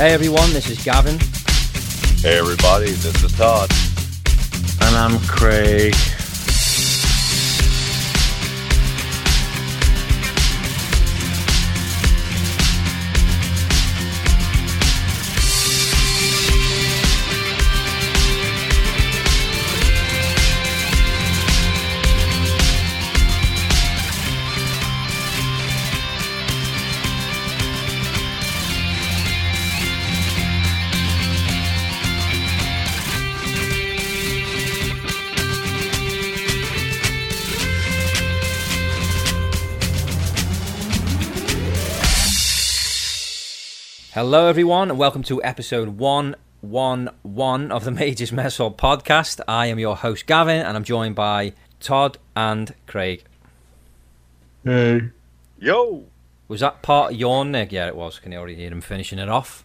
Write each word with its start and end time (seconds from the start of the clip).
Hey 0.00 0.14
everyone, 0.14 0.50
this 0.54 0.70
is 0.70 0.82
Gavin. 0.82 1.18
Hey 2.22 2.38
everybody, 2.38 2.86
this 2.86 3.22
is 3.22 3.32
Todd. 3.32 3.70
And 4.80 4.96
I'm 4.96 5.18
Craig. 5.26 5.94
Hello 44.12 44.48
everyone, 44.48 44.90
and 44.90 44.98
welcome 44.98 45.22
to 45.22 45.40
episode 45.44 45.90
111 45.90 47.70
of 47.70 47.84
the 47.84 47.90
Majors 47.92 48.32
Mess 48.32 48.56
Hall 48.56 48.72
podcast. 48.72 49.40
I 49.46 49.66
am 49.66 49.78
your 49.78 49.94
host 49.94 50.26
Gavin, 50.26 50.66
and 50.66 50.76
I'm 50.76 50.82
joined 50.82 51.14
by 51.14 51.52
Todd 51.78 52.18
and 52.34 52.74
Craig. 52.88 53.22
Hey. 54.64 55.02
Yo! 55.60 56.06
Was 56.48 56.58
that 56.58 56.82
part 56.82 57.12
of 57.12 57.20
your 57.20 57.44
Nick? 57.44 57.70
Yeah, 57.70 57.86
it 57.86 57.94
was. 57.94 58.18
Can 58.18 58.32
you 58.32 58.38
already 58.38 58.56
hear 58.56 58.72
him 58.72 58.80
finishing 58.80 59.20
it 59.20 59.28
off? 59.28 59.64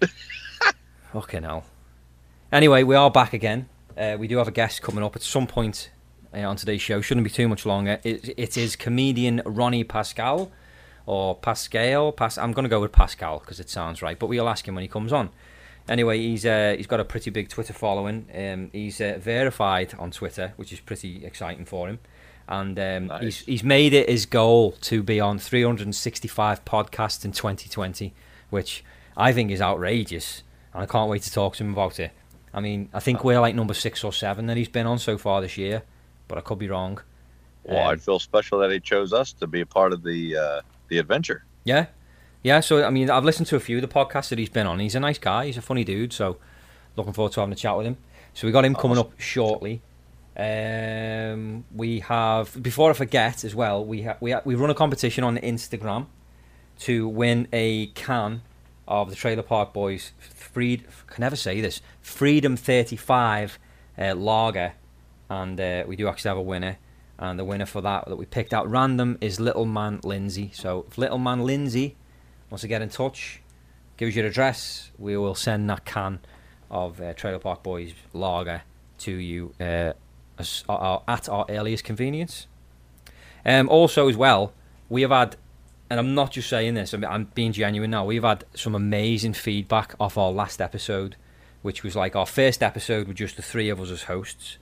Fucking 1.12 1.42
hell. 1.42 1.64
Anyway, 2.50 2.84
we 2.84 2.94
are 2.94 3.10
back 3.10 3.34
again. 3.34 3.68
Uh, 3.98 4.16
we 4.18 4.28
do 4.28 4.38
have 4.38 4.48
a 4.48 4.52
guest 4.52 4.80
coming 4.80 5.04
up 5.04 5.14
at 5.14 5.20
some 5.20 5.46
point 5.46 5.90
uh, 6.32 6.38
on 6.38 6.56
today's 6.56 6.80
show. 6.80 7.02
Shouldn't 7.02 7.24
be 7.24 7.30
too 7.30 7.48
much 7.48 7.66
longer. 7.66 8.00
It, 8.02 8.30
it 8.38 8.56
is 8.56 8.76
comedian 8.76 9.42
Ronnie 9.44 9.84
Pascal, 9.84 10.50
or 11.08 11.34
Pascal. 11.34 12.12
Pas- 12.12 12.36
I'm 12.36 12.52
going 12.52 12.64
to 12.64 12.68
go 12.68 12.80
with 12.80 12.92
Pascal 12.92 13.38
because 13.38 13.58
it 13.60 13.70
sounds 13.70 14.02
right, 14.02 14.18
but 14.18 14.26
we'll 14.26 14.48
ask 14.48 14.68
him 14.68 14.74
when 14.74 14.82
he 14.82 14.88
comes 14.88 15.10
on. 15.12 15.30
Anyway, 15.88 16.18
he's 16.18 16.44
uh, 16.44 16.74
he's 16.76 16.86
got 16.86 17.00
a 17.00 17.04
pretty 17.04 17.30
big 17.30 17.48
Twitter 17.48 17.72
following. 17.72 18.26
Um, 18.34 18.68
he's 18.72 19.00
uh, 19.00 19.16
verified 19.18 19.94
on 19.98 20.10
Twitter, 20.10 20.52
which 20.56 20.70
is 20.70 20.80
pretty 20.80 21.24
exciting 21.24 21.64
for 21.64 21.88
him. 21.88 21.98
And 22.46 22.78
um, 22.78 23.06
Nice. 23.06 23.22
he's 23.22 23.38
he's 23.46 23.64
made 23.64 23.94
it 23.94 24.08
his 24.08 24.26
goal 24.26 24.72
to 24.82 25.02
be 25.02 25.18
on 25.18 25.38
365 25.38 26.64
podcasts 26.66 27.24
in 27.24 27.32
2020, 27.32 28.12
which 28.50 28.84
I 29.16 29.32
think 29.32 29.50
is 29.50 29.62
outrageous, 29.62 30.42
and 30.74 30.82
I 30.82 30.86
can't 30.86 31.08
wait 31.10 31.22
to 31.22 31.32
talk 31.32 31.56
to 31.56 31.64
him 31.64 31.72
about 31.72 31.98
it. 31.98 32.10
I 32.52 32.60
mean, 32.60 32.88
I 32.92 33.00
think 33.00 33.24
we're 33.24 33.40
like 33.40 33.54
number 33.54 33.74
six 33.74 34.04
or 34.04 34.12
seven 34.12 34.46
that 34.46 34.56
he's 34.58 34.68
been 34.68 34.86
on 34.86 34.98
so 34.98 35.16
far 35.16 35.40
this 35.40 35.56
year, 35.56 35.82
but 36.28 36.36
I 36.36 36.42
could 36.42 36.58
be 36.58 36.68
wrong. 36.68 37.00
Well, 37.64 37.78
Um, 37.82 37.88
I'd 37.92 38.02
feel 38.02 38.18
special 38.18 38.58
that 38.60 38.70
he 38.70 38.80
chose 38.80 39.12
us 39.14 39.32
to 39.34 39.46
be 39.46 39.60
a 39.62 39.66
part 39.66 39.92
of 39.92 40.02
the 40.02 40.36
uh, 40.36 40.60
the 40.88 40.98
adventure. 40.98 41.44
Yeah, 41.64 41.86
yeah. 42.42 42.60
So 42.60 42.84
I 42.84 42.90
mean, 42.90 43.10
I've 43.10 43.24
listened 43.24 43.46
to 43.48 43.56
a 43.56 43.60
few 43.60 43.76
of 43.76 43.82
the 43.82 43.88
podcasts 43.88 44.28
that 44.30 44.38
he's 44.38 44.48
been 44.48 44.66
on. 44.66 44.80
He's 44.80 44.94
a 44.94 45.00
nice 45.00 45.18
guy. 45.18 45.46
He's 45.46 45.56
a 45.56 45.62
funny 45.62 45.84
dude. 45.84 46.12
So 46.12 46.38
looking 46.96 47.12
forward 47.12 47.32
to 47.32 47.40
having 47.40 47.52
a 47.52 47.56
chat 47.56 47.76
with 47.76 47.86
him. 47.86 47.96
So 48.34 48.46
we 48.46 48.52
got 48.52 48.64
him 48.64 48.74
coming 48.74 48.98
up 48.98 49.18
shortly. 49.18 49.82
Um, 50.36 51.64
we 51.74 52.00
have 52.00 52.62
before 52.62 52.90
I 52.90 52.92
forget 52.92 53.44
as 53.44 53.54
well. 53.54 53.84
We 53.84 54.02
ha- 54.02 54.16
we 54.20 54.30
ha- 54.30 54.42
we 54.44 54.54
run 54.54 54.70
a 54.70 54.74
competition 54.74 55.24
on 55.24 55.36
Instagram 55.38 56.06
to 56.80 57.08
win 57.08 57.48
a 57.52 57.86
can 57.88 58.42
of 58.86 59.10
the 59.10 59.16
Trailer 59.16 59.42
Park 59.42 59.72
Boys. 59.72 60.12
Freed 60.18 60.86
can 61.08 61.22
never 61.22 61.34
say 61.34 61.60
this. 61.60 61.80
Freedom 62.00 62.56
thirty 62.56 62.94
five 62.94 63.58
uh, 63.98 64.14
lager, 64.14 64.74
and 65.28 65.60
uh, 65.60 65.84
we 65.88 65.96
do 65.96 66.06
actually 66.06 66.28
have 66.28 66.38
a 66.38 66.42
winner. 66.42 66.78
And 67.18 67.38
the 67.38 67.44
winner 67.44 67.66
for 67.66 67.80
that 67.80 68.06
that 68.06 68.16
we 68.16 68.26
picked 68.26 68.54
out 68.54 68.70
random 68.70 69.18
is 69.20 69.40
Little 69.40 69.64
Man 69.64 70.00
Lindsay. 70.04 70.50
So 70.54 70.86
if 70.88 70.98
Little 70.98 71.18
Man 71.18 71.40
Lindsay 71.40 71.96
wants 72.48 72.62
to 72.62 72.68
get 72.68 72.80
in 72.80 72.88
touch, 72.88 73.40
give 73.96 74.08
us 74.08 74.14
your 74.14 74.26
address, 74.26 74.90
we 74.98 75.16
will 75.16 75.34
send 75.34 75.68
that 75.70 75.84
can 75.84 76.20
of 76.70 77.00
uh, 77.00 77.14
Trailer 77.14 77.38
Park 77.38 77.62
Boys 77.62 77.92
lager 78.12 78.62
to 78.98 79.12
you 79.12 79.54
uh, 79.60 79.92
as, 80.38 80.64
uh, 80.68 80.98
at 81.08 81.28
our 81.28 81.46
earliest 81.48 81.84
convenience. 81.84 82.46
Um, 83.44 83.68
also, 83.68 84.08
as 84.08 84.16
well, 84.16 84.52
we 84.88 85.02
have 85.02 85.10
had, 85.10 85.36
and 85.90 85.98
I'm 85.98 86.14
not 86.14 86.32
just 86.32 86.48
saying 86.48 86.74
this, 86.74 86.92
I'm, 86.92 87.04
I'm 87.04 87.24
being 87.34 87.52
genuine 87.52 87.90
now, 87.90 88.04
we've 88.04 88.22
had 88.22 88.44
some 88.54 88.74
amazing 88.74 89.32
feedback 89.32 89.94
off 89.98 90.18
our 90.18 90.30
last 90.30 90.60
episode, 90.60 91.16
which 91.62 91.82
was 91.82 91.96
like 91.96 92.14
our 92.14 92.26
first 92.26 92.62
episode 92.62 93.08
with 93.08 93.16
just 93.16 93.36
the 93.36 93.42
three 93.42 93.68
of 93.70 93.80
us 93.80 93.90
as 93.90 94.04
hosts 94.04 94.58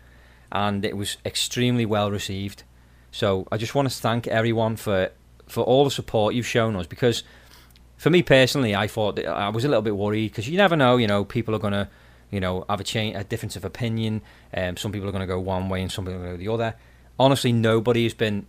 and 0.53 0.85
it 0.85 0.97
was 0.97 1.17
extremely 1.25 1.87
well 1.87 2.11
received. 2.11 2.63
So 3.11 3.47
I 3.51 3.57
just 3.57 3.75
want 3.75 3.91
to 3.91 3.97
thank 3.97 4.27
everyone 4.27 4.77
for 4.77 5.11
for 5.47 5.63
all 5.63 5.85
the 5.85 5.91
support 5.91 6.35
you've 6.35 6.47
shown 6.47 6.75
us 6.77 6.87
because 6.87 7.23
for 7.97 8.11
me 8.11 8.23
personally, 8.23 8.75
I 8.75 8.89
thought 8.89 9.25
I 9.25 9.49
was 9.49 9.65
a 9.65 9.69
little 9.69 9.83
bit 9.83 9.97
worried 9.97 10.33
because 10.33 10.49
you 10.49 10.57
never 10.57 10.77
know, 10.77 10.97
you 10.97 11.07
know, 11.07 11.25
people 11.25 11.55
are 11.55 11.59
gonna, 11.59 11.89
you 12.31 12.41
know, 12.41 12.65
have 12.69 12.81
a 12.81 12.85
change, 12.85 13.17
a 13.17 13.25
difference 13.25 13.57
of 13.57 13.65
opinion. 13.65 14.23
Um, 14.53 14.77
some 14.77 14.93
people 14.93 15.09
are 15.09 15.13
gonna 15.13 15.27
go 15.27 15.41
one 15.41 15.69
way 15.69 15.83
and 15.83 15.91
some 15.91 16.05
people 16.05 16.21
are 16.21 16.25
gonna 16.25 16.37
go 16.37 16.45
the 16.45 16.53
other. 16.53 16.75
Honestly, 17.19 17.53
nobody 17.53 18.03
has 18.03 18.13
been 18.13 18.47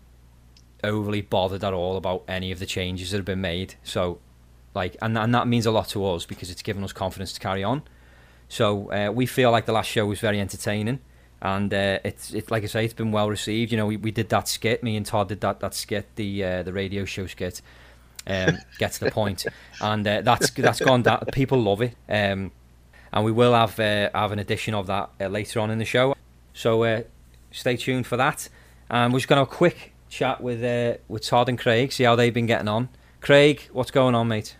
overly 0.84 1.22
bothered 1.22 1.64
at 1.64 1.74
all 1.74 1.97
about 1.97 2.24
any 2.28 2.52
of 2.52 2.59
the 2.59 2.66
changes 2.66 3.12
that 3.12 3.18
have 3.18 3.25
been 3.25 3.41
made. 3.41 3.75
So, 3.84 4.19
like, 4.74 4.97
and 5.02 5.18
and 5.18 5.34
that 5.34 5.47
means 5.47 5.66
a 5.66 5.72
lot 5.72 5.88
to 5.90 6.06
us 6.06 6.25
because 6.25 6.52
it's 6.52 6.62
given 6.62 6.84
us 6.84 6.91
confidence 6.91 7.31
to 7.34 7.40
carry 7.40 7.64
on. 7.64 7.84
So 8.50 8.91
uh, 8.91 9.12
we 9.12 9.25
feel 9.25 9.52
like 9.52 9.66
the 9.66 9.74
last 9.74 9.88
show 9.88 10.06
was 10.06 10.19
very 10.19 10.40
entertaining 10.40 11.00
and 11.42 11.74
uh, 11.74 12.00
it's 12.03 12.34
it 12.34 12.50
like 12.52 12.64
I 12.64 12.68
say, 12.68 12.86
it's 12.86 12.94
been 12.94 13.12
well 13.12 13.30
received. 13.30 13.72
You 13.72 13.78
know, 13.78 13.86
we, 13.86 13.98
we 13.98 14.12
did 14.12 14.30
that 14.30 14.48
skit. 14.48 14.84
Me 14.84 14.96
and 14.96 15.06
Todd 15.06 15.30
did 15.30 15.42
that 15.42 15.59
that 15.59 15.74
skit, 15.74 16.08
the 16.16 16.44
uh, 16.44 16.64
the 16.64 16.74
radio 16.74 17.06
show 17.06 17.28
skit. 17.28 17.62
Um, 18.25 18.58
get 18.80 18.94
to 18.94 19.00
the 19.02 19.12
point. 19.12 19.44
point, 19.44 19.56
and 19.81 20.08
uh, 20.08 20.22
that's 20.22 20.50
that's 20.52 20.80
gone. 20.80 21.03
That 21.03 21.31
people 21.31 21.62
love 21.62 21.81
it. 21.81 21.96
Um, 22.09 22.52
and 23.14 23.26
we 23.26 23.31
will 23.31 23.53
have 23.53 23.80
uh, 23.80 24.09
have 24.14 24.31
an 24.31 24.40
edition 24.40 24.74
of 24.74 24.88
that 24.88 25.09
uh, 25.20 25.28
later 25.28 25.59
on 25.59 25.72
in 25.72 25.78
the 25.78 25.86
show. 25.86 26.16
So 26.53 26.84
uh, 26.84 27.03
stay 27.52 27.78
tuned 27.78 28.08
for 28.08 28.18
that. 28.18 28.50
And 28.90 29.14
we're 29.14 29.20
just 29.20 29.28
gonna 29.28 29.42
have 29.42 29.47
a 29.47 29.56
quick 29.56 29.94
chat 30.09 30.42
with 30.42 30.64
uh, 30.64 30.97
with 31.08 31.24
Todd 31.24 31.50
and 31.50 31.58
Craig, 31.59 31.92
see 31.92 32.03
how 32.03 32.16
they've 32.16 32.34
been 32.34 32.46
getting 32.46 32.68
on. 32.68 32.90
Craig, 33.22 33.68
what's 33.74 33.92
going 33.92 34.16
on, 34.16 34.28
mate? 34.28 34.56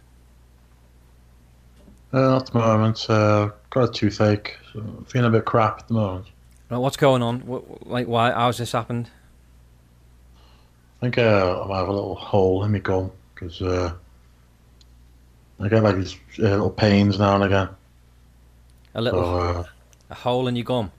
Uh, 2.14 2.38
at 2.38 2.48
the 2.48 2.58
moment, 2.58 3.06
uh, 3.10 3.50
got 3.70 3.90
a 3.90 3.92
toothache. 3.92 4.58
So 4.74 5.06
feeling 5.08 5.28
a 5.28 5.32
bit 5.32 5.46
crap 5.46 5.80
at 5.80 5.88
the 5.88 5.94
moment. 5.94 6.28
Right, 6.70 6.78
What's 6.78 6.98
going 6.98 7.22
on? 7.24 7.42
What, 7.42 7.88
like, 7.88 8.08
why? 8.08 8.32
How's 8.32 8.58
this 8.58 8.72
happened? 8.72 9.10
I 10.36 11.06
think 11.06 11.18
uh, 11.18 11.62
I 11.64 11.68
might 11.68 11.78
have 11.78 11.88
a 11.88 11.94
little 11.94 12.16
hole 12.16 12.64
in 12.64 12.72
my 12.72 12.80
gum 12.80 13.12
because 13.34 13.62
uh, 13.62 13.94
I 15.60 15.68
get 15.70 15.84
like 15.84 15.96
these 15.96 16.16
uh, 16.40 16.44
little 16.44 16.72
pains 16.72 17.20
now 17.20 17.36
and 17.36 17.44
again. 17.44 17.70
A 18.96 19.02
little 19.02 19.22
So, 19.24 19.38
uh, 19.40 19.64
a 20.10 20.16
hole 20.16 20.48
in 20.48 20.56
your 20.56 20.66
gum. 20.66 20.92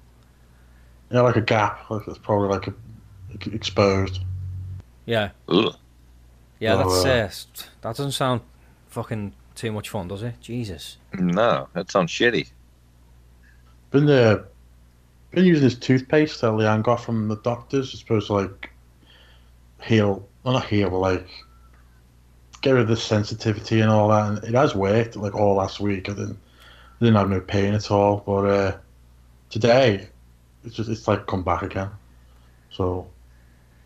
yeah, 1.11 1.21
like 1.23 1.37
a 1.37 1.41
gap. 1.41 1.91
Like 1.91 2.06
it's 2.06 2.19
probably 2.19 2.49
like 2.49 2.69
a, 2.69 2.75
like 3.31 3.47
exposed. 3.49 4.21
Yeah. 5.05 5.31
Ugh. 5.49 5.75
Yeah, 6.61 6.75
Oh, 6.75 6.79
that's 7.03 7.05
uh, 7.05 7.65
uh, 7.65 7.69
that 7.83 7.97
doesn't 7.97 8.12
sound 8.12 8.41
fucking 8.89 9.33
too 9.55 9.73
much 9.73 9.89
fun, 9.89 10.09
does 10.09 10.23
it? 10.23 10.35
Jesus. 10.41 10.99
No, 11.15 11.69
that 11.73 11.91
sounds 11.91 12.11
shitty. 12.12 12.50
Been 13.91 14.09
uh, 14.09 14.45
been 15.31 15.44
using 15.44 15.64
this 15.64 15.79
toothpaste 15.79 16.41
that 16.41 16.49
Leanne 16.52 16.82
got 16.82 16.97
from 17.00 17.29
the 17.29 17.37
doctors. 17.37 17.91
It's 17.93 18.00
supposed 18.00 18.29
to 18.29 18.35
like 18.35 18.70
heal, 19.82 20.26
well 20.43 20.55
not 20.55 20.67
heal, 20.67 20.91
but 20.91 20.99
like 20.99 21.29
get 22.62 22.73
rid 22.73 22.82
of 22.82 22.88
the 22.88 22.97
sensitivity 22.97 23.81
and 23.81 23.91
all 23.91 24.08
that. 24.08 24.29
And 24.29 24.44
it 24.44 24.55
has 24.55 24.75
worked. 24.75 25.17
Like 25.17 25.35
all 25.35 25.56
last 25.56 25.81
week, 25.81 26.08
I 26.08 26.12
didn't, 26.14 26.38
I 27.00 27.05
didn't 27.05 27.17
have 27.17 27.31
no 27.31 27.41
pain 27.41 27.75
at 27.75 27.91
all. 27.91 28.23
But 28.26 28.44
uh, 28.47 28.76
today, 29.50 30.08
it's 30.64 30.75
just 30.75 30.88
it's 30.91 31.06
like 31.06 31.26
come 31.26 31.43
back 31.43 31.62
again. 31.62 31.91
So 32.70 33.08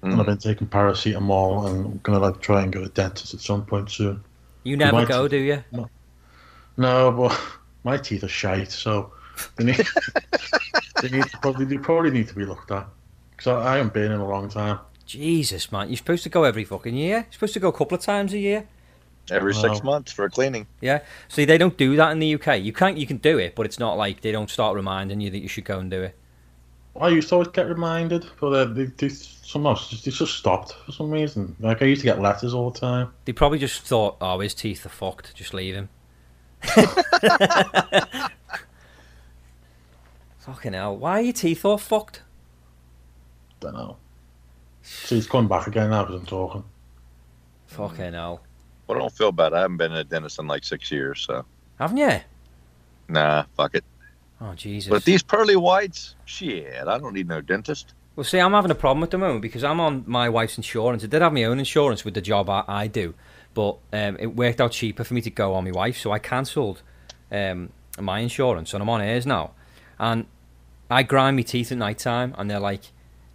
and 0.03 0.15
I've 0.15 0.21
Mm. 0.21 0.27
been 0.27 0.39
taking 0.39 0.67
paracetamol 0.67 1.69
and 1.69 1.85
I'm 1.87 2.01
gonna 2.03 2.19
like 2.19 2.41
try 2.41 2.63
and 2.63 2.73
go 2.73 2.81
to 2.81 2.87
the 2.89 2.93
dentist 2.93 3.35
at 3.35 3.41
some 3.41 3.65
point 3.65 3.91
soon. 3.91 4.23
You 4.65 4.77
never 4.77 4.93
might- 4.99 5.09
go, 5.09 5.29
do 5.29 5.37
you? 5.37 5.63
No, 6.77 7.13
but 7.13 7.41
my 7.85 7.97
teeth 7.99 8.25
are 8.25 8.29
shite, 8.29 8.71
so 8.73 9.13
they 9.57 9.65
need, 9.65 9.87
they 11.01 11.09
need 11.09 11.25
to 11.25 11.39
probably 11.41 11.65
they 11.65 11.79
probably 11.79 12.11
need 12.11 12.29
to 12.29 12.35
be 12.35 12.45
looked 12.45 12.71
at 12.71 12.87
because 13.31 13.47
I, 13.49 13.73
I 13.75 13.77
haven't 13.77 13.93
been 13.95 14.13
in 14.13 14.21
a 14.21 14.27
long 14.29 14.49
time. 14.49 14.79
Jesus, 15.07 15.71
man. 15.73 15.89
You're 15.89 15.97
supposed 15.97 16.23
to 16.23 16.29
go 16.29 16.45
every 16.45 16.65
fucking 16.65 16.95
year. 16.95 17.17
You're 17.17 17.27
supposed 17.33 17.55
to 17.55 17.61
go 17.61 17.69
a 17.69 17.73
couple 17.73 17.97
of 17.97 18.03
times 18.03 18.33
a 18.33 18.39
year. 18.39 18.67
Every 19.31 19.55
six 19.55 19.79
Wow. 19.83 19.93
months 19.93 20.13
for 20.13 20.25
a 20.25 20.31
cleaning. 20.31 20.67
Yeah. 20.81 21.01
See, 21.29 21.45
they 21.45 21.57
don't 21.59 21.77
do 21.77 21.95
that 21.97 22.11
in 22.13 22.19
the 22.19 22.35
UK. 22.35 22.61
You 22.61 22.73
can't. 22.73 22.97
You 22.97 23.07
can 23.07 23.19
do 23.19 23.39
it, 23.39 23.55
but 23.55 23.67
it's 23.67 23.79
not 23.79 23.97
like 23.97 24.21
they 24.21 24.33
don't 24.33 24.51
start 24.51 24.75
reminding 24.75 25.21
you 25.21 25.31
that 25.31 25.39
you 25.39 25.49
should 25.49 25.65
go 25.65 25.79
and 25.79 25.91
do 25.91 26.03
it. 26.03 26.17
I 27.01 27.09
used 27.09 27.29
to 27.31 27.37
always 27.37 27.49
get 27.49 27.67
reminded, 27.69 28.27
but 28.39 28.49
uh, 28.53 28.65
they, 28.67 28.85
they 28.85 29.09
somehow 29.09 29.75
just, 29.75 30.05
they 30.05 30.11
just 30.11 30.37
stopped 30.37 30.75
for 30.85 30.93
some 30.93 31.11
reason. 31.11 31.57
Like 31.61 31.81
I 31.83 31.87
used 31.87 32.03
to 32.03 32.05
get 32.07 32.21
letters 32.21 32.53
all 32.53 32.71
the 32.71 32.79
time. 32.79 33.13
They 33.25 33.33
probably 33.33 33.59
just 33.59 33.83
thought, 33.83 34.17
"Oh, 34.21 34.41
his 34.41 34.53
teeth 34.55 34.85
are 34.85 34.91
fucked. 34.91 35.35
Just 35.35 35.55
leave 35.55 35.75
him." 35.75 35.89
Fucking 40.45 40.73
hell. 40.73 40.97
Why 40.97 41.19
are 41.19 41.23
your 41.23 41.33
teeth 41.33 41.65
all 41.65 41.79
fucked? 41.79 42.23
Don't 43.61 43.75
know. 43.75 43.97
See, 44.83 45.19
it's 45.19 45.27
coming 45.27 45.49
back 45.49 45.67
again 45.69 45.91
now 45.91 46.05
because 46.05 46.21
I'm 46.21 46.27
talking. 46.27 46.65
Fucking 47.69 48.13
hell. 48.13 48.41
Well, 48.87 48.99
I 48.99 49.01
don't 49.01 49.13
feel 49.13 49.31
bad. 49.33 49.55
I 49.55 49.61
haven't 49.61 49.77
been 49.77 49.93
to 49.93 49.99
a 49.99 50.05
dentist 50.05 50.39
in 50.41 50.49
like 50.49 50.65
six 50.65 50.91
years, 50.91 51.21
so 51.21 51.45
Haven't 51.79 51.97
you? 51.97 52.21
nah, 53.09 53.45
fuck 53.57 53.75
it. 53.77 53.85
Oh, 54.41 54.55
Jesus. 54.55 54.91
But 54.91 55.05
these 55.05 55.23
pearly 55.23 55.55
whites, 55.55 56.17
shit, 56.25 56.87
I 56.89 56.99
don't 56.99 57.15
need 57.15 57.29
no 57.29 57.41
dentist. 57.41 57.95
Well, 58.17 58.25
see, 58.25 58.41
I'm 58.41 58.53
having 58.53 58.73
a 58.73 58.75
problem 58.75 59.05
at 59.05 59.11
the 59.13 59.19
moment 59.19 59.41
because 59.43 59.63
I'm 59.63 59.81
on 59.81 60.03
my 60.07 60.29
wife's 60.29 60.57
insurance. 60.57 61.05
I 61.05 61.07
did 61.07 61.23
have 61.23 61.33
my 61.33 61.45
own 61.45 61.61
insurance 61.61 62.05
with 62.05 62.15
the 62.15 62.21
job 62.21 62.51
I, 62.51 62.65
I 62.67 62.87
do, 62.89 63.15
but 63.55 63.79
um, 63.93 64.17
it 64.19 64.35
worked 64.35 64.61
out 64.61 64.73
cheaper 64.73 65.05
for 65.05 65.15
me 65.15 65.21
to 65.23 65.31
go 65.31 65.55
on 65.55 65.65
my 65.65 65.71
wife, 65.71 65.97
so 65.97 66.11
I 66.11 66.19
cancelled 66.19 66.83
um, 67.31 67.71
my 67.99 68.19
insurance 68.19 68.75
and 68.75 68.83
I'm 68.83 68.91
on 68.91 69.01
hers 69.01 69.25
now. 69.25 69.53
And 69.99 70.27
I 70.91 71.03
grind 71.03 71.37
my 71.37 71.43
teeth 71.43 71.73
at 71.73 71.79
night 71.79 71.99
time, 71.99 72.35
and 72.37 72.51
they're 72.51 72.61
like 72.61 72.83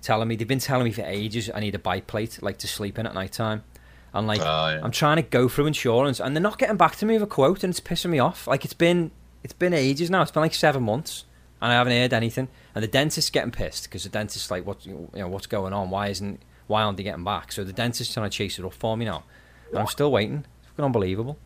telling 0.02 0.28
me 0.28 0.36
they've 0.36 0.48
been 0.48 0.60
telling 0.60 0.86
me 0.86 0.92
for 0.92 1.02
ages 1.02 1.50
I 1.54 1.60
need 1.60 1.76
a 1.76 1.80
bite 1.80 2.08
plate 2.08 2.40
like 2.42 2.58
to 2.60 2.68
sleep 2.68 3.00
in 3.00 3.08
at 3.08 3.14
night 3.14 3.32
time. 3.32 3.64
And 4.14 4.28
like 4.28 4.40
Oh, 4.40 4.44
yeah. 4.44 4.80
I'm 4.84 4.92
trying 4.92 5.18
to 5.18 5.22
go 5.24 5.48
through 5.48 5.66
insurance, 5.68 6.20
and 6.20 6.36
they're 6.36 6.42
not 6.42 6.58
getting 6.58 6.78
back 6.78 6.96
to 6.98 7.06
me 7.06 7.16
with 7.16 7.24
a 7.24 7.28
quote, 7.28 7.64
and 7.64 7.72
it's 7.72 7.80
pissing 7.80 8.10
me 8.12 8.20
off. 8.20 8.48
Like 8.48 8.64
it's 8.64 8.74
been 8.74 9.12
it's 9.44 9.54
been 9.54 9.74
ages 9.74 10.10
now. 10.10 10.22
It's 10.22 10.32
been 10.32 10.42
like 10.42 10.54
seven 10.54 10.84
months, 10.84 11.26
and 11.62 11.72
I 11.72 11.76
haven't 11.76 11.94
heard 11.94 12.14
anything. 12.14 12.48
And 12.74 12.84
the 12.84 12.88
dentist's 12.88 13.30
getting 13.30 13.52
pissed 13.52 13.84
because 13.84 14.04
the 14.04 14.10
dentist's 14.10 14.52
like, 14.52 14.66
"What 14.66 14.86
you 14.86 15.10
know? 15.14 15.28
What's 15.28 15.48
going 15.48 15.74
on? 15.74 15.90
Why 15.90 16.08
isn't 16.08 16.42
why 16.68 16.84
aren't 16.84 16.98
they 16.98 17.04
getting 17.04 17.24
back?" 17.24 17.52
So 17.52 17.64
the 17.64 17.74
dentist's 17.74 18.14
trying 18.14 18.30
to 18.30 18.36
chase 18.36 18.60
it 18.60 18.66
up 18.66 18.74
for 18.74 18.96
me 18.98 19.06
now, 19.06 19.24
and 19.70 19.80
I'm 19.80 19.88
still 19.88 20.12
waiting. 20.12 20.46
It's 20.62 20.70
fucking 20.70 20.86
unbelievable. 20.86 21.38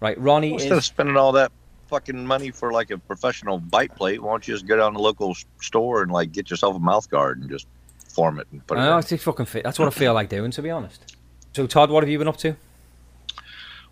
Right, 0.00 0.18
Ronnie 0.20 0.54
of 0.54 0.78
is. 0.78 0.84
spending 0.84 1.16
all 1.16 1.32
that 1.32 1.50
fucking 1.88 2.26
money 2.26 2.50
for 2.50 2.72
like 2.72 2.90
a 2.90 2.98
professional 2.98 3.58
bite 3.58 3.94
plate, 3.96 4.22
why 4.22 4.30
don't 4.32 4.46
you 4.46 4.54
just 4.54 4.66
go 4.66 4.76
down 4.76 4.92
to 4.92 4.96
the 4.96 5.02
local 5.02 5.36
store 5.60 6.02
and 6.02 6.12
like 6.12 6.32
get 6.32 6.50
yourself 6.50 6.76
a 6.76 6.78
mouth 6.78 7.08
guard 7.10 7.40
and 7.40 7.50
just 7.50 7.66
form 8.08 8.38
it 8.38 8.46
and 8.52 8.64
put 8.66 8.78
it 8.78 8.82
I 8.82 8.84
know, 8.86 8.98
it's 8.98 9.22
fucking 9.22 9.46
fit. 9.46 9.64
That's 9.64 9.78
what 9.78 9.88
I 9.88 9.90
feel 9.90 10.14
like 10.14 10.28
doing, 10.28 10.50
to 10.52 10.62
be 10.62 10.70
honest. 10.70 11.16
So 11.54 11.66
Todd, 11.66 11.90
what 11.90 12.02
have 12.02 12.10
you 12.10 12.18
been 12.18 12.28
up 12.28 12.36
to? 12.38 12.56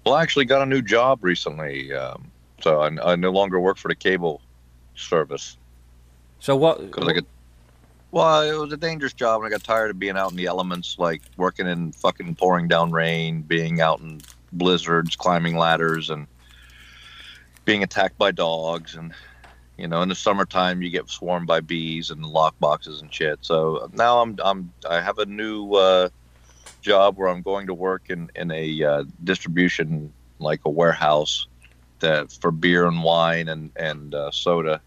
Well, 0.05 0.15
I 0.15 0.23
actually 0.23 0.45
got 0.45 0.63
a 0.63 0.67
new 0.67 0.83
job 0.83 1.25
recently, 1.25 1.93
um, 1.93 2.31
so 2.61 2.81
I, 2.81 3.13
I 3.13 3.17
no 3.17 3.31
longer 3.31 3.59
work 3.59 3.77
for 3.77 3.89
the 3.89 3.95
cable 3.97 4.41
service. 4.95 5.57
So 6.39 6.55
what? 6.55 6.91
'Cause 6.93 7.09
I 7.09 7.13
get, 7.13 7.25
well, 8.13 8.43
it 8.43 8.55
was 8.61 8.73
a 8.73 8.77
dangerous 8.77 9.13
job, 9.15 9.41
and 9.41 9.47
I 9.47 9.51
got 9.51 9.65
tired 9.65 9.91
of 9.91 9.99
being 9.99 10.17
out 10.17 10.31
in 10.31 10.37
the 10.37 10.47
elements, 10.47 10.97
like 10.99 11.23
working 11.37 11.67
in 11.67 11.93
fucking 11.93 12.37
pouring 12.37 12.69
down 12.69 12.93
rain, 12.93 13.43
being 13.43 13.81
out 13.81 14.01
in 14.01 14.21
blizzards, 14.53 15.17
climbing 15.17 15.57
ladders, 15.57 16.11
and 16.11 16.27
being 17.67 17.83
attacked 17.83 18.17
by 18.17 18.31
dogs. 18.31 18.95
And 18.95 19.13
you 19.77 19.87
know, 19.87 20.01
in 20.01 20.09
the 20.09 20.15
summertime, 20.15 20.81
you 20.81 20.89
get 20.89 21.11
swarmed 21.11 21.47
by 21.47 21.61
bees 21.61 22.11
and 22.11 22.25
lock 22.25 22.59
boxes 22.59 23.03
and 23.03 23.13
shit. 23.13 23.41
So 23.43 23.91
now 23.93 24.23
I'm 24.23 24.39
I'm 24.43 24.73
I 24.89 25.03
have 25.03 25.19
a 25.19 25.27
new 25.27 25.75
uh, 25.75 26.09
job 26.81 27.19
where 27.19 27.29
I'm 27.29 27.43
going 27.43 27.67
to 27.67 27.75
work 27.75 28.09
in 28.09 28.31
in 28.35 28.51
a 28.51 28.83
uh, 28.83 29.05
distribution 29.23 30.15
like 30.39 30.61
a 30.65 30.71
warehouse 30.71 31.47
that 31.99 32.33
for 32.33 32.51
beer 32.51 32.87
and 32.87 33.03
wine 33.03 33.49
and 33.49 33.71
and 33.77 34.15
uh, 34.15 34.31
soda 34.31 34.81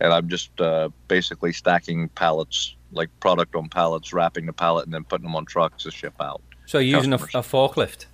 and 0.00 0.12
I'm 0.12 0.28
just 0.28 0.58
uh, 0.60 0.88
basically 1.08 1.52
stacking 1.52 2.08
pallets, 2.08 2.74
like 2.92 3.08
product 3.20 3.54
on 3.54 3.68
pallets, 3.68 4.12
wrapping 4.12 4.46
the 4.46 4.52
pallet, 4.52 4.86
and 4.86 4.94
then 4.94 5.04
putting 5.04 5.24
them 5.24 5.36
on 5.36 5.44
trucks 5.44 5.84
to 5.84 5.90
ship 5.90 6.14
out. 6.20 6.42
So 6.66 6.78
you're 6.78 6.98
using 6.98 7.12
a, 7.12 7.16
a 7.16 7.42
forklift? 7.42 8.06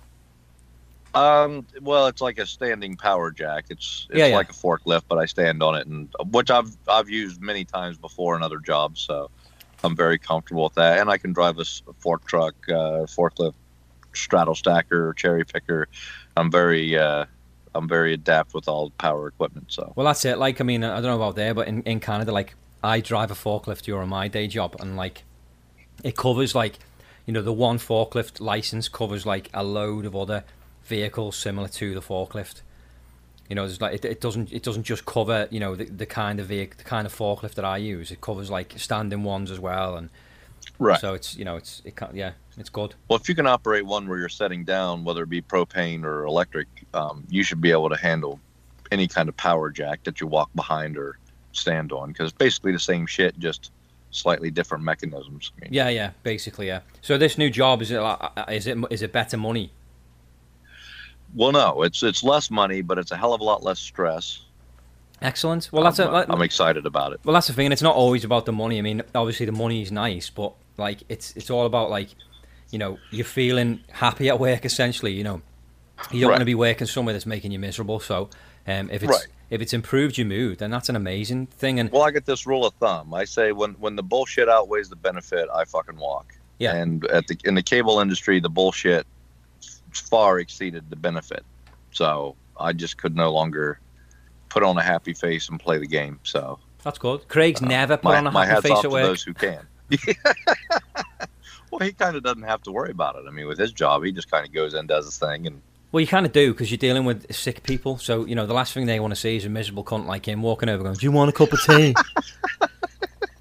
Um, 1.13 1.65
well, 1.81 2.07
it's 2.07 2.21
like 2.21 2.37
a 2.37 2.45
standing 2.45 2.95
power 2.95 3.31
jack. 3.31 3.65
It's 3.69 4.07
it's 4.09 4.19
Yeah, 4.19 4.27
yeah. 4.27 4.35
like 4.35 4.49
a 4.49 4.53
forklift, 4.53 5.03
but 5.07 5.17
I 5.17 5.25
stand 5.25 5.63
on 5.63 5.75
it, 5.75 5.87
and 5.87 6.09
which 6.31 6.51
I've 6.51 6.75
I've 6.87 7.09
used 7.09 7.41
many 7.41 7.65
times 7.65 7.97
before 7.97 8.35
in 8.35 8.43
other 8.43 8.59
jobs, 8.59 9.01
so 9.01 9.29
I'm 9.83 9.95
very 9.95 10.19
comfortable 10.19 10.65
with 10.65 10.75
that. 10.75 10.99
And 10.99 11.09
I 11.09 11.17
can 11.17 11.33
drive 11.33 11.59
a 11.59 11.65
fork 11.99 12.25
truck, 12.25 12.55
uh, 12.69 13.05
forklift, 13.07 13.55
straddle 14.13 14.55
stacker, 14.55 15.13
cherry 15.13 15.45
picker. 15.45 15.87
I'm 16.35 16.51
very 16.51 16.97
uh, 16.97 17.25
I'm 17.73 17.87
very 17.87 18.13
adept 18.13 18.53
with 18.53 18.67
all 18.67 18.89
power 18.91 19.27
equipment. 19.27 19.71
So 19.71 19.93
Well, 19.95 20.05
that's 20.05 20.25
it. 20.25 20.37
Like, 20.37 20.59
I 20.59 20.63
mean, 20.63 20.83
I 20.83 20.95
don't 20.95 21.03
know 21.03 21.15
about 21.15 21.35
there, 21.35 21.53
but 21.53 21.67
in, 21.67 21.83
in 21.83 21.99
Canada, 21.99 22.31
like, 22.31 22.55
I 22.83 22.99
drive 22.99 23.31
a 23.31 23.35
forklift 23.35 23.83
during 23.83 24.09
my 24.09 24.27
day 24.27 24.47
job, 24.47 24.75
and 24.79 24.97
like, 24.97 25.23
it 26.03 26.15
covers 26.15 26.53
like, 26.53 26.79
you 27.25 27.33
know, 27.33 27.41
the 27.41 27.53
one 27.53 27.77
forklift 27.77 28.39
license 28.39 28.87
covers 28.89 29.25
like 29.25 29.49
a 29.53 29.63
load 29.63 30.05
of 30.05 30.15
other 30.15 30.43
vehicles 30.87 31.35
similar 31.35 31.67
to 31.67 31.93
the 31.93 32.01
forklift. 32.01 32.61
You 33.49 33.55
know, 33.55 33.65
there's 33.65 33.79
like 33.79 33.93
it, 33.93 34.05
it 34.05 34.21
doesn't 34.21 34.51
it 34.51 34.63
doesn't 34.63 34.83
just 34.83 35.05
cover 35.05 35.47
you 35.51 35.59
know 35.59 35.75
the, 35.75 35.85
the 35.85 36.05
kind 36.05 36.39
of 36.39 36.47
vehicle, 36.47 36.75
the 36.77 36.83
kind 36.83 37.05
of 37.05 37.15
forklift 37.15 37.53
that 37.55 37.65
I 37.65 37.77
use. 37.77 38.11
It 38.11 38.21
covers 38.21 38.49
like 38.49 38.73
standing 38.77 39.23
ones 39.23 39.51
as 39.51 39.59
well, 39.59 39.95
and 39.95 40.09
right. 40.79 40.99
so 40.99 41.13
it's 41.13 41.35
you 41.35 41.45
know 41.45 41.55
it's 41.55 41.81
it 41.85 41.95
can 41.95 42.09
yeah 42.13 42.31
it's 42.57 42.69
good. 42.69 42.95
Well, 43.07 43.17
if 43.17 43.29
you 43.29 43.35
can 43.35 43.47
operate 43.47 43.85
one 43.85 44.07
where 44.07 44.17
you're 44.17 44.29
setting 44.29 44.63
down, 44.63 45.03
whether 45.03 45.23
it 45.23 45.29
be 45.29 45.41
propane 45.41 46.03
or 46.03 46.25
electric, 46.25 46.67
um, 46.93 47.23
you 47.29 47.43
should 47.43 47.61
be 47.61 47.71
able 47.71 47.89
to 47.89 47.97
handle 47.97 48.39
any 48.91 49.07
kind 49.07 49.29
of 49.29 49.37
power 49.37 49.69
jack 49.69 50.03
that 50.03 50.19
you 50.19 50.27
walk 50.27 50.49
behind 50.55 50.97
or 50.97 51.17
stand 51.51 51.91
on 51.91 52.09
because 52.09 52.29
it's 52.29 52.37
basically 52.37 52.71
the 52.71 52.79
same 52.79 53.05
shit, 53.05 53.37
just 53.39 53.71
slightly 54.11 54.49
different 54.49 54.83
mechanisms. 54.83 55.51
I 55.57 55.65
mean, 55.65 55.73
Yeah, 55.73 55.89
yeah, 55.89 56.11
basically, 56.23 56.67
yeah. 56.67 56.81
So 57.01 57.17
this 57.17 57.37
new 57.37 57.49
job 57.49 57.81
is 57.81 57.91
it 57.91 57.99
like, 57.99 58.19
uh, 58.21 58.45
is 58.49 58.67
it 58.67 58.77
is 58.89 59.01
it 59.01 59.11
better 59.11 59.37
money? 59.37 59.71
Well, 61.35 61.51
no, 61.51 61.83
it's 61.83 62.03
it's 62.03 62.23
less 62.23 62.49
money, 62.49 62.81
but 62.81 62.97
it's 62.97 63.11
a 63.11 63.17
hell 63.17 63.33
of 63.33 63.41
a 63.41 63.43
lot 63.43 63.63
less 63.63 63.79
stress. 63.79 64.41
Excellent. 65.21 65.69
Well, 65.71 65.83
that's 65.83 65.99
I'm, 65.99 66.09
a, 66.13 66.17
uh, 66.17 66.25
I'm 66.29 66.41
excited 66.41 66.85
about 66.85 67.11
it. 67.13 67.19
Well, 67.23 67.33
that's 67.33 67.47
the 67.47 67.53
thing, 67.53 67.65
and 67.67 67.73
it's 67.73 67.81
not 67.81 67.95
always 67.95 68.23
about 68.23 68.45
the 68.45 68.51
money. 68.53 68.77
I 68.77 68.81
mean, 68.81 69.01
obviously 69.15 69.45
the 69.45 69.51
money 69.51 69.81
is 69.81 69.91
nice, 69.91 70.29
but 70.29 70.53
like 70.77 70.99
it's 71.09 71.35
it's 71.35 71.49
all 71.49 71.65
about 71.65 71.89
like, 71.89 72.09
you 72.71 72.77
know, 72.79 72.99
you're 73.11 73.25
feeling 73.25 73.79
happy 73.91 74.29
at 74.29 74.39
work. 74.39 74.63
Essentially, 74.63 75.13
you 75.13 75.23
know, 75.23 75.41
you 76.11 76.21
don't 76.21 76.29
Right. 76.29 76.33
want 76.35 76.41
to 76.41 76.45
be 76.45 76.55
working 76.55 76.87
somewhere 76.87 77.13
that's 77.13 77.25
making 77.25 77.51
you 77.51 77.59
miserable. 77.59 77.99
So, 77.99 78.29
um, 78.67 78.89
if 78.91 79.01
it's 79.03 79.11
Right. 79.11 79.27
if 79.49 79.59
it's 79.61 79.73
improved 79.73 80.17
your 80.19 80.27
mood, 80.27 80.59
then 80.59 80.69
that's 80.69 80.87
an 80.89 80.95
amazing 80.95 81.47
thing. 81.47 81.79
And 81.79 81.91
Well, 81.91 82.03
I 82.03 82.11
get 82.11 82.25
this 82.25 82.45
rule 82.45 82.65
of 82.65 82.73
thumb. 82.75 83.13
I 83.13 83.25
say 83.25 83.51
when 83.51 83.71
when 83.73 83.95
the 83.95 84.03
bullshit 84.03 84.47
outweighs 84.47 84.89
the 84.89 84.95
benefit, 84.95 85.49
I 85.53 85.65
fucking 85.65 85.97
walk. 85.97 86.33
Yeah. 86.59 86.75
And 86.75 87.05
at 87.07 87.25
the 87.27 87.37
in 87.43 87.55
the 87.55 87.63
cable 87.63 87.99
industry, 87.99 88.39
the 88.39 88.49
bullshit 88.49 89.07
far 89.93 90.39
exceeded 90.39 90.89
the 90.89 90.95
benefit. 90.95 91.45
So 91.91 92.35
I 92.59 92.73
just 92.73 92.97
could 92.97 93.15
no 93.15 93.31
longer 93.31 93.79
put 94.49 94.63
on 94.63 94.77
a 94.77 94.83
happy 94.83 95.13
face 95.13 95.49
and 95.49 95.59
play 95.59 95.77
the 95.77 95.87
game. 95.87 96.19
So 96.23 96.59
that's 96.83 96.97
good. 96.97 97.27
Craig's 97.27 97.61
uh, 97.61 97.67
never 97.67 97.97
put 97.97 98.05
my, 98.05 98.17
on 98.17 98.27
a 98.27 98.31
my 98.31 98.45
happy 98.45 98.55
hats 98.55 98.67
face 98.67 98.71
off 98.71 98.77
at 98.79 98.81
to 98.83 98.89
work. 98.89 99.03
those 99.03 99.23
who 99.23 99.33
can. 99.33 99.67
well, 101.71 101.79
he 101.81 101.91
kind 101.91 102.15
of 102.15 102.23
doesn't 102.23 102.43
have 102.43 102.61
to 102.63 102.71
worry 102.71 102.91
about 102.91 103.15
it. 103.15 103.23
I 103.27 103.31
mean, 103.31 103.47
with 103.47 103.57
his 103.57 103.71
job, 103.71 104.03
he 104.03 104.11
just 104.11 104.29
kind 104.29 104.45
of 104.45 104.53
goes 104.53 104.73
in, 104.73 104.87
does 104.87 105.05
his 105.05 105.17
thing, 105.17 105.47
and 105.47 105.61
Well, 105.91 106.01
you 106.01 106.07
kind 106.07 106.25
of 106.25 106.31
do 106.31 106.53
because 106.53 106.71
you're 106.71 106.77
dealing 106.77 107.05
with 107.05 107.33
sick 107.33 107.63
people. 107.63 107.97
So 107.97 108.25
you 108.25 108.35
know 108.35 108.45
the 108.45 108.53
last 108.53 108.73
thing 108.73 108.85
they 108.85 108.99
want 108.99 109.11
to 109.11 109.19
see 109.19 109.37
is 109.37 109.45
a 109.45 109.49
miserable 109.49 109.83
cunt 109.83 110.05
like 110.05 110.27
him 110.27 110.41
walking 110.41 110.69
over, 110.69 110.83
going, 110.83 110.95
"Do 110.95 111.05
you 111.05 111.11
want 111.11 111.29
a 111.29 111.33
cup 111.33 111.53
of 111.53 111.61
tea?" 111.61 111.95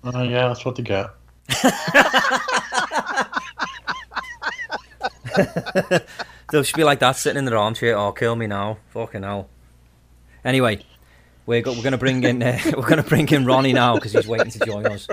Oh 0.05 0.23
yeah, 0.23 0.49
that's 0.49 0.65
what 0.65 0.76
they 0.76 0.83
get. 0.83 1.11
They'll 6.50 6.62
just 6.62 6.76
be 6.76 6.85
like 6.85 7.00
that, 7.00 7.17
sitting 7.17 7.38
in 7.38 7.45
their 7.45 7.57
armchair. 7.59 7.97
Oh, 7.97 8.12
kill 8.12 8.37
me 8.37 8.47
now! 8.47 8.79
Fucking 8.91 9.23
hell. 9.23 9.49
Anyway, 10.45 10.85
we're 11.45 11.62
go- 11.62 11.73
we're 11.73 11.83
gonna 11.83 11.99
bring 11.99 12.23
in 12.23 12.43
uh, 12.43 12.59
we're 12.76 12.88
gonna 12.88 13.03
bring 13.03 13.29
in 13.29 13.45
Ronnie 13.45 13.73
now 13.73 13.95
because 13.95 14.12
he's 14.12 14.29
waiting 14.29 14.50
to 14.50 14.59
join 14.65 14.87
us. 14.87 15.09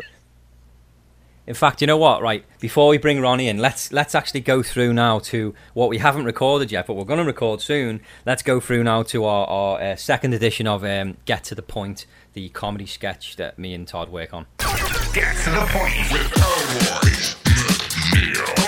In 1.45 1.55
fact, 1.55 1.81
you 1.81 1.87
know 1.87 1.97
what? 1.97 2.21
Right 2.21 2.45
before 2.59 2.87
we 2.87 2.97
bring 2.97 3.19
Ronnie 3.19 3.49
in, 3.49 3.57
let's 3.57 3.91
let's 3.91 4.15
actually 4.15 4.39
go 4.41 4.63
through 4.63 4.93
now 4.93 5.19
to 5.19 5.53
what 5.73 5.89
we 5.89 5.97
haven't 5.97 6.23
recorded 6.23 6.71
yet, 6.71 6.87
but 6.87 6.93
we're 6.93 7.03
going 7.03 7.19
to 7.19 7.25
record 7.25 7.59
soon. 7.61 7.99
Let's 8.25 8.43
go 8.43 8.61
through 8.61 8.83
now 8.83 9.03
to 9.03 9.25
our, 9.25 9.45
our 9.47 9.81
uh, 9.81 9.95
second 9.97 10.33
edition 10.33 10.67
of 10.67 10.85
um, 10.85 11.17
Get 11.25 11.43
to 11.45 11.55
the 11.55 11.61
Point, 11.61 12.05
the 12.31 12.47
comedy 12.49 12.85
sketch 12.85 13.35
that 13.35 13.59
me 13.59 13.73
and 13.73 13.85
Todd 13.85 14.07
work 14.09 14.33
on. 14.33 14.45
Get 15.13 15.35
to 15.43 15.49
the 15.51 15.67
point 15.69 16.11
with. 18.53 18.62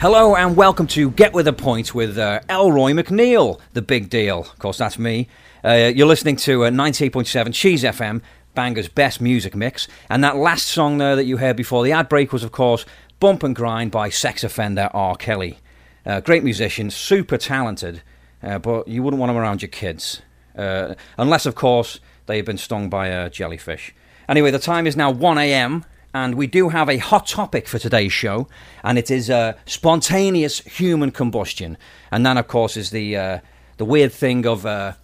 Hello 0.00 0.34
and 0.34 0.56
welcome 0.56 0.86
to 0.86 1.10
Get 1.10 1.34
With 1.34 1.44
The 1.44 1.52
Point 1.52 1.94
with 1.94 2.16
uh, 2.16 2.40
Elroy 2.48 2.92
McNeil, 2.92 3.60
the 3.74 3.82
big 3.82 4.08
deal. 4.08 4.40
Of 4.40 4.58
course, 4.58 4.78
that's 4.78 4.98
me. 4.98 5.28
Uh, 5.62 5.92
you're 5.94 6.06
listening 6.06 6.36
to 6.36 6.64
uh, 6.64 6.70
98.7 6.70 7.52
Cheese 7.52 7.84
FM, 7.84 8.22
Banger's 8.54 8.88
best 8.88 9.20
music 9.20 9.54
mix. 9.54 9.88
And 10.08 10.24
that 10.24 10.38
last 10.38 10.68
song 10.68 10.96
there 10.96 11.16
that 11.16 11.26
you 11.26 11.36
heard 11.36 11.54
before 11.54 11.84
the 11.84 11.92
ad 11.92 12.08
break 12.08 12.32
was, 12.32 12.42
of 12.42 12.50
course, 12.50 12.86
Bump 13.18 13.42
and 13.42 13.54
Grind 13.54 13.90
by 13.90 14.08
sex 14.08 14.42
offender 14.42 14.88
R. 14.94 15.16
Kelly. 15.16 15.58
Uh, 16.06 16.20
great 16.20 16.44
musician, 16.44 16.88
super 16.88 17.36
talented, 17.36 18.00
uh, 18.42 18.58
but 18.58 18.88
you 18.88 19.02
wouldn't 19.02 19.20
want 19.20 19.28
him 19.28 19.36
around 19.36 19.60
your 19.60 19.68
kids. 19.68 20.22
Uh, 20.56 20.94
unless, 21.18 21.44
of 21.44 21.54
course, 21.54 22.00
they've 22.24 22.46
been 22.46 22.56
stung 22.56 22.88
by 22.88 23.08
a 23.08 23.28
jellyfish. 23.28 23.94
Anyway, 24.30 24.50
the 24.50 24.58
time 24.58 24.86
is 24.86 24.96
now 24.96 25.10
1 25.10 25.36
a.m. 25.36 25.84
and 26.12 26.34
we 26.34 26.46
do 26.46 26.70
have 26.70 26.88
a 26.88 26.98
hot 26.98 27.26
topic 27.26 27.68
for 27.68 27.78
today's 27.78 28.12
show, 28.12 28.48
and 28.82 28.98
it 28.98 29.10
is 29.10 29.30
uh, 29.30 29.54
spontaneous 29.66 30.60
human 30.60 31.10
combustion. 31.10 31.76
And 32.10 32.26
that, 32.26 32.36
of 32.36 32.48
course, 32.48 32.76
is 32.76 32.90
the 32.90 33.16
uh, 33.16 33.38
the 33.76 33.84
weird 33.84 34.12
thing 34.12 34.46
of 34.46 34.66
uh, 34.66 34.94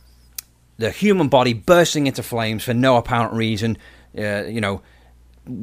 the 0.79 0.91
human 0.91 1.29
body 1.29 1.53
bursting 1.53 2.07
into 2.07 2.23
flames 2.23 2.65
for 2.65 2.75
no 2.75 2.97
apparent 2.97 3.33
reason. 3.33 3.79
Uh, 4.17 4.45
you 4.45 4.61
know, 4.61 4.83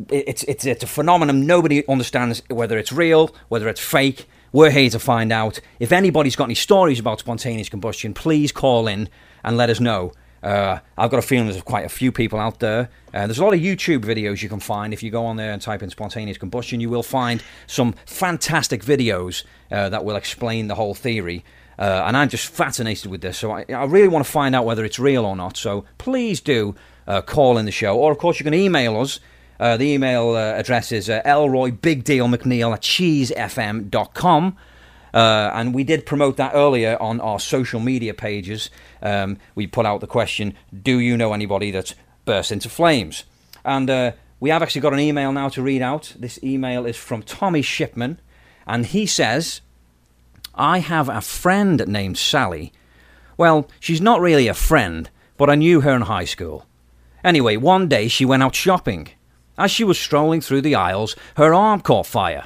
it's 0.10 0.44
it's 0.44 0.66
it's 0.66 0.84
a 0.84 0.88
phenomenon 0.88 1.46
nobody 1.46 1.86
understands 1.88 2.42
whether 2.50 2.78
it's 2.78 2.92
real, 2.92 3.36
whether 3.50 3.68
it's 3.68 3.82
fake. 3.82 4.28
We're 4.52 4.72
here 4.72 4.90
to 4.92 5.00
find 5.00 5.32
out. 5.32 5.60
If 5.80 5.92
anybody's 5.92 6.36
got 6.36 6.46
any 6.46 6.56
stories 6.56 7.00
about 7.00 7.20
spontaneous 7.20 7.70
combustion, 7.70 8.14
please 8.14 8.52
call 8.52 8.88
in 8.88 9.10
and 9.44 9.58
let 9.58 9.70
us 9.70 9.80
know. 9.80 10.14
Uh, 10.44 10.80
I've 10.98 11.10
got 11.10 11.20
a 11.20 11.22
feeling 11.22 11.48
there's 11.48 11.62
quite 11.62 11.86
a 11.86 11.90
few 11.90 12.12
people 12.12 12.38
out 12.38 12.60
there. 12.60 12.90
Uh, 13.14 13.28
there's 13.28 13.40
a 13.40 13.44
lot 13.44 13.54
of 13.54 13.62
YouTube 13.62 14.02
videos 14.02 14.42
you 14.42 14.50
can 14.50 14.60
find. 14.60 14.94
If 14.94 15.02
you 15.02 15.10
go 15.10 15.26
on 15.26 15.38
there 15.38 15.54
and 15.54 15.62
type 15.62 15.82
in 15.82 15.90
spontaneous 15.90 16.38
combustion, 16.38 16.82
you 16.82 16.90
will 16.90 17.04
find 17.04 17.42
some 17.66 17.96
fantastic 18.06 18.84
videos 18.84 19.46
uh, 19.72 19.88
that 19.90 20.04
will 20.04 20.18
explain 20.18 20.68
the 20.68 20.76
whole 20.76 20.94
theory. 20.94 21.46
Uh, 21.80 22.04
and 22.06 22.18
I'm 22.18 22.30
just 22.30 22.50
fascinated 22.50 23.10
with 23.10 23.22
this, 23.22 23.38
so 23.38 23.52
I, 23.52 23.66
I 23.70 23.86
really 23.86 24.08
want 24.08 24.26
to 24.26 24.32
find 24.32 24.54
out 24.54 24.66
whether 24.66 24.86
it's 24.86 25.00
real 25.00 25.26
or 25.26 25.36
not. 25.36 25.58
So 25.58 25.86
please 25.98 26.40
do 26.40 26.76
uh, 27.08 27.22
call 27.22 27.58
in 27.58 27.66
the 27.66 27.72
show, 27.72 27.98
or 27.98 28.12
of 28.12 28.18
course 28.18 28.40
you 28.40 28.44
can 28.44 28.54
email 28.54 29.00
us. 29.00 29.20
Uh, 29.60 29.78
the 29.78 29.86
email 29.86 30.36
address 30.36 30.92
is 30.92 31.10
uh, 31.10 31.22
elroybigdealmcneil 31.26 32.74
at 32.74 32.82
cheesefm.com. 32.82 34.58
Uh, 35.14 35.52
and 35.54 35.74
we 35.74 35.84
did 35.84 36.06
promote 36.06 36.38
that 36.38 36.54
earlier 36.56 36.98
on 37.00 37.22
our 37.22 37.40
social 37.40 37.80
media 37.80 38.14
pages. 38.14 38.70
Um, 39.02 39.38
we 39.54 39.68
put 39.68 39.86
out 39.86 40.02
the 40.02 40.08
question 40.08 40.56
Do 40.82 40.98
you 40.98 41.18
know 41.18 41.34
anybody 41.34 41.72
that's 41.72 41.94
burst 42.26 42.52
into 42.52 42.70
flames? 42.70 43.24
And 43.64 43.90
uh, 43.90 44.12
we 44.40 44.50
have 44.50 44.64
actually 44.64 44.82
got 44.82 44.94
an 44.94 45.00
email 45.00 45.32
now 45.32 45.50
to 45.50 45.62
read 45.62 45.82
out. 45.82 46.14
This 46.18 46.40
email 46.44 46.86
is 46.86 46.98
from 46.98 47.24
Tommy 47.24 47.62
Shipman, 47.62 48.20
and 48.66 48.86
he 48.86 49.06
says, 49.06 49.62
I 50.56 50.80
have 50.80 51.10
a 51.10 51.22
friend 51.22 51.88
named 51.88 52.18
Sally. 52.18 52.74
Well, 53.38 53.70
she's 53.80 54.02
not 54.02 54.20
really 54.20 54.48
a 54.48 54.54
friend, 54.54 55.10
but 55.38 55.50
I 55.50 55.56
knew 55.56 55.82
her 55.82 55.96
in 55.96 56.04
high 56.04 56.26
school. 56.26 56.66
Anyway, 57.24 57.56
one 57.56 57.88
day 57.88 58.08
she 58.08 58.26
went 58.26 58.44
out 58.44 58.54
shopping. 58.54 59.10
As 59.58 59.72
she 59.72 59.84
was 59.84 60.00
strolling 60.00 60.42
through 60.42 60.62
the 60.62 60.76
aisles, 60.76 61.16
her 61.38 61.54
arm 61.54 61.82
caught 61.82 62.06
fire. 62.06 62.46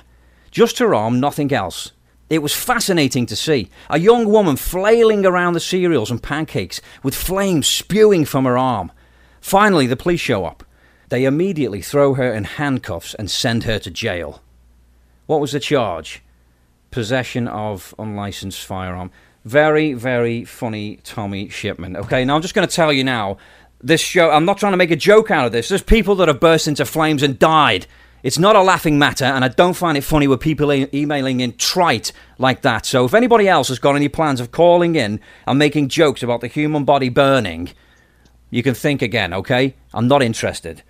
Just 0.51 0.79
her 0.79 0.93
arm, 0.93 1.19
nothing 1.19 1.51
else. 1.51 1.91
It 2.29 2.39
was 2.39 2.53
fascinating 2.53 3.25
to 3.27 3.35
see. 3.35 3.69
A 3.89 3.99
young 3.99 4.27
woman 4.27 4.57
flailing 4.57 5.25
around 5.25 5.53
the 5.53 5.59
cereals 5.59 6.11
and 6.11 6.21
pancakes 6.21 6.81
with 7.01 7.15
flames 7.15 7.67
spewing 7.67 8.25
from 8.25 8.45
her 8.45 8.57
arm. 8.57 8.91
Finally, 9.39 9.87
the 9.87 9.95
police 9.95 10.19
show 10.19 10.45
up. 10.45 10.63
They 11.09 11.23
immediately 11.23 11.81
throw 11.81 12.15
her 12.15 12.33
in 12.33 12.43
handcuffs 12.43 13.13
and 13.13 13.31
send 13.31 13.63
her 13.63 13.79
to 13.79 13.89
jail. 13.89 14.41
What 15.25 15.39
was 15.39 15.53
the 15.53 15.59
charge? 15.59 16.21
Possession 16.91 17.47
of 17.47 17.95
unlicensed 17.97 18.65
firearm. 18.65 19.11
Very, 19.45 19.93
very 19.93 20.43
funny, 20.43 20.97
Tommy 21.03 21.47
Shipman. 21.47 21.95
Okay, 21.95 22.25
now 22.25 22.35
I'm 22.35 22.41
just 22.41 22.53
going 22.53 22.67
to 22.67 22.75
tell 22.75 22.91
you 22.91 23.05
now 23.05 23.37
this 23.81 24.01
show, 24.01 24.31
I'm 24.31 24.45
not 24.45 24.57
trying 24.57 24.73
to 24.73 24.77
make 24.77 24.91
a 24.91 24.95
joke 24.95 25.31
out 25.31 25.45
of 25.45 25.51
this. 25.51 25.69
There's 25.69 25.83
people 25.83 26.15
that 26.15 26.27
have 26.27 26.39
burst 26.39 26.67
into 26.67 26.85
flames 26.85 27.23
and 27.23 27.37
died. 27.37 27.87
It's 28.23 28.39
not 28.39 28.55
a 28.55 28.61
laughing 28.61 28.97
matter, 28.97 29.25
and 29.25 29.45
I 29.45 29.47
don't 29.47 29.75
find 29.75 29.97
it 29.97 30.03
funny 30.03 30.27
with 30.27 30.39
people 30.39 30.73
e- 30.73 30.89
emailing 30.93 31.39
in 31.39 31.55
trite 31.55 32.11
like 32.37 32.61
that. 32.63 32.85
So 32.85 33.05
if 33.05 33.13
anybody 33.13 33.47
else 33.47 33.67
has 33.67 33.79
got 33.79 33.95
any 33.95 34.09
plans 34.09 34.39
of 34.39 34.51
calling 34.51 34.95
in 34.95 35.19
and 35.45 35.59
making 35.59 35.89
jokes 35.89 36.23
about 36.23 36.41
the 36.41 36.47
human 36.47 36.83
body 36.83 37.09
burning, 37.09 37.69
you 38.49 38.63
can 38.63 38.73
think 38.73 39.01
again, 39.01 39.33
okay? 39.33 39.75
I'm 39.93 40.07
not 40.07 40.23
interested. 40.23 40.81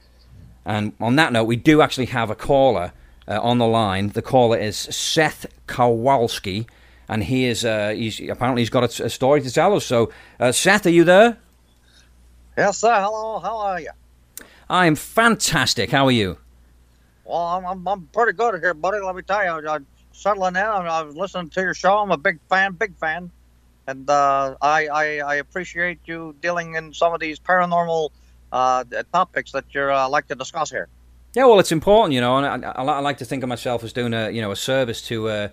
And 0.66 0.94
on 1.00 1.16
that 1.18 1.34
note, 1.34 1.46
we 1.46 1.58
do 1.58 1.82
actually 1.82 2.08
have 2.08 2.30
a 2.30 2.36
caller 2.36 2.94
uh, 3.28 3.40
on 3.42 3.58
the 3.58 3.68
line. 3.68 4.10
The 4.10 4.22
caller 4.22 4.58
is 4.58 4.78
Seth 4.78 5.46
Kowalski, 5.68 6.68
and 7.10 7.24
he 7.24 7.46
is 7.46 7.66
uh, 7.66 7.90
he's 7.90 8.20
apparently 8.20 8.62
he's 8.62 8.70
got 8.70 9.00
a, 9.00 9.06
a 9.06 9.10
story 9.10 9.42
to 9.42 9.52
tell 9.52 9.76
us. 9.76 9.86
So, 9.86 10.12
uh, 10.40 10.52
Seth, 10.52 10.86
are 10.86 10.92
you 10.92 11.04
there? 11.04 11.38
Yes, 12.58 12.80
sir. 12.80 12.94
Hello. 13.02 13.40
How 13.40 13.58
are 13.58 13.82
you? 13.82 13.92
I 14.70 14.88
am 14.88 14.96
fantastic. 14.96 15.92
How 15.92 16.06
are 16.06 16.12
you? 16.12 16.38
Well, 17.28 17.42
I'm, 17.42 17.66
I'm, 17.66 17.88
I'm 17.88 18.08
pretty 18.14 18.34
good 18.34 18.62
here, 18.62 18.74
buddy. 18.74 19.00
Let 19.00 19.16
me 19.16 19.22
tell 19.22 19.44
you, 19.44 19.68
I'm 19.68 19.86
settling 20.14 20.56
in. 20.56 20.62
I'm, 20.62 20.88
I 20.88 21.02
was 21.02 21.16
listening 21.16 21.50
to 21.50 21.62
your 21.62 21.74
show. 21.74 21.98
I'm 21.98 22.12
a 22.12 22.18
big 22.18 22.40
fan, 22.50 22.74
big 22.74 22.96
fan, 22.96 23.32
and 23.86 24.10
uh, 24.10 24.56
I, 24.62 24.88
I 24.88 25.18
I 25.20 25.36
appreciate 25.36 26.00
you 26.06 26.36
dealing 26.42 26.76
in 26.76 26.94
some 26.94 27.14
of 27.14 27.20
these 27.20 27.38
paranormal 27.38 28.12
uh, 28.54 28.86
topics 29.12 29.52
that 29.52 29.66
you 29.72 29.82
uh, 29.82 30.08
like 30.10 30.28
to 30.28 30.36
discuss 30.36 30.70
here. 30.70 30.88
Yeah, 31.36 31.46
well, 31.46 31.60
it's 31.60 31.74
important, 31.74 32.14
you 32.14 32.22
know, 32.22 32.38
and 32.38 32.66
I, 32.66 32.72
I, 32.72 32.84
I 32.84 33.00
like 33.00 33.18
to 33.18 33.26
think 33.26 33.44
of 33.44 33.50
myself 33.50 33.84
as 33.84 33.92
doing 33.92 34.14
a 34.14 34.30
you 34.30 34.42
know 34.42 34.52
a 34.52 34.56
service 34.56 35.02
to 35.04 35.28
uh, 35.28 35.48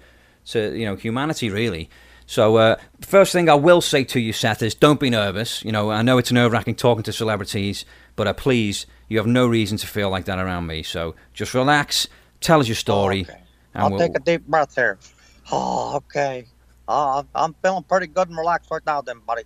to 0.46 0.78
you 0.78 0.86
know 0.86 0.94
humanity, 0.94 1.50
really. 1.50 1.90
So, 2.26 2.56
uh, 2.56 2.76
first 3.02 3.32
thing 3.32 3.50
I 3.50 3.54
will 3.54 3.82
say 3.82 4.04
to 4.04 4.20
you, 4.20 4.32
Seth, 4.32 4.62
is 4.62 4.74
don't 4.74 5.00
be 5.00 5.10
nervous. 5.10 5.62
You 5.64 5.72
know, 5.72 5.90
I 5.90 6.02
know 6.02 6.18
it's 6.18 6.32
nerve 6.32 6.52
wracking 6.52 6.76
talking 6.76 7.02
to 7.02 7.12
celebrities, 7.12 7.84
but 8.16 8.28
uh, 8.28 8.32
please, 8.32 8.86
you 9.14 9.20
have 9.20 9.28
no 9.28 9.46
reason 9.46 9.78
to 9.78 9.86
feel 9.86 10.10
like 10.10 10.24
that 10.24 10.40
around 10.40 10.66
me. 10.66 10.82
So, 10.82 11.14
just 11.32 11.54
relax, 11.54 12.08
tell 12.40 12.58
us 12.58 12.66
your 12.66 12.74
story. 12.74 13.22
Okay. 13.22 13.40
and 13.74 13.82
I'll 13.84 13.90
we'll- 13.90 14.00
take 14.00 14.16
a 14.16 14.20
deep 14.20 14.44
breath 14.48 14.74
here. 14.74 14.98
Oh, 15.52 15.94
okay. 15.96 16.46
Uh, 16.88 17.22
I'm- 17.32 17.54
feeling 17.62 17.84
pretty 17.84 18.08
good 18.08 18.28
and 18.28 18.36
relaxed 18.36 18.70
right 18.72 18.82
now, 18.84 19.00
then, 19.02 19.20
buddy. 19.24 19.42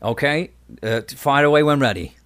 Okay, 0.00 0.50
uh, 0.82 1.02
fire 1.08 1.44
away 1.44 1.62
when 1.62 1.78
ready. 1.78 2.16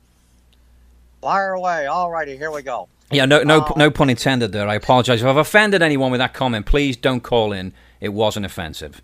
Fire 1.21 1.55
away. 1.55 1.87
Alrighty, 1.89 2.37
here 2.37 2.51
we 2.53 2.63
go. 2.63 2.89
Yeah, 3.11 3.25
no, 3.25 3.43
no, 3.43 3.65
Oh. 3.69 3.75
no 3.77 3.91
pun 3.91 4.11
intended 4.11 4.53
there. 4.53 4.69
I 4.69 4.75
apologise 4.77 5.21
if 5.21 5.27
I've 5.27 5.37
offended 5.37 5.83
anyone 5.83 6.11
with 6.13 6.19
that 6.21 6.35
comment. 6.35 6.67
Please 6.67 6.97
don't 6.97 7.21
call 7.21 7.53
in. 7.53 7.73
It 8.01 8.11
wasn't 8.11 8.47
offensive. 8.47 9.03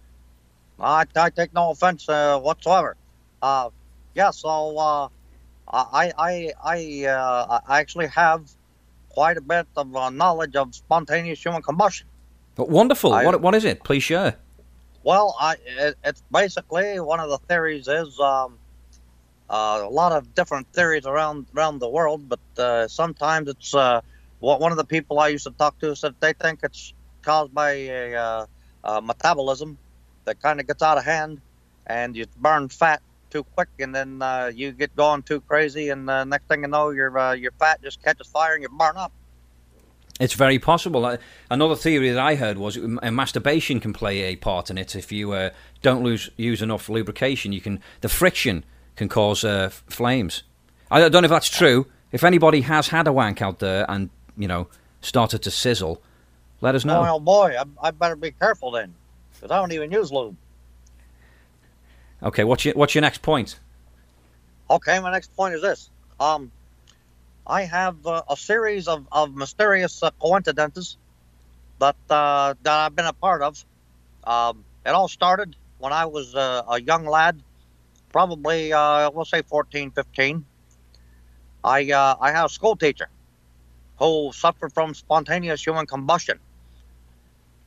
I, 0.78 1.04
I 1.16 1.30
take 1.30 1.52
no 1.52 1.70
offense 1.70 2.08
uh, 2.08 2.38
whatsoever. 2.38 2.96
Uh, 3.42 3.70
yeah, 4.14 4.30
so 4.30 4.76
uh, 4.78 5.08
I 5.70 6.12
I 6.18 6.52
I 6.64 7.06
uh, 7.06 7.60
I 7.66 7.80
actually 7.80 8.08
have 8.08 8.50
quite 9.10 9.36
a 9.36 9.40
bit 9.40 9.66
of 9.76 9.94
uh, 9.94 10.10
knowledge 10.10 10.56
of 10.56 10.74
spontaneous 10.74 11.44
human 11.44 11.62
combustion. 11.62 12.06
But 12.54 12.68
wonderful. 12.68 13.12
I- 13.12 13.24
what, 13.24 13.40
what 13.40 13.54
is 13.54 13.64
it? 13.64 13.84
Please 13.84 14.02
share. 14.02 14.36
Well, 15.04 15.36
I 15.40 15.56
it, 15.66 15.96
it's 16.04 16.22
basically 16.32 17.00
one 17.00 17.20
of 17.20 17.30
the 17.30 17.38
theories 17.38 17.88
is 17.88 18.18
um, 18.20 18.58
uh, 19.48 19.82
a 19.84 19.88
lot 19.88 20.12
of 20.12 20.34
different 20.34 20.66
theories 20.72 21.06
around 21.06 21.46
around 21.56 21.78
the 21.78 21.88
world, 21.88 22.28
but 22.28 22.40
uh, 22.58 22.88
sometimes 22.88 23.48
it's 23.48 23.74
uh, 23.74 24.00
what 24.40 24.60
one 24.60 24.72
of 24.72 24.78
the 24.78 24.84
people 24.84 25.18
I 25.18 25.28
used 25.28 25.44
to 25.44 25.50
talk 25.52 25.78
to 25.80 25.94
said 25.96 26.14
they 26.20 26.32
think 26.32 26.60
it's 26.62 26.92
caused 27.22 27.54
by 27.54 27.70
a 27.72 28.14
uh, 28.14 28.46
uh, 28.84 29.00
metabolism 29.00 29.78
that 30.24 30.40
kind 30.42 30.60
of 30.60 30.66
gets 30.66 30.82
out 30.82 30.98
of 30.98 31.04
hand, 31.04 31.40
and 31.86 32.16
you 32.16 32.26
burn 32.36 32.68
fat 32.68 33.00
too 33.30 33.44
quick, 33.44 33.68
and 33.78 33.94
then 33.94 34.22
uh, 34.22 34.50
you 34.54 34.72
get 34.72 34.94
going 34.96 35.22
too 35.22 35.40
crazy, 35.40 35.90
and 35.90 36.08
uh, 36.08 36.24
next 36.24 36.46
thing 36.48 36.62
you 36.62 36.68
know, 36.68 36.90
your 36.90 37.16
uh, 37.18 37.32
your 37.32 37.52
fat 37.52 37.82
just 37.82 38.02
catches 38.02 38.26
fire 38.26 38.54
and 38.54 38.62
you 38.62 38.68
burn 38.68 38.96
up. 38.96 39.12
It's 40.20 40.34
very 40.34 40.58
possible. 40.58 41.16
Another 41.48 41.76
theory 41.76 42.10
that 42.10 42.18
I 42.18 42.34
heard 42.34 42.58
was 42.58 42.76
masturbation 42.76 43.78
can 43.78 43.92
play 43.92 44.22
a 44.22 44.36
part 44.36 44.68
in 44.68 44.76
it. 44.76 44.96
If 44.96 45.12
you 45.12 45.32
uh, 45.32 45.50
don't 45.80 46.02
lose, 46.02 46.28
use 46.36 46.60
enough 46.60 46.88
lubrication, 46.88 47.52
you 47.52 47.60
can 47.60 47.80
the 48.00 48.08
friction 48.08 48.64
can 48.96 49.08
cause 49.08 49.44
uh, 49.44 49.68
flames. 49.68 50.42
I 50.90 51.08
don't 51.08 51.12
know 51.12 51.26
if 51.26 51.30
that's 51.30 51.48
true. 51.48 51.86
If 52.10 52.24
anybody 52.24 52.62
has 52.62 52.88
had 52.88 53.06
a 53.06 53.12
wank 53.12 53.40
out 53.42 53.60
there 53.60 53.86
and 53.88 54.10
you 54.36 54.48
know 54.48 54.68
started 55.02 55.42
to 55.42 55.50
sizzle, 55.52 56.02
let 56.60 56.74
us 56.74 56.84
know. 56.84 57.04
Oh, 57.04 57.14
oh 57.14 57.20
boy, 57.20 57.54
I, 57.56 57.88
I 57.88 57.90
better 57.92 58.16
be 58.16 58.32
careful 58.32 58.72
then, 58.72 58.94
because 59.34 59.52
I 59.52 59.56
don't 59.60 59.72
even 59.72 59.92
use 59.92 60.10
lube. 60.10 60.36
Okay, 62.22 62.44
what's 62.44 62.64
your 62.64 62.74
what's 62.74 62.94
your 62.94 63.02
next 63.02 63.22
point? 63.22 63.58
Okay, 64.70 64.98
my 65.00 65.12
next 65.12 65.34
point 65.36 65.54
is 65.54 65.62
this. 65.62 65.88
Um, 66.18 66.50
I 67.46 67.62
have 67.62 68.06
uh, 68.06 68.22
a 68.28 68.36
series 68.36 68.88
of, 68.88 69.06
of 69.12 69.34
mysterious 69.34 70.02
uh, 70.02 70.10
coincidences 70.18 70.96
that 71.78 71.96
uh, 72.10 72.54
that 72.62 72.72
I've 72.72 72.96
been 72.96 73.06
a 73.06 73.12
part 73.12 73.42
of. 73.42 73.64
Um, 74.24 74.64
it 74.84 74.90
all 74.90 75.08
started 75.08 75.54
when 75.78 75.92
I 75.92 76.06
was 76.06 76.34
uh, 76.34 76.62
a 76.68 76.80
young 76.80 77.06
lad, 77.06 77.40
probably 78.10 78.72
uh, 78.72 79.10
we'll 79.12 79.24
say 79.24 79.42
14, 79.42 79.92
15. 79.92 80.44
I 81.62 81.90
uh, 81.92 82.16
I 82.20 82.32
had 82.32 82.46
a 82.46 82.48
school 82.48 82.74
teacher 82.74 83.08
who 84.00 84.32
suffered 84.32 84.72
from 84.72 84.92
spontaneous 84.92 85.64
human 85.64 85.86
combustion. 85.86 86.40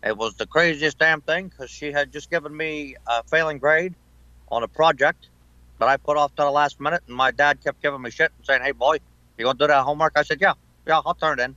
It 0.03 0.17
was 0.17 0.35
the 0.35 0.45
craziest 0.45 0.97
damn 0.97 1.21
thing 1.21 1.47
because 1.47 1.69
she 1.69 1.91
had 1.91 2.11
just 2.11 2.29
given 2.29 2.55
me 2.55 2.95
a 3.07 3.23
failing 3.23 3.57
grade 3.57 3.95
on 4.51 4.63
a 4.63 4.67
project 4.67 5.29
that 5.79 5.87
I 5.87 5.97
put 5.97 6.17
off 6.17 6.35
to 6.35 6.43
the 6.43 6.51
last 6.51 6.79
minute, 6.79 7.01
and 7.07 7.15
my 7.15 7.31
dad 7.31 7.63
kept 7.63 7.81
giving 7.81 8.01
me 8.01 8.11
shit 8.11 8.31
and 8.37 8.45
saying, 8.45 8.61
"Hey, 8.61 8.71
boy, 8.71 8.99
you 9.37 9.45
gonna 9.45 9.57
do 9.57 9.67
that 9.67 9.83
homework?" 9.83 10.13
I 10.15 10.23
said, 10.23 10.39
"Yeah, 10.41 10.53
yeah, 10.85 11.01
I'll 11.05 11.15
turn 11.15 11.39
it 11.39 11.43
in." 11.43 11.55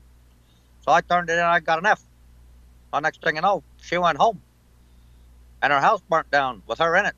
So 0.83 0.93
I 0.93 1.01
turned 1.01 1.29
it 1.29 1.35
in. 1.35 1.45
I 1.45 1.61
got 1.61 1.79
an 1.79 1.87
F. 1.87 2.03
The 2.93 3.01
next 3.01 3.23
thing 3.23 3.37
you 3.37 3.43
know, 3.43 3.63
she 3.83 3.99
went 3.99 4.19
home, 4.19 4.41
and 5.61 5.73
her 5.73 5.81
house 5.81 6.01
burnt 6.09 6.31
down 6.31 6.63
with 6.67 6.79
her 6.79 6.97
in 6.97 7.07
it, 7.07 7.15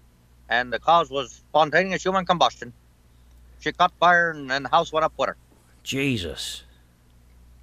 and 0.48 0.72
the 0.72 0.78
cause 0.78 1.10
was 1.10 1.42
spontaneous 1.50 2.02
human 2.02 2.24
combustion. 2.24 2.72
She 3.60 3.72
caught 3.72 3.92
fire, 4.00 4.30
and, 4.30 4.50
and 4.50 4.64
the 4.64 4.70
house 4.70 4.92
went 4.92 5.04
up 5.04 5.12
with 5.18 5.28
her. 5.28 5.36
Jesus. 5.82 6.64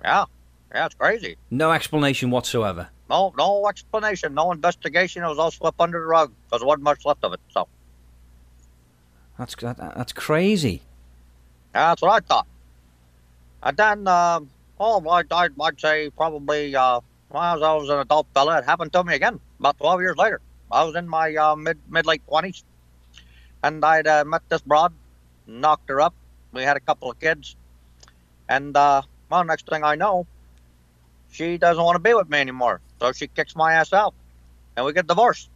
Yeah, 0.04 0.26
yeah, 0.74 0.86
it's 0.86 0.96
crazy. 0.96 1.38
No 1.50 1.72
explanation 1.72 2.30
whatsoever. 2.30 2.90
No, 3.10 3.34
no 3.38 3.68
explanation, 3.68 4.34
no 4.34 4.52
investigation. 4.52 5.24
It 5.24 5.28
was 5.28 5.40
all 5.40 5.52
swept 5.52 5.80
under 5.80 6.00
the 6.00 6.06
rug 6.06 6.34
because 6.46 6.62
there 6.62 6.68
wasn't 6.68 6.84
much 6.84 7.06
left 7.06 7.24
of 7.24 7.34
it. 7.34 7.40
So 7.50 7.68
That's 9.38 9.56
that, 9.56 9.78
that's 9.78 10.14
crazy. 10.14 10.82
yeah, 11.74 11.90
that's 11.90 12.02
what 12.02 12.12
I 12.12 12.20
thought. 12.20 12.48
And 13.64 13.78
then, 13.78 14.08
um, 14.08 14.50
oh, 14.80 15.08
I'd, 15.10 15.32
I'd, 15.32 15.52
I'd 15.60 15.80
say 15.80 16.10
probably 16.10 16.76
uh, 16.76 17.00
well, 17.34 17.56
as 17.56 17.62
I 17.64 17.74
was 17.74 17.90
an 17.90 18.00
adult 18.00 18.28
fella, 18.34 18.60
it 18.60 18.66
happened 18.66 18.94
to 18.94 19.04
me 19.04 19.16
again 19.16 19.40
about 19.60 19.78
12 19.80 20.02
years 20.02 20.18
later. 20.18 20.40
I 20.72 20.84
was 20.84 20.96
in 20.96 21.10
my 21.10 21.36
uh, 21.36 21.56
mid 21.56 21.80
mid 21.90 22.06
late 22.06 22.22
20s, 22.28 22.64
and 23.64 23.84
I'd 23.84 24.08
uh, 24.08 24.24
met 24.24 24.42
this 24.50 24.62
broad, 24.62 24.94
knocked 25.48 25.90
her 25.90 26.00
up. 26.00 26.14
We 26.52 26.62
had 26.62 26.78
a 26.78 26.80
couple 26.80 27.10
of 27.10 27.20
kids, 27.20 27.56
and 28.48 28.78
uh, 28.78 29.02
well, 29.30 29.44
next 29.44 29.68
thing 29.68 29.84
I 29.84 29.96
know, 29.96 30.28
she 31.32 31.58
doesn't 31.58 31.84
want 31.84 31.96
to 31.96 32.00
be 32.00 32.14
with 32.14 32.30
me 32.30 32.38
anymore. 32.38 32.82
So 33.00 33.12
she 33.12 33.28
kicks 33.28 33.56
my 33.56 33.74
ass 33.74 33.94
out, 33.94 34.14
and 34.76 34.86
we 34.86 34.94
get 34.94 35.08
divorced. 35.08 35.50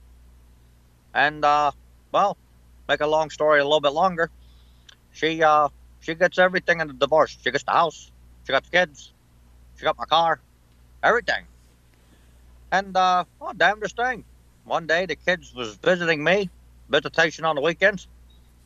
And 1.13 1.45
uh, 1.45 1.71
well, 2.11 2.37
make 2.87 3.01
a 3.01 3.07
long 3.07 3.29
story 3.29 3.59
a 3.59 3.63
little 3.63 3.81
bit 3.81 3.93
longer. 3.93 4.29
She 5.11 5.43
uh, 5.43 5.69
she 5.99 6.15
gets 6.15 6.37
everything 6.37 6.79
in 6.79 6.87
the 6.87 6.93
divorce. 6.93 7.37
She 7.41 7.51
gets 7.51 7.63
the 7.63 7.71
house, 7.71 8.11
she 8.45 8.51
got 8.51 8.63
the 8.63 8.69
kids, 8.69 9.13
she 9.75 9.83
got 9.83 9.97
my 9.97 10.05
car, 10.05 10.39
everything. 11.03 11.45
And 12.71 12.95
uh, 12.95 13.25
oh, 13.41 13.53
damnedest 13.53 13.95
thing. 13.95 14.25
One 14.65 14.87
day 14.87 15.05
the 15.05 15.15
kids 15.15 15.53
was 15.53 15.75
visiting 15.77 16.23
me, 16.23 16.49
visitation 16.89 17.45
on 17.45 17.55
the 17.55 17.61
weekends. 17.61 18.07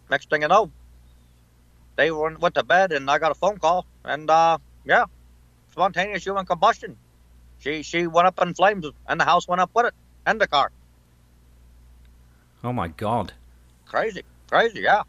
Next 0.10 0.30
thing 0.30 0.42
you 0.42 0.48
know, 0.48 0.72
they 1.96 2.12
went, 2.12 2.40
went 2.40 2.56
to 2.56 2.64
bed 2.64 2.92
and 2.92 3.10
I 3.10 3.20
got 3.20 3.32
a 3.32 3.36
phone 3.36 3.58
call 3.58 3.86
and 4.04 4.30
uh, 4.30 4.58
yeah, 4.86 5.06
spontaneous 5.72 6.26
human 6.26 6.46
combustion. 6.46 6.98
She 7.60 7.84
she 7.84 8.08
went 8.08 8.28
up 8.28 8.42
in 8.42 8.54
flames 8.54 8.86
and 9.08 9.20
the 9.20 9.26
house 9.26 9.48
went 9.48 9.62
up 9.62 9.72
with 9.76 9.86
it 9.88 9.94
and 10.26 10.42
the 10.42 10.48
car. 10.48 10.72
Oh 12.64 12.74
my 12.74 12.88
God. 12.88 13.34
Crazy, 13.92 14.24
crazy, 14.50 14.80
yeah. 14.80 15.04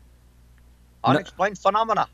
No- 1.05 1.11
Unexplained 1.11 1.57
phenomena. 1.57 2.09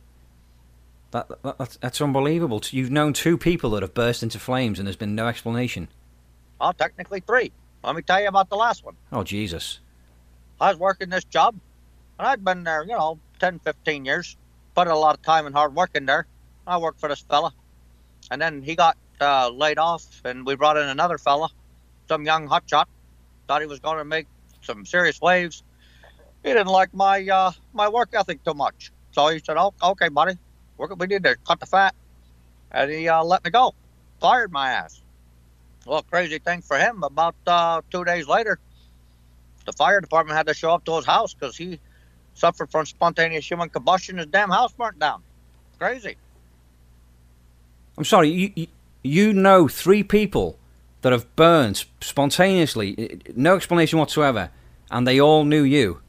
That, 1.13 1.27
that 1.43 1.57
that's, 1.57 1.77
that's 1.79 2.01
unbelievable. 2.03 2.61
You've 2.71 2.91
known 2.91 3.15
two 3.15 3.39
people 3.39 3.71
that 3.71 3.83
have 3.83 3.95
burst 3.95 4.23
into 4.23 4.39
flames 4.39 4.79
and 4.79 4.87
there's 4.87 4.97
been 4.97 5.15
no 5.15 5.29
explanation. 5.29 5.89
Oh, 6.61 6.73
technically 6.73 7.21
three. 7.21 7.53
Let 7.83 7.97
me 7.97 8.03
tell 8.03 8.21
you 8.21 8.29
about 8.29 8.51
the 8.51 8.57
last 8.57 8.85
one. 8.85 8.97
Oh 9.11 9.25
Jesus. 9.25 9.81
I 10.61 10.69
was 10.69 10.79
working 10.79 11.09
this 11.09 11.25
job, 11.25 11.55
and 12.19 12.29
I'd 12.29 12.45
been 12.45 12.65
there, 12.65 12.83
you 12.83 12.91
know, 12.91 13.19
10, 13.39 13.61
15 13.61 14.05
years. 14.05 14.37
Put 14.75 14.89
a 14.89 14.95
lot 14.95 15.15
of 15.15 15.23
time 15.23 15.47
and 15.47 15.55
hard 15.55 15.75
work 15.75 15.91
in 15.95 16.05
there. 16.05 16.27
I 16.67 16.77
worked 16.77 17.01
for 17.01 17.09
this 17.09 17.21
fella. 17.21 17.55
And 18.31 18.43
then 18.43 18.61
he 18.61 18.75
got 18.77 18.99
uh, 19.21 19.49
laid 19.49 19.79
off, 19.79 20.05
and 20.25 20.45
we 20.45 20.57
brought 20.57 20.77
in 20.77 20.89
another 20.89 21.17
fella, 21.17 21.49
some 22.09 22.27
young 22.27 22.47
hotshot. 22.49 22.85
Thought 23.47 23.63
he 23.63 23.67
was 23.69 23.79
going 23.79 23.99
to 23.99 24.05
make 24.05 24.27
some 24.63 24.85
serious 24.85 25.21
waves. 25.21 25.63
He 26.43 26.51
didn't 26.51 26.69
like 26.69 26.95
my 26.95 27.27
uh, 27.27 27.53
my 27.73 27.89
work 27.89 28.11
ethic 28.13 28.43
too 28.45 28.55
much. 28.55 28.93
So 29.13 29.29
he 29.29 29.41
said, 29.41 29.57
oh, 29.57 29.75
okay, 29.83 30.09
buddy, 30.09 30.39
we 30.77 31.07
need 31.07 31.25
to 31.25 31.37
cut 31.47 31.61
the 31.61 31.67
fat. 31.67 31.95
And 32.71 32.91
he 32.91 33.09
uh, 33.09 33.25
let 33.25 33.45
me 33.45 33.51
go. 33.51 33.75
Fired 34.21 34.53
my 34.53 34.71
ass. 34.71 35.03
Well, 35.87 36.03
crazy 36.03 36.39
thing 36.39 36.61
for 36.61 36.79
him, 36.79 37.03
about 37.03 37.35
uh, 37.47 37.81
two 37.91 38.05
days 38.05 38.29
later, 38.29 38.59
the 39.65 39.73
fire 39.73 40.01
department 40.01 40.37
had 40.37 40.47
to 40.47 40.55
show 40.55 40.73
up 40.73 40.85
to 40.85 40.97
his 40.97 41.07
house 41.07 41.35
because 41.35 41.57
he 41.57 41.81
suffered 42.35 42.71
from 42.71 42.85
spontaneous 42.87 43.49
human 43.49 43.69
combustion. 43.69 44.19
His 44.19 44.27
damn 44.27 44.51
house 44.51 44.73
burnt 44.73 44.99
down. 44.99 45.23
Crazy. 45.79 46.17
I'm 47.97 48.05
sorry. 48.05 48.29
You, 48.29 48.53
you 48.55 48.67
you 49.03 49.33
know 49.33 49.69
three 49.69 50.03
people 50.03 50.59
that 51.03 51.13
have 51.13 51.35
burned 51.37 51.85
spontaneously, 52.01 53.21
no 53.35 53.57
explanation 53.57 53.99
whatsoever, 53.99 54.51
and 54.91 55.07
they 55.07 55.21
all 55.21 55.45
knew 55.45 55.63
you. 55.63 56.01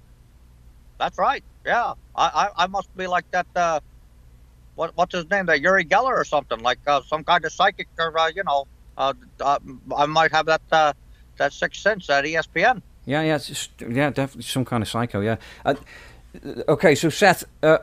That's 1.00 1.18
right. 1.18 1.44
Yeah, 1.66 1.94
I 2.16 2.26
I, 2.58 2.64
I 2.64 2.68
must 2.68 2.96
be 2.96 3.08
like 3.08 3.30
that. 3.32 3.48
Uh, 3.56 3.80
what 4.76 4.92
what's 4.96 5.16
his 5.16 5.30
name? 5.30 5.48
That 5.48 5.62
Uri 5.62 5.86
Geller 5.86 6.16
or 6.16 6.26
something 6.26 6.60
like 6.60 6.80
uh, 6.86 7.02
some 7.08 7.24
kind 7.24 7.44
of 7.44 7.52
psychic 7.52 7.88
or 7.98 8.18
uh, 8.18 8.28
you 8.36 8.44
know. 8.44 8.68
Uh, 8.98 9.14
uh, 9.40 9.58
I 9.96 10.06
might 10.06 10.32
have 10.32 10.46
that 10.46 10.62
uh, 10.72 10.94
that 11.38 11.54
sixth 11.54 11.82
sense 11.82 12.10
at 12.10 12.26
ESPN. 12.26 12.82
Yeah, 13.06 13.24
yeah, 13.24 13.38
just, 13.40 13.72
yeah, 13.80 14.10
definitely 14.10 14.44
some 14.44 14.66
kind 14.66 14.84
of 14.84 14.90
psycho. 14.90 15.22
Yeah. 15.22 15.38
Uh, 15.66 15.76
okay, 16.68 16.94
so 16.94 17.10
Seth, 17.10 17.44
uh, 17.64 17.80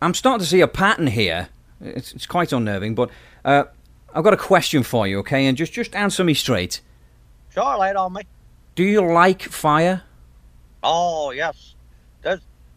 I'm 0.00 0.14
starting 0.14 0.40
to 0.40 0.46
see 0.46 0.62
a 0.62 0.68
pattern 0.68 1.08
here. 1.08 1.48
It's, 1.80 2.12
it's 2.12 2.26
quite 2.26 2.52
unnerving, 2.52 2.94
but 2.94 3.10
uh, 3.44 3.64
I've 4.14 4.24
got 4.24 4.32
a 4.32 4.38
question 4.38 4.82
for 4.82 5.06
you. 5.06 5.18
Okay, 5.18 5.46
and 5.46 5.58
just 5.58 5.74
just 5.74 5.94
answer 5.94 6.24
me 6.24 6.32
straight. 6.32 6.80
Sure, 7.50 7.86
it 7.86 7.96
on 7.96 8.14
me. 8.14 8.22
Do 8.74 8.84
you 8.84 9.04
like 9.12 9.42
fire? 9.42 10.02
Oh 10.82 11.32
yes, 11.32 11.74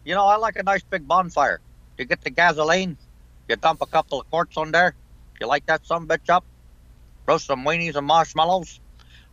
you 0.04 0.14
know 0.14 0.24
I 0.24 0.36
like 0.36 0.56
a 0.56 0.62
nice 0.62 0.82
big 0.82 1.06
bonfire. 1.06 1.60
You 1.98 2.04
get 2.04 2.22
the 2.22 2.30
gasoline, 2.30 2.96
you 3.48 3.56
dump 3.56 3.82
a 3.82 3.86
couple 3.86 4.20
of 4.20 4.30
quarts 4.30 4.56
on 4.56 4.72
there. 4.72 4.94
You 5.40 5.46
light 5.46 5.66
that 5.66 5.86
some 5.86 6.06
bitch 6.06 6.28
up, 6.28 6.44
roast 7.26 7.46
some 7.46 7.64
weenies 7.64 7.96
and 7.96 8.06
marshmallows. 8.06 8.80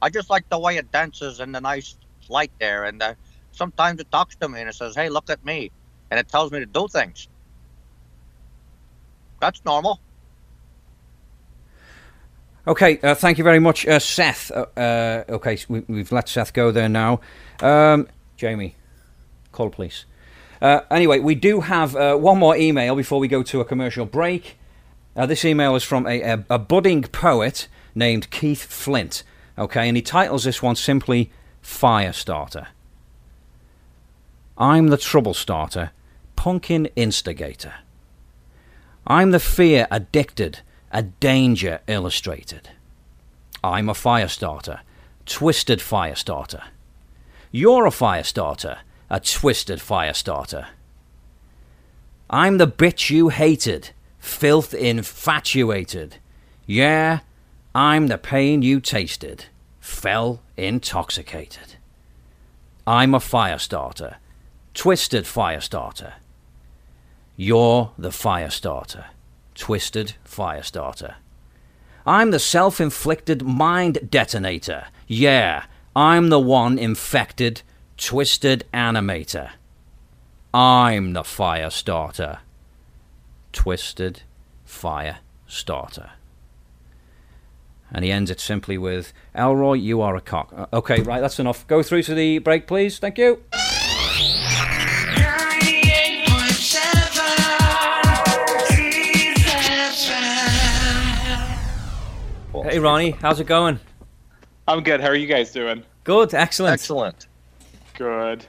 I 0.02 0.10
just 0.10 0.30
like 0.30 0.48
the 0.50 0.60
way 0.60 0.78
it 0.78 0.92
dances 0.92 1.40
in 1.40 1.52
the 1.52 1.62
nice 1.62 1.98
light 2.30 2.52
there, 2.60 2.86
and 2.86 3.02
uh, 3.02 3.14
sometimes 3.52 4.00
it 4.00 4.12
talks 4.12 4.36
to 4.38 4.50
me 4.50 4.62
and 4.62 4.70
it 4.70 4.76
says, 4.76 4.96
"Hey, 4.96 5.10
look 5.10 5.30
at 5.30 5.44
me," 5.46 5.72
and 6.12 6.20
it 6.20 6.28
tells 6.28 6.52
me 6.52 6.60
to 6.60 6.66
do 6.66 6.88
things. 6.88 7.28
That's 9.40 9.64
normal. 9.66 10.00
Okay, 12.68 13.00
uh, 13.00 13.16
thank 13.16 13.38
you 13.38 13.46
very 13.46 13.60
much, 13.60 13.88
uh, 13.88 13.98
Seth. 13.98 14.52
Uh, 14.52 14.66
uh, 14.76 15.24
okay, 15.30 15.58
we, 15.70 15.80
we've 15.88 16.12
let 16.12 16.28
Seth 16.28 16.52
go 16.52 16.70
there 16.70 16.90
now. 16.90 17.22
Um, 17.62 18.08
Jamie, 18.36 18.76
call 19.58 19.70
please. 19.70 20.06
Uh, 20.62 20.82
anyway, 20.90 21.20
we 21.20 21.36
do 21.36 21.62
have 21.62 21.96
uh, 21.96 22.16
one 22.16 22.38
more 22.38 22.56
email 22.56 22.96
before 22.96 23.20
we 23.20 23.28
go 23.28 23.44
to 23.44 23.60
a 23.60 23.66
commercial 23.66 24.06
break. 24.06 24.58
Uh, 25.16 25.26
this 25.26 25.44
email 25.44 25.76
is 25.76 25.84
from 25.84 26.06
a, 26.08 26.22
a, 26.22 26.46
a 26.50 26.60
budding 26.60 27.04
poet 27.04 27.68
named 27.94 28.30
Keith 28.30 28.64
Flint. 28.64 29.24
Okay, 29.58 29.88
and 29.88 29.98
he 29.98 30.04
titles 30.04 30.44
this 30.44 30.62
one 30.62 30.76
simply 30.76 31.32
Firestarter. 31.64 32.68
I'm 34.58 34.88
the 34.88 34.98
trouble 34.98 35.34
starter, 35.34 35.92
punkin 36.36 36.90
instigator. 36.96 37.74
I'm 39.06 39.32
the 39.32 39.40
fear 39.40 39.88
addicted, 39.92 40.60
a 40.92 41.04
danger 41.04 41.80
illustrated. 41.88 42.70
I'm 43.64 43.90
a 43.90 43.94
fire 43.94 44.28
starter, 44.28 44.82
twisted 45.26 45.82
fire 45.82 46.16
starter. 46.16 46.64
You're 47.52 47.86
a 47.86 47.92
fire 47.92 48.24
starter, 48.24 48.80
a 49.10 49.20
twisted 49.20 49.82
fire 49.82 50.14
starter. 50.14 50.68
I'm 52.30 52.58
the 52.58 52.68
bitch 52.68 53.10
you 53.10 53.30
hated, 53.30 53.92
filth 54.20 54.74
infatuated. 54.74 56.18
Yeah, 56.66 57.20
I'm 57.74 58.08
the 58.08 58.18
pain 58.18 58.62
you 58.62 58.80
tasted, 58.82 59.46
fell 59.80 60.42
intoxicated. 60.58 61.76
I'm 62.86 63.14
a 63.14 63.20
fire 63.20 63.60
starter, 63.60 64.18
twisted 64.74 65.26
fire 65.26 65.62
starter. 65.62 66.14
You're 67.36 67.92
the 67.98 68.12
fire 68.12 68.50
starter, 68.50 69.06
twisted 69.56 70.16
fire 70.24 70.64
starter. 70.64 71.16
I'm 72.06 72.32
the 72.32 72.40
self 72.40 72.82
inflicted 72.82 73.44
mind 73.44 74.10
detonator. 74.10 74.88
Yeah, 75.08 75.66
I'm 75.96 76.30
the 76.30 76.40
one 76.40 76.80
infected, 76.80 77.62
twisted 77.98 78.64
animator. 78.74 79.52
I'm 80.54 81.14
the 81.14 81.24
fire 81.24 81.70
starter, 81.70 82.40
twisted 83.52 84.24
fire 84.66 85.18
starter. 85.48 86.12
And 87.92 88.04
he 88.04 88.12
ends 88.12 88.30
it 88.30 88.40
simply 88.40 88.78
with, 88.78 89.14
Elroy, 89.34 89.74
you 89.74 90.02
are 90.02 90.16
a 90.16 90.22
cock. 90.22 90.52
Uh, 90.56 90.66
Okay, 90.74 91.02
right, 91.02 91.22
that's 91.22 91.40
enough. 91.40 91.66
Go 91.68 91.82
through 91.82 92.04
to 92.04 92.14
the 92.16 92.40
break, 92.40 92.68
please. 92.68 93.00
Thank 93.00 93.18
you. 93.18 93.44
Hey, 102.64 102.80
Ronnie, 102.80 103.12
how's 103.12 103.40
it 103.40 103.48
going? 103.48 103.80
I'm 104.68 104.84
good. 104.84 105.00
How 105.00 105.08
are 105.08 105.16
you 105.16 105.28
guys 105.28 105.52
doing? 105.52 105.84
Good, 106.04 106.34
excellent. 106.34 106.74
Excellent. 106.74 107.28
Good. 107.98 108.46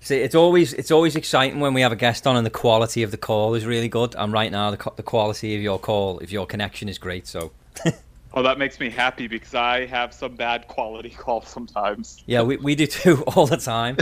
See, 0.00 0.16
it's 0.16 0.34
always 0.34 0.72
it's 0.74 0.90
always 0.90 1.14
exciting 1.16 1.60
when 1.60 1.74
we 1.74 1.80
have 1.80 1.92
a 1.92 1.96
guest 1.96 2.26
on 2.26 2.36
and 2.36 2.44
the 2.44 2.50
quality 2.50 3.02
of 3.02 3.10
the 3.10 3.16
call 3.16 3.54
is 3.54 3.64
really 3.64 3.88
good. 3.88 4.14
And 4.18 4.32
right 4.32 4.50
now, 4.50 4.70
the 4.70 4.76
co- 4.76 4.92
the 4.96 5.02
quality 5.02 5.54
of 5.56 5.62
your 5.62 5.78
call, 5.78 6.18
if 6.18 6.32
your 6.32 6.44
connection 6.46 6.88
is 6.88 6.98
great, 6.98 7.26
so 7.26 7.52
Oh, 8.34 8.42
that 8.42 8.58
makes 8.58 8.80
me 8.80 8.88
happy 8.88 9.26
because 9.28 9.54
I 9.54 9.84
have 9.86 10.12
some 10.14 10.34
bad 10.36 10.66
quality 10.66 11.10
calls 11.18 11.48
sometimes. 11.48 12.22
yeah, 12.26 12.42
we, 12.42 12.56
we 12.56 12.74
do 12.74 12.86
too 12.86 13.22
all 13.36 13.46
the 13.46 13.56
time. 13.58 13.96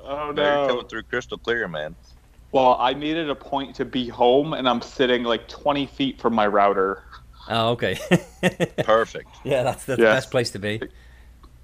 Oh 0.00 0.32
No, 0.32 0.42
you're 0.60 0.68
coming 0.68 0.88
through 0.88 1.02
crystal 1.04 1.38
clear, 1.38 1.66
man. 1.68 1.94
Well, 2.52 2.76
I 2.80 2.94
made 2.94 3.16
it 3.16 3.28
a 3.30 3.34
point 3.34 3.74
to 3.76 3.84
be 3.84 4.08
home, 4.08 4.52
and 4.54 4.68
I'm 4.68 4.80
sitting 4.80 5.22
like 5.22 5.48
20 5.48 5.86
feet 5.86 6.18
from 6.20 6.34
my 6.34 6.46
router. 6.46 7.02
Oh, 7.48 7.70
okay. 7.70 7.98
Perfect. 8.84 9.28
yeah, 9.44 9.62
that's 9.62 9.84
the 9.84 9.92
Yes. 9.98 10.14
best 10.16 10.30
place 10.30 10.50
to 10.50 10.58
be. 10.58 10.80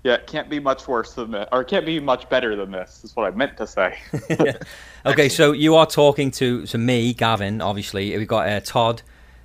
Yeah, 0.04 0.14
it 0.14 0.26
can't 0.26 0.50
be 0.50 0.60
much 0.60 0.86
worse 0.86 1.14
than 1.14 1.30
this, 1.30 1.48
or 1.50 1.62
it 1.62 1.68
can't 1.68 1.86
be 1.86 1.98
much 1.98 2.28
better 2.28 2.54
than 2.54 2.70
this. 2.70 3.02
Is 3.04 3.16
what 3.16 3.26
I 3.26 3.34
meant 3.34 3.56
to 3.56 3.66
say. 3.66 3.98
Okay, 5.06 5.28
so 5.28 5.52
you 5.52 5.76
are 5.76 5.84
talking 5.84 6.30
to 6.30 6.64
to 6.64 6.78
me, 6.78 7.12
Gavin. 7.12 7.60
Obviously, 7.60 8.16
we've 8.16 8.26
got 8.26 8.48
uh, 8.48 8.60
Todd, 8.60 9.02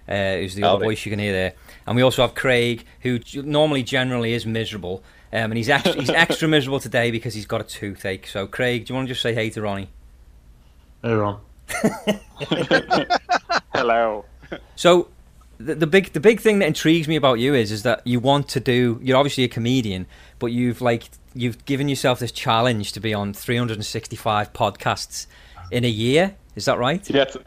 uh, 0.07 0.35
who's 0.35 0.55
the 0.55 0.63
other 0.63 0.85
voice 0.85 1.05
you 1.05 1.09
can 1.09 1.19
hear 1.19 1.33
there, 1.33 1.53
and 1.85 1.97
we 1.97 2.01
also 2.01 2.21
have 2.21 2.33
Craig, 2.33 2.85
who 3.01 3.19
normally 3.35 3.83
generally 3.83 4.31
is 4.31 4.45
miserable, 4.45 5.03
um, 5.33 5.51
and 5.51 5.57
he's 5.57 5.67
extra, 5.67 5.99
he's 5.99 6.09
extra 6.25 6.47
miserable 6.47 6.79
today 6.79 7.11
because 7.11 7.33
he's 7.33 7.45
got 7.45 7.59
a 7.59 7.65
toothache. 7.65 8.25
So, 8.27 8.47
Craig, 8.47 8.85
do 8.85 8.93
you 8.93 8.95
want 8.95 9.09
to 9.09 9.13
just 9.13 9.21
say 9.21 9.33
hey 9.33 9.49
to 9.49 9.61
Ronnie? 9.61 9.89
Hey, 11.03 11.11
Ron. 11.11 11.41
Hello. 13.73 14.23
So 14.77 15.09
the, 15.59 15.75
the 15.75 15.87
big 15.87 16.13
the 16.13 16.19
big 16.19 16.39
thing 16.39 16.59
that 16.59 16.67
intrigues 16.67 17.07
me 17.07 17.15
about 17.15 17.39
you 17.39 17.53
is 17.53 17.71
is 17.71 17.83
that 17.83 18.05
you 18.07 18.19
want 18.19 18.47
to 18.49 18.59
do 18.59 18.99
you're 19.03 19.17
obviously 19.17 19.43
a 19.43 19.47
comedian, 19.47 20.07
but 20.39 20.47
you've 20.47 20.82
like 20.82 21.10
you've 21.36 21.63
given 21.65 21.88
yourself 21.89 22.19
this 22.19 22.32
challenge 22.32 22.93
to 22.93 22.99
be 22.99 23.13
on 23.13 23.34
365 23.34 24.54
podcasts 24.54 25.28
in 25.71 25.86
a 25.86 25.89
year. 25.89 26.36
Is 26.56 26.65
that 26.65 26.78
right? 26.78 27.08
Yeah, 27.10 27.23
it's, 27.23 27.38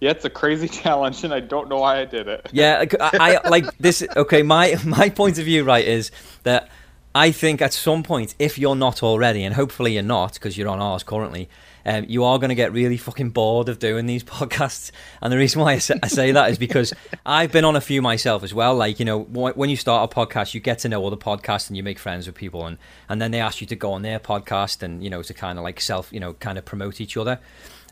yeah, 0.00 0.10
it's 0.10 0.24
a 0.24 0.30
crazy 0.30 0.68
challenge, 0.82 1.24
and 1.24 1.32
I 1.32 1.40
don't 1.40 1.68
know 1.68 1.78
why 1.78 2.00
I 2.00 2.04
did 2.04 2.28
it. 2.28 2.48
Yeah, 2.52 2.84
I, 3.00 3.38
I 3.42 3.48
like 3.48 3.76
this. 3.78 4.04
Okay, 4.16 4.42
my 4.42 4.76
my 4.84 5.08
point 5.08 5.38
of 5.38 5.44
view, 5.44 5.64
right, 5.64 5.86
is 5.86 6.10
that 6.42 6.68
I 7.14 7.30
think 7.30 7.62
at 7.62 7.72
some 7.72 8.02
point, 8.02 8.34
if 8.38 8.58
you're 8.58 8.76
not 8.76 9.02
already, 9.02 9.44
and 9.44 9.54
hopefully 9.54 9.94
you're 9.94 10.02
not, 10.02 10.34
because 10.34 10.56
you're 10.56 10.68
on 10.68 10.80
ours 10.80 11.02
currently, 11.02 11.48
um, 11.84 12.06
you 12.08 12.24
are 12.24 12.38
going 12.38 12.50
to 12.50 12.54
get 12.54 12.72
really 12.72 12.96
fucking 12.96 13.30
bored 13.30 13.68
of 13.68 13.78
doing 13.78 14.06
these 14.06 14.24
podcasts. 14.24 14.90
And 15.20 15.32
the 15.32 15.36
reason 15.36 15.60
why 15.60 15.72
I 15.72 15.78
say, 15.78 15.98
I 16.02 16.08
say 16.08 16.32
that 16.32 16.50
is 16.50 16.58
because 16.58 16.92
I've 17.26 17.52
been 17.52 17.64
on 17.64 17.76
a 17.76 17.80
few 17.80 18.02
myself 18.02 18.42
as 18.42 18.54
well. 18.54 18.74
Like 18.74 18.98
you 18.98 19.04
know, 19.04 19.22
wh- 19.24 19.56
when 19.56 19.70
you 19.70 19.76
start 19.76 20.10
a 20.10 20.14
podcast, 20.14 20.54
you 20.54 20.60
get 20.60 20.80
to 20.80 20.88
know 20.88 21.04
other 21.06 21.16
podcasts 21.16 21.68
and 21.68 21.76
you 21.76 21.82
make 21.82 21.98
friends 21.98 22.26
with 22.26 22.34
people, 22.34 22.66
and 22.66 22.78
and 23.08 23.20
then 23.20 23.30
they 23.30 23.40
ask 23.40 23.60
you 23.60 23.66
to 23.68 23.76
go 23.76 23.92
on 23.92 24.02
their 24.02 24.18
podcast 24.20 24.82
and 24.82 25.02
you 25.02 25.10
know 25.10 25.22
to 25.22 25.34
kind 25.34 25.58
of 25.58 25.64
like 25.64 25.80
self, 25.80 26.12
you 26.12 26.20
know, 26.20 26.34
kind 26.34 26.58
of 26.58 26.64
promote 26.64 27.00
each 27.00 27.16
other. 27.16 27.40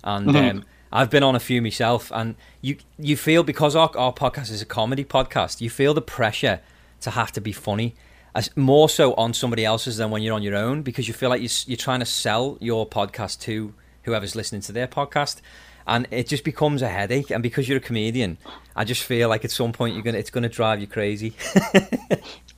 And 0.02 0.34
um, 0.36 0.64
I've 0.92 1.10
been 1.10 1.22
on 1.22 1.36
a 1.36 1.40
few 1.40 1.62
myself, 1.62 2.10
and 2.14 2.34
you 2.60 2.76
you 2.98 3.16
feel 3.16 3.42
because 3.42 3.76
our 3.76 3.90
our 3.96 4.12
podcast 4.12 4.50
is 4.50 4.62
a 4.62 4.66
comedy 4.66 5.04
podcast, 5.04 5.60
you 5.60 5.70
feel 5.70 5.94
the 5.94 6.02
pressure 6.02 6.60
to 7.02 7.10
have 7.10 7.32
to 7.32 7.40
be 7.40 7.52
funny, 7.52 7.94
as 8.34 8.54
more 8.56 8.88
so 8.88 9.14
on 9.14 9.32
somebody 9.34 9.64
else's 9.64 9.96
than 9.98 10.10
when 10.10 10.22
you're 10.22 10.34
on 10.34 10.42
your 10.42 10.56
own, 10.56 10.82
because 10.82 11.08
you 11.08 11.14
feel 11.14 11.30
like 11.30 11.40
you're, 11.40 11.50
you're 11.66 11.76
trying 11.76 12.00
to 12.00 12.06
sell 12.06 12.58
your 12.60 12.88
podcast 12.88 13.40
to 13.40 13.74
whoever's 14.04 14.34
listening 14.34 14.60
to 14.62 14.72
their 14.72 14.86
podcast, 14.86 15.40
and 15.86 16.06
it 16.10 16.28
just 16.28 16.44
becomes 16.44 16.82
a 16.82 16.88
headache. 16.88 17.30
And 17.30 17.42
because 17.42 17.68
you're 17.68 17.78
a 17.78 17.80
comedian, 17.80 18.38
I 18.76 18.84
just 18.84 19.02
feel 19.02 19.28
like 19.28 19.44
at 19.44 19.50
some 19.50 19.72
point 19.72 19.94
you're 19.94 20.02
gonna 20.02 20.18
it's 20.18 20.30
gonna 20.30 20.48
drive 20.48 20.80
you 20.80 20.86
crazy. 20.86 21.34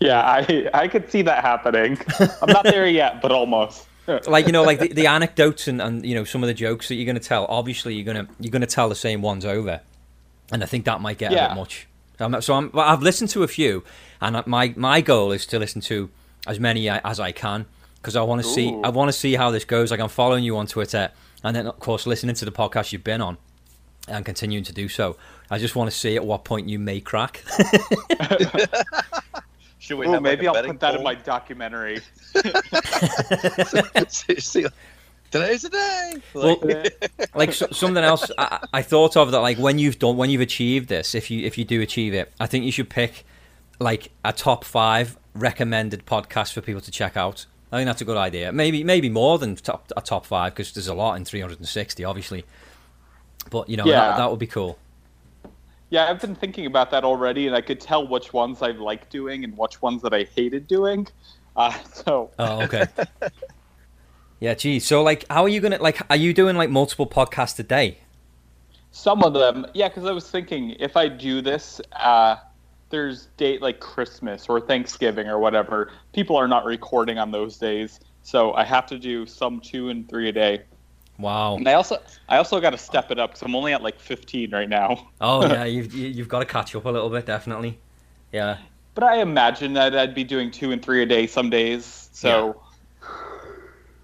Yeah, 0.03 0.21
I 0.21 0.69
I 0.75 0.89
could 0.89 1.11
see 1.11 1.23
that 1.23 1.45
happening. 1.45 1.97
I'm 2.19 2.53
not 2.53 2.65
there 2.65 2.89
yet, 2.89 3.23
but 3.23 3.31
almost. 3.31 3.87
like 4.27 4.47
you 4.47 4.53
know, 4.53 4.65
like 4.65 4.81
the, 4.81 4.89
the 4.89 5.07
anecdotes 5.07 5.69
and, 5.69 5.81
and 5.81 6.05
you 6.05 6.17
know 6.17 6.25
some 6.25 6.43
of 6.43 6.49
the 6.49 6.55
jokes 6.55 6.89
that 6.89 6.97
you're 6.97 7.07
gonna 7.07 7.21
tell. 7.21 7.47
Obviously, 7.49 7.95
you're 7.95 8.05
gonna 8.05 8.27
you're 8.41 8.51
gonna 8.51 8.67
tell 8.67 8.89
the 8.89 8.97
same 8.97 9.23
ones 9.23 9.45
over, 9.45 9.81
and 10.51 10.63
I 10.63 10.67
think 10.67 10.87
that 10.87 11.01
might 11.01 11.19
get 11.19 11.33
a 11.33 11.37
bit 11.49 11.55
much. 11.55 11.87
So 12.41 12.55
I'm, 12.55 12.71
well, 12.73 12.89
I've 12.89 13.03
listened 13.03 13.31
to 13.31 13.45
a 13.45 13.49
few, 13.49 13.85
and 14.21 14.45
my 14.47 14.75
my 14.77 15.01
goal 15.03 15.31
is 15.31 15.47
to 15.47 15.59
listen 15.61 15.81
to 15.83 16.11
as 16.49 16.59
many 16.59 16.89
uh, 16.89 17.01
as 17.05 17.21
I 17.21 17.31
can 17.31 17.67
because 17.97 18.17
I 18.17 18.23
want 18.23 18.43
to 18.43 18.49
see 18.49 18.77
I 18.83 18.89
want 18.89 19.09
to 19.09 19.13
see 19.13 19.35
how 19.35 19.53
this 19.53 19.65
goes. 19.65 19.93
Like 19.93 20.01
I'm 20.01 20.09
following 20.09 20.43
you 20.43 20.57
on 20.57 20.67
Twitter, 20.67 21.13
and 21.43 21.55
then 21.57 21.67
of 21.67 21.79
course 21.81 22.07
listening 22.07 22.35
to 22.37 22.45
the 22.45 22.53
podcast 22.53 22.93
you've 22.93 23.05
been 23.05 23.21
on, 23.21 23.39
and 24.09 24.25
continuing 24.25 24.65
to 24.65 24.73
do 24.73 24.89
so. 24.89 25.17
I 25.51 25.59
just 25.59 25.77
want 25.77 25.91
to 25.91 25.97
see 25.97 26.17
at 26.17 26.25
what 26.25 26.45
point 26.45 26.69
you 26.69 26.79
may 26.79 27.01
crack. 27.01 27.43
Should 29.79 29.99
we 29.99 30.07
Ooh, 30.07 30.13
have 30.13 30.23
maybe 30.23 30.47
like 30.47 30.57
a 30.57 30.59
I'll 30.61 30.67
put 30.67 30.81
that 30.81 30.95
in 30.95 31.03
my 31.03 31.15
documentary. 31.15 32.01
see, 34.09 34.41
see, 34.41 34.67
today's 35.33 35.63
the 35.63 35.71
day. 35.71 36.15
Well, 36.35 36.57
Like, 36.63 37.35
like 37.35 37.53
so, 37.53 37.67
something 37.73 38.05
else 38.05 38.31
I, 38.39 38.65
I 38.73 38.83
thought 38.83 39.17
of 39.17 39.33
that 39.33 39.41
like 39.41 39.59
when 39.59 39.79
you've 39.79 39.99
done 39.99 40.17
when 40.17 40.31
you've 40.31 40.41
achieved 40.41 40.89
this 40.89 41.15
if 41.17 41.31
you 41.31 41.45
if 41.45 41.59
you 41.59 41.65
do 41.65 41.81
achieve 41.81 42.15
it 42.15 42.33
i 42.39 42.47
think 42.47 42.65
you 42.65 42.71
should 42.71 42.89
pick 42.91 43.25
like 43.81 44.13
a 44.25 44.33
top 44.33 44.65
five 44.65 45.19
recommended 45.35 46.07
podcast 46.07 46.53
for 46.53 46.61
people 46.61 46.81
to 46.83 46.91
check 46.91 47.17
out 47.17 47.47
i 47.73 47.77
think 47.79 47.87
that's 47.87 48.03
a 48.03 48.05
good 48.05 48.19
idea. 48.19 48.53
Maybe 48.53 48.85
maybe 48.85 49.09
more 49.09 49.39
than 49.39 49.57
top, 49.57 49.91
a 49.97 50.03
top 50.03 50.27
five 50.27 50.53
because 50.55 50.73
there's 50.73 50.89
a 50.89 50.95
lot 50.95 51.15
in 51.17 51.25
360 51.25 52.05
obviously. 52.05 52.45
But 53.51 53.69
you 53.69 53.77
know 53.77 53.87
Yeah. 53.87 54.09
that, 54.09 54.17
that 54.19 54.31
would 54.31 54.39
be 54.39 54.47
cool. 54.47 54.79
Yeah, 55.91 56.09
I've 56.09 56.21
been 56.21 56.35
thinking 56.35 56.65
about 56.65 56.91
that 56.93 57.05
already, 57.05 57.47
and 57.47 57.55
I 57.57 57.61
could 57.61 57.79
tell 57.81 58.07
which 58.09 58.33
ones 58.33 58.63
I 58.63 58.71
like 58.71 59.11
doing 59.11 59.45
and 59.45 59.57
which 59.59 59.83
ones 59.83 60.01
that 60.03 60.15
I 60.15 60.25
hated 60.37 60.67
doing. 60.69 61.09
Uh, 61.55 61.71
so 61.93 62.31
oh 62.39 62.63
okay. 62.63 62.87
Yeah 64.41 64.55
geez. 64.55 64.87
So 64.87 65.03
like 65.03 65.25
how 65.29 65.43
are 65.43 65.49
you 65.51 65.61
gonna 65.61 65.77
like 65.79 66.01
are 66.11 66.17
you 66.17 66.33
doing 66.33 66.57
like 66.57 66.71
multiple 66.71 67.07
podcasts 67.07 67.59
a 67.59 67.63
day? 67.63 67.99
Some 68.91 69.23
of 69.23 69.33
them, 69.35 69.67
yeah, 69.75 69.89
because 69.89 70.05
I 70.07 70.13
was 70.13 70.31
thinking 70.31 70.71
if 70.79 70.97
I 70.97 71.09
do 71.09 71.41
this, 71.43 71.81
uh, 71.93 72.37
there's 72.93 73.27
date 73.37 73.61
like 73.61 73.81
Christmas 73.81 74.49
or 74.49 74.61
Thanksgiving 74.61 75.27
or 75.27 75.41
whatever. 75.41 75.91
People 76.13 76.37
are 76.37 76.47
not 76.47 76.65
recording 76.65 77.19
on 77.19 77.33
those 77.33 77.59
days, 77.59 77.99
so 78.23 78.53
I 78.55 78.63
have 78.63 78.87
to 78.87 78.99
do 79.01 79.27
some 79.27 79.59
two 79.61 79.89
and 79.89 80.09
three 80.09 80.29
a 80.29 80.33
day. 80.33 80.63
wow 81.19 81.57
And 81.57 81.69
I 81.69 81.73
also, 81.75 82.01
I 82.29 82.37
also 82.37 82.61
got 82.61 82.71
to 82.71 82.79
step 82.79 83.11
it 83.11 83.19
up 83.19 83.31
because 83.31 83.43
I'm 83.43 83.57
only 83.57 83.73
at 83.73 83.83
like 83.83 83.99
15 83.99 84.53
right 84.53 84.69
now. 84.69 85.09
oh 85.21 85.45
yeah 85.47 85.65
you've 85.75 85.93
you- 85.93 86.09
you've 86.09 86.29
got 86.29 86.39
to 86.39 86.47
catch 86.47 86.77
up 86.77 86.85
a 86.85 86.91
little 86.91 87.11
bit 87.11 87.27
definitely 87.27 87.79
yeah 88.33 88.59
But 88.95 89.05
I 89.05 89.21
imagine 89.21 89.73
that 89.75 89.97
I'd 89.97 90.15
be 90.15 90.25
doing 90.25 90.51
two 90.53 90.71
and 90.71 90.81
three 90.83 91.03
a 91.03 91.07
day 91.07 91.27
some 91.27 91.51
days. 91.51 92.09
So 92.13 92.61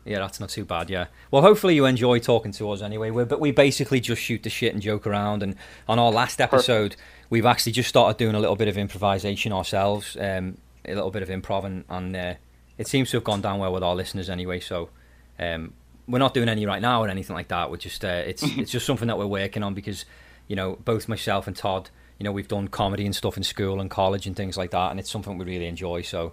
Yeah, 0.05 0.20
that's 0.20 0.40
not 0.40 0.48
too 0.48 0.64
bad. 0.64 0.88
Yeah. 0.88 1.07
Well, 1.31 1.42
hopefully 1.42 1.74
you 1.74 1.85
enjoy 1.85 2.18
talking 2.18 2.51
to 2.53 2.70
us 2.70 2.81
anyway. 2.81 3.11
we 3.11 3.24
but 3.24 3.40
we 3.40 3.51
basically 3.51 4.01
just 4.01 4.22
shoot 4.22 4.42
the 4.42 4.48
shit 4.48 4.72
and 4.72 4.81
joke 4.83 5.07
around. 5.07 5.42
And 5.42 5.55
on 5.87 5.98
our 5.98 6.11
last 6.11 6.40
episode, 6.40 6.96
we've 7.30 7.46
actually 7.46 7.72
just 7.72 7.88
started 7.88 8.16
doing 8.16 8.34
a 8.34 8.40
little 8.40 8.56
bit 8.56 8.68
of 8.68 8.78
improvisation 8.78 9.52
ourselves, 9.52 10.16
um, 10.18 10.58
a 10.84 10.94
little 10.94 11.10
bit 11.10 11.22
of 11.22 11.28
improv, 11.28 11.64
and, 11.64 11.84
and 11.88 12.16
uh, 12.16 12.34
it 12.76 12.86
seems 12.86 13.10
to 13.10 13.16
have 13.16 13.24
gone 13.24 13.40
down 13.40 13.58
well 13.58 13.72
with 13.72 13.82
our 13.82 13.94
listeners 13.94 14.30
anyway. 14.30 14.60
So 14.60 14.90
um, 15.38 15.74
we're 16.06 16.18
not 16.18 16.34
doing 16.34 16.48
any 16.48 16.66
right 16.66 16.80
now 16.80 17.02
or 17.02 17.08
anything 17.08 17.36
like 17.36 17.48
that. 17.48 17.70
We're 17.70 17.76
just 17.76 18.04
uh, 18.04 18.22
it's 18.26 18.42
it's 18.58 18.70
just 18.70 18.86
something 18.86 19.08
that 19.08 19.18
we're 19.18 19.26
working 19.26 19.62
on 19.62 19.74
because 19.74 20.04
you 20.46 20.56
know 20.56 20.78
both 20.84 21.08
myself 21.08 21.46
and 21.46 21.56
Todd, 21.56 21.90
you 22.18 22.24
know, 22.24 22.32
we've 22.32 22.48
done 22.48 22.68
comedy 22.68 23.04
and 23.04 23.14
stuff 23.14 23.36
in 23.36 23.42
school 23.42 23.80
and 23.80 23.90
college 23.90 24.26
and 24.26 24.34
things 24.34 24.56
like 24.56 24.70
that, 24.70 24.90
and 24.90 24.98
it's 24.98 25.10
something 25.10 25.38
we 25.38 25.44
really 25.44 25.66
enjoy. 25.66 26.02
So 26.02 26.32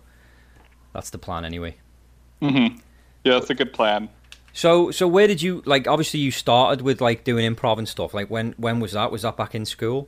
that's 0.93 1.09
the 1.09 1.17
plan 1.17 1.45
anyway. 1.45 1.75
mhm. 2.41 2.79
yeah, 3.23 3.33
that's 3.33 3.49
a 3.49 3.55
good 3.55 3.73
plan. 3.73 4.09
So, 4.53 4.89
so 4.89 5.05
where 5.05 5.27
did 5.27 5.41
you 5.41 5.61
like? 5.65 5.85
Obviously, 5.85 6.21
you 6.21 6.31
started 6.31 6.81
with 6.81 7.01
like 7.01 7.25
doing 7.25 7.53
improv 7.53 7.77
and 7.77 7.89
stuff. 7.89 8.13
Like, 8.13 8.29
when 8.29 8.53
when 8.57 8.79
was 8.79 8.93
that? 8.93 9.11
Was 9.11 9.23
that 9.23 9.35
back 9.35 9.53
in 9.53 9.65
school? 9.65 10.07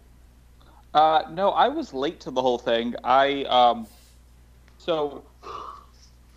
Uh, 0.94 1.24
no, 1.32 1.50
I 1.52 1.68
was 1.68 1.94
late 1.94 2.20
to 2.22 2.32
the 2.32 2.42
whole 2.42 2.58
thing. 2.58 2.96
I 3.04 3.44
um, 3.44 3.88
so 4.78 5.24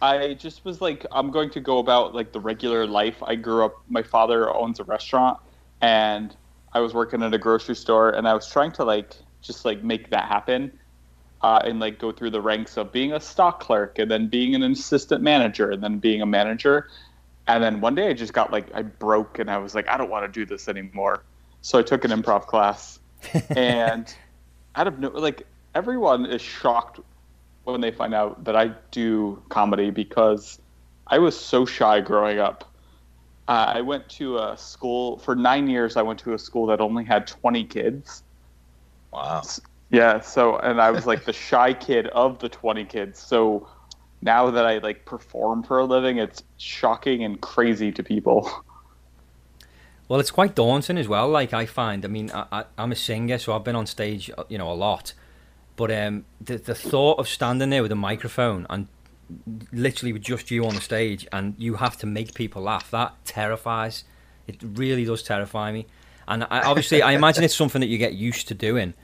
I 0.02 0.34
just 0.34 0.64
was 0.64 0.80
like, 0.80 1.04
I'm 1.12 1.30
going 1.30 1.50
to 1.50 1.60
go 1.60 1.78
about 1.78 2.14
like 2.14 2.32
the 2.32 2.40
regular 2.40 2.86
life. 2.86 3.22
I 3.22 3.34
grew 3.34 3.64
up. 3.64 3.82
My 3.88 4.02
father 4.02 4.54
owns 4.54 4.80
a 4.80 4.84
restaurant, 4.84 5.38
and 5.80 6.34
I 6.72 6.80
was 6.80 6.94
working 6.94 7.22
at 7.22 7.34
a 7.34 7.38
grocery 7.38 7.76
store, 7.76 8.10
and 8.10 8.26
I 8.26 8.34
was 8.34 8.48
trying 8.48 8.72
to 8.72 8.84
like 8.84 9.14
just 9.42 9.64
like 9.64 9.82
make 9.82 10.10
that 10.10 10.24
happen, 10.24 10.72
uh, 11.42 11.60
and 11.64 11.80
like 11.80 11.98
go 11.98 12.12
through 12.12 12.30
the 12.30 12.40
ranks 12.40 12.76
of 12.76 12.92
being 12.92 13.12
a 13.12 13.20
stock 13.20 13.60
clerk, 13.60 13.98
and 13.98 14.10
then 14.10 14.28
being 14.28 14.54
an 14.54 14.62
assistant 14.62 15.22
manager, 15.22 15.70
and 15.70 15.82
then 15.82 15.98
being 15.98 16.22
a 16.22 16.26
manager. 16.26 16.88
And 17.46 17.62
then 17.62 17.80
one 17.80 17.94
day 17.94 18.08
I 18.08 18.14
just 18.14 18.32
got 18.32 18.50
like 18.50 18.74
I 18.74 18.82
broke, 18.82 19.38
and 19.38 19.50
I 19.50 19.58
was 19.58 19.74
like, 19.74 19.88
I 19.88 19.98
don't 19.98 20.10
want 20.10 20.24
to 20.24 20.32
do 20.32 20.46
this 20.46 20.66
anymore. 20.68 21.24
So 21.60 21.78
I 21.78 21.82
took 21.82 22.04
an 22.06 22.10
improv 22.10 22.46
class, 22.46 23.00
and 23.50 24.14
out 24.74 24.86
of 24.86 24.98
no 24.98 25.08
like 25.10 25.46
everyone 25.74 26.26
is 26.26 26.42
shocked 26.42 27.00
when 27.64 27.80
they 27.80 27.90
find 27.90 28.14
out 28.14 28.44
that 28.44 28.56
I 28.56 28.72
do 28.90 29.42
comedy 29.48 29.90
because 29.90 30.58
I 31.06 31.18
was 31.18 31.38
so 31.38 31.66
shy 31.66 32.00
growing 32.00 32.38
up. 32.38 32.64
Uh, 33.48 33.72
I 33.76 33.80
went 33.80 34.08
to 34.10 34.38
a 34.38 34.56
school 34.56 35.18
for 35.18 35.34
nine 35.34 35.68
years. 35.68 35.96
I 35.96 36.02
went 36.02 36.20
to 36.20 36.34
a 36.34 36.38
school 36.38 36.66
that 36.66 36.80
only 36.80 37.04
had 37.04 37.26
20 37.26 37.64
kids. 37.64 38.22
wow. 39.12 39.42
Yeah, 39.90 40.20
so 40.20 40.56
and 40.58 40.80
I 40.80 40.92
was 40.92 41.06
like 41.06 41.24
the 41.24 41.32
shy 41.48 41.74
kid 41.74 42.06
of 42.08 42.38
the 42.38 42.48
20 42.48 42.84
kids. 42.86 43.18
So 43.18 43.68
now 44.22 44.50
that 44.50 44.66
I 44.66 44.78
like 44.78 45.04
perform 45.04 45.62
for 45.64 45.78
a 45.80 45.84
living, 45.84 46.18
it's 46.18 46.42
shocking 46.58 47.24
and 47.24 47.40
crazy 47.40 47.92
to 47.92 48.02
people. 48.02 48.50
Well, 50.10 50.18
it's 50.18 50.32
quite 50.32 50.56
daunting 50.56 50.98
as 50.98 51.06
well. 51.06 51.28
Like 51.28 51.54
I 51.54 51.66
find, 51.66 52.04
I 52.04 52.08
mean, 52.08 52.32
I, 52.32 52.44
I, 52.50 52.64
I'm 52.76 52.90
a 52.90 52.96
singer, 52.96 53.38
so 53.38 53.54
I've 53.54 53.62
been 53.62 53.76
on 53.76 53.86
stage, 53.86 54.28
uh, 54.36 54.42
you 54.48 54.58
know, 54.58 54.68
a 54.68 54.74
lot. 54.74 55.12
But 55.76 55.92
um, 55.92 56.24
the 56.40 56.56
the 56.58 56.74
thought 56.74 57.20
of 57.20 57.28
standing 57.28 57.70
there 57.70 57.80
with 57.80 57.92
a 57.92 57.96
microphone 57.96 58.66
and 58.68 58.88
literally 59.72 60.12
with 60.12 60.22
just 60.22 60.50
you 60.50 60.66
on 60.66 60.74
the 60.74 60.80
stage, 60.80 61.28
and 61.30 61.54
you 61.58 61.76
have 61.76 61.96
to 61.98 62.06
make 62.06 62.34
people 62.34 62.60
laugh, 62.62 62.90
that 62.90 63.24
terrifies. 63.24 64.02
It 64.48 64.56
really 64.60 65.04
does 65.04 65.22
terrify 65.22 65.70
me. 65.70 65.86
And 66.26 66.42
I, 66.50 66.62
obviously, 66.62 67.02
I 67.02 67.12
imagine 67.12 67.44
it's 67.44 67.54
something 67.54 67.80
that 67.80 67.86
you 67.86 67.96
get 67.96 68.14
used 68.14 68.48
to 68.48 68.54
doing. 68.54 68.94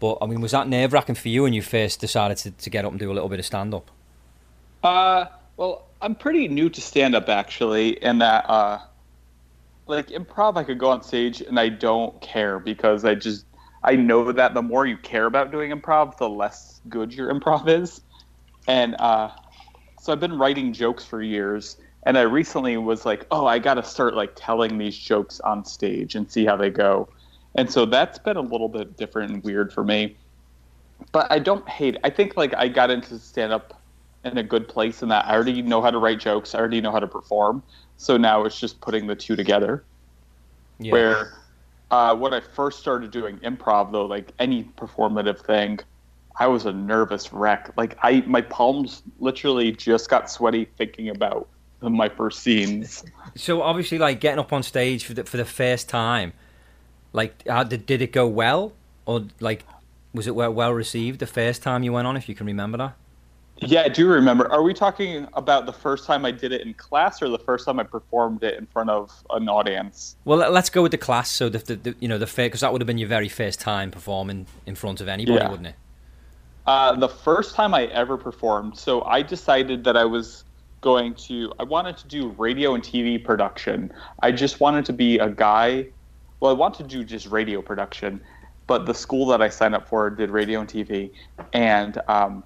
But 0.00 0.18
I 0.20 0.26
mean, 0.26 0.40
was 0.40 0.50
that 0.50 0.66
nerve 0.66 0.92
wracking 0.92 1.14
for 1.14 1.28
you 1.28 1.44
when 1.44 1.52
you 1.52 1.62
first 1.62 2.00
decided 2.00 2.38
to, 2.38 2.50
to 2.50 2.70
get 2.70 2.84
up 2.84 2.90
and 2.90 2.98
do 2.98 3.12
a 3.12 3.14
little 3.14 3.28
bit 3.28 3.38
of 3.38 3.46
stand 3.46 3.72
up? 3.72 3.88
Uh, 4.82 5.26
well, 5.56 5.86
I'm 6.02 6.16
pretty 6.16 6.48
new 6.48 6.70
to 6.70 6.80
stand 6.80 7.14
up 7.14 7.28
actually, 7.28 8.02
in 8.02 8.18
that 8.18 8.50
uh, 8.50 8.80
like 9.86 10.08
improv, 10.08 10.56
I 10.56 10.64
could 10.64 10.78
go 10.78 10.90
on 10.90 11.02
stage 11.02 11.40
and 11.40 11.58
I 11.58 11.68
don't 11.68 12.20
care 12.20 12.58
because 12.58 13.04
I 13.04 13.14
just 13.14 13.46
I 13.82 13.94
know 13.94 14.32
that 14.32 14.54
the 14.54 14.62
more 14.62 14.84
you 14.84 14.96
care 14.96 15.26
about 15.26 15.52
doing 15.52 15.70
improv, 15.70 16.16
the 16.16 16.28
less 16.28 16.80
good 16.88 17.12
your 17.12 17.32
improv 17.32 17.68
is. 17.68 18.00
And 18.66 18.96
uh, 18.98 19.30
so 20.00 20.12
I've 20.12 20.20
been 20.20 20.38
writing 20.38 20.72
jokes 20.72 21.04
for 21.04 21.22
years, 21.22 21.76
and 22.04 22.18
I 22.18 22.22
recently 22.22 22.76
was 22.78 23.06
like, 23.06 23.26
oh, 23.30 23.46
I 23.46 23.60
got 23.60 23.74
to 23.74 23.84
start 23.84 24.14
like 24.14 24.32
telling 24.34 24.78
these 24.78 24.98
jokes 24.98 25.38
on 25.40 25.64
stage 25.64 26.16
and 26.16 26.30
see 26.30 26.44
how 26.44 26.56
they 26.56 26.70
go. 26.70 27.08
And 27.54 27.70
so 27.70 27.86
that's 27.86 28.18
been 28.18 28.36
a 28.36 28.42
little 28.42 28.68
bit 28.68 28.96
different 28.96 29.32
and 29.32 29.42
weird 29.44 29.72
for 29.72 29.84
me. 29.84 30.16
But 31.12 31.30
I 31.30 31.38
don't 31.38 31.68
hate. 31.68 31.96
I 32.02 32.10
think 32.10 32.36
like 32.36 32.54
I 32.56 32.68
got 32.68 32.90
into 32.90 33.18
stand 33.18 33.52
up 33.52 33.75
in 34.26 34.38
a 34.38 34.42
good 34.42 34.68
place 34.68 35.02
in 35.02 35.08
that 35.08 35.26
I 35.26 35.34
already 35.34 35.62
know 35.62 35.80
how 35.80 35.90
to 35.90 35.98
write 35.98 36.20
jokes. 36.20 36.54
I 36.54 36.58
already 36.58 36.80
know 36.80 36.92
how 36.92 37.00
to 37.00 37.06
perform. 37.06 37.62
So 37.96 38.16
now 38.16 38.44
it's 38.44 38.58
just 38.58 38.80
putting 38.80 39.06
the 39.06 39.16
two 39.16 39.36
together. 39.36 39.84
Yeah. 40.78 40.92
Where 40.92 41.32
uh, 41.90 42.14
when 42.16 42.34
I 42.34 42.40
first 42.40 42.80
started 42.80 43.10
doing 43.10 43.38
improv, 43.38 43.92
though, 43.92 44.06
like 44.06 44.32
any 44.38 44.64
performative 44.76 45.38
thing, 45.40 45.78
I 46.38 46.46
was 46.46 46.66
a 46.66 46.72
nervous 46.72 47.32
wreck. 47.32 47.70
Like 47.76 47.96
I, 48.02 48.22
my 48.26 48.42
palms 48.42 49.02
literally 49.20 49.72
just 49.72 50.10
got 50.10 50.30
sweaty 50.30 50.66
thinking 50.76 51.08
about 51.08 51.48
my 51.80 52.08
first 52.08 52.40
scenes. 52.40 53.04
So 53.36 53.60
obviously, 53.60 53.98
like 53.98 54.20
getting 54.20 54.38
up 54.38 54.50
on 54.50 54.62
stage 54.62 55.04
for 55.04 55.12
the 55.12 55.24
for 55.24 55.36
the 55.36 55.44
first 55.44 55.90
time, 55.90 56.32
like 57.12 57.46
how 57.46 57.64
did 57.64 57.84
did 57.84 58.00
it 58.00 58.10
go 58.10 58.26
well, 58.26 58.72
or 59.04 59.26
like 59.40 59.62
was 60.14 60.26
it 60.26 60.34
well 60.34 60.54
well 60.54 60.72
received 60.72 61.20
the 61.20 61.26
first 61.26 61.62
time 61.62 61.82
you 61.82 61.92
went 61.92 62.06
on? 62.06 62.16
If 62.16 62.30
you 62.30 62.34
can 62.34 62.46
remember 62.46 62.78
that. 62.78 62.96
Yeah, 63.60 63.82
I 63.82 63.88
do 63.88 64.06
remember. 64.06 64.50
Are 64.52 64.62
we 64.62 64.74
talking 64.74 65.26
about 65.32 65.64
the 65.64 65.72
first 65.72 66.04
time 66.06 66.24
I 66.26 66.30
did 66.30 66.52
it 66.52 66.60
in 66.60 66.74
class, 66.74 67.22
or 67.22 67.28
the 67.28 67.38
first 67.38 67.64
time 67.64 67.80
I 67.80 67.84
performed 67.84 68.42
it 68.42 68.58
in 68.58 68.66
front 68.66 68.90
of 68.90 69.10
an 69.30 69.48
audience? 69.48 70.16
Well, 70.26 70.38
let- 70.38 70.52
let's 70.52 70.68
go 70.68 70.82
with 70.82 70.92
the 70.92 70.98
class. 70.98 71.30
So 71.30 71.48
the, 71.48 71.58
the, 71.58 71.76
the 71.76 71.96
you 72.00 72.08
know 72.08 72.18
the 72.18 72.26
fair 72.26 72.46
because 72.46 72.60
that 72.60 72.72
would 72.72 72.82
have 72.82 72.86
been 72.86 72.98
your 72.98 73.08
very 73.08 73.28
first 73.30 73.58
time 73.60 73.90
performing 73.90 74.46
in 74.66 74.74
front 74.74 75.00
of 75.00 75.08
anybody, 75.08 75.38
Yeah. 75.38 75.48
wouldn't 75.48 75.68
it? 75.68 75.74
Uh, 76.66 76.94
the 76.96 77.08
first 77.08 77.54
time 77.54 77.72
I 77.74 77.84
ever 77.86 78.16
performed, 78.18 78.76
so 78.76 79.02
I 79.04 79.22
decided 79.22 79.84
that 79.84 79.96
I 79.96 80.04
was 80.04 80.44
going 80.80 81.14
to, 81.14 81.52
I 81.58 81.62
wanted 81.62 81.96
to 81.98 82.08
do 82.08 82.28
radio 82.30 82.74
and 82.74 82.82
TV 82.82 83.22
production. 83.22 83.92
I 84.20 84.32
just 84.32 84.60
wanted 84.60 84.84
to 84.86 84.92
be 84.92 85.18
a 85.18 85.28
guy. 85.30 85.86
Well, 86.40 86.50
I 86.50 86.54
wanted 86.54 86.88
to 86.90 86.96
do 86.96 87.04
just 87.04 87.26
radio 87.28 87.62
production, 87.62 88.20
but 88.66 88.84
the 88.84 88.94
school 88.94 89.26
that 89.26 89.40
I 89.40 89.48
signed 89.48 89.74
up 89.74 89.88
for 89.88 90.10
did 90.10 90.30
radio 90.30 90.60
and 90.60 90.68
TV. 90.68 91.10
And 91.52 91.98
um, 92.08 92.42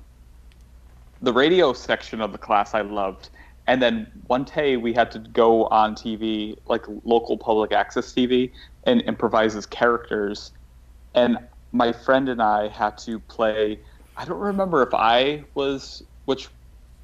the 1.22 1.32
radio 1.32 1.72
section 1.72 2.20
of 2.20 2.32
the 2.32 2.38
class 2.38 2.74
I 2.74 2.80
loved. 2.80 3.30
And 3.66 3.80
then 3.80 4.10
one 4.26 4.44
day 4.44 4.76
we 4.76 4.92
had 4.92 5.10
to 5.12 5.18
go 5.18 5.66
on 5.66 5.94
TV, 5.94 6.56
like 6.66 6.84
local 7.04 7.36
public 7.36 7.72
access 7.72 8.12
TV, 8.12 8.50
and 8.84 9.00
improvise 9.02 9.54
as 9.54 9.66
characters. 9.66 10.52
And 11.14 11.38
my 11.72 11.92
friend 11.92 12.28
and 12.28 12.42
I 12.42 12.68
had 12.68 12.98
to 12.98 13.20
play. 13.20 13.78
I 14.16 14.24
don't 14.24 14.40
remember 14.40 14.82
if 14.82 14.92
I 14.94 15.44
was 15.54 16.02
which, 16.24 16.48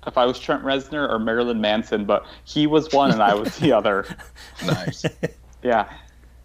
if 0.06 0.18
I 0.18 0.24
was 0.24 0.38
Trent 0.38 0.64
Reznor 0.64 1.08
or 1.08 1.18
Marilyn 1.18 1.60
Manson, 1.60 2.04
but 2.04 2.26
he 2.44 2.66
was 2.66 2.92
one 2.92 3.12
and 3.12 3.22
I 3.22 3.34
was 3.34 3.56
the 3.58 3.72
other. 3.76 4.06
Nice. 4.64 5.04
Yeah, 5.62 5.88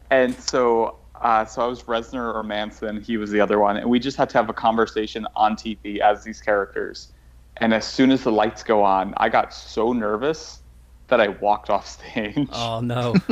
and 0.10 0.36
so 0.36 0.98
uh, 1.22 1.46
so 1.46 1.62
I 1.62 1.68
was 1.68 1.84
Reznor 1.84 2.34
or 2.34 2.44
Manson. 2.44 3.02
He 3.02 3.18
was 3.18 3.32
the 3.32 3.40
other 3.40 3.60
one, 3.60 3.78
and 3.78 3.90
we 3.90 4.00
just 4.00 4.18
had 4.18 4.30
to 4.32 4.38
have 4.38 4.50
a 4.50 4.54
conversation 4.54 5.28
on 5.36 5.56
TV 5.56 6.00
as 6.00 6.24
these 6.24 6.42
characters. 6.42 7.12
And 7.58 7.74
as 7.74 7.86
soon 7.86 8.12
as 8.12 8.24
the 8.24 8.32
lights 8.32 8.64
go 8.64 8.84
on, 8.84 9.14
I 9.18 9.30
got 9.30 9.54
so 9.54 9.94
nervous 9.94 10.62
that 11.08 11.20
I 11.20 11.30
walked 11.30 11.70
off 11.70 11.88
stage. 12.00 12.50
Oh 12.52 12.82
no. 12.82 13.16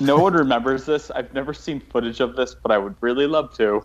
No 0.00 0.20
one 0.20 0.34
remembers 0.34 0.86
this. 0.86 1.10
I've 1.10 1.32
never 1.34 1.52
seen 1.52 1.80
footage 1.80 2.20
of 2.20 2.36
this, 2.36 2.54
but 2.62 2.70
I 2.70 2.78
would 2.78 2.94
really 3.00 3.26
love 3.26 3.52
to. 3.54 3.84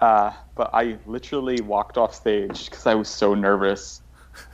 Uh, 0.00 0.32
but 0.56 0.70
I 0.72 0.98
literally 1.04 1.60
walked 1.60 1.98
off 1.98 2.14
stage 2.14 2.66
because 2.70 2.86
I 2.86 2.94
was 2.94 3.08
so 3.08 3.34
nervous. 3.34 4.02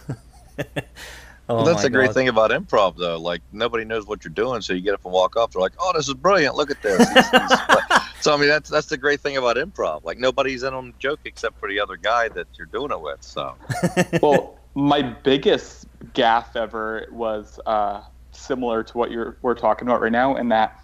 Oh, 1.51 1.65
That's 1.65 1.79
my 1.79 1.83
the 1.85 1.91
great 1.91 2.07
God. 2.07 2.15
thing 2.15 2.29
about 2.29 2.51
improv, 2.51 2.97
though. 2.97 3.19
Like 3.19 3.41
nobody 3.53 3.85
knows 3.85 4.07
what 4.07 4.25
you're 4.25 4.33
doing, 4.33 4.61
so 4.61 4.73
you 4.75 4.81
get 4.83 4.95
up 4.95 5.05
and 5.05 5.15
walk 5.15 5.35
off. 5.37 5.53
They're 5.53 5.63
like, 5.63 5.73
"Oh, 5.79 5.93
this 5.95 6.07
is 6.09 6.15
brilliant! 6.15 6.57
Look 6.57 6.71
at 6.71 6.83
this." 6.83 6.99
He's- 7.09 7.31
he's- 7.31 8.03
so 8.21 8.35
I 8.35 8.37
mean, 8.37 8.49
that's 8.49 8.69
that's 8.69 8.89
the 8.89 8.97
great 8.99 9.21
thing 9.21 9.37
about 9.39 9.57
improv. 9.57 10.05
Like 10.05 10.19
nobody's 10.19 10.63
in 10.63 10.75
on 10.75 10.89
the 10.89 10.95
joke 10.99 11.21
except 11.25 11.59
for 11.59 11.69
the 11.69 11.81
other 11.81 11.97
guy 11.97 12.29
that 12.29 12.47
you're 12.59 12.67
doing 12.67 12.91
it 12.91 13.01
with. 13.01 13.23
So 13.23 13.55
well, 14.23 14.57
my 14.75 15.03
biggest 15.03 15.87
gaff 16.13 16.55
ever 16.55 17.07
was 17.11 17.59
uh, 17.67 18.03
similar 18.33 18.83
to 18.83 18.99
what 18.99 19.11
you're 19.11 19.39
we're 19.43 19.55
talking 19.55 19.89
about 19.89 20.01
right 20.03 20.13
now, 20.13 20.37
in 20.37 20.49
that 20.51 20.79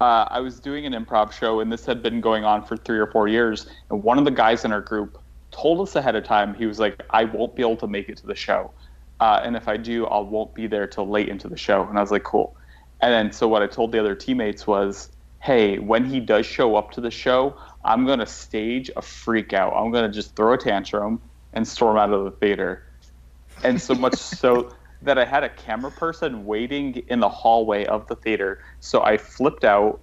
uh, 0.00 0.26
I 0.30 0.40
was 0.40 0.60
doing 0.60 0.84
an 0.86 0.92
improv 0.92 1.32
show, 1.32 1.60
and 1.60 1.72
this 1.72 1.86
had 1.86 2.02
been 2.02 2.20
going 2.20 2.44
on 2.44 2.64
for 2.64 2.76
three 2.76 2.98
or 2.98 3.06
four 3.06 3.28
years. 3.28 3.66
And 3.90 4.02
one 4.02 4.18
of 4.18 4.24
the 4.26 4.30
guys 4.30 4.64
in 4.64 4.72
our 4.72 4.80
group 4.80 5.18
told 5.52 5.80
us 5.86 5.96
ahead 5.96 6.16
of 6.16 6.24
time. 6.24 6.54
He 6.54 6.66
was 6.66 6.78
like, 6.78 7.02
"I 7.10 7.24
won't 7.24 7.54
be 7.56 7.62
able 7.62 7.76
to 7.78 7.86
make 7.86 8.08
it 8.08 8.16
to 8.18 8.26
the 8.26 8.34
show, 8.34 8.70
uh, 9.20 9.40
and 9.44 9.56
if 9.56 9.68
I 9.68 9.76
do, 9.76 10.06
I 10.06 10.18
won't 10.18 10.54
be 10.54 10.66
there 10.66 10.86
till 10.86 11.08
late 11.08 11.28
into 11.28 11.48
the 11.48 11.56
show." 11.56 11.82
And 11.84 11.98
I 11.98 12.00
was 12.00 12.10
like, 12.10 12.24
"Cool." 12.24 12.56
And 13.00 13.12
then 13.12 13.32
so 13.32 13.48
what 13.48 13.62
I 13.62 13.66
told 13.66 13.92
the 13.92 14.00
other 14.00 14.14
teammates 14.14 14.66
was, 14.66 15.10
"Hey, 15.40 15.78
when 15.78 16.04
he 16.04 16.20
does 16.20 16.46
show 16.46 16.76
up 16.76 16.90
to 16.92 17.00
the 17.00 17.10
show, 17.10 17.54
I'm 17.84 18.06
gonna 18.06 18.26
stage 18.26 18.90
a 18.96 19.02
freak 19.02 19.52
out. 19.52 19.72
I'm 19.74 19.90
gonna 19.90 20.10
just 20.10 20.36
throw 20.36 20.52
a 20.54 20.58
tantrum 20.58 21.20
and 21.52 21.66
storm 21.66 21.96
out 21.96 22.12
of 22.12 22.24
the 22.24 22.32
theater." 22.32 22.82
And 23.62 23.80
so 23.80 23.94
much 23.94 24.14
so 24.42 24.72
that 25.02 25.18
I 25.18 25.24
had 25.24 25.44
a 25.44 25.48
camera 25.48 25.90
person 25.90 26.44
waiting 26.44 26.96
in 27.08 27.20
the 27.20 27.28
hallway 27.28 27.86
of 27.86 28.06
the 28.06 28.16
theater. 28.16 28.60
So 28.80 29.02
I 29.02 29.16
flipped 29.16 29.64
out, 29.64 30.00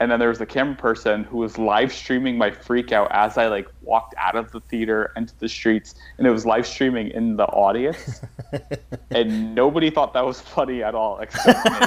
and 0.00 0.10
then 0.10 0.20
there 0.20 0.28
was 0.28 0.40
a 0.40 0.46
camera 0.46 0.76
person 0.76 1.24
who 1.24 1.38
was 1.38 1.58
live 1.58 1.92
streaming 1.92 2.38
my 2.38 2.50
freak 2.50 2.92
out 2.92 3.08
as 3.10 3.36
I 3.36 3.48
like 3.48 3.68
walked 3.82 4.14
out 4.16 4.36
of 4.36 4.52
the 4.52 4.60
theater 4.60 5.12
into 5.16 5.36
the 5.38 5.48
streets, 5.48 5.94
and 6.18 6.26
it 6.26 6.30
was 6.30 6.46
live 6.46 6.66
streaming 6.66 7.10
in 7.10 7.36
the 7.36 7.46
audience, 7.46 8.20
and 9.10 9.54
nobody 9.54 9.90
thought 9.90 10.12
that 10.14 10.24
was 10.24 10.40
funny 10.40 10.82
at 10.82 10.94
all 10.94 11.18
except 11.18 11.64
me. 11.64 11.72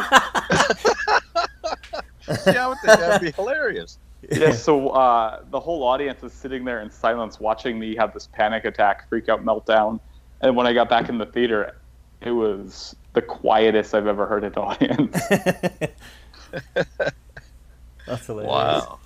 yeah, 2.48 2.66
I 2.66 2.68
would 2.68 2.78
think 2.80 3.00
that'd 3.00 3.22
be 3.22 3.32
hilarious. 3.32 3.98
yeah, 4.30 4.52
so 4.52 4.90
uh, 4.90 5.40
the 5.50 5.60
whole 5.60 5.84
audience 5.84 6.22
is 6.24 6.34
sitting 6.34 6.66
there 6.66 6.82
in 6.82 6.92
silence 6.92 7.40
watching 7.40 7.80
me 7.80 7.96
have 7.96 8.14
this 8.14 8.28
panic 8.28 8.66
attack, 8.66 9.08
freak 9.10 9.30
out, 9.30 9.44
meltdown. 9.44 10.00
And 10.42 10.56
when 10.56 10.68
I 10.68 10.74
got 10.74 10.90
back 10.90 11.08
in 11.10 11.18
the 11.18 11.26
theater, 11.26 11.76
it 12.22 12.32
was 12.32 12.96
the 13.14 13.22
quietest 13.22 13.96
I've 13.96 14.08
ever 14.08 14.26
heard 14.26 14.44
an 14.44 14.54
audience. 14.56 15.18
That's 18.06 18.26
hilarious. 18.26 18.52
Wow. 18.52 19.00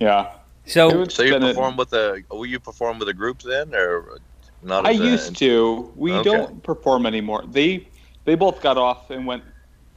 yeah. 0.00 0.32
So 0.66 1.04
So 1.08 1.22
you 1.22 1.32
been 1.32 1.42
a- 1.42 1.48
perform 1.48 1.76
with 1.76 1.92
a? 1.92 2.22
Will 2.30 2.46
you 2.46 2.58
perform 2.60 2.98
with 2.98 3.08
a 3.08 3.14
group 3.14 3.42
then, 3.42 3.74
or 3.74 4.18
not? 4.62 4.86
I 4.86 4.92
as 4.92 5.00
a- 5.00 5.04
used 5.04 5.36
to. 5.36 5.92
We 5.96 6.12
Okay. 6.12 6.22
don't 6.30 6.62
perform 6.62 7.06
anymore. 7.06 7.44
They 7.46 7.88
they 8.24 8.34
both 8.34 8.60
got 8.62 8.76
off 8.76 9.10
and 9.10 9.26
went. 9.26 9.44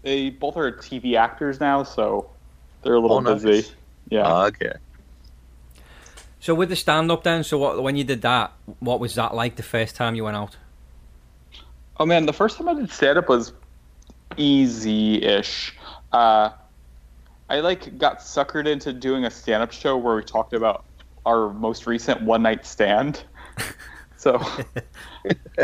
They 0.03 0.29
both 0.29 0.55
are 0.58 0.71
TV 0.71 1.15
actors 1.15 1.60
now, 1.60 1.84
so 1.84 2.29
they're 2.84 2.93
a 2.93 2.99
little 2.99 3.17
Oh, 3.17 3.19
nice. 3.21 3.41
busy. 3.43 3.69
Yeah. 4.10 4.23
Ah, 4.25 4.45
okay. 4.47 4.73
so 6.39 6.55
with 6.55 6.69
the 6.69 6.75
stand 6.75 7.12
up 7.12 7.23
then, 7.23 7.43
so 7.43 7.58
what, 7.58 7.84
when 7.84 7.95
you 7.97 8.03
did 8.03 8.21
that, 8.21 8.53
what 8.79 8.99
was 8.99 9.15
that 9.15 9.34
like 9.36 9.55
the 9.58 9.63
first 9.63 9.95
time 9.95 10.15
you 10.15 10.23
went 10.23 10.38
out? 10.38 10.55
Oh 11.99 12.05
man, 12.05 12.25
the 12.25 12.34
first 12.34 12.58
time 12.58 12.69
I 12.69 12.75
did 12.75 12.89
stand 12.91 13.17
up 13.17 13.27
was 13.27 13.51
easy-ish. 14.38 15.75
Uh, 16.12 16.49
I 17.49 17.62
like 17.62 17.97
got 17.97 18.19
suckered 18.19 18.67
into 18.67 18.93
doing 18.93 19.25
a 19.25 19.31
stand-up 19.31 19.71
show 19.71 19.97
where 19.97 20.15
we 20.15 20.23
talked 20.23 20.53
about 20.53 20.85
our 21.25 21.51
most 21.51 21.88
recent 21.88 22.21
one-night 22.21 22.65
stand. 22.65 23.23
so 24.17 24.39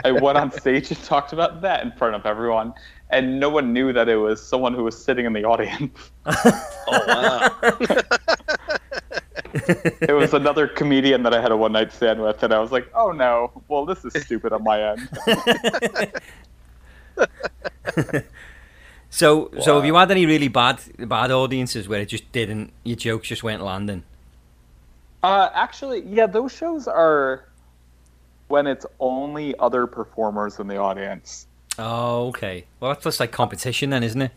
I 0.03 0.11
went 0.11 0.37
on 0.37 0.51
stage 0.51 0.89
and 0.89 1.01
talked 1.03 1.31
about 1.31 1.61
that 1.61 1.83
in 1.83 1.91
front 1.91 2.15
of 2.15 2.25
everyone, 2.25 2.73
and 3.11 3.39
no 3.39 3.49
one 3.49 3.71
knew 3.71 3.93
that 3.93 4.09
it 4.09 4.15
was 4.17 4.45
someone 4.45 4.73
who 4.73 4.83
was 4.83 5.01
sitting 5.01 5.25
in 5.25 5.33
the 5.33 5.43
audience. 5.43 6.11
Oh 6.87 7.01
wow. 7.07 7.49
it 10.01 10.15
was 10.15 10.35
another 10.35 10.67
comedian 10.67 11.23
that 11.23 11.33
I 11.33 11.41
had 11.41 11.51
a 11.51 11.57
one-night 11.57 11.91
stand 11.91 12.21
with, 12.21 12.43
and 12.43 12.53
I 12.53 12.59
was 12.59 12.71
like, 12.71 12.87
"Oh 12.93 13.11
no, 13.11 13.63
well 13.67 13.87
this 13.87 14.05
is 14.05 14.13
stupid 14.23 14.53
on 14.53 14.63
my 14.63 14.91
end." 14.91 15.09
So 19.15 19.49
so 19.61 19.77
have 19.77 19.85
you 19.85 19.95
had 19.95 20.11
any 20.11 20.25
really 20.25 20.49
bad 20.49 20.81
bad 20.97 21.31
audiences 21.31 21.87
where 21.87 22.01
it 22.01 22.07
just 22.07 22.29
didn't 22.33 22.73
your 22.83 22.97
jokes 22.97 23.29
just 23.29 23.43
weren't 23.43 23.63
landing? 23.63 24.03
Uh, 25.23 25.49
actually, 25.53 26.01
yeah, 26.01 26.27
those 26.27 26.51
shows 26.51 26.85
are 26.85 27.45
when 28.49 28.67
it's 28.67 28.85
only 28.99 29.57
other 29.57 29.87
performers 29.87 30.59
in 30.59 30.67
the 30.67 30.75
audience. 30.75 31.47
Oh, 31.79 32.27
okay. 32.27 32.65
Well, 32.81 32.91
that's 32.91 33.05
just 33.05 33.21
like 33.21 33.31
competition 33.31 33.91
then, 33.91 34.03
isn't 34.03 34.21
it? 34.21 34.31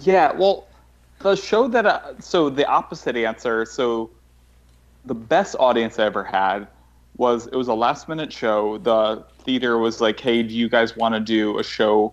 Yeah, 0.00 0.30
well, 0.32 0.68
the 1.20 1.34
show 1.34 1.66
that 1.68 1.86
uh, 1.86 2.20
so 2.20 2.50
the 2.50 2.66
opposite 2.66 3.16
answer. 3.16 3.64
So 3.64 4.10
the 5.06 5.14
best 5.14 5.56
audience 5.58 5.98
I 5.98 6.04
ever 6.04 6.22
had 6.22 6.68
was 7.16 7.46
it 7.46 7.56
was 7.56 7.68
a 7.68 7.74
last 7.74 8.10
minute 8.10 8.30
show. 8.30 8.76
The 8.76 9.24
theater 9.38 9.78
was 9.78 10.02
like, 10.02 10.20
"Hey, 10.20 10.42
do 10.42 10.54
you 10.54 10.68
guys 10.68 10.94
want 10.98 11.14
to 11.14 11.20
do 11.20 11.58
a 11.58 11.64
show 11.64 12.12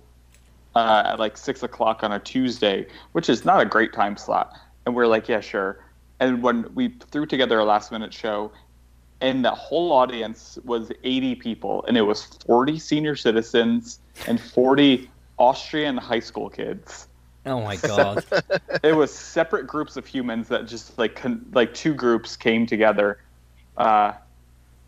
uh, 0.76 1.04
at 1.06 1.20
like 1.20 1.38
six 1.38 1.64
o'clock 1.64 2.04
on 2.04 2.12
a 2.12 2.20
Tuesday?" 2.20 2.88
Which 3.14 3.30
is 3.30 3.46
not 3.46 3.62
a 3.62 3.66
great 3.66 3.94
time 3.94 4.18
slot. 4.18 4.54
And 4.86 4.96
we're 4.96 5.08
like, 5.08 5.28
"Yeah, 5.30 5.40
sure." 5.40 5.80
And 6.20 6.42
when 6.42 6.74
we 6.74 6.96
threw 7.12 7.26
together 7.26 7.60
a 7.60 7.66
last 7.66 7.92
minute 7.92 8.14
show, 8.14 8.52
and 9.22 9.44
the 9.44 9.52
whole 9.52 9.92
audience 9.92 10.58
was 10.64 10.92
80 11.04 11.36
people, 11.36 11.84
and 11.88 11.98
it 11.98 12.04
was 12.04 12.26
40 12.46 12.80
senior 12.80 13.16
citizens 13.16 14.00
and 14.28 14.40
40 14.40 15.10
Austrian 15.38 15.98
high 15.98 16.20
school 16.20 16.50
kids 16.50 17.08
Oh 17.46 17.62
my 17.62 17.76
god. 17.78 18.24
it 18.84 18.96
was 18.96 19.14
separate 19.14 19.68
groups 19.68 19.98
of 19.98 20.06
humans 20.06 20.48
that 20.48 20.68
just 20.68 20.98
like 20.98 21.16
con- 21.16 21.46
like 21.52 21.74
two 21.74 21.94
groups 21.94 22.36
came 22.38 22.66
together 22.66 23.20
uh, 23.78 24.14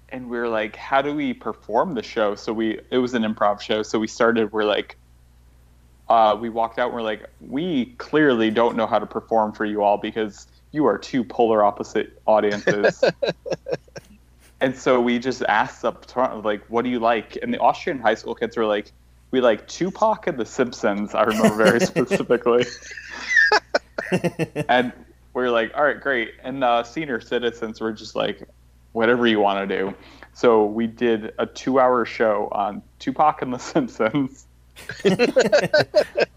and 0.09 0.29
we 0.29 0.37
are 0.37 0.47
like 0.47 0.75
how 0.75 1.01
do 1.01 1.13
we 1.13 1.33
perform 1.33 1.93
the 1.95 2.03
show 2.03 2.35
so 2.35 2.53
we 2.53 2.79
it 2.91 2.97
was 2.99 3.13
an 3.13 3.23
improv 3.23 3.59
show 3.59 3.83
so 3.83 3.99
we 3.99 4.07
started 4.07 4.51
we're 4.53 4.63
like 4.63 4.97
uh, 6.09 6.37
we 6.39 6.49
walked 6.49 6.79
out 6.79 6.87
and 6.87 6.95
we're 6.95 7.01
like 7.01 7.25
we 7.41 7.85
clearly 7.97 8.51
don't 8.51 8.75
know 8.75 8.87
how 8.87 8.99
to 8.99 9.05
perform 9.05 9.51
for 9.51 9.65
you 9.65 9.81
all 9.81 9.97
because 9.97 10.47
you 10.71 10.85
are 10.85 10.97
two 10.97 11.23
polar 11.23 11.63
opposite 11.63 12.21
audiences 12.25 13.03
and 14.61 14.75
so 14.75 14.99
we 14.99 15.17
just 15.17 15.41
asked 15.43 15.85
up 15.85 16.09
front 16.09 16.43
like 16.43 16.63
what 16.69 16.83
do 16.83 16.89
you 16.89 16.99
like 16.99 17.37
and 17.41 17.53
the 17.53 17.59
austrian 17.59 17.99
high 17.99 18.15
school 18.15 18.35
kids 18.35 18.57
were 18.57 18.65
like 18.65 18.91
we 19.31 19.41
like 19.41 19.67
tupac 19.67 20.27
and 20.27 20.37
the 20.37 20.45
simpsons 20.45 21.15
i 21.15 21.23
remember 21.23 21.55
very 21.55 21.79
specifically 21.93 22.65
and 24.69 24.91
we 25.35 25.43
are 25.43 25.51
like, 25.51 25.71
all 25.75 25.83
right, 25.83 25.99
great. 25.99 26.33
And 26.43 26.63
uh, 26.63 26.83
senior 26.83 27.19
citizens 27.19 27.81
were 27.81 27.91
just 27.91 28.15
like, 28.15 28.47
whatever 28.93 29.27
you 29.27 29.39
want 29.39 29.67
to 29.67 29.77
do. 29.77 29.93
So 30.33 30.65
we 30.65 30.87
did 30.87 31.33
a 31.37 31.45
two-hour 31.45 32.05
show 32.05 32.49
on 32.51 32.81
Tupac 32.99 33.41
and 33.41 33.53
the 33.53 33.57
Simpsons. 33.57 34.47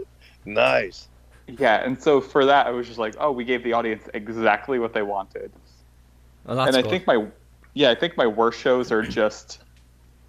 Nice. 0.49 1.09
Yeah, 1.47 1.85
and 1.85 2.01
so 2.01 2.21
for 2.21 2.45
that, 2.47 2.67
I 2.67 2.71
was 2.71 2.87
just 2.87 2.99
like, 2.99 3.15
oh, 3.19 3.33
we 3.33 3.45
gave 3.45 3.63
the 3.63 3.73
audience 3.73 4.03
exactly 4.15 4.79
what 4.79 4.93
they 4.93 5.03
wanted. 5.03 5.53
Oh, 6.47 6.57
well, 6.57 6.67
and 6.67 6.77
I 6.77 6.83
good. 6.83 6.91
think 6.91 7.07
my, 7.07 7.27
yeah, 7.75 7.91
I 7.91 7.95
think 7.95 8.17
my 8.17 8.27
worst 8.27 8.59
shows 8.59 8.91
are 8.91 9.03
just, 9.03 9.61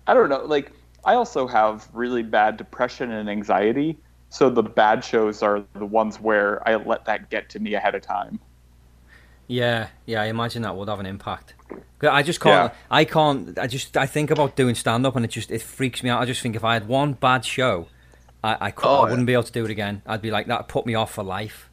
I 0.08 0.14
don't 0.14 0.30
know, 0.30 0.44
like 0.44 0.72
I 1.06 1.16
also 1.16 1.48
have 1.48 1.88
really 1.94 2.24
bad 2.24 2.58
depression 2.58 3.12
and 3.12 3.30
anxiety. 3.30 3.98
So 4.30 4.50
the 4.50 4.64
bad 4.64 5.04
shows 5.04 5.42
are 5.42 5.64
the 5.74 5.86
ones 5.86 6.20
where 6.20 6.68
I 6.68 6.76
let 6.76 7.06
that 7.06 7.30
get 7.30 7.50
to 7.50 7.60
me 7.60 7.74
ahead 7.74 7.96
of 7.96 8.02
time. 8.02 8.40
Yeah, 9.48 9.88
yeah, 10.06 10.22
I 10.22 10.26
imagine 10.26 10.62
that 10.62 10.76
would 10.76 10.88
have 10.88 11.00
an 11.00 11.08
impact. 11.08 11.56
I 12.02 12.22
just 12.22 12.40
can't. 12.40 12.72
I 12.92 13.04
can't. 13.04 13.58
I 13.58 13.66
just. 13.66 13.98
I 13.98 14.06
think 14.06 14.30
about 14.30 14.56
doing 14.56 14.76
stand 14.76 15.08
up, 15.08 15.16
and 15.16 15.26
it 15.26 15.30
just 15.30 15.50
it 15.50 15.64
freaks 15.64 16.04
me 16.04 16.12
out. 16.12 16.22
I 16.22 16.26
just 16.26 16.42
think 16.42 16.56
if 16.56 16.64
I 16.64 16.76
had 16.76 16.88
one 16.88 17.14
bad 17.14 17.44
show, 17.44 17.88
I 18.44 18.58
I, 18.68 18.72
could, 18.72 18.88
Oh, 18.88 19.02
I 19.02 19.04
yeah. 19.04 19.10
wouldn't 19.10 19.28
be 19.28 19.34
able 19.34 19.44
to 19.44 19.52
do 19.52 19.66
it 19.66 19.72
again. 19.72 20.02
I'd 20.06 20.22
be 20.22 20.32
like 20.32 20.48
that. 20.48 20.68
Put 20.68 20.86
me 20.86 20.96
off 20.96 21.14
for 21.14 21.24
life. 21.24 21.70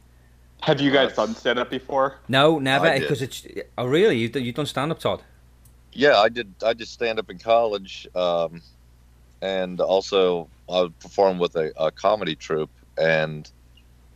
Have 0.61 0.81
you 0.81 0.91
guys 0.91 1.13
done 1.13 1.35
stand 1.35 1.59
up 1.59 1.69
before? 1.69 2.15
No, 2.27 2.59
never. 2.59 2.91
Because 2.99 3.21
it's. 3.21 3.45
Oh, 3.77 3.85
really? 3.85 4.17
You 4.17 4.29
you 4.41 4.51
done 4.51 4.65
stand 4.65 4.91
up, 4.91 4.99
Todd? 4.99 5.21
Yeah, 5.93 6.17
I 6.17 6.29
did. 6.29 6.53
I 6.65 6.73
did 6.73 6.87
stand 6.87 7.19
up 7.19 7.29
in 7.29 7.37
college, 7.39 8.07
um, 8.15 8.61
and 9.41 9.79
also 9.79 10.49
I 10.69 10.89
performed 10.99 11.39
with 11.39 11.55
a, 11.55 11.71
a 11.77 11.91
comedy 11.91 12.35
troupe, 12.35 12.71
and 12.97 13.49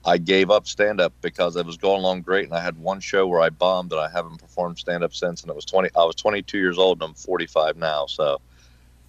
I 0.03 0.17
gave 0.17 0.49
up 0.49 0.67
stand 0.67 0.99
up 0.99 1.13
because 1.21 1.55
it 1.55 1.65
was 1.65 1.77
going 1.77 1.99
along 2.01 2.21
great, 2.21 2.45
and 2.45 2.53
I 2.55 2.61
had 2.61 2.77
one 2.77 2.99
show 2.99 3.27
where 3.27 3.41
I 3.41 3.49
bombed, 3.49 3.91
and 3.93 4.01
I 4.01 4.09
haven't 4.09 4.37
performed 4.37 4.79
stand 4.79 5.03
up 5.03 5.13
since, 5.13 5.43
and 5.43 5.49
it 5.49 5.55
was 5.55 5.65
twenty. 5.65 5.89
I 5.95 6.03
was 6.03 6.15
twenty 6.15 6.41
two 6.41 6.57
years 6.57 6.79
old, 6.79 7.01
and 7.01 7.09
I'm 7.09 7.13
forty 7.15 7.45
five 7.45 7.77
now, 7.77 8.07
so. 8.07 8.41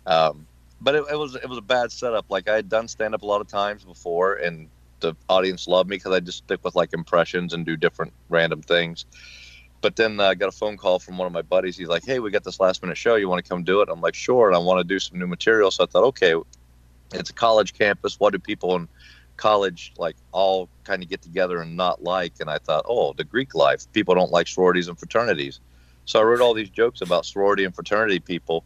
Um, 0.07 0.47
but 0.83 0.95
it, 0.97 1.05
it 1.11 1.17
was 1.17 1.37
it 1.37 1.49
was 1.49 1.59
a 1.59 1.63
bad 1.63 1.93
setup. 1.93 2.27
Like 2.29 2.49
I 2.49 2.57
had 2.57 2.69
done 2.69 2.89
stand 2.89 3.15
up 3.15 3.23
a 3.23 3.27
lot 3.27 3.41
of 3.41 3.49
times 3.49 3.85
before, 3.85 4.35
and 4.35 4.69
the 5.01 5.15
audience 5.29 5.69
loved 5.69 5.89
me 5.89 5.97
because 5.97 6.13
I 6.13 6.21
just 6.21 6.39
stick 6.39 6.61
with 6.65 6.75
like 6.75 6.91
impressions 6.93 7.53
and 7.53 7.65
do 7.65 7.77
different 7.77 8.13
random 8.29 8.63
things. 8.63 9.07
But 9.81 9.97
then 9.97 10.21
uh, 10.21 10.25
I 10.25 10.35
got 10.35 10.49
a 10.49 10.53
phone 10.53 10.77
call 10.77 10.99
from 10.99 11.19
one 11.19 11.27
of 11.27 11.33
my 11.33 11.43
buddies. 11.43 11.77
He's 11.77 11.89
like, 11.89 12.05
"Hey, 12.05 12.19
we 12.19 12.31
got 12.31 12.45
this 12.45 12.61
last 12.61 12.83
minute 12.83 12.99
show. 12.99 13.15
You 13.15 13.29
want 13.29 13.45
to 13.45 13.49
come 13.49 13.65
do 13.65 13.81
it?" 13.81 13.89
I'm 13.91 14.01
like, 14.01 14.15
"Sure." 14.15 14.49
And 14.49 14.57
I 14.57 14.59
want 14.59 14.79
to 14.81 14.85
do 14.85 14.99
some 14.99 15.19
new 15.19 15.27
material. 15.27 15.71
So 15.71 15.85
I 15.85 15.87
thought, 15.87 16.05
okay, 16.05 16.35
it's 17.15 17.31
a 17.31 17.35
college 17.35 17.73
campus. 17.75 18.17
What 18.19 18.33
do 18.33 18.39
people 18.39 18.75
in 18.77 18.89
college 19.37 19.93
like 19.99 20.17
all 20.33 20.69
kind 20.85 21.03
of 21.03 21.09
get 21.09 21.23
together 21.23 21.61
and 21.61 21.77
not 21.77 22.03
like? 22.03 22.35
And 22.41 22.51
I 22.51 22.59
thought, 22.59 22.85
oh, 22.89 23.13
the 23.17 23.25
Greek 23.25 23.55
life. 23.55 23.87
People 23.93 24.15
don't 24.15 24.33
like 24.33 24.49
sororities 24.49 24.89
and 24.89 24.99
fraternities. 24.99 25.61
So 26.05 26.21
I 26.21 26.25
wrote 26.25 26.41
all 26.41 26.55
these 26.55 26.71
jokes 26.71 27.01
about 27.01 27.27
sorority 27.27 27.65
and 27.65 27.75
fraternity 27.75 28.21
people. 28.21 28.65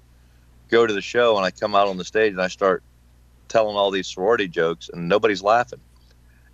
Go 0.68 0.86
to 0.86 0.92
the 0.92 1.00
show 1.02 1.36
and 1.36 1.44
I 1.46 1.50
come 1.50 1.74
out 1.74 1.88
on 1.88 1.96
the 1.96 2.04
stage 2.04 2.32
and 2.32 2.40
I 2.42 2.48
start 2.48 2.82
telling 3.48 3.76
all 3.76 3.90
these 3.90 4.08
sorority 4.08 4.48
jokes 4.48 4.90
and 4.92 5.08
nobody's 5.08 5.42
laughing. 5.42 5.80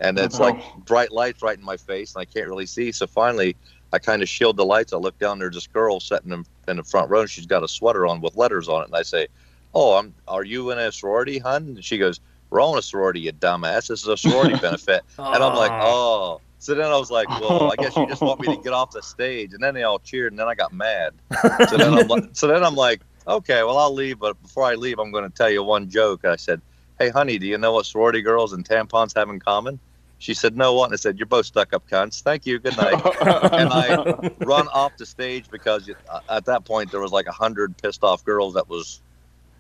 And 0.01 0.19
it's 0.19 0.39
Oh. 0.39 0.43
like 0.45 0.63
bright 0.85 1.13
lights 1.13 1.43
right 1.43 1.57
in 1.59 1.65
my 1.65 1.77
face 1.77 2.15
and 2.15 2.21
I 2.23 2.25
can't 2.25 2.49
really 2.49 2.67
see. 2.67 2.93
So 2.93 3.07
finally, 3.07 3.57
I 3.93 3.99
kind 3.99 4.23
of 4.23 4.29
shield 4.29 4.57
the 4.57 4.65
lights. 4.65 4.93
I 4.93 4.97
look 4.97 5.19
down. 5.19 5.39
There's 5.39 5.55
this 5.55 5.67
girl 5.67 6.01
sitting 6.01 6.33
in, 6.33 6.45
in 6.69 6.77
the 6.79 6.85
front 6.85 7.09
row. 7.11 7.21
And 7.21 7.31
she's 7.31 7.47
got 7.47 7.63
a 7.63 7.69
sweater 7.69 8.07
on 8.07 8.21
with 8.21 8.37
letters 8.37 8.69
on 8.69 8.83
it. 8.83 8.87
And 8.87 8.97
I 8.97 9.03
say, 9.03 9.29
"Oh, 9.75 9.95
I'm. 9.97 10.15
Are 10.29 10.45
you 10.45 10.71
in 10.71 10.79
a 10.79 10.91
sorority, 10.91 11.39
hun?" 11.39 11.63
And 11.77 11.85
she 11.85 11.99
goes, 11.99 12.19
"We're 12.51 12.61
all 12.61 12.73
in 12.73 12.79
a 12.79 12.83
sorority, 12.83 13.21
you 13.21 13.33
dumbass. 13.33 13.89
This 13.89 14.03
is 14.03 14.09
a 14.09 14.17
sorority 14.17 14.57
benefit." 14.63 15.03
And 15.19 15.43
I'm 15.45 15.55
like, 15.55 15.71
"Oh." 15.73 16.41
So 16.59 16.75
then 16.75 16.87
I 16.91 16.97
was 16.97 17.11
like, 17.11 17.29
"Well, 17.29 17.71
I 17.71 17.77
guess 17.77 17.95
you 17.97 18.07
just 18.07 18.23
want 18.23 18.41
me 18.41 18.49
to 18.57 18.57
get 18.65 18.73
off 18.73 18.93
the 18.93 19.03
stage." 19.03 19.53
And 19.53 19.63
then 19.63 19.75
they 19.75 19.83
all 19.83 19.99
cheered, 19.99 20.33
and 20.33 20.39
then 20.39 20.49
I 20.49 20.55
got 20.55 20.73
mad. 20.73 21.13
So 21.69 21.77
then 21.77 21.93
I'm 21.95 22.09
like, 22.09 22.25
so 22.33 22.47
then 22.47 22.65
I'm 22.65 22.75
like, 22.77 23.03
"Okay, 23.27 23.63
well 23.63 23.79
I'll 23.79 23.95
leave, 23.95 24.19
but 24.19 24.41
before 24.43 24.65
I 24.65 24.75
leave, 24.75 24.99
I'm 24.99 25.11
going 25.11 25.25
to 25.25 25.31
tell 25.31 25.51
you 25.51 25.63
one 25.63 25.89
joke." 25.89 26.25
I 26.25 26.37
said, 26.37 26.61
"Hey, 26.99 27.09
honey, 27.09 27.39
do 27.39 27.47
you 27.47 27.59
know 27.59 27.73
what 27.73 27.87
sorority 27.87 28.23
girls 28.23 28.53
and 28.53 28.69
tampons 28.69 29.15
have 29.17 29.29
in 29.29 29.41
common?" 29.41 29.79
She 30.19 30.35
said, 30.35 30.57
"No, 30.57 30.73
what?" 30.75 30.85
And 30.85 30.93
I 30.93 30.97
said, 30.97 31.19
"You're 31.19 31.27
both 31.27 31.47
stuck-up 31.47 31.89
cunts. 31.89 32.23
Thank 32.23 32.47
you. 32.47 32.61
Good 32.61 32.77
night." 32.77 32.95
and 33.53 33.69
I 33.73 34.31
run 34.45 34.69
off 34.69 34.97
the 34.97 35.05
stage 35.05 35.51
because 35.51 35.91
uh, 36.09 36.21
at 36.29 36.45
that 36.45 36.65
point 36.65 36.93
there 36.93 37.01
was 37.01 37.11
like 37.11 37.27
a 37.27 37.33
hundred 37.33 37.77
pissed 37.77 38.05
off 38.05 38.25
girls 38.25 38.55
that 38.55 38.69
was 38.69 39.01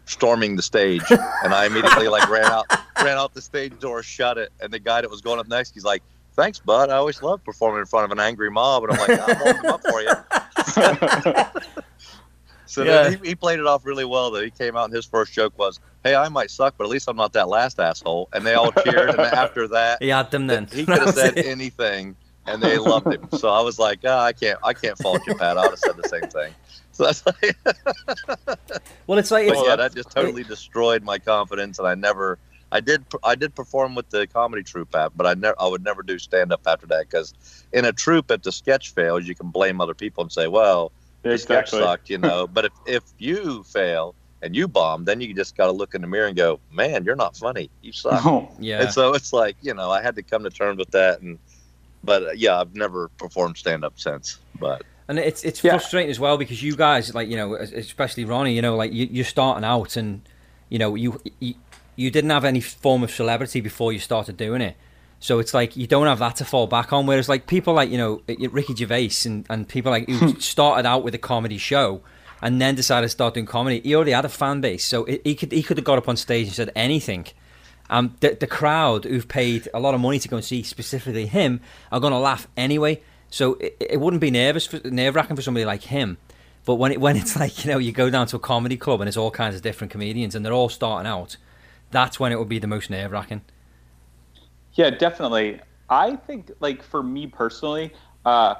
storming 0.04 0.56
the 0.56 0.62
stage, 0.62 1.02
and 1.10 1.52
I 1.52 1.66
immediately 1.66 2.08
like 2.08 2.28
ran 2.28 2.44
out, 2.44 2.66
ran 3.02 3.18
out 3.18 3.34
the 3.34 3.42
stage 3.42 3.78
door, 3.80 4.02
shut 4.02 4.38
it, 4.38 4.52
and 4.60 4.72
the 4.72 4.78
guy 4.78 5.00
that 5.00 5.10
was 5.10 5.20
going 5.20 5.40
up 5.40 5.48
next, 5.48 5.74
he's 5.74 5.84
like, 5.84 6.02
"Thanks, 6.36 6.60
bud. 6.60 6.90
I 6.90 6.94
always 6.94 7.22
love 7.22 7.42
performing 7.44 7.80
in 7.80 7.86
front 7.86 8.04
of 8.04 8.12
an 8.12 8.20
angry 8.20 8.50
mob," 8.50 8.84
and 8.84 8.92
I'm 8.92 9.00
like, 9.00 9.28
"I'm 9.28 9.36
holding 9.36 9.62
them 9.62 9.72
up 9.72 9.82
for 9.82 10.00
you." 10.00 10.12
So 12.72 12.84
Yeah. 12.84 13.02
then 13.02 13.20
he, 13.22 13.28
he 13.30 13.34
played 13.34 13.58
it 13.60 13.66
off 13.66 13.84
really 13.84 14.04
well. 14.06 14.30
Though 14.30 14.42
he 14.42 14.50
came 14.50 14.76
out 14.76 14.86
and 14.86 14.94
his 14.94 15.04
first 15.04 15.32
joke 15.34 15.52
was, 15.58 15.78
"Hey, 16.04 16.14
I 16.14 16.28
might 16.30 16.50
suck, 16.50 16.74
but 16.78 16.84
at 16.84 16.90
least 16.90 17.06
I'm 17.08 17.16
not 17.16 17.34
that 17.34 17.48
last 17.48 17.78
asshole." 17.78 18.28
And 18.32 18.46
they 18.46 18.54
all 18.54 18.72
cheered. 18.82 19.10
and 19.10 19.20
after 19.20 19.68
that, 19.68 20.00
He 20.00 20.08
had 20.08 20.30
them 20.30 20.46
then. 20.46 20.68
he 20.72 20.86
could 20.86 21.02
have 21.02 21.10
said 21.14 21.36
it. 21.36 21.46
anything, 21.46 22.16
and 22.46 22.62
they 22.62 22.78
loved 22.78 23.12
him. 23.12 23.28
So 23.30 23.50
I 23.50 23.60
was 23.60 23.78
like, 23.78 24.00
ah, 24.06 24.24
I 24.24 24.32
can't, 24.32 24.58
I 24.62 24.72
can't 24.72 24.98
fault 24.98 25.26
you, 25.26 25.34
Pat. 25.34 25.58
I 25.58 25.64
would 25.64 25.72
have 25.72 25.78
said 25.80 25.96
the 25.96 26.04
same 26.04 26.28
thing. 26.28 26.54
So 26.94 27.04
that's 27.06 27.24
like, 27.24 27.56
Well, 29.06 29.18
it's 29.18 29.30
like 29.30 29.46
but 29.46 29.54
it's, 29.54 29.62
yeah, 29.62 29.76
that 29.76 29.94
just 29.94 30.10
totally 30.10 30.44
destroyed 30.44 31.02
my 31.02 31.18
confidence, 31.18 31.78
and 31.78 31.88
I 31.88 31.94
never, 31.94 32.38
I 32.70 32.80
did, 32.80 33.04
I 33.24 33.34
did 33.34 33.54
perform 33.54 33.94
with 33.94 34.10
the 34.10 34.26
comedy 34.26 34.62
troupe, 34.62 34.94
app, 34.94 35.12
but 35.16 35.26
I 35.26 35.32
never, 35.32 35.54
I 35.58 35.66
would 35.68 35.82
never 35.82 36.02
do 36.02 36.18
stand 36.18 36.52
up 36.52 36.60
after 36.66 36.86
that 36.88 37.08
because 37.08 37.32
in 37.72 37.86
a 37.86 37.92
troupe, 37.92 38.30
if 38.30 38.42
the 38.42 38.52
sketch 38.52 38.92
fails, 38.92 39.26
you 39.26 39.34
can 39.34 39.50
blame 39.50 39.80
other 39.80 39.94
people 39.94 40.22
and 40.22 40.30
say, 40.30 40.48
well, 40.48 40.92
the 41.22 41.38
sketch 41.38 41.70
sucked, 41.70 42.10
you 42.10 42.18
know. 42.18 42.46
but 42.46 42.64
if 42.66 42.72
if 42.86 43.04
you 43.18 43.62
fail 43.64 44.14
and 44.42 44.56
you 44.56 44.66
bomb, 44.68 45.04
then 45.04 45.20
you 45.20 45.34
just 45.34 45.56
got 45.56 45.66
to 45.66 45.72
look 45.72 45.94
in 45.94 46.00
the 46.02 46.06
mirror 46.08 46.26
and 46.26 46.36
go, 46.36 46.60
man, 46.70 47.04
you're 47.04 47.16
not 47.16 47.36
funny. 47.36 47.70
You 47.80 47.92
suck. 47.92 48.24
Oh, 48.26 48.48
yeah. 48.58 48.82
And 48.82 48.90
so 48.90 49.14
it's 49.14 49.32
like, 49.32 49.56
you 49.60 49.72
know, 49.74 49.90
I 49.90 50.02
had 50.02 50.16
to 50.16 50.22
come 50.22 50.42
to 50.44 50.50
terms 50.50 50.78
with 50.78 50.90
that. 50.90 51.20
And, 51.20 51.38
but 52.02 52.22
uh, 52.24 52.30
yeah, 52.32 52.60
I've 52.60 52.74
never 52.74 53.08
performed 53.18 53.56
stand 53.56 53.84
up 53.84 53.94
since. 53.98 54.40
But 54.58 54.82
And 55.08 55.18
it's 55.18 55.44
it's 55.44 55.62
Yeah. 55.62 55.72
frustrating 55.72 56.10
as 56.10 56.18
well 56.18 56.36
because 56.38 56.62
you 56.62 56.74
guys, 56.76 57.14
like 57.14 57.28
you 57.28 57.36
know, 57.36 57.54
especially 57.54 58.24
Ronnie, 58.24 58.54
you 58.54 58.62
know, 58.62 58.74
like 58.76 58.92
you, 58.92 59.06
you're 59.10 59.24
starting 59.24 59.64
out, 59.64 59.96
and 59.96 60.28
you 60.68 60.78
know, 60.78 60.94
you, 60.96 61.20
you 61.40 61.54
you 61.96 62.10
didn't 62.10 62.30
have 62.30 62.44
any 62.44 62.60
form 62.60 63.02
of 63.04 63.10
celebrity 63.10 63.60
before 63.60 63.92
you 63.92 63.98
started 63.98 64.36
doing 64.36 64.60
it, 64.62 64.76
so 65.22 65.38
it's 65.38 65.54
like 65.54 65.76
you 65.76 65.86
don't 65.86 66.08
have 66.08 66.18
that 66.18 66.34
to 66.36 66.44
fall 66.44 66.66
back 66.66 66.92
on. 66.92 67.06
Whereas 67.06 67.28
like 67.28 67.46
people 67.46 67.74
like 67.74 67.90
you 67.90 67.96
know 67.96 68.22
Ricky 68.26 68.74
Gervais 68.74 69.12
and, 69.24 69.46
and 69.48 69.68
people 69.68 69.92
like 69.92 70.08
who 70.08 70.40
started 70.40 70.84
out 70.84 71.04
with 71.04 71.14
a 71.14 71.18
comedy 71.18 71.58
show 71.58 72.02
and 72.42 72.60
then 72.60 72.74
decided 72.74 73.06
to 73.06 73.08
start 73.08 73.34
doing 73.34 73.46
comedy, 73.46 73.80
he 73.80 73.94
already 73.94 74.10
had 74.10 74.24
a 74.24 74.28
fan 74.28 74.60
base, 74.60 74.84
so 74.84 75.04
it, 75.04 75.22
he 75.22 75.36
could 75.36 75.52
he 75.52 75.62
could 75.62 75.76
have 75.76 75.84
got 75.84 75.96
up 75.96 76.08
on 76.08 76.16
stage 76.16 76.48
and 76.48 76.56
said 76.56 76.72
anything. 76.74 77.28
Um, 77.88 78.16
the, 78.18 78.36
the 78.40 78.48
crowd 78.48 79.04
who've 79.04 79.28
paid 79.28 79.68
a 79.72 79.78
lot 79.78 79.94
of 79.94 80.00
money 80.00 80.18
to 80.18 80.28
go 80.28 80.36
and 80.36 80.44
see 80.44 80.64
specifically 80.64 81.26
him 81.26 81.60
are 81.92 82.00
going 82.00 82.12
to 82.12 82.18
laugh 82.18 82.48
anyway. 82.56 83.00
So 83.30 83.54
it, 83.54 83.76
it 83.78 84.00
wouldn't 84.00 84.20
be 84.20 84.30
nervous, 84.32 84.72
nerve 84.84 85.14
wracking 85.14 85.36
for 85.36 85.42
somebody 85.42 85.64
like 85.64 85.84
him. 85.84 86.18
But 86.64 86.76
when 86.76 86.90
it, 86.90 87.00
when 87.00 87.16
it's 87.16 87.36
like 87.40 87.64
you 87.64 87.70
know 87.70 87.78
you 87.78 87.92
go 87.92 88.10
down 88.10 88.26
to 88.26 88.36
a 88.36 88.40
comedy 88.40 88.76
club 88.76 89.00
and 89.00 89.06
it's 89.06 89.16
all 89.16 89.30
kinds 89.30 89.54
of 89.54 89.62
different 89.62 89.92
comedians 89.92 90.34
and 90.34 90.44
they're 90.44 90.52
all 90.52 90.68
starting 90.68 91.08
out, 91.08 91.36
that's 91.92 92.18
when 92.18 92.32
it 92.32 92.40
would 92.40 92.48
be 92.48 92.58
the 92.58 92.66
most 92.66 92.90
nerve 92.90 93.12
wracking. 93.12 93.42
Yeah, 94.74 94.90
definitely. 94.90 95.60
I 95.88 96.16
think, 96.16 96.50
like 96.60 96.82
for 96.82 97.02
me 97.02 97.26
personally, 97.26 97.92
uh, 98.24 98.54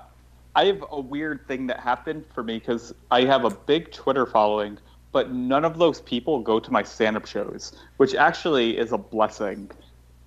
I 0.55 0.67
have 0.67 0.85
a 0.91 1.01
weird 1.01 1.47
thing 1.49 1.67
that 1.69 1.81
happened 1.81 2.27
for 2.35 2.43
me 2.43 2.59
because 2.59 2.93
I 3.11 3.23
have 3.25 3.45
a 3.45 3.51
big 3.51 3.91
Twitter 3.93 4.27
following, 4.27 4.79
but 5.13 5.33
none 5.33 5.65
of 5.65 5.79
those 5.79 6.03
people 6.03 6.41
go 6.43 6.61
to 6.61 6.71
my 6.73 6.83
stand-up 6.83 7.27
shows, 7.27 7.73
which 7.97 8.15
actually 8.15 8.77
is 8.79 8.93
a 8.93 8.99
blessing, 8.99 9.71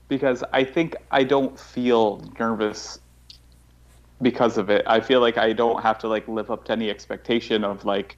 because 0.10 0.44
I 0.54 0.64
think 0.64 0.96
I 1.12 1.24
don't 1.24 1.60
feel 1.60 2.24
nervous 2.40 3.00
because 4.22 4.58
of 4.58 4.70
it. 4.70 4.84
I 4.88 5.00
feel 5.00 5.20
like 5.20 5.38
I 5.38 5.54
don't 5.54 5.82
have 5.82 6.00
to 6.00 6.08
like 6.08 6.28
live 6.28 6.50
up 6.52 6.66
to 6.66 6.72
any 6.74 6.90
expectation 6.90 7.64
of 7.64 7.86
like. 7.86 8.18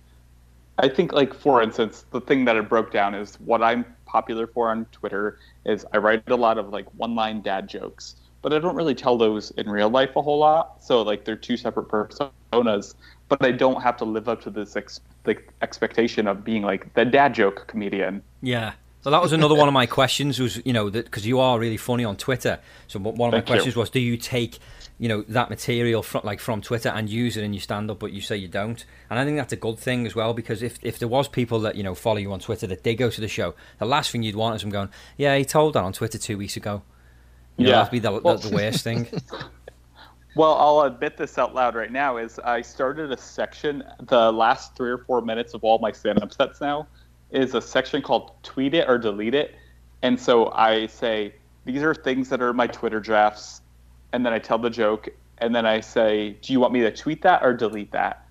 I 0.80 0.90
think 0.90 1.14
like 1.14 1.34
for 1.34 1.62
instance, 1.62 2.06
the 2.12 2.22
thing 2.22 2.46
that 2.46 2.56
it 2.58 2.70
broke 2.70 2.92
down 2.92 3.16
is 3.16 3.36
what 3.40 3.64
I'm 3.64 3.86
popular 4.08 4.48
for 4.48 4.70
on 4.72 4.86
Twitter 4.92 5.40
is 5.68 5.86
I 5.94 5.98
write 5.98 6.24
a 6.28 6.36
lot 6.36 6.58
of 6.58 6.70
like 6.70 6.86
one-line 6.96 7.42
dad 7.42 7.70
jokes 7.70 8.16
but 8.42 8.54
I 8.54 8.60
don't 8.60 8.76
really 8.76 8.96
tell 8.96 9.18
those 9.18 9.52
in 9.52 9.70
real 9.70 9.90
life 9.90 10.16
a 10.16 10.22
whole 10.22 10.40
lot. 10.40 10.82
So 10.82 11.02
like 11.02 11.26
they're 11.26 11.36
two 11.36 11.58
separate 11.58 11.90
personas, 11.90 12.96
but 13.28 13.44
I 13.44 13.52
don't 13.52 13.82
have 13.82 13.98
to 13.98 14.06
live 14.06 14.30
up 14.30 14.42
to 14.44 14.50
this 14.50 14.76
ex- 14.76 15.02
like 15.26 15.54
expectation 15.62 16.28
of 16.28 16.44
being 16.44 16.62
like 16.62 16.94
the 16.94 17.06
dad 17.06 17.34
joke 17.34 17.68
comedian. 17.68 18.22
Yeah. 18.42 18.74
So 19.02 19.12
that 19.12 19.22
was 19.22 19.32
another 19.32 19.56
one 19.56 19.68
of 19.68 19.74
my 19.74 19.86
questions 20.00 20.40
was, 20.40 20.62
you 20.66 20.74
know, 20.74 20.90
that 20.90 21.06
because 21.06 21.26
you 21.26 21.40
are 21.40 21.60
really 21.60 21.78
funny 21.78 22.04
on 22.04 22.18
Twitter. 22.18 22.60
So 22.88 23.00
one 23.00 23.14
of 23.14 23.18
my 23.20 23.30
Thank 23.32 23.48
you. 23.50 23.54
questions 23.54 23.76
was, 23.76 23.90
do 23.90 24.00
you 24.00 24.18
take, 24.18 24.60
you 25.00 25.08
know, 25.08 25.22
that 25.30 25.50
material 25.50 26.02
from 26.04 26.22
like 26.24 26.40
from 26.40 26.62
Twitter 26.62 26.90
and 26.90 27.08
use 27.10 27.38
it 27.38 27.44
in 27.44 27.54
your 27.54 27.62
stand 27.62 27.90
up, 27.92 28.00
but 28.00 28.12
you 28.12 28.22
say 28.22 28.36
you 28.38 28.48
don't? 28.48 28.84
And 29.10 29.20
I 29.20 29.24
think 29.26 29.38
that's 29.38 29.54
a 29.54 29.58
good 29.58 29.78
thing 29.80 30.06
as 30.08 30.16
well 30.16 30.34
because 30.34 30.62
if 30.64 30.78
if 30.82 31.00
there 31.00 31.08
was 31.08 31.28
people 31.28 31.60
that 31.62 31.76
you 31.76 31.84
know 31.84 31.96
follow 31.96 32.18
you 32.18 32.34
on 32.34 32.40
Twitter 32.40 32.68
that 32.68 32.84
did 32.84 32.96
go 32.96 33.10
to 33.10 33.22
the 33.22 33.28
show, 33.28 33.54
the 33.80 33.86
last 33.86 34.12
thing 34.12 34.24
you'd 34.24 34.36
want 34.36 34.56
is 34.56 34.62
them 34.62 34.72
going, 34.72 34.90
yeah, 35.18 35.38
he 35.38 35.46
told 35.46 35.74
that 35.76 35.84
on 35.84 35.94
Twitter 35.94 36.18
two 36.18 36.38
weeks 36.38 36.58
ago. 36.58 36.82
You 37.56 37.66
know, 37.66 37.70
Yeah. 37.72 37.78
that'd 37.78 37.92
be 37.92 38.00
the, 38.00 38.12
Well- 38.12 38.38
the, 38.38 38.50
the 38.50 38.56
worst 38.56 38.84
thing. 38.84 39.08
Well, 40.36 40.54
I'll 40.54 40.82
admit 40.82 41.18
this 41.18 41.40
out 41.40 41.56
loud 41.56 41.74
right 41.74 41.92
now 41.92 42.18
is 42.18 42.38
I 42.38 42.62
started 42.62 43.12
a 43.12 43.18
section 43.18 43.84
the 44.04 44.32
last 44.32 44.76
three 44.76 44.92
or 44.92 45.00
four 45.00 45.22
minutes 45.22 45.56
of 45.56 45.64
all 45.64 45.80
my 45.80 45.92
stand-up 45.92 46.32
sets 46.32 46.62
now 46.62 46.88
is 47.32 47.54
a 47.54 47.62
section 47.62 48.02
called 48.02 48.32
tweet 48.44 48.74
it 48.74 48.88
or 48.88 48.98
delete 48.98 49.36
it. 49.36 49.56
And 50.02 50.20
so 50.20 50.52
I 50.52 50.88
say 50.88 51.34
these 51.66 51.84
are 51.84 51.94
things 51.94 52.30
that 52.30 52.42
are 52.42 52.54
my 52.54 52.68
Twitter 52.68 53.00
drafts 53.00 53.62
and 54.14 54.26
then 54.26 54.34
I 54.34 54.40
tell 54.40 54.58
the 54.58 54.70
joke 54.70 55.10
and 55.40 55.54
then 55.54 55.66
I 55.66 55.82
say, 55.82 56.38
"Do 56.42 56.54
you 56.54 56.60
want 56.60 56.74
me 56.74 56.82
to 56.82 56.92
tweet 56.92 57.22
that 57.24 57.44
or 57.44 57.54
delete 57.54 57.92
that?" 57.92 58.26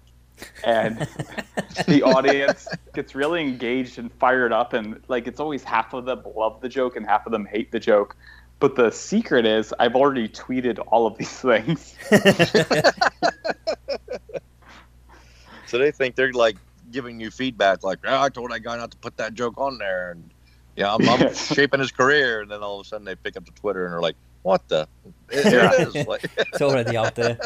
And 0.65 0.99
the 1.87 2.03
audience 2.03 2.69
gets 2.95 3.15
really 3.15 3.43
engaged 3.43 3.99
and 3.99 4.13
fired 4.15 4.53
up 4.53 4.73
and 4.73 5.01
like 5.09 5.27
it's 5.27 5.41
always 5.41 5.63
half 5.63 5.93
of 5.93 6.05
them 6.05 6.23
love 6.35 6.61
the 6.61 6.69
joke 6.69 6.97
and 6.97 7.07
half 7.07 7.27
of 7.27 7.33
them 7.33 7.47
hate 7.47 7.71
the 7.73 7.81
joke. 7.81 8.17
But 8.59 8.75
the 8.75 8.91
secret 8.91 9.45
is 9.45 9.75
I've 9.79 9.95
already 9.95 10.29
tweeted 10.29 10.83
all 10.87 11.07
of 11.07 11.19
these 11.19 11.39
things. 11.41 11.95
So 15.67 15.79
they 15.79 15.91
think 15.91 16.15
they're 16.15 16.33
like 16.33 16.57
giving 16.91 17.21
you 17.21 17.31
feedback, 17.31 17.83
like, 17.83 17.99
"Oh, 18.05 18.23
I 18.23 18.29
told 18.29 18.51
that 18.51 18.61
guy 18.61 18.77
not 18.77 18.91
to 18.91 18.97
put 18.97 19.17
that 19.17 19.35
joke 19.35 19.55
on 19.59 19.79
there, 19.79 20.13
and 20.13 20.31
yeah, 20.77 20.95
I'm, 20.95 21.09
I'm 21.09 21.35
shaping 21.55 21.81
his 21.81 21.91
career. 21.91 22.43
And 22.43 22.51
then 22.51 22.63
all 22.63 22.79
of 22.79 22.87
a 22.87 22.89
sudden 22.89 23.05
they 23.05 23.17
pick 23.17 23.37
up 23.37 23.45
the 23.45 23.53
Twitter 23.53 23.85
and 23.85 23.93
they're 23.93 24.01
like, 24.01 24.17
"What 24.43 24.69
the? 24.69 24.87
Here 25.31 25.71
it 25.73 25.97
is!" 25.97 26.07
Like, 26.07 26.31
it's 26.37 26.61
already 26.61 26.97
out 26.97 27.15
there. 27.15 27.39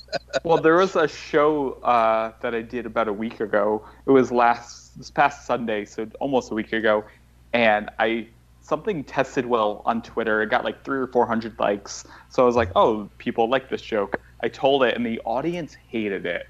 well, 0.44 0.58
there 0.58 0.76
was 0.76 0.96
a 0.96 1.06
show 1.06 1.72
uh, 1.82 2.32
that 2.40 2.54
I 2.54 2.62
did 2.62 2.86
about 2.86 3.08
a 3.08 3.12
week 3.12 3.40
ago. 3.40 3.86
It 4.06 4.10
was 4.10 4.32
last 4.32 4.96
this 4.98 5.10
past 5.10 5.46
Sunday, 5.46 5.84
so 5.84 6.08
almost 6.18 6.50
a 6.50 6.54
week 6.54 6.72
ago, 6.72 7.04
and 7.52 7.90
I 7.98 8.26
something 8.60 9.04
tested 9.04 9.46
well 9.46 9.82
on 9.86 10.02
Twitter. 10.02 10.42
It 10.42 10.50
got 10.50 10.64
like 10.64 10.84
three 10.84 10.98
or 10.98 11.06
four 11.06 11.26
hundred 11.26 11.58
likes. 11.58 12.04
So 12.30 12.42
I 12.42 12.46
was 12.46 12.56
like, 12.56 12.70
"Oh, 12.74 13.08
people 13.18 13.48
like 13.48 13.68
this 13.68 13.82
joke." 13.82 14.20
I 14.40 14.48
told 14.48 14.84
it, 14.84 14.94
and 14.96 15.04
the 15.04 15.20
audience 15.24 15.74
hated 15.74 16.24
it. 16.24 16.46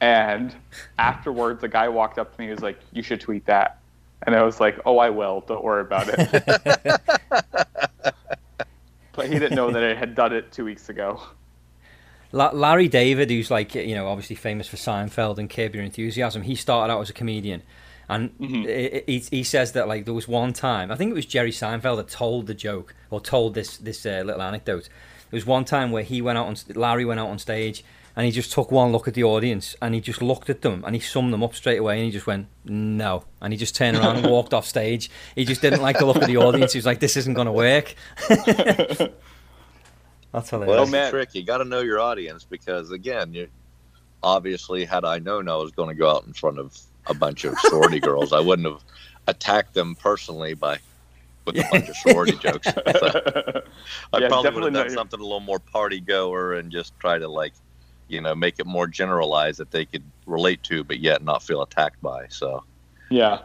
And 0.00 0.54
afterwards, 0.98 1.62
a 1.62 1.68
guy 1.68 1.88
walked 1.88 2.18
up 2.18 2.32
to 2.34 2.40
me. 2.40 2.46
He 2.46 2.50
was 2.52 2.62
like, 2.62 2.78
"You 2.92 3.02
should 3.02 3.20
tweet 3.20 3.44
that," 3.46 3.78
and 4.26 4.34
I 4.34 4.42
was 4.42 4.58
like, 4.60 4.78
"Oh, 4.86 4.98
I 4.98 5.10
will. 5.10 5.44
Don't 5.46 5.62
worry 5.62 5.82
about 5.82 6.08
it." 6.08 7.00
but 9.12 9.26
he 9.28 9.38
didn't 9.38 9.54
know 9.56 9.70
that 9.70 9.82
I 9.84 9.94
had 9.94 10.14
done 10.14 10.32
it 10.32 10.52
two 10.52 10.64
weeks 10.64 10.88
ago. 10.88 11.20
La- 12.32 12.50
Larry 12.52 12.88
David, 12.88 13.28
who's 13.30 13.50
like 13.50 13.74
you 13.74 13.94
know 13.94 14.08
obviously 14.08 14.36
famous 14.36 14.68
for 14.68 14.76
Seinfeld 14.76 15.38
and 15.38 15.50
Curb 15.50 15.74
Your 15.74 15.84
Enthusiasm, 15.84 16.42
he 16.42 16.54
started 16.54 16.92
out 16.92 17.00
as 17.00 17.10
a 17.10 17.12
comedian, 17.12 17.62
and 18.08 18.30
Mhm. 18.38 18.66
i- 18.66 18.96
i- 18.98 19.04
he, 19.06 19.18
he 19.18 19.42
says 19.44 19.72
that 19.72 19.88
like 19.88 20.04
there 20.04 20.14
was 20.14 20.28
one 20.28 20.52
time 20.52 20.90
I 20.90 20.96
think 20.96 21.10
it 21.10 21.14
was 21.14 21.26
Jerry 21.26 21.50
Seinfeld 21.50 21.96
that 21.96 22.08
told 22.08 22.46
the 22.46 22.54
joke 22.54 22.94
or 23.10 23.20
told 23.20 23.54
this 23.54 23.76
this 23.76 24.06
uh, 24.06 24.22
little 24.24 24.40
anecdote. 24.42 24.88
There 25.30 25.36
was 25.36 25.44
one 25.46 25.64
time 25.64 25.90
where 25.92 26.04
he 26.04 26.22
went 26.22 26.38
out 26.38 26.46
on 26.46 26.56
Larry 26.74 27.04
went 27.04 27.20
out 27.20 27.28
on 27.28 27.38
stage 27.38 27.84
and 28.16 28.26
he 28.26 28.32
just 28.32 28.52
took 28.52 28.70
one 28.70 28.92
look 28.92 29.06
at 29.08 29.14
the 29.14 29.24
audience 29.24 29.76
and 29.80 29.94
he 29.94 30.00
just 30.00 30.20
looked 30.20 30.50
at 30.50 30.62
them 30.62 30.82
and 30.86 30.94
he 30.94 31.00
summed 31.00 31.32
them 31.32 31.42
up 31.42 31.54
straight 31.54 31.78
away 31.78 31.96
and 31.96 32.04
he 32.06 32.10
just 32.10 32.26
went 32.26 32.48
no 32.64 33.24
and 33.40 33.52
he 33.52 33.56
just 33.58 33.74
turned 33.74 33.96
around 33.96 34.16
and 34.16 34.26
walked 34.30 34.52
off 34.52 34.66
stage. 34.66 35.10
He 35.34 35.44
just 35.44 35.62
didn't 35.62 35.82
like 35.82 35.98
the 35.98 36.06
look 36.06 36.16
of 36.16 36.26
the 36.26 36.36
audience. 36.36 36.72
He 36.72 36.78
was 36.78 36.86
like, 36.86 37.00
"This 37.00 37.16
isn't 37.16 37.34
going 37.34 37.46
to 37.46 37.52
work." 37.52 37.94
That's 40.32 40.48
hilarious. 40.50 40.68
well, 40.68 40.78
that's 40.78 40.90
man. 40.90 41.04
the 41.06 41.10
trick. 41.10 41.34
You 41.34 41.42
got 41.42 41.58
to 41.58 41.64
know 41.64 41.80
your 41.80 41.98
audience 42.00 42.44
because 42.44 42.92
again, 42.92 43.34
you 43.34 43.48
obviously 44.22 44.84
had 44.84 45.04
I 45.04 45.18
known 45.18 45.48
I 45.48 45.56
was 45.56 45.72
going 45.72 45.88
to 45.88 45.94
go 45.94 46.08
out 46.10 46.24
in 46.26 46.32
front 46.32 46.58
of 46.58 46.78
a 47.06 47.14
bunch 47.14 47.44
of 47.44 47.58
sorority 47.60 47.98
girls, 48.08 48.32
I 48.32 48.40
wouldn't 48.40 48.68
have 48.68 48.82
attacked 49.26 49.74
them 49.74 49.94
personally 49.96 50.54
by 50.54 50.78
with 51.46 51.56
a 51.56 51.66
bunch 51.72 51.88
of 51.88 51.96
sorority 51.96 52.36
jokes. 52.42 52.68
So 52.68 53.62
I 54.12 54.18
Yeah, 54.18 54.28
probably 54.28 54.52
would 54.52 54.74
have 54.74 54.84
done 54.86 54.90
something 54.90 55.18
a 55.18 55.22
little 55.22 55.40
more 55.40 55.58
party 55.58 56.00
goer 56.00 56.54
and 56.54 56.70
just 56.70 56.98
try 57.00 57.18
to 57.18 57.26
like, 57.26 57.54
you 58.10 58.20
know, 58.20 58.34
make 58.34 58.58
it 58.58 58.66
more 58.66 58.86
generalized 58.86 59.58
that 59.60 59.70
they 59.70 59.84
could 59.84 60.02
relate 60.26 60.62
to, 60.64 60.84
but 60.84 60.98
yet 61.00 61.22
not 61.22 61.42
feel 61.42 61.62
attacked 61.62 62.00
by. 62.02 62.26
So 62.28 62.64
Yeah. 63.10 63.40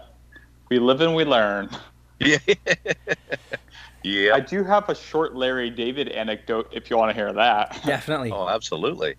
We 0.70 0.80
live 0.80 1.02
and 1.02 1.14
we 1.16 1.24
learn. 1.26 1.70
yeah, 2.20 2.38
yeah. 4.04 4.34
I 4.34 4.40
do 4.40 4.64
have 4.64 4.90
a 4.90 4.96
short 4.96 5.36
Larry 5.36 5.70
David 5.70 6.10
anecdote 6.10 6.70
if 6.72 6.90
you 6.90 6.98
want 6.98 7.10
to 7.12 7.16
hear 7.16 7.32
that. 7.34 7.80
Definitely. 7.86 8.32
Oh, 8.32 8.48
absolutely. 8.50 9.16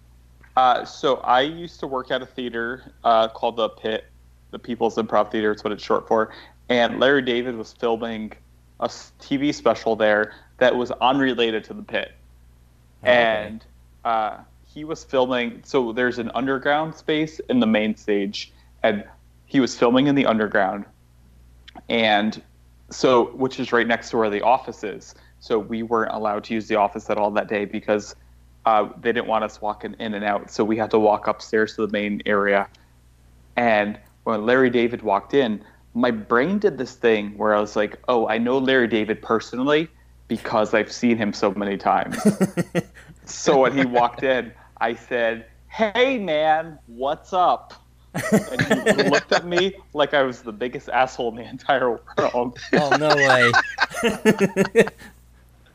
Uh, 0.57 0.85
so 0.85 1.17
I 1.19 1.43
used 1.43 1.81
to 1.81 1.87
work 1.87 2.11
at 2.11 2.23
a 2.23 2.27
theater 2.27 2.93
uh, 3.05 3.29
called 3.29 3.57
the 3.57 3.69
Pit, 3.69 4.07
the 4.51 4.59
People's 4.59 4.97
Improv 4.97 5.31
Theater. 5.31 5.53
It's 5.53 5.63
what 5.63 5.73
it's 5.73 5.85
short 5.85 6.09
for. 6.09 6.33
And 6.69 6.99
Larry 6.99 7.23
David 7.23 7.57
was 7.57 7.73
filming 7.73 8.33
a 8.81 8.89
TV 8.89 9.55
special 9.55 9.97
there 9.97 10.35
that 10.59 10.75
was 10.75 10.91
unrelated 10.93 11.63
to 11.65 11.75
the 11.75 11.83
Pit. 11.83 12.13
Oh, 13.05 13.09
okay. 13.09 13.45
and 13.47 13.65
uh, 14.05 14.39
he 14.77 14.85
was 14.85 15.03
filming. 15.03 15.63
So 15.65 15.91
there's 15.91 16.19
an 16.19 16.31
underground 16.35 16.95
space 16.95 17.41
in 17.49 17.61
the 17.61 17.67
main 17.67 17.97
stage, 17.97 18.53
and 18.83 19.05
he 19.47 19.59
was 19.59 19.75
filming 19.75 20.07
in 20.07 20.15
the 20.15 20.27
underground, 20.27 20.85
and 21.89 22.43
so 22.91 23.31
which 23.33 23.59
is 23.59 23.73
right 23.73 23.87
next 23.87 24.11
to 24.11 24.19
where 24.19 24.29
the 24.29 24.43
office 24.43 24.85
is. 24.85 25.15
So 25.41 25.59
we 25.59 25.83
weren't 25.83 26.13
allowed 26.13 26.45
to 26.45 26.55
use 26.55 26.69
the 26.69 26.77
office 26.77 27.09
at 27.09 27.17
all 27.17 27.31
that 27.31 27.49
day 27.49 27.65
because 27.65 28.15
uh, 28.67 28.91
they 29.01 29.13
didn't 29.13 29.29
want 29.29 29.45
us 29.45 29.63
walking 29.63 29.97
in 29.99 30.13
and 30.13 30.23
out. 30.23 30.51
So 30.51 30.63
we 30.63 30.77
had 30.77 30.91
to 30.91 30.99
walk 30.99 31.27
upstairs 31.27 31.75
to 31.77 31.87
the 31.87 31.93
main 31.93 32.21
area. 32.27 32.69
And 33.57 33.99
when 34.25 34.45
Larry 34.45 34.69
David 34.69 35.01
walked 35.01 35.33
in, 35.33 35.65
my 35.95 36.11
brain 36.11 36.59
did 36.59 36.77
this 36.77 36.97
thing 36.97 37.39
where 37.39 37.55
I 37.55 37.61
was 37.61 37.77
like, 37.77 37.99
"Oh, 38.09 38.29
I 38.29 38.37
know 38.37 38.59
Larry 38.59 38.89
David 38.89 39.23
personally." 39.23 39.89
Because 40.29 40.75
I've 40.75 40.91
seen 40.91 41.17
him 41.17 41.33
so 41.33 41.53
many 41.53 41.77
times. 41.77 42.19
So 43.27 43.59
when 43.61 43.77
he 43.77 43.85
walked 43.85 44.23
in, 44.23 44.53
I 44.81 44.95
said, 44.95 45.47
"Hey, 45.69 46.19
man, 46.19 46.79
what's 46.87 47.33
up?" 47.33 47.75
And 48.15 48.61
he 48.61 48.93
looked 49.11 49.33
at 49.33 49.47
me 49.47 49.75
like 49.93 50.15
I 50.15 50.23
was 50.23 50.43
the 50.43 50.53
biggest 50.53 50.89
asshole 50.89 51.31
in 51.31 51.37
the 51.37 51.49
entire 51.49 52.01
world. 52.19 52.59
Oh 52.73 52.97
no 52.97 53.17
way. 53.17 53.53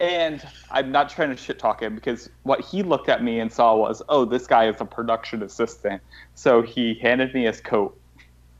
And 0.01 0.45
I'm 0.71 0.91
not 0.91 1.11
trying 1.11 1.29
to 1.29 1.37
shit 1.37 1.59
talk 1.59 1.83
him 1.83 1.93
because 1.93 2.27
what 2.41 2.59
he 2.59 2.81
looked 2.81 3.07
at 3.07 3.23
me 3.23 3.39
and 3.39 3.53
saw 3.53 3.75
was, 3.75 4.01
"Oh, 4.09 4.25
this 4.25 4.47
guy 4.47 4.67
is 4.67 4.81
a 4.81 4.85
production 4.85 5.43
assistant." 5.43 6.01
So 6.33 6.63
he 6.63 6.95
handed 6.95 7.35
me 7.35 7.43
his 7.43 7.61
coat. 7.61 7.95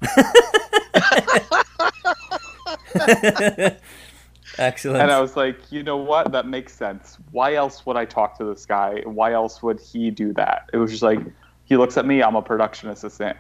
Excellent. 4.58 5.02
And 5.02 5.12
I 5.12 5.20
was 5.22 5.36
like, 5.36 5.58
you 5.72 5.82
know 5.84 5.97
what? 5.97 6.32
That 6.32 6.47
makes 6.47 6.74
sense. 6.74 7.18
Why 7.32 7.56
else 7.56 7.86
would 7.86 7.95
I 7.95 8.06
talk 8.06 8.38
to 8.38 8.43
this 8.43 8.66
guy? 8.66 9.02
Why 9.06 9.34
else 9.34 9.64
would 9.64 9.80
he 9.80 10.12
do 10.12 10.34
that? 10.34 10.70
It 10.74 10.78
was 10.78 10.91
just 10.91 11.04
like, 11.04 11.20
he 11.66 11.78
looks 11.78 11.97
at 11.97 12.06
me, 12.06 12.22
I'm 12.22 12.36
a 12.36 12.41
production 12.41 12.89
assistant. 12.89 13.38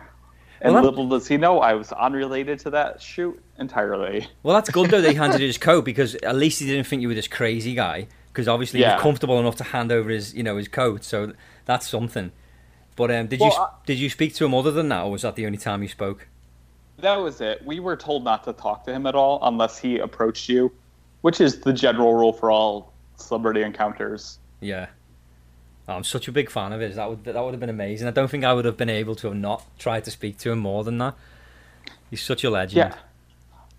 And 0.61 0.73
Well, 0.73 0.83
little 0.83 1.09
does 1.09 1.27
he 1.27 1.37
know, 1.37 1.59
I 1.59 1.73
was 1.73 1.91
unrelated 1.91 2.59
to 2.59 2.69
that 2.69 3.01
shoot 3.01 3.41
entirely. 3.59 4.27
Well, 4.43 4.55
that's 4.55 4.69
good 4.69 4.89
though. 4.91 5.01
They 5.01 5.13
handed 5.15 5.41
his 5.41 5.57
coat 5.69 5.83
because 5.85 6.15
at 6.15 6.35
least 6.35 6.59
he 6.59 6.67
didn't 6.67 6.85
think 6.87 7.01
you 7.01 7.07
were 7.07 7.13
this 7.15 7.27
crazy 7.27 7.73
guy. 7.73 8.07
Because 8.27 8.47
obviously 8.47 8.77
he 8.79 8.83
Yeah. 8.85 8.93
was 8.95 9.01
comfortable 9.01 9.39
enough 9.39 9.57
to 9.57 9.65
hand 9.65 9.91
over 9.91 10.09
his, 10.09 10.33
you 10.33 10.43
know, 10.43 10.55
his 10.55 10.69
coat. 10.69 11.03
So 11.03 11.33
that's 11.65 11.85
something. 11.87 12.31
But 12.95 13.11
um, 13.11 13.27
did 13.27 13.41
Well, 13.41 13.49
you 13.49 13.55
I- 13.57 13.69
did 13.85 13.97
you 13.99 14.09
speak 14.09 14.35
to 14.35 14.45
him 14.45 14.53
other 14.53 14.71
than 14.71 14.87
that, 14.89 15.03
or 15.03 15.11
was 15.11 15.23
that 15.23 15.35
the 15.35 15.45
only 15.45 15.57
time 15.57 15.81
you 15.81 15.89
spoke? 15.89 16.27
That 16.99 17.17
was 17.17 17.41
it. 17.41 17.65
We 17.65 17.79
were 17.81 17.97
told 17.97 18.23
not 18.23 18.43
to 18.45 18.53
talk 18.53 18.85
to 18.85 18.93
him 18.93 19.05
at 19.07 19.15
all 19.15 19.39
unless 19.41 19.77
he 19.79 19.97
approached 19.97 20.47
you, 20.47 20.71
which 21.21 21.41
is 21.41 21.59
the 21.61 21.73
general 21.73 22.13
rule 22.13 22.33
for 22.33 22.51
all 22.51 22.93
celebrity 23.15 23.61
encounters. 23.63 24.39
Yeah. 24.59 24.87
Oh, 25.87 25.95
I'm 25.95 26.03
such 26.03 26.27
a 26.27 26.31
big 26.31 26.49
fan 26.49 26.73
of 26.73 26.79
his. 26.81 26.95
That 26.95 27.09
would 27.09 27.23
that 27.23 27.35
would 27.43 27.53
have 27.53 27.59
been 27.59 27.69
amazing. 27.69 28.07
I 28.07 28.11
don't 28.11 28.29
think 28.29 28.43
I 28.43 28.53
would 28.53 28.65
have 28.65 28.77
been 28.77 28.89
able 28.89 29.15
to 29.15 29.27
have 29.27 29.35
not 29.35 29.65
tried 29.79 30.03
to 30.05 30.11
speak 30.11 30.37
to 30.39 30.51
him 30.51 30.59
more 30.59 30.83
than 30.83 30.97
that. 30.99 31.15
He's 32.09 32.21
such 32.21 32.43
a 32.43 32.49
legend. 32.49 32.77
Yeah. 32.77 32.95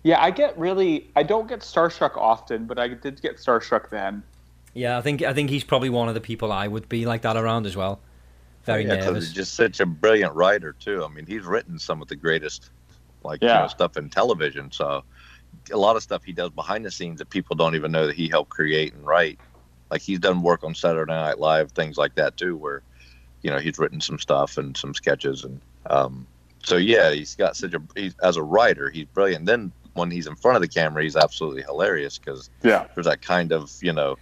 Yeah, 0.05 0.21
I 0.21 0.31
get 0.31 0.57
really. 0.57 1.09
I 1.15 1.23
don't 1.23 1.47
get 1.47 1.61
starstruck 1.61 2.17
often, 2.17 2.65
but 2.65 2.77
I 2.77 2.89
did 2.89 3.21
get 3.21 3.37
starstruck 3.37 3.89
then. 3.89 4.21
Yeah, 4.73 4.97
I 4.97 5.01
think 5.01 5.21
I 5.21 5.33
think 5.33 5.49
he's 5.49 5.63
probably 5.63 5.89
one 5.89 6.09
of 6.09 6.13
the 6.13 6.19
people 6.21 6.51
I 6.51 6.67
would 6.67 6.89
be 6.89 7.05
like 7.05 7.21
that 7.21 7.37
around 7.37 7.65
as 7.65 7.77
well. 7.77 8.01
Very 8.65 8.85
yeah, 8.85 8.97
'cause 8.97 9.05
nervous. 9.05 9.25
he's 9.27 9.33
just 9.33 9.53
such 9.53 9.79
a 9.79 9.85
brilliant 9.85 10.35
writer 10.35 10.73
too. 10.73 11.05
I 11.05 11.07
mean, 11.07 11.25
he's 11.25 11.43
written 11.43 11.79
some 11.79 12.01
of 12.01 12.09
the 12.09 12.15
greatest, 12.17 12.69
like 13.23 13.41
you 13.41 13.47
know, 13.47 13.67
stuff 13.67 13.95
in 13.95 14.09
television. 14.09 14.71
So 14.71 15.03
a 15.71 15.77
lot 15.77 15.95
of 15.95 16.03
stuff 16.03 16.23
he 16.23 16.31
does 16.33 16.49
behind 16.51 16.85
the 16.85 16.91
scenes 16.91 17.19
that 17.19 17.29
people 17.29 17.55
don't 17.55 17.75
even 17.75 17.91
know 17.91 18.07
that 18.07 18.15
he 18.15 18.27
helped 18.27 18.49
create 18.49 18.93
and 18.93 19.05
write. 19.05 19.39
Like 19.91 20.01
he's 20.01 20.19
done 20.19 20.41
work 20.41 20.63
on 20.63 20.73
Saturday 20.75 21.11
Night 21.11 21.39
Live, 21.39 21.71
things 21.71 21.97
like 21.97 22.15
that 22.15 22.35
too, 22.37 22.55
where 22.57 22.81
you 23.41 23.51
know 23.51 23.59
he's 23.59 23.77
written 23.77 24.01
some 24.01 24.19
stuff 24.19 24.57
and 24.57 24.75
some 24.75 24.93
sketches 24.93 25.43
and 25.43 25.61
um, 25.89 26.25
so 26.63 26.77
yeah, 26.77 27.11
he's 27.11 27.35
got 27.35 27.55
such 27.57 27.73
a 27.73 27.81
he's, 27.95 28.15
as 28.23 28.37
a 28.37 28.43
writer, 28.43 28.89
he's 28.89 29.05
brilliant. 29.05 29.45
Then 29.45 29.71
when 29.95 30.09
he's 30.09 30.27
in 30.27 30.35
front 30.35 30.55
of 30.55 30.61
the 30.61 30.67
camera, 30.67 31.03
he's 31.03 31.15
absolutely 31.15 31.61
hilarious 31.61 32.17
because 32.17 32.49
Yeah. 32.63 32.87
there's 32.95 33.05
that 33.05 33.21
kind 33.21 33.51
of 33.51 33.71
you 33.81 33.93
know 33.93 34.17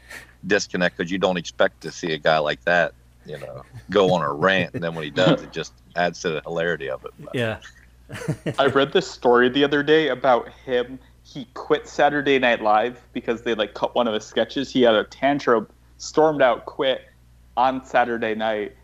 disconnect 0.47 0.97
because 0.97 1.11
you 1.11 1.19
don't 1.19 1.37
expect 1.37 1.81
to 1.81 1.91
see 1.91 2.13
a 2.13 2.17
guy 2.17 2.39
like 2.39 2.63
that 2.65 2.93
you 3.27 3.37
know 3.37 3.61
go 3.91 4.11
on 4.11 4.23
a 4.23 4.33
rant 4.33 4.73
and 4.73 4.83
then 4.83 4.95
when 4.95 5.03
he 5.03 5.11
does 5.11 5.43
it 5.43 5.51
just 5.53 5.73
adds 5.95 6.19
to 6.21 6.29
the 6.31 6.41
hilarity 6.41 6.89
of 6.89 7.05
it 7.05 7.11
Yeah. 7.31 7.59
I 8.57 8.65
read 8.65 8.91
this 8.91 9.09
story 9.09 9.47
the 9.49 9.63
other 9.63 9.83
day 9.83 10.07
about 10.09 10.49
him. 10.65 10.99
He 11.33 11.47
quit 11.53 11.87
Saturday 11.87 12.39
Night 12.39 12.61
Live 12.61 12.99
because 13.13 13.43
they 13.43 13.55
like 13.55 13.73
cut 13.73 13.95
one 13.95 14.07
of 14.07 14.13
his 14.13 14.25
sketches. 14.25 14.71
He 14.71 14.81
had 14.81 14.95
a 14.95 15.03
tantrum, 15.05 15.67
stormed 15.97 16.41
out, 16.41 16.65
quit 16.65 17.01
on 17.55 17.85
Saturday 17.85 18.35
night, 18.35 18.75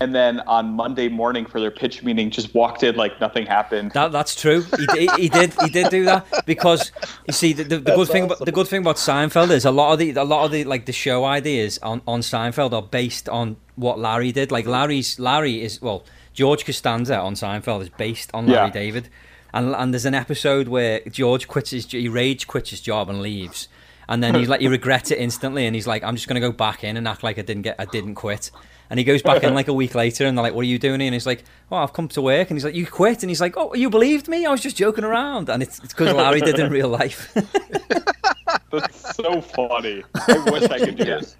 and 0.00 0.14
then 0.14 0.40
on 0.40 0.74
Monday 0.74 1.08
morning 1.08 1.46
for 1.46 1.58
their 1.60 1.70
pitch 1.70 2.02
meeting, 2.04 2.30
just 2.30 2.54
walked 2.54 2.82
in 2.82 2.94
like 2.96 3.20
nothing 3.20 3.46
happened. 3.46 3.90
That 3.92 4.12
that's 4.12 4.40
true. 4.40 4.62
He, 4.78 4.86
di- 4.86 5.16
he 5.20 5.28
did 5.28 5.52
he 5.62 5.70
did 5.70 5.88
do 5.90 6.04
that 6.04 6.26
because 6.46 6.92
you 7.26 7.32
see 7.32 7.52
the, 7.52 7.64
the, 7.64 7.78
the 7.78 7.94
good 7.96 8.08
thing 8.08 8.24
about 8.24 8.44
the 8.44 8.52
good 8.52 8.68
thing 8.68 8.82
about 8.82 8.96
Seinfeld 8.96 9.50
is 9.50 9.64
a 9.64 9.70
lot 9.70 9.92
of 9.94 9.98
the 9.98 10.10
a 10.12 10.22
lot 10.24 10.44
of 10.44 10.52
the 10.52 10.64
like 10.64 10.86
the 10.86 10.92
show 10.92 11.24
ideas 11.24 11.78
on, 11.78 12.02
on 12.06 12.20
Seinfeld 12.20 12.72
are 12.72 12.82
based 12.82 13.28
on 13.28 13.56
what 13.74 13.98
Larry 13.98 14.30
did. 14.32 14.52
Like 14.52 14.66
Larry's 14.66 15.18
Larry 15.18 15.62
is 15.62 15.80
well 15.82 16.04
George 16.34 16.64
Costanza 16.66 17.18
on 17.18 17.34
Seinfeld 17.34 17.80
is 17.82 17.88
based 17.88 18.30
on 18.34 18.46
Larry 18.46 18.66
Yeah. 18.66 18.70
David, 18.72 19.08
and 19.54 19.74
and 19.74 19.92
there's 19.92 20.04
an 20.04 20.14
episode 20.14 20.68
where 20.68 21.00
George 21.10 21.48
quits 21.48 21.70
his 21.70 21.90
he 21.90 22.08
rage 22.08 22.46
quits 22.46 22.70
his 22.70 22.80
job 22.80 23.08
and 23.08 23.20
leaves. 23.22 23.68
And 24.08 24.22
then 24.22 24.36
he's 24.36 24.48
like, 24.48 24.60
he 24.60 24.68
regrets 24.68 25.10
it 25.10 25.18
instantly, 25.18 25.66
and 25.66 25.74
he's 25.74 25.88
like, 25.88 26.04
"I'm 26.04 26.14
just 26.14 26.28
gonna 26.28 26.38
go 26.38 26.52
back 26.52 26.84
in 26.84 26.96
and 26.96 27.08
act 27.08 27.24
like 27.24 27.38
I 27.38 27.42
didn't 27.42 27.62
get, 27.62 27.74
I 27.78 27.86
didn't 27.86 28.14
quit." 28.14 28.52
And 28.88 29.00
he 29.00 29.04
goes 29.04 29.20
back 29.20 29.42
in 29.42 29.52
like 29.52 29.66
a 29.66 29.72
week 29.72 29.96
later, 29.96 30.26
and 30.26 30.38
they're 30.38 30.44
like, 30.44 30.54
"What 30.54 30.60
are 30.60 30.68
you 30.68 30.78
doing?" 30.78 31.00
here?" 31.00 31.08
And 31.08 31.14
he's 31.14 31.26
like, 31.26 31.42
"Oh, 31.72 31.76
I've 31.78 31.92
come 31.92 32.06
to 32.08 32.22
work." 32.22 32.48
And 32.48 32.56
he's 32.56 32.64
like, 32.64 32.76
"You 32.76 32.86
quit?" 32.86 33.24
And 33.24 33.30
he's 33.30 33.40
like, 33.40 33.56
"Oh, 33.56 33.74
you 33.74 33.90
believed 33.90 34.28
me? 34.28 34.46
I 34.46 34.50
was 34.52 34.60
just 34.60 34.76
joking 34.76 35.02
around." 35.02 35.48
And 35.48 35.60
it's 35.60 35.80
because 35.80 36.14
Larry 36.14 36.40
did 36.40 36.56
in 36.60 36.70
real 36.70 36.88
life. 36.88 37.34
That's 38.70 39.16
so 39.16 39.40
funny. 39.40 40.04
I 40.14 40.50
wish 40.50 40.70
I 40.70 40.78
could 40.78 40.96
do 40.96 41.04
this. 41.04 41.36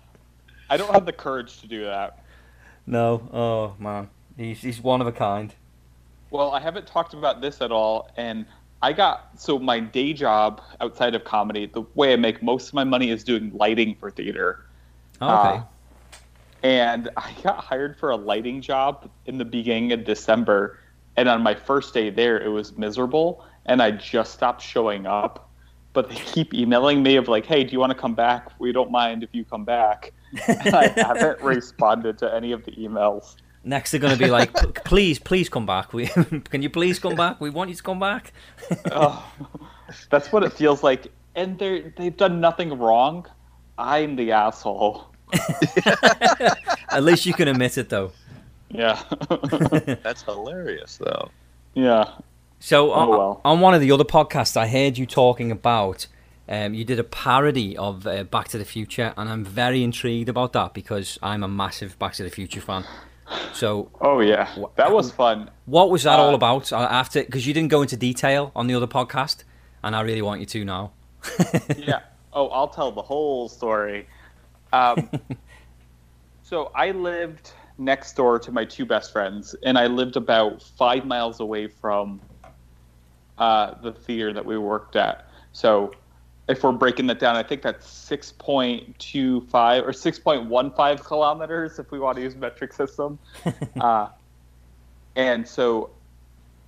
I 0.69 0.77
don't 0.77 0.93
have 0.93 1.07
the 1.07 1.13
courage 1.13 1.61
to 1.61 1.69
do 1.69 1.85
that. 1.85 2.19
no, 2.85 3.29
oh 3.33 3.81
man, 3.81 4.11
he's 4.37 4.61
he's 4.61 4.81
one 4.81 5.01
of 5.01 5.07
a 5.07 5.13
kind. 5.13 5.55
Well, 6.31 6.51
I 6.53 6.61
haven't 6.61 6.87
talked 6.87 7.15
about 7.15 7.41
this 7.41 7.61
at 7.61 7.71
all, 7.71 8.11
and 8.17 8.47
I 8.83 8.93
got 8.93 9.31
so 9.37 9.59
my 9.59 9.81
day 9.81 10.13
job 10.13 10.61
outside 10.81 11.15
of 11.15 11.25
comedy. 11.25 11.67
The 11.67 11.83
way 11.95 12.13
I 12.13 12.17
make 12.17 12.43
most 12.43 12.69
of 12.69 12.75
my 12.75 12.85
money 12.85 13.11
is 13.11 13.25
doing 13.25 13.51
lighting 13.55 13.97
for 13.99 14.11
theater. 14.11 14.67
Oh, 15.21 15.39
okay, 15.39 15.59
Uh, 15.59 15.63
and 16.63 17.09
I 17.17 17.33
got 17.43 17.59
hired 17.59 17.99
for 17.99 18.11
a 18.11 18.17
lighting 18.17 18.61
job 18.61 19.09
in 19.27 19.39
the 19.39 19.45
beginning 19.45 19.93
of 19.93 20.05
December. 20.05 20.79
And 21.17 21.29
on 21.29 21.43
my 21.43 21.55
first 21.55 21.95
day 21.95 22.11
there, 22.11 22.39
it 22.39 22.49
was 22.49 22.77
miserable, 22.77 23.45
and 23.65 23.81
I 23.81 23.93
just 23.93 24.35
stopped 24.35 24.63
showing 24.63 25.07
up. 25.07 25.49
But 25.93 26.11
they 26.11 26.17
keep 26.35 26.53
emailing 26.53 27.03
me 27.03 27.17
of 27.17 27.29
like, 27.29 27.47
"Hey, 27.47 27.65
do 27.65 27.73
you 27.73 27.81
want 27.81 27.93
to 27.93 27.99
come 27.99 28.15
back? 28.15 28.51
We 28.59 28.73
don't 28.73 28.91
mind 28.91 29.23
if 29.23 29.31
you 29.33 29.45
come 29.45 29.65
back." 29.65 30.13
And 30.49 30.75
I 30.75 30.89
haven't 30.89 31.41
responded 31.41 32.19
to 32.19 32.35
any 32.35 32.53
of 32.53 32.65
the 32.65 32.73
emails. 32.73 33.37
Next 33.67 33.91
they're 33.91 34.01
gonna 34.01 34.17
be 34.17 34.31
like, 34.31 34.53
"Please, 34.85 35.19
please 35.19 35.49
come 35.49 35.67
back. 35.67 35.93
We 35.93 36.07
can 36.51 36.63
you 36.63 36.71
please 36.71 36.99
come 36.99 37.17
back? 37.17 37.41
We 37.41 37.51
want 37.51 37.71
you 37.71 37.77
to 37.77 37.83
come 37.83 37.99
back." 38.01 38.33
oh, 38.93 39.25
that's 40.11 40.33
what 40.33 40.43
it 40.43 40.53
feels 40.53 40.83
like. 40.83 41.09
And 41.35 41.59
they 41.59 41.93
they've 41.97 42.17
done 42.17 42.41
nothing 42.41 42.79
wrong. 42.79 43.27
I'm 43.79 44.17
the 44.17 44.33
asshole. 44.33 45.09
At 46.91 47.03
least 47.03 47.27
you 47.27 47.35
can 47.35 47.49
admit 47.49 47.77
it 47.77 47.89
though. 47.89 48.13
Yeah. 48.69 49.01
that's 50.03 50.23
hilarious 50.23 50.97
though 50.97 51.31
Yeah. 51.75 52.11
So 52.59 52.91
Oh, 52.93 52.95
on, 53.01 53.09
well. 53.09 53.41
on 53.45 53.61
one 53.61 53.75
of 53.75 53.81
the 53.81 53.93
other 53.93 54.05
podcasts, 54.05 54.57
I 54.57 54.67
heard 54.67 54.99
you 54.99 55.07
talking 55.07 55.53
about 55.53 56.07
um, 56.49 56.75
you 56.75 56.85
did 56.85 56.99
a 56.99 57.05
parody 57.05 57.77
of 57.77 58.07
uh, 58.07 58.25
Back 58.25 58.49
to 58.49 58.59
the 58.59 58.65
Future, 58.65 59.13
and 59.17 59.29
I'm 59.29 59.45
very 59.45 59.83
intrigued 59.83 60.29
about 60.29 60.53
that 60.55 60.75
because 60.75 61.19
I'm 61.23 61.43
a 61.43 61.49
massive 61.49 61.99
Back 61.99 62.15
to 62.15 62.23
the 62.23 62.31
Future 62.31 62.61
fan. 62.61 62.85
So, 63.53 63.91
oh 64.01 64.21
yeah, 64.21 64.49
that 64.77 64.93
was 64.93 65.11
fun. 65.11 65.51
what 65.65 65.91
was 65.91 66.05
that 66.05 66.19
Uh, 66.19 66.23
all 66.23 66.35
about? 66.35 66.73
Uh, 66.73 66.77
After 66.79 67.25
because 67.25 67.47
you 67.47 67.53
didn't 67.55 67.71
go 67.71 67.83
into 67.83 67.97
detail 67.97 68.53
on 68.55 68.67
the 68.67 68.75
other 68.75 68.87
podcast, 68.87 69.45
and 69.83 69.97
I 69.97 70.01
really 70.03 70.23
want 70.23 70.41
you 70.41 70.47
to 70.47 70.65
now. 70.65 70.93
yeah. 71.77 72.01
Oh, 72.33 72.49
I'll 72.49 72.69
tell 72.69 72.93
the 72.93 73.03
whole 73.03 73.49
story. 73.49 74.07
Um, 74.73 75.11
so 76.43 76.71
I 76.75 76.91
lived 76.93 77.53
next 77.79 78.15
door 78.15 78.39
to 78.39 78.53
my 78.53 78.65
two 78.65 78.87
best 78.87 79.13
friends, 79.13 79.55
and 79.65 79.77
I 79.79 79.87
lived 79.87 80.17
about 80.17 80.63
five 80.63 81.05
miles 81.05 81.41
away 81.41 81.67
from 81.67 82.21
uh, 83.39 83.75
the 83.83 83.93
theater 83.93 84.33
that 84.33 84.45
we 84.45 84.57
worked 84.59 84.97
at. 84.97 85.29
So 85.53 85.93
if 86.49 86.63
we're 86.63 86.73
breaking 86.73 87.07
that 87.09 87.19
down, 87.19 87.37
I 87.37 87.43
think 87.43 87.63
that's 87.63 87.87
6.25 88.09 89.83
or 89.83 89.91
6.15 89.91 91.05
kilometers 91.05 91.79
if 91.79 91.91
we 91.91 91.99
want 91.99 92.17
to 92.17 92.23
use 92.23 92.37
metric 92.37 92.73
system. 92.73 93.19
uh, 93.81 94.09
and 95.17 95.47
so 95.47 95.91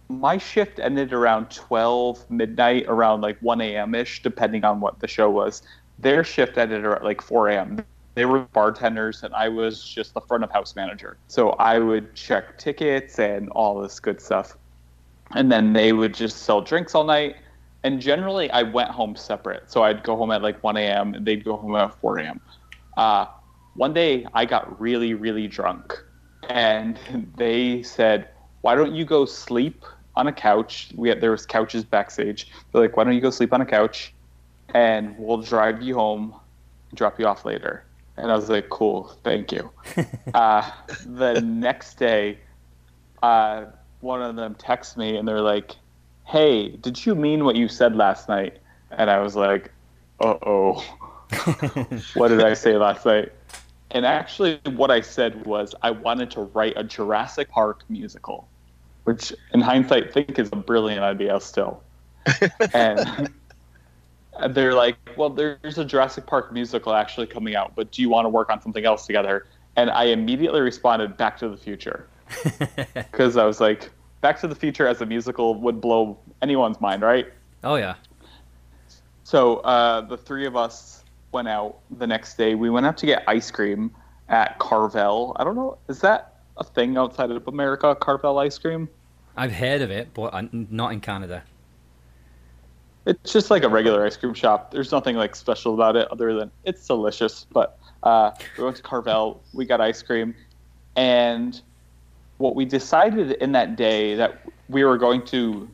my 0.09 0.39
shift 0.39 0.81
ended 0.81 1.12
around 1.12 1.51
12 1.51 2.31
midnight, 2.31 2.87
around 2.89 3.20
like 3.20 3.39
1 3.41 3.61
a.m. 3.61 3.95
ish, 3.95 4.22
depending 4.22 4.64
on 4.64 4.81
what 4.81 4.99
the 4.99 5.07
show 5.07 5.31
was. 5.31 5.62
Their 5.99 6.24
shift 6.24 6.59
ended 6.59 6.85
at 6.85 7.05
like 7.05 7.20
4 7.20 7.49
a.m. 7.49 7.85
They 8.14 8.24
were 8.24 8.41
bartenders, 8.53 9.22
and 9.22 9.33
I 9.35 9.49
was 9.49 9.85
just 9.85 10.14
the 10.14 10.20
front 10.22 10.43
of 10.43 10.51
house 10.51 10.74
manager. 10.74 11.18
So 11.29 11.51
I 11.51 11.79
would 11.79 12.14
check 12.16 12.59
tickets 12.59 13.20
and 13.20 13.49
all 13.51 13.81
this 13.81 14.01
good 14.01 14.20
stuff. 14.20 14.57
And 15.33 15.53
then 15.53 15.72
they 15.72 15.93
would 15.93 16.14
just 16.14 16.39
sell 16.39 16.61
drinks 16.61 16.95
all 16.95 17.05
night. 17.05 17.37
And 17.85 18.01
generally, 18.01 18.51
I 18.51 18.62
went 18.62 18.91
home 18.91 19.14
separate. 19.16 19.70
So 19.70 19.83
I'd 19.83 20.03
go 20.03 20.16
home 20.16 20.31
at 20.31 20.43
like 20.43 20.62
1 20.62 20.76
a.m., 20.76 21.14
and 21.14 21.26
they'd 21.26 21.45
go 21.45 21.57
home 21.57 21.76
at 21.76 21.95
4 22.01 22.18
a.m. 22.18 22.41
Uh, 22.97 23.26
one 23.74 23.95
day, 23.95 24.26
I 24.35 24.45
got 24.45 24.81
really, 24.81 25.14
really 25.14 25.47
drunk. 25.47 25.97
And 26.49 26.99
they 27.37 27.83
said, 27.83 28.29
Why 28.62 28.74
don't 28.74 28.95
you 28.95 29.05
go 29.05 29.24
sleep 29.24 29.85
on 30.16 30.26
a 30.26 30.33
couch? 30.33 30.91
We 30.97 31.09
had, 31.09 31.20
there 31.20 31.31
was 31.31 31.47
couches 31.47 31.85
backstage. 31.85 32.51
They're 32.72 32.83
like, 32.83 32.97
Why 32.97 33.05
don't 33.05 33.14
you 33.14 33.20
go 33.20 33.31
sleep 33.31 33.53
on 33.53 33.61
a 33.61 33.66
couch? 33.66 34.12
and 34.74 35.16
we'll 35.18 35.41
drive 35.41 35.83
you 35.83 35.95
home, 35.95 36.35
drop 36.95 37.18
you 37.18 37.26
off 37.26 37.45
later. 37.45 37.85
And 38.16 38.31
I 38.31 38.35
was 38.35 38.49
like, 38.49 38.68
cool, 38.68 39.16
thank 39.22 39.53
you. 39.53 39.70
uh, 40.35 40.70
the 41.07 41.41
next 41.41 41.95
day, 41.99 42.39
uh, 43.22 43.66
one 44.01 44.22
of 44.22 44.37
them 44.37 44.55
texts 44.57 44.97
me 44.97 45.16
and 45.16 45.26
they're 45.26 45.41
like, 45.41 45.76
hey, 46.29 46.68
did 46.68 47.07
you 47.07 47.14
mean 47.14 47.45
what 47.45 47.57
you 47.57 47.68
said 47.68 47.97
last 47.97 48.29
night? 48.29 48.59
And 48.91 49.11
I 49.11 49.20
was 49.20 49.35
like, 49.35 49.72
uh 50.20 50.37
oh, 50.43 50.85
what 52.14 52.29
did 52.29 52.43
I 52.43 52.55
say 52.55 52.76
last 52.76 53.07
night? 53.07 53.33
And 53.91 54.05
actually, 54.05 54.61
what 54.66 54.91
I 54.91 55.01
said 55.01 55.47
was 55.47 55.74
I 55.83 55.91
wanted 55.91 56.31
to 56.33 56.43
write 56.43 56.74
a 56.76 56.85
Jurassic 56.85 57.49
Park 57.49 57.83
musical, 57.89 58.47
which 59.05 59.33
in 59.55 59.62
hindsight, 59.62 60.09
I 60.09 60.11
think 60.11 60.39
is 60.39 60.51
a 60.53 60.57
brilliant 60.57 61.03
idea 61.03 61.41
still. 61.41 61.83
and 62.74 63.33
and 64.39 64.55
they're 64.55 64.74
like, 64.74 64.97
well, 65.16 65.31
there's 65.31 65.79
a 65.79 65.85
Jurassic 65.85 66.26
Park 66.26 66.53
musical 66.53 66.93
actually 66.93 67.26
coming 67.26 67.57
out, 67.57 67.74
but 67.74 67.91
do 67.91 68.03
you 68.03 68.11
want 68.11 68.26
to 68.26 68.29
work 68.29 68.51
on 68.51 68.61
something 68.61 68.85
else 68.85 69.07
together? 69.07 69.47
And 69.76 69.91
I 69.91 70.05
immediately 70.05 70.61
responded, 70.61 71.16
Back 71.16 71.39
to 71.39 71.49
the 71.49 71.57
Future. 71.57 72.07
Because 72.95 73.39
I 73.39 73.45
was 73.45 73.61
like, 73.61 73.91
Back 74.21 74.41
to 74.41 74.49
the 74.49 74.55
Future 74.55 74.87
as 74.87 75.01
a 75.01 75.07
musical 75.07 75.55
would 75.55 75.81
blow 75.81 76.19
anyone's 76.43 76.81
mind, 76.81 77.03
right? 77.03 77.27
oh 77.64 77.75
yeah, 77.75 77.95
So 79.25 79.57
uh, 79.59 80.01
the 80.03 80.16
three 80.16 80.47
of 80.47 80.57
us 80.57 81.03
went 81.33 81.49
out 81.49 81.79
the 81.99 82.07
next 82.07 82.37
day. 82.39 82.55
We 82.55 82.71
went 82.71 82.87
out 82.87 82.97
to 82.99 83.07
get 83.07 83.25
ice 83.27 83.51
cream 83.51 83.91
at 84.29 84.59
Carvel. 84.59 85.37
I 85.37 85.45
don't 85.45 85.57
know, 85.57 85.77
is 85.89 86.01
that 86.01 86.35
a 86.57 86.64
thing 86.64 86.97
outside 86.97 87.31
of 87.31 87.47
America, 87.49 87.95
Carvel 87.95 88.39
ice 88.39 88.59
cream? 88.59 88.89
I've 89.37 89.53
heard 89.53 89.83
of 89.83 89.91
it, 89.91 90.14
but 90.14 90.53
not 90.53 90.93
in 90.93 91.01
Canada. 91.01 91.43
It's 93.07 93.33
just 93.33 93.51
like 93.51 93.62
a 93.62 93.69
regular 93.69 94.05
ice 94.05 94.16
cream 94.16 94.35
shop. 94.35 94.71
There's 94.71 94.93
nothing 94.93 95.16
like 95.16 95.35
special 95.35 95.75
about 95.75 95.97
it 95.97 96.09
other 96.11 96.35
than 96.35 96.51
it's 96.64 96.87
delicious. 96.87 97.47
But 97.53 97.79
uh, 98.03 98.33
we 98.57 98.64
went 98.64 98.77
to 98.77 98.83
Carvel. 98.83 99.43
We 99.55 99.64
got 99.64 99.81
ice 99.81 100.03
cream, 100.03 100.35
and 100.97 101.61
what 102.39 102.55
we 102.55 102.64
decided 102.64 103.32
in 103.32 103.53
that 103.53 103.76
day 103.76 104.14
that 104.14 104.41
we 104.68 104.84
were 104.84 104.99
going 104.99 105.24
to 105.26 105.68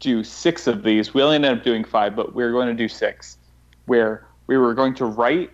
do 0.00 0.24
six 0.24 0.66
of 0.66 0.82
these. 0.82 1.14
We 1.14 1.22
only 1.22 1.36
ended 1.36 1.58
up 1.58 1.64
doing 1.64 1.84
five, 1.84 2.16
but 2.16 2.34
we 2.34 2.42
were 2.44 2.52
going 2.52 2.68
to 2.68 2.74
do 2.74 2.88
six, 2.88 3.36
where 3.86 4.26
we 4.46 4.56
were 4.56 4.74
going 4.74 4.94
to 4.96 5.06
write 5.06 5.50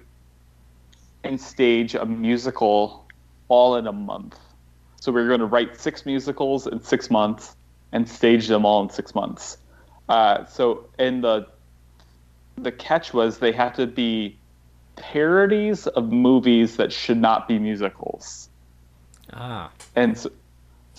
and 1.25 1.41
stage 1.41 1.95
a 1.95 2.05
musical 2.05 3.07
all 3.49 3.77
in 3.77 3.87
a 3.87 3.93
month. 3.93 4.39
So 5.01 5.13
we 5.13 5.21
were 5.21 5.29
going 5.29 5.41
to 5.41 5.47
write 5.47 5.79
six 5.79 6.05
musicals 6.05 6.67
in 6.67 6.83
six 6.83 7.11
months 7.11 7.57
and 7.93 8.09
stage 8.09 8.49
them 8.49 8.65
all 8.65 8.83
in 8.83 8.91
six 8.91 9.15
months. 9.15 9.59
Uh, 10.09 10.45
so, 10.47 10.87
and 10.99 11.23
the 11.25 11.47
the 12.59 12.73
catch 12.73 13.15
was 13.15 13.39
they 13.39 13.53
had 13.53 13.75
to 13.77 13.87
be 13.87 14.37
parodies 14.97 15.87
of 15.87 16.13
movies 16.13 16.77
that 16.77 16.93
should 16.93 17.17
not 17.17 17.49
be 17.49 17.59
musicals. 17.59 18.51
Ah, 19.33 19.71
And 19.97 20.19
so, 20.19 20.31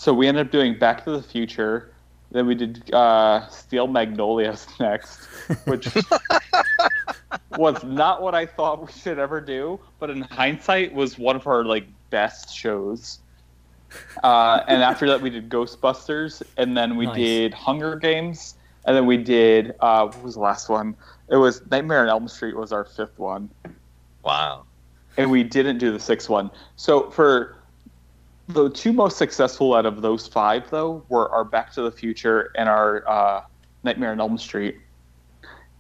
so 0.02 0.12
we 0.16 0.28
ended 0.28 0.48
up 0.48 0.52
doing 0.52 0.80
Back 0.80 1.04
to 1.04 1.12
the 1.12 1.22
Future. 1.22 1.92
Then 2.32 2.48
we 2.48 2.56
did 2.56 2.92
uh, 2.92 3.48
Steel 3.50 3.86
Magnolias 3.86 4.66
next, 4.80 5.20
which 5.66 5.88
was 7.56 7.84
not 7.84 8.24
what 8.24 8.34
I 8.34 8.48
thought 8.48 8.82
we 8.84 8.92
should 8.92 9.20
ever 9.20 9.40
do, 9.40 9.80
but 10.00 10.10
in 10.10 10.22
hindsight 10.22 10.92
was 10.92 11.20
one 11.20 11.36
of 11.36 11.46
our 11.46 11.64
like 11.64 11.86
best 12.10 12.52
shows. 12.52 13.20
Uh, 14.24 14.64
and 14.68 14.82
after 14.82 15.06
that, 15.08 15.22
we 15.22 15.30
did 15.30 15.50
Ghostbusters, 15.50 16.42
and 16.58 16.76
then 16.76 16.96
we 16.96 17.06
Nice. 17.06 17.16
did 17.18 17.54
Hunger 17.54 17.96
Games, 17.96 18.56
and 18.86 18.96
then 18.98 19.06
we 19.06 19.18
did 19.18 19.76
uh, 19.82 20.08
what 20.08 20.24
was 20.24 20.34
the 20.34 20.40
last 20.40 20.68
one? 20.68 20.96
It 21.30 21.36
was 21.36 21.62
Nightmare 21.70 22.02
on 22.02 22.10
Elm 22.10 22.28
Street 22.28 22.56
was 22.56 22.72
our 22.72 22.86
fifth 22.86 23.20
one 23.20 23.52
Wow. 24.24 24.64
and 25.18 25.30
we 25.30 25.44
didn't 25.44 25.78
do 25.78 25.92
the 25.92 26.00
sixth 26.00 26.28
one. 26.28 26.50
So 26.76 27.12
for 27.12 27.61
the 28.54 28.70
two 28.70 28.94
most 28.94 29.18
successful 29.18 29.74
out 29.74 29.86
of 29.86 30.02
those 30.02 30.28
five, 30.28 30.70
though, 30.70 31.04
were 31.10 31.30
our 31.30 31.44
Back 31.44 31.74
to 31.74 31.82
the 31.82 31.92
Future 31.92 32.52
and 32.56 32.70
our 32.70 33.08
uh, 33.10 33.42
Nightmare 33.84 34.12
on 34.12 34.20
Elm 34.20 34.38
Street. 34.38 34.78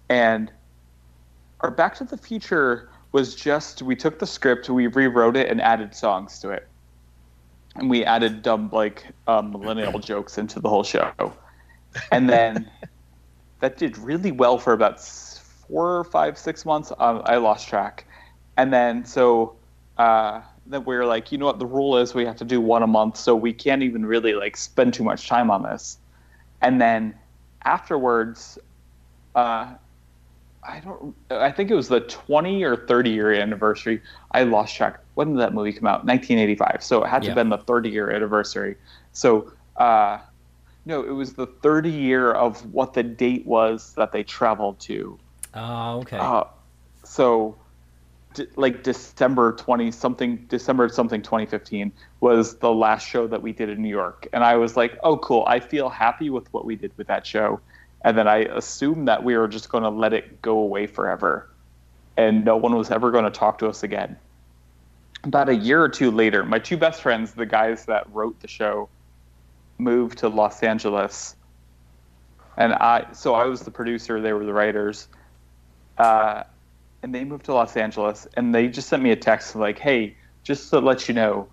And 0.10 0.52
our 1.62 1.72
Back 1.72 1.96
to 1.96 2.04
the 2.04 2.18
Future 2.18 2.90
was 3.12 3.36
just 3.36 3.82
we 3.82 3.96
took 3.96 4.20
the 4.20 4.28
script, 4.28 4.70
we 4.70 4.88
rewrote 4.88 5.36
it, 5.36 5.50
and 5.50 5.62
added 5.62 5.94
songs 5.94 6.40
to 6.40 6.50
it, 6.50 6.68
and 7.76 7.90
we 7.90 8.06
added 8.06 8.42
dumb 8.42 8.70
like 8.72 9.08
um, 9.28 9.52
millennial 9.52 10.00
jokes 10.12 10.38
into 10.38 10.60
the 10.60 10.70
whole 10.70 10.84
show, 10.84 11.34
and 12.12 12.30
then 12.30 12.70
that 13.60 13.78
did 13.78 13.98
really 13.98 14.32
well 14.32 14.58
for 14.58 14.74
about 14.74 15.02
four, 15.04 16.06
five, 16.06 16.38
six 16.38 16.66
months. 16.66 16.92
Um, 17.00 17.22
I 17.26 17.36
lost 17.38 17.68
track, 17.68 18.06
and 18.58 18.72
then 18.72 19.04
so 19.04 19.56
uh, 19.98 20.42
then 20.74 20.84
we 20.86 20.96
are 20.96 21.06
like, 21.06 21.32
you 21.32 21.38
know 21.38 21.46
what, 21.46 21.60
the 21.60 21.66
rule 21.66 21.98
is 21.98 22.14
we 22.14 22.26
have 22.26 22.38
to 22.38 22.46
do 22.46 22.62
one 22.62 22.84
a 22.84 22.88
month, 22.88 23.18
so 23.18 23.36
we 23.36 23.54
can't 23.54 23.84
even 23.84 24.06
really 24.06 24.34
like 24.34 24.58
spend 24.58 24.94
too 24.94 25.04
much 25.04 25.28
time 25.28 25.50
on 25.52 25.64
this. 25.64 25.98
And 26.62 26.80
then 26.82 27.16
afterwards, 27.64 28.58
uh, 29.36 29.76
I 30.64 30.80
don't, 30.80 31.16
I 31.32 31.52
think 31.52 31.72
it 31.72 31.76
was 31.76 31.88
the 31.88 32.02
20 32.02 32.64
or 32.64 32.76
30 32.76 33.10
year 33.10 33.34
anniversary. 33.34 34.02
I 34.32 34.44
lost 34.44 34.76
track. 34.76 35.00
When 35.16 35.32
did 35.32 35.40
that 35.40 35.54
movie 35.54 35.74
come 35.74 35.88
out? 35.88 36.06
1985. 36.06 36.84
So 36.84 37.04
it 37.04 37.08
had 37.08 37.24
to 37.24 37.26
Yeah. 37.26 37.30
have 37.32 37.36
been 37.36 37.50
the 37.50 37.58
30 37.58 37.90
year 37.90 38.12
anniversary. 38.12 38.76
So, 39.12 39.52
uh, 39.78 40.20
no, 40.86 41.04
it 41.04 41.12
was 41.12 41.34
the 41.34 41.48
30 41.48 41.90
year 41.90 42.32
of 42.32 42.64
what 42.74 42.94
the 42.94 43.04
date 43.04 43.46
was 43.46 43.94
that 43.96 44.12
they 44.12 44.24
traveled 44.24 44.80
to. 44.82 45.20
okay. 45.56 46.18
Uh, 46.18 46.44
so, 47.04 47.58
like 48.56 48.84
December 48.84 49.54
twenty 49.54 49.92
something, 49.92 50.38
December 50.50 50.90
something 50.90 51.22
twenty 51.22 51.46
fifteen 51.46 51.92
was 52.20 52.58
the 52.58 52.72
last 52.72 53.08
show 53.08 53.28
that 53.28 53.42
we 53.42 53.52
did 53.52 53.70
in 53.70 53.82
New 53.82 53.90
York, 53.90 54.28
and 54.34 54.44
I 54.44 54.56
was 54.56 54.78
like, 54.78 54.98
oh 55.04 55.18
cool, 55.18 55.44
I 55.48 55.60
feel 55.60 55.90
happy 55.90 56.30
with 56.30 56.52
what 56.54 56.66
we 56.66 56.76
did 56.76 56.92
with 56.98 57.08
that 57.08 57.26
show, 57.26 57.60
and 58.04 58.18
then 58.18 58.28
I 58.28 58.38
assumed 58.40 59.08
that 59.08 59.24
we 59.24 59.36
were 59.38 59.48
just 59.48 59.70
going 59.70 59.84
to 59.84 59.90
let 59.90 60.14
it 60.14 60.42
go 60.42 60.60
away 60.60 60.88
forever, 60.88 61.50
and 62.18 62.46
no 62.46 62.58
one 62.58 62.76
was 62.76 62.92
ever 62.92 63.12
going 63.12 63.26
to 63.26 63.32
talk 63.32 63.58
to 63.60 63.68
us 63.68 63.84
again. 63.84 64.18
About 65.24 65.50
a 65.50 65.56
year 65.56 65.82
or 65.82 65.90
two 65.90 66.10
later, 66.10 66.44
my 66.44 66.60
two 66.60 66.78
best 66.78 67.02
friends, 67.02 67.34
the 67.34 67.46
guys 67.46 67.86
that 67.86 68.12
wrote 68.12 68.40
the 68.40 68.48
show, 68.48 68.90
moved 69.78 70.20
to 70.20 70.30
Los 70.30 70.64
Angeles. 70.64 71.36
And 72.58 72.74
I 72.74 73.08
so 73.14 73.34
I 73.34 73.46
was 73.46 73.62
the 73.62 73.72
producer, 73.72 74.20
they 74.20 74.34
were 74.34 74.46
the 74.46 74.54
writers, 74.54 75.08
uh, 75.98 76.44
and 77.04 77.14
they 77.14 77.24
moved 77.24 77.46
to 77.46 77.54
Los 77.54 77.76
Angeles, 77.78 78.28
and 78.36 78.54
they 78.54 78.68
just 78.68 78.88
sent 78.90 79.02
me 79.04 79.12
a 79.12 79.16
text 79.16 79.56
like, 79.56 79.80
"Hey, 79.80 80.16
just 80.44 80.70
to 80.72 80.80
let 80.80 81.08
you 81.08 81.14
know, 81.14 81.48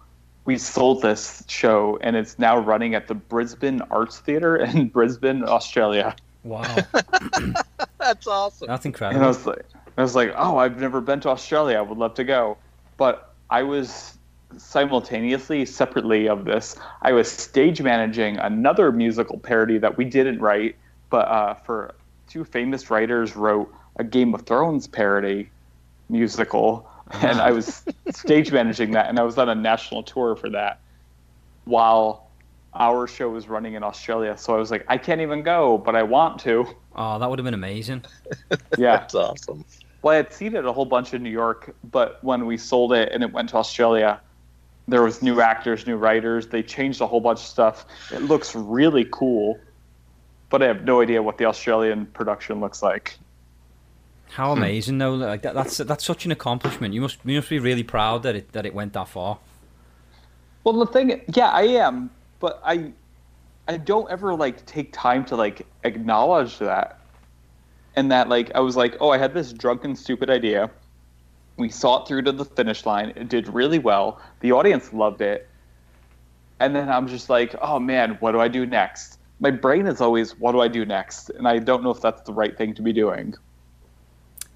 we 0.44 0.58
sold 0.58 1.02
this 1.02 1.44
show, 1.48 1.98
and 2.02 2.16
it's 2.16 2.38
now 2.38 2.58
running 2.58 2.94
at 2.94 3.08
the 3.08 3.14
Brisbane 3.14 3.80
Arts 3.90 4.18
Theatre 4.20 4.56
in 4.56 4.88
Brisbane, 4.96 5.44
Australia." 5.44 6.14
wow, 6.44 6.62
That's 7.98 8.26
awesome. 8.26 8.68
that's 8.68 8.86
incredible. 8.86 9.16
And 9.16 9.24
I 9.24 9.28
was 9.28 9.44
like, 9.46 9.66
I 9.96 10.02
was 10.02 10.14
like, 10.14 10.32
"Oh, 10.36 10.56
I've 10.58 10.80
never 10.80 11.00
been 11.00 11.20
to 11.20 11.28
Australia. 11.30 11.78
I 11.78 11.82
would 11.82 11.98
love 11.98 12.14
to 12.14 12.24
go," 12.24 12.56
but 12.96 13.34
I 13.50 13.62
was 13.62 14.18
simultaneously, 14.56 15.66
separately 15.66 16.28
of 16.28 16.44
this, 16.44 16.76
I 17.02 17.12
was 17.12 17.30
stage 17.30 17.82
managing 17.82 18.38
another 18.38 18.92
musical 18.92 19.38
parody 19.38 19.78
that 19.78 19.96
we 19.98 20.04
didn't 20.04 20.40
write, 20.40 20.76
but 21.10 21.28
uh, 21.28 21.54
for 21.54 21.94
two 22.28 22.44
famous 22.44 22.90
writers 22.90 23.36
wrote 23.36 23.72
a 23.98 24.04
Game 24.04 24.34
of 24.34 24.42
Thrones 24.42 24.86
parody 24.86 25.50
musical, 26.08 26.88
and 27.22 27.40
I 27.40 27.50
was 27.50 27.84
stage 28.10 28.52
managing 28.52 28.92
that, 28.92 29.08
and 29.08 29.18
I 29.18 29.22
was 29.22 29.38
on 29.38 29.48
a 29.48 29.54
national 29.54 30.02
tour 30.02 30.36
for 30.36 30.50
that 30.50 30.80
while 31.64 32.28
our 32.74 33.06
show 33.06 33.28
was 33.28 33.48
running 33.48 33.74
in 33.74 33.82
Australia. 33.82 34.36
So 34.36 34.54
I 34.54 34.58
was 34.58 34.70
like, 34.70 34.84
I 34.88 34.98
can't 34.98 35.20
even 35.20 35.42
go, 35.42 35.78
but 35.78 35.96
I 35.96 36.02
want 36.02 36.38
to. 36.40 36.66
Oh, 36.94 37.18
that 37.18 37.28
would 37.28 37.38
have 37.38 37.44
been 37.44 37.54
amazing. 37.54 38.04
Yeah. 38.76 38.98
That's 38.98 39.14
awesome. 39.14 39.64
Well, 40.02 40.12
I 40.12 40.16
had 40.16 40.32
seen 40.32 40.54
it 40.54 40.64
a 40.64 40.72
whole 40.72 40.84
bunch 40.84 41.12
in 41.12 41.22
New 41.22 41.30
York, 41.30 41.74
but 41.90 42.22
when 42.22 42.46
we 42.46 42.56
sold 42.56 42.92
it 42.92 43.10
and 43.12 43.24
it 43.24 43.32
went 43.32 43.48
to 43.48 43.56
Australia, 43.56 44.20
there 44.86 45.02
was 45.02 45.22
new 45.22 45.40
actors, 45.40 45.86
new 45.86 45.96
writers. 45.96 46.46
They 46.46 46.62
changed 46.62 47.00
a 47.00 47.06
whole 47.06 47.20
bunch 47.20 47.40
of 47.40 47.46
stuff. 47.46 47.86
It 48.12 48.22
looks 48.22 48.54
really 48.54 49.06
cool, 49.10 49.58
but 50.50 50.62
I 50.62 50.66
have 50.66 50.84
no 50.84 51.00
idea 51.00 51.22
what 51.22 51.38
the 51.38 51.46
Australian 51.46 52.06
production 52.06 52.60
looks 52.60 52.82
like. 52.82 53.18
How 54.30 54.54
hmm. 54.54 54.58
amazing 54.62 54.98
though! 54.98 55.14
Like 55.14 55.42
that, 55.42 55.54
that's 55.54 55.78
that's 55.78 56.04
such 56.04 56.24
an 56.24 56.32
accomplishment. 56.32 56.94
You 56.94 57.00
must 57.00 57.18
you 57.24 57.36
must 57.36 57.50
be 57.50 57.58
really 57.58 57.82
proud 57.82 58.22
that 58.22 58.36
it 58.36 58.52
that 58.52 58.66
it 58.66 58.74
went 58.74 58.92
that 58.92 59.08
far. 59.08 59.38
Well, 60.64 60.84
the 60.84 60.86
thing, 60.86 61.22
yeah, 61.34 61.48
I 61.48 61.62
am, 61.62 62.10
but 62.40 62.60
I, 62.64 62.92
I 63.68 63.78
don't 63.78 64.10
ever 64.10 64.34
like 64.34 64.66
take 64.66 64.92
time 64.92 65.24
to 65.26 65.36
like 65.36 65.66
acknowledge 65.84 66.58
that, 66.58 67.00
and 67.96 68.10
that 68.12 68.28
like 68.28 68.54
I 68.54 68.60
was 68.60 68.76
like, 68.76 68.96
oh, 69.00 69.10
I 69.10 69.18
had 69.18 69.32
this 69.32 69.52
drunken, 69.52 69.96
stupid 69.96 70.28
idea. 70.28 70.70
We 71.56 71.70
saw 71.70 72.02
it 72.02 72.08
through 72.08 72.22
to 72.22 72.32
the 72.32 72.44
finish 72.44 72.86
line. 72.86 73.12
It 73.16 73.28
did 73.28 73.48
really 73.48 73.78
well. 73.78 74.20
The 74.40 74.52
audience 74.52 74.92
loved 74.92 75.22
it, 75.22 75.48
and 76.60 76.74
then 76.74 76.88
I'm 76.88 77.08
just 77.08 77.30
like, 77.30 77.54
oh 77.62 77.78
man, 77.78 78.16
what 78.20 78.32
do 78.32 78.40
I 78.40 78.48
do 78.48 78.66
next? 78.66 79.18
My 79.40 79.50
brain 79.50 79.86
is 79.86 80.00
always, 80.00 80.38
what 80.38 80.52
do 80.52 80.60
I 80.60 80.68
do 80.68 80.84
next? 80.84 81.30
And 81.30 81.46
I 81.46 81.60
don't 81.60 81.84
know 81.84 81.90
if 81.90 82.00
that's 82.00 82.22
the 82.22 82.32
right 82.32 82.58
thing 82.58 82.74
to 82.74 82.82
be 82.82 82.92
doing. 82.92 83.34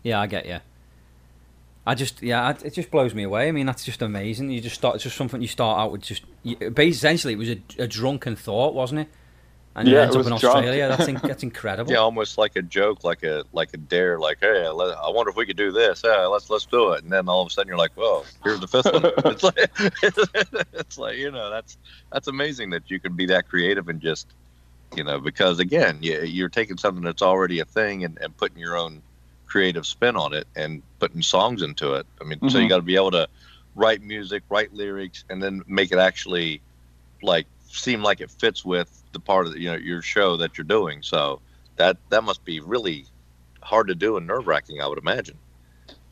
Yeah, 0.02 0.20
I 0.20 0.26
get 0.26 0.46
you. 0.46 0.58
I 1.86 1.94
just 1.96 2.22
yeah, 2.22 2.50
it- 2.50 2.64
it 2.64 2.74
just 2.74 2.90
blows 2.90 3.14
me 3.14 3.24
away. 3.24 3.48
I 3.48 3.52
mean, 3.52 3.66
that's 3.66 3.84
just 3.84 4.02
amazing. 4.02 4.50
You 4.50 4.60
just 4.60 4.76
start 4.76 4.94
it's 4.96 5.04
just 5.04 5.16
something 5.16 5.40
you 5.42 5.48
start 5.48 5.80
out 5.80 5.92
with. 5.92 6.02
Just 6.02 6.22
you, 6.42 6.54
basically, 6.56 6.88
essentially, 6.88 7.32
it 7.34 7.38
was 7.38 7.48
a, 7.50 7.60
a 7.78 7.86
drunken 7.88 8.36
thought, 8.36 8.74
wasn't 8.74 9.00
it? 9.00 9.08
And 9.74 9.88
you 9.88 9.94
Yeah, 9.96 10.02
end 10.02 10.10
up 10.10 10.16
in 10.16 10.22
drunk. 10.24 10.44
Australia. 10.44 10.86
That's 10.88 11.08
in, 11.08 11.14
that's 11.24 11.42
incredible. 11.42 11.90
Yeah, 11.92 11.98
almost 11.98 12.36
like 12.38 12.54
a 12.56 12.62
joke, 12.62 13.02
like 13.04 13.22
a 13.24 13.44
like 13.52 13.70
a 13.74 13.78
dare, 13.78 14.18
like, 14.18 14.38
hey, 14.40 14.68
let, 14.68 14.96
I 14.96 15.08
wonder 15.08 15.30
if 15.30 15.36
we 15.36 15.46
could 15.46 15.56
do 15.56 15.72
this. 15.72 16.02
Yeah, 16.04 16.26
let's 16.26 16.48
let's 16.50 16.66
do 16.66 16.92
it. 16.92 17.02
And 17.02 17.10
then 17.12 17.28
all 17.28 17.40
of 17.42 17.48
a 17.48 17.50
sudden 17.50 17.68
you're 17.68 17.78
like, 17.78 17.92
whoa, 17.94 18.22
here's 18.44 18.60
the 18.60 18.68
fifth 18.68 18.92
one. 18.92 19.02
It's 19.32 19.42
like 19.42 19.70
it's 20.74 20.98
like 20.98 21.16
you 21.16 21.30
know 21.32 21.50
that's 21.50 21.78
that's 22.12 22.28
amazing 22.28 22.70
that 22.70 22.90
you 22.90 23.00
can 23.00 23.16
be 23.16 23.26
that 23.26 23.48
creative 23.48 23.88
and 23.88 24.00
just 24.00 24.28
you 24.94 25.02
know 25.02 25.18
because 25.18 25.58
again 25.58 25.98
you, 26.00 26.20
you're 26.20 26.48
taking 26.50 26.76
something 26.76 27.02
that's 27.02 27.22
already 27.22 27.58
a 27.60 27.64
thing 27.64 28.04
and, 28.04 28.18
and 28.20 28.36
putting 28.36 28.58
your 28.58 28.76
own 28.76 29.02
creative 29.52 29.86
spin 29.86 30.16
on 30.16 30.32
it 30.32 30.48
and 30.56 30.82
putting 31.00 31.22
songs 31.22 31.62
into 31.62 31.94
it. 31.94 32.06
I 32.20 32.24
mean, 32.24 32.40
so 32.48 32.58
you 32.58 32.66
Mhm. 32.66 32.70
got 32.70 32.78
to 32.78 32.82
be 32.82 32.96
able 32.96 33.12
to 33.12 33.28
write 33.74 34.02
music, 34.02 34.44
write 34.50 34.72
lyrics, 34.72 35.24
and 35.30 35.42
then 35.42 35.62
make 35.66 35.92
it 35.92 35.98
actually 35.98 36.62
like 37.22 37.46
seem 37.68 38.02
like 38.02 38.20
it 38.20 38.30
fits 38.30 38.64
with 38.64 38.90
the 39.12 39.20
part 39.20 39.46
of 39.46 39.52
the, 39.52 39.60
you 39.60 39.70
know 39.70 39.76
your 39.76 40.02
show 40.02 40.36
that 40.38 40.58
you're 40.58 40.64
doing. 40.78 41.02
So 41.02 41.42
that 41.76 41.98
that 42.10 42.24
must 42.24 42.44
be 42.44 42.60
really 42.60 43.06
hard 43.62 43.88
to 43.88 43.94
do 43.94 44.16
and 44.16 44.26
nerve 44.26 44.46
wracking, 44.48 44.80
I 44.82 44.88
would 44.88 44.98
imagine. 44.98 45.38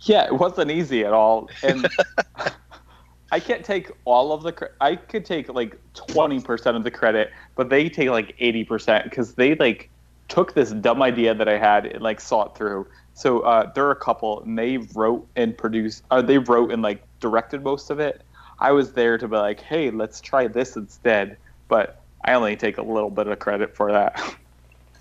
Yeah, 0.02 0.24
it 0.26 0.34
wasn't 0.38 0.70
easy 0.70 1.04
at 1.04 1.12
all, 1.12 1.56
and 1.62 1.90
I 3.32 3.40
can't 3.40 3.64
take 3.64 3.90
all 4.04 4.32
of 4.32 4.42
the. 4.42 4.52
cre- 4.52 4.76
I 4.80 4.96
could 4.96 5.24
take 5.24 5.48
like 5.48 5.76
twenty 5.94 6.40
percent 6.40 6.76
of 6.76 6.84
the 6.84 6.90
credit, 6.90 7.30
but 7.56 7.70
they 7.70 7.88
take 7.88 8.08
like 8.10 8.34
eighty 8.38 8.64
percent 8.64 9.04
because 9.04 9.34
they 9.34 9.54
like 9.54 9.90
took 10.28 10.54
this 10.54 10.72
dumb 10.72 11.02
idea 11.02 11.34
that 11.34 11.48
I 11.48 11.58
had 11.58 11.86
and 11.86 12.02
like 12.02 12.20
saw 12.20 12.46
it 12.46 12.56
through. 12.56 12.86
So 13.20 13.40
uh, 13.40 13.70
there 13.74 13.86
are 13.86 13.90
a 13.90 13.96
couple, 13.96 14.42
and 14.42 14.58
they 14.58 14.78
wrote 14.78 15.28
and 15.36 15.56
produced. 15.56 16.02
Uh, 16.10 16.22
they 16.22 16.38
wrote 16.38 16.72
and 16.72 16.82
like 16.82 17.04
directed 17.20 17.62
most 17.62 17.90
of 17.90 18.00
it. 18.00 18.24
I 18.58 18.72
was 18.72 18.92
there 18.92 19.18
to 19.18 19.28
be 19.28 19.36
like, 19.36 19.60
hey, 19.60 19.90
let's 19.90 20.20
try 20.20 20.48
this 20.48 20.76
instead. 20.76 21.38
But 21.68 21.96
I 22.24 22.34
only 22.34 22.56
take 22.56 22.78
a 22.78 22.82
little 22.82 23.10
bit 23.10 23.26
of 23.28 23.38
credit 23.38 23.76
for 23.76 23.92
that. 23.92 24.20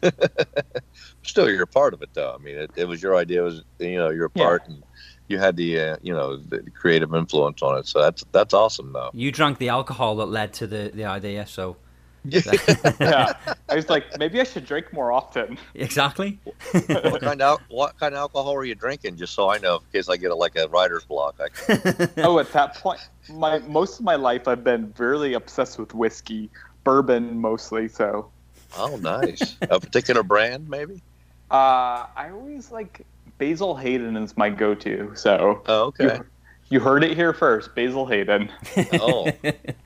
Still, 1.23 1.49
you're 1.49 1.63
a 1.63 1.67
part 1.67 1.93
of 1.93 2.01
it, 2.01 2.09
though. 2.13 2.33
I 2.33 2.37
mean, 2.37 2.57
it, 2.57 2.71
it 2.75 2.85
was 2.85 3.01
your 3.01 3.15
idea. 3.15 3.41
It 3.41 3.45
was 3.45 3.63
you 3.79 3.97
know 3.97 4.09
you're 4.09 4.25
a 4.25 4.31
Yeah. 4.33 4.43
part, 4.43 4.67
and 4.67 4.83
you 5.27 5.37
had 5.39 5.55
the 5.55 5.79
uh, 5.79 5.97
you 6.01 6.13
know 6.13 6.37
the 6.37 6.63
creative 6.75 7.13
influence 7.13 7.61
on 7.61 7.77
it. 7.77 7.87
So 7.87 8.01
that's 8.01 8.23
that's 8.31 8.53
awesome, 8.53 8.93
though. 8.93 9.11
You 9.11 9.31
drank 9.31 9.57
the 9.57 9.69
alcohol 9.69 10.15
that 10.17 10.27
led 10.27 10.53
to 10.53 10.67
the, 10.67 10.91
the 10.93 11.05
idea, 11.05 11.47
so 11.47 11.77
yeah, 12.99 13.33
I 13.69 13.75
was 13.75 13.89
like, 13.89 14.17
maybe 14.19 14.39
I 14.41 14.43
should 14.43 14.65
drink 14.65 14.91
more 14.91 15.11
often. 15.11 15.57
exactly. 15.73 16.39
what 16.87 17.21
kind 17.21 17.41
of 17.41 17.59
what 17.69 17.97
kind 17.99 18.13
of 18.13 18.19
alcohol 18.19 18.53
are 18.55 18.65
you 18.65 18.75
drinking? 18.75 19.17
Just 19.17 19.33
so 19.33 19.49
I 19.49 19.57
know, 19.57 19.75
in 19.77 19.81
case 19.93 20.09
I 20.09 20.17
get 20.17 20.31
a, 20.31 20.35
like 20.35 20.55
a 20.57 20.67
writer's 20.67 21.05
block. 21.05 21.39
I 21.39 21.49
can, 21.49 22.09
oh, 22.25 22.39
at 22.39 22.51
that 22.53 22.75
point, 22.75 22.99
my 23.29 23.59
most 23.59 23.99
of 23.99 24.05
my 24.05 24.15
life 24.15 24.47
I've 24.47 24.63
been 24.63 24.93
really 24.97 25.33
obsessed 25.33 25.79
with 25.79 25.93
whiskey, 25.93 26.49
bourbon 26.83 27.39
mostly. 27.39 27.87
So 27.87 28.29
oh, 28.77 28.97
nice. 28.97 29.55
a 29.61 29.79
particular 29.79 30.23
brand, 30.23 30.69
maybe. 30.69 31.01
uh, 31.51 32.05
I 32.15 32.29
always 32.31 32.71
like 32.71 33.05
Basil 33.37 33.75
Hayden 33.75 34.17
is 34.17 34.35
my 34.35 34.49
go-to. 34.49 35.11
So 35.15 35.61
Oh, 35.67 35.83
okay. 35.85 36.15
you, 36.17 36.25
you 36.71 36.79
heard 36.81 37.03
it 37.05 37.15
here 37.15 37.31
first, 37.33 37.73
Basil 37.75 38.05
Hayden. 38.05 38.51
Oh, 38.93 39.31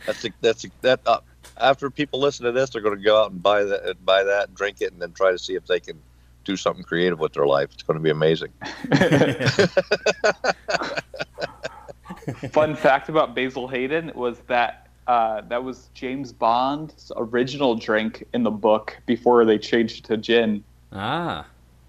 that's 0.07 0.25
a, 0.25 0.29
that's 0.41 0.65
a, 0.65 0.67
that. 0.81 0.99
Uh, 1.05 1.19
after 1.57 1.89
people 1.89 2.19
listen 2.19 2.45
to 2.45 2.51
this, 2.51 2.69
they're 2.71 2.81
going 2.81 2.97
to 2.97 3.03
go 3.03 3.21
out 3.21 3.31
and 3.31 3.41
buy 3.41 3.63
that, 3.63 4.03
buy 4.05 4.23
that, 4.23 4.53
drink 4.55 4.81
it, 4.81 4.91
and 4.93 5.01
then 5.01 5.11
try 5.11 5.31
to 5.31 5.39
see 5.39 5.55
if 5.55 5.65
they 5.67 5.79
can 5.79 5.99
do 6.45 6.57
something 6.57 6.83
creative 6.83 7.19
with 7.19 7.33
their 7.33 7.45
life. 7.45 7.69
It's 7.73 7.83
going 7.83 7.97
to 7.97 8.03
be 8.03 8.09
amazing. 8.09 8.51
Fun 12.51 12.75
fact 12.75 13.09
about 13.09 13.35
Basil 13.35 13.67
Hayden 13.67 14.11
was 14.15 14.39
that 14.47 14.87
uh, 15.07 15.41
that 15.41 15.63
was 15.63 15.89
James 15.93 16.31
Bond's 16.31 17.11
original 17.17 17.75
drink 17.75 18.23
in 18.33 18.43
the 18.43 18.51
book 18.51 18.97
before 19.05 19.43
they 19.45 19.57
changed 19.57 20.05
to 20.05 20.17
gin. 20.17 20.63
ah, 20.93 21.45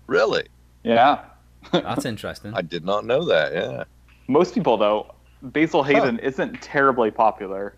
Really, 0.07 0.47
Yeah. 0.83 1.25
that's 1.73 2.05
interesting. 2.05 2.53
I 2.55 2.63
did 2.63 2.85
not 2.85 3.07
know 3.07 3.25
that. 3.25 3.55
Yeah. 3.55 3.85
Most 4.27 4.55
people, 4.55 4.77
though, 4.77 5.15
Basil 5.43 5.83
Hayden 5.83 6.19
isn't 6.19 6.61
terribly 6.61 7.11
popular. 7.11 7.75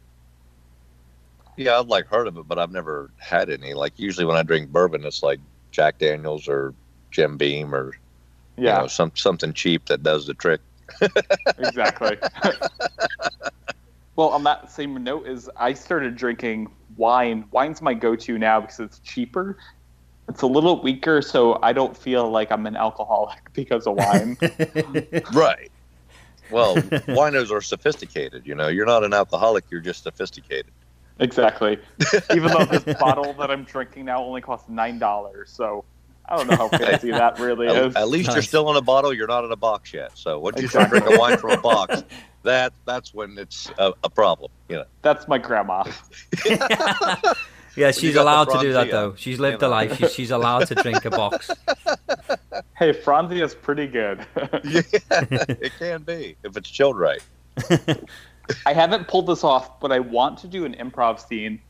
Yeah, 1.57 1.79
I've 1.79 1.87
like 1.89 2.07
heard 2.07 2.27
of 2.29 2.37
it, 2.37 2.47
but 2.47 2.59
I've 2.59 2.71
never 2.71 3.13
had 3.19 3.49
any. 3.51 3.75
Like 3.75 3.99
usually 3.99 4.27
when 4.27 4.37
I 4.37 4.43
drink 4.43 4.71
bourbon, 4.71 5.05
it's 5.05 5.23
like 5.23 5.41
Jack 5.73 5.99
Daniels 5.99 6.49
or 6.49 6.75
Jim 7.11 7.37
Beam 7.37 7.75
or 7.75 7.93
you 8.65 8.73
Yeah, 8.73 8.75
know 8.75 8.89
some 8.89 9.13
something 9.17 9.53
cheap 9.55 9.87
that 9.87 10.03
does 10.03 10.27
the 10.27 10.35
trick. 10.35 10.63
exactly. 11.59 12.19
well, 14.17 14.29
on 14.31 14.45
that 14.45 14.71
same 14.71 15.03
note, 15.03 15.27
is 15.27 15.51
I 15.57 15.75
started 15.75 16.17
drinking 16.17 16.69
wine. 16.97 17.45
Wine's 17.51 17.83
my 17.83 17.95
go-to 17.95 18.39
now 18.39 18.61
because 18.61 18.81
it's 18.81 18.99
cheaper. 19.01 19.59
It's 20.29 20.43
a 20.43 20.47
little 20.47 20.83
weaker, 20.83 21.23
so 21.23 21.59
I 21.63 21.73
don't 21.73 21.97
feel 21.97 22.31
like 22.31 22.53
I'm 22.53 22.67
an 22.67 22.77
alcoholic 22.77 23.41
because 23.55 23.87
of 23.87 23.97
wine. 23.97 24.39
Right. 25.31 25.71
Well, 26.49 26.83
winos 27.11 27.53
are 27.53 27.63
sophisticated. 27.63 28.47
You 28.47 28.57
know, 28.57 28.69
you're 28.69 28.87
not 28.87 29.05
an 29.05 29.15
alcoholic; 29.15 29.67
you're 29.71 29.83
just 29.83 30.05
sophisticated. 30.05 30.75
Exactly. 31.19 31.79
Even 32.35 32.53
though 32.53 32.65
this 32.65 32.99
bottle 32.99 33.33
that 33.35 33.51
I'm 33.51 33.65
drinking 33.65 34.07
now 34.07 34.23
only 34.25 34.41
costs 34.41 34.69
nine 34.69 34.99
dollars, 34.99 35.51
so 35.51 35.85
I 36.29 36.37
don't 36.37 36.49
know 36.49 36.57
how 36.57 36.69
fancy 36.69 37.11
that 37.11 37.39
really 37.39 37.69
At, 37.69 37.77
is. 37.77 37.97
at 37.97 38.09
least 38.09 38.33
you're 38.33 38.43
still 38.43 38.69
in 38.71 38.77
a 38.77 38.83
bottle. 38.83 39.13
You're 39.13 39.29
not 39.29 39.45
in 39.45 39.53
a 39.53 39.57
box 39.57 39.95
yet. 39.95 40.11
So 40.15 40.39
once 40.39 40.61
you 40.61 40.69
start 40.69 40.91
drinking 40.91 41.19
wine 41.19 41.39
from 41.39 41.51
a 41.51 41.61
box, 41.61 42.03
that 42.43 42.73
that's 42.85 43.15
when 43.15 43.39
it's 43.39 43.71
a, 43.79 43.93
a 44.03 44.11
problem. 44.11 44.51
You 44.69 44.77
know. 44.77 44.85
That's 45.03 45.29
my 45.29 45.39
grandma. 45.39 45.85
yeah, 46.47 47.89
you 47.89 47.93
she's 47.93 48.15
got 48.15 48.15
the 48.15 48.23
allowed 48.23 48.45
to 48.47 48.61
do 48.61 48.73
that 48.73 48.91
though. 48.91 49.15
She's 49.17 49.39
lived 49.39 49.63
you 49.63 49.69
a 49.69 49.71
life. 49.71 49.97
She's, 49.99 50.13
she's 50.13 50.31
allowed 50.33 50.67
to 50.67 50.75
drink 50.75 51.05
a 51.05 51.11
box. 51.11 51.51
Hey, 52.77 52.93
Franzia's 52.93 53.55
pretty 53.55 53.87
good. 53.87 54.27
Yeah, 54.65 54.83
it 55.11 55.73
can 55.79 56.03
be 56.03 56.37
if 56.43 56.57
it's 56.57 56.69
chilled 56.69 56.99
right. 56.99 57.23
I 58.65 58.73
haven't 58.73 59.09
pulled 59.09 59.27
this 59.27 59.45
off, 59.45 59.81
but 59.81 59.93
I 59.93 60.01
want 60.01 60.39
to 60.39 60.49
do 60.49 60.65
an 60.65 60.75
improv 60.75 61.27
scene. 61.27 61.61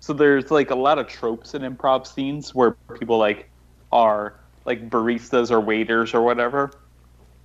So 0.00 0.12
there's 0.12 0.50
like 0.50 0.70
a 0.70 0.74
lot 0.74 0.98
of 0.98 1.06
tropes 1.08 1.54
in 1.54 1.62
improv 1.62 2.06
scenes 2.06 2.54
where 2.54 2.72
people 2.98 3.18
like 3.18 3.48
are 3.92 4.34
like 4.64 4.88
baristas 4.88 5.50
or 5.50 5.60
waiters 5.60 6.14
or 6.14 6.22
whatever. 6.22 6.72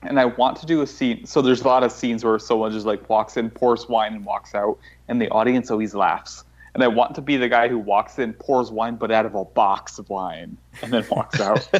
And 0.03 0.19
I 0.19 0.25
want 0.25 0.57
to 0.57 0.65
do 0.65 0.81
a 0.81 0.88
scene. 0.88 1.25
So 1.25 1.41
there's 1.41 1.61
a 1.61 1.67
lot 1.67 1.83
of 1.83 1.91
scenes 1.91 2.23
where 2.23 2.38
someone 2.38 2.71
just 2.71 2.86
like 2.86 3.09
walks 3.09 3.38
in, 3.38 3.49
pours 3.49 3.89
wine, 3.89 4.13
and 4.13 4.25
walks 4.25 4.53
out, 4.53 4.77
and 5.07 5.19
the 5.19 5.29
audience 5.29 5.71
always 5.71 5.95
laughs. 5.95 6.43
And 6.75 6.83
I 6.83 6.88
want 6.88 7.15
to 7.15 7.21
be 7.21 7.38
the 7.38 7.49
guy 7.49 7.67
who 7.67 7.79
walks 7.79 8.19
in, 8.19 8.33
pours 8.33 8.69
wine, 8.69 8.97
but 8.97 9.09
out 9.09 9.25
of 9.25 9.33
a 9.33 9.45
box 9.45 9.97
of 9.97 10.09
wine, 10.09 10.57
and 10.83 10.93
then 10.93 11.05
walks 11.09 11.39
out. 11.39 11.67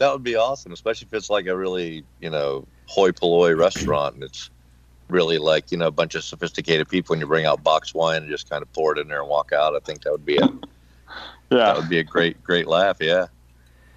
That 0.00 0.14
would 0.14 0.24
be 0.24 0.34
awesome, 0.34 0.72
especially 0.72 1.08
if 1.08 1.14
it's 1.14 1.28
like 1.28 1.46
a 1.46 1.54
really, 1.54 2.04
you 2.20 2.30
know, 2.30 2.66
hoi 2.86 3.12
polloi 3.12 3.54
restaurant 3.54 4.14
and 4.14 4.24
it's 4.24 4.48
really 5.10 5.38
like, 5.38 5.70
you 5.70 5.78
know, 5.78 5.86
a 5.86 5.92
bunch 5.92 6.14
of 6.14 6.24
sophisticated 6.24 6.88
people 6.88 7.12
and 7.12 7.20
you 7.20 7.26
bring 7.26 7.46
out 7.46 7.62
box 7.62 7.94
wine 7.94 8.22
and 8.22 8.30
just 8.30 8.48
kind 8.48 8.62
of 8.62 8.72
pour 8.72 8.92
it 8.92 8.98
in 8.98 9.08
there 9.08 9.20
and 9.20 9.28
walk 9.28 9.52
out. 9.52 9.74
I 9.74 9.80
think 9.80 10.02
that 10.02 10.12
would 10.12 10.26
be 10.26 10.36
a 10.36 10.46
yeah, 11.50 11.58
that 11.58 11.76
would 11.76 11.88
be 11.88 11.98
a 11.98 12.04
great, 12.04 12.42
great 12.42 12.66
laugh. 12.66 12.98
Yeah. 13.00 13.26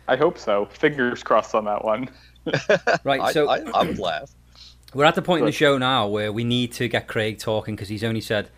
I 0.08 0.16
hope 0.16 0.38
so. 0.38 0.66
Fingers 0.66 1.24
crossed 1.24 1.56
on 1.56 1.66
that 1.66 1.84
one. 1.84 2.10
Right, 3.06 3.34
so 3.34 3.48
I, 3.50 3.60
I 3.74 3.86
would 3.86 4.00
laugh. 4.00 4.30
we're 4.94 5.06
at 5.06 5.16
the 5.16 5.22
point 5.22 5.40
in 5.40 5.46
the 5.46 5.54
show 5.54 5.78
now 5.78 6.08
where 6.08 6.30
we 6.30 6.44
need 6.44 6.74
to 6.74 6.90
get 6.90 7.08
Craig 7.08 7.40
talking 7.40 7.74
because 7.74 7.88
he's 7.88 8.04
only 8.04 8.20
said 8.20 8.50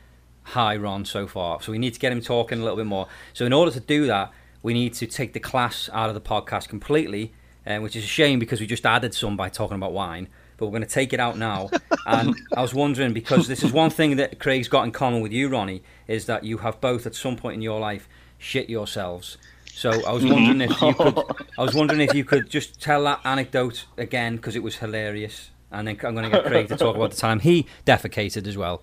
hi, 0.45 0.75
Ron, 0.75 1.05
so 1.05 1.27
far. 1.27 1.61
So 1.61 1.71
we 1.71 1.77
need 1.77 1.93
to 1.93 1.99
get 1.99 2.11
him 2.11 2.21
talking 2.21 2.59
a 2.59 2.63
little 2.63 2.77
bit 2.77 2.85
more. 2.85 3.07
So 3.33 3.45
in 3.45 3.53
order 3.53 3.71
to 3.71 3.79
do 3.79 4.07
that, 4.07 4.31
we 4.63 4.73
need 4.73 4.93
to 4.95 5.07
take 5.07 5.33
the 5.33 5.39
class 5.39 5.89
out 5.93 6.09
of 6.09 6.15
the 6.15 6.21
podcast 6.21 6.69
completely, 6.69 7.33
uh, 7.67 7.77
which 7.77 7.95
is 7.95 8.03
a 8.03 8.07
shame 8.07 8.39
because 8.39 8.59
we 8.59 8.67
just 8.67 8.85
added 8.85 9.13
some 9.13 9.35
by 9.35 9.49
talking 9.49 9.75
about 9.75 9.93
wine. 9.93 10.27
But 10.57 10.67
we're 10.67 10.71
going 10.71 10.83
to 10.83 10.87
take 10.89 11.11
it 11.13 11.19
out 11.19 11.37
now. 11.37 11.69
and 12.05 12.35
I 12.55 12.61
was 12.61 12.73
wondering 12.73 13.13
because 13.13 13.47
this 13.47 13.63
is 13.63 13.71
one 13.73 13.89
thing 13.89 14.15
that 14.17 14.39
Craig's 14.39 14.67
got 14.67 14.83
in 14.83 14.91
common 14.91 15.21
with 15.21 15.31
you, 15.31 15.49
Ronnie, 15.49 15.83
is 16.07 16.25
that 16.27 16.43
you 16.43 16.59
have 16.59 16.79
both 16.81 17.05
at 17.05 17.15
some 17.15 17.35
point 17.35 17.55
in 17.55 17.61
your 17.61 17.79
life 17.79 18.07
shit 18.37 18.69
yourselves. 18.69 19.37
So 19.65 19.89
I 20.07 20.13
was 20.13 20.25
wondering 20.25 20.61
if 20.61 20.81
you 20.81 20.93
could. 20.93 21.17
I 21.57 21.61
was 21.63 21.73
wondering 21.75 21.99
if 22.01 22.13
you 22.13 22.23
could 22.23 22.49
just 22.49 22.79
tell 22.81 23.03
that 23.03 23.19
anecdote 23.25 23.85
again 23.97 24.37
because 24.37 24.55
it 24.55 24.63
was 24.63 24.77
hilarious, 24.77 25.49
and 25.71 25.85
then 25.85 25.97
I'm 26.03 26.15
going 26.15 26.29
to 26.29 26.37
get 26.37 26.45
Craig 26.45 26.69
to 26.69 26.77
talk 26.77 26.95
about 26.95 27.11
the 27.11 27.17
time 27.17 27.41
he 27.41 27.65
defecated 27.85 28.47
as 28.47 28.55
well, 28.55 28.81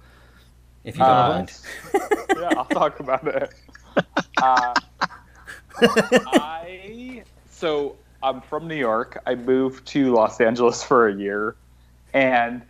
if 0.85 0.97
you 0.97 1.01
don't 1.01 1.09
Uh, 1.09 1.29
mind. 1.31 1.59
yeah, 2.37 2.49
I'll 2.59 2.65
talk 2.67 3.01
about 3.01 3.27
it. 3.27 3.55
Uh, 4.43 4.75
I 5.81 7.23
so 7.51 7.97
I'm 8.23 8.41
from 8.43 8.69
New 8.69 8.77
York. 8.77 9.21
I 9.27 9.35
moved 9.35 9.87
to 9.89 10.13
Los 10.13 10.41
Angeles 10.41 10.83
for 10.83 11.09
a 11.09 11.15
year, 11.15 11.57
and 12.13 12.63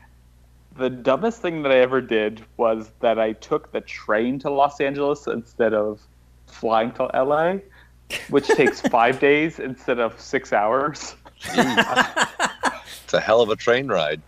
the 0.76 0.90
dumbest 0.90 1.42
thing 1.42 1.62
that 1.62 1.72
I 1.72 1.78
ever 1.78 2.00
did 2.00 2.44
was 2.56 2.90
that 3.00 3.18
I 3.18 3.32
took 3.34 3.72
the 3.72 3.80
train 3.80 4.38
to 4.40 4.50
Los 4.50 4.80
Angeles 4.80 5.26
instead 5.26 5.74
of 5.74 6.00
flying 6.46 6.92
to 6.92 7.04
LA, 7.14 7.56
which 8.30 8.46
takes 8.56 8.80
five 8.80 9.20
days 9.20 9.58
instead 9.58 9.98
of 9.98 10.18
six 10.20 10.52
hours. 10.52 11.14
It's 13.12 13.18
a 13.18 13.20
hell 13.20 13.42
of 13.42 13.50
a 13.50 13.56
train 13.56 13.88
ride. 13.88 14.22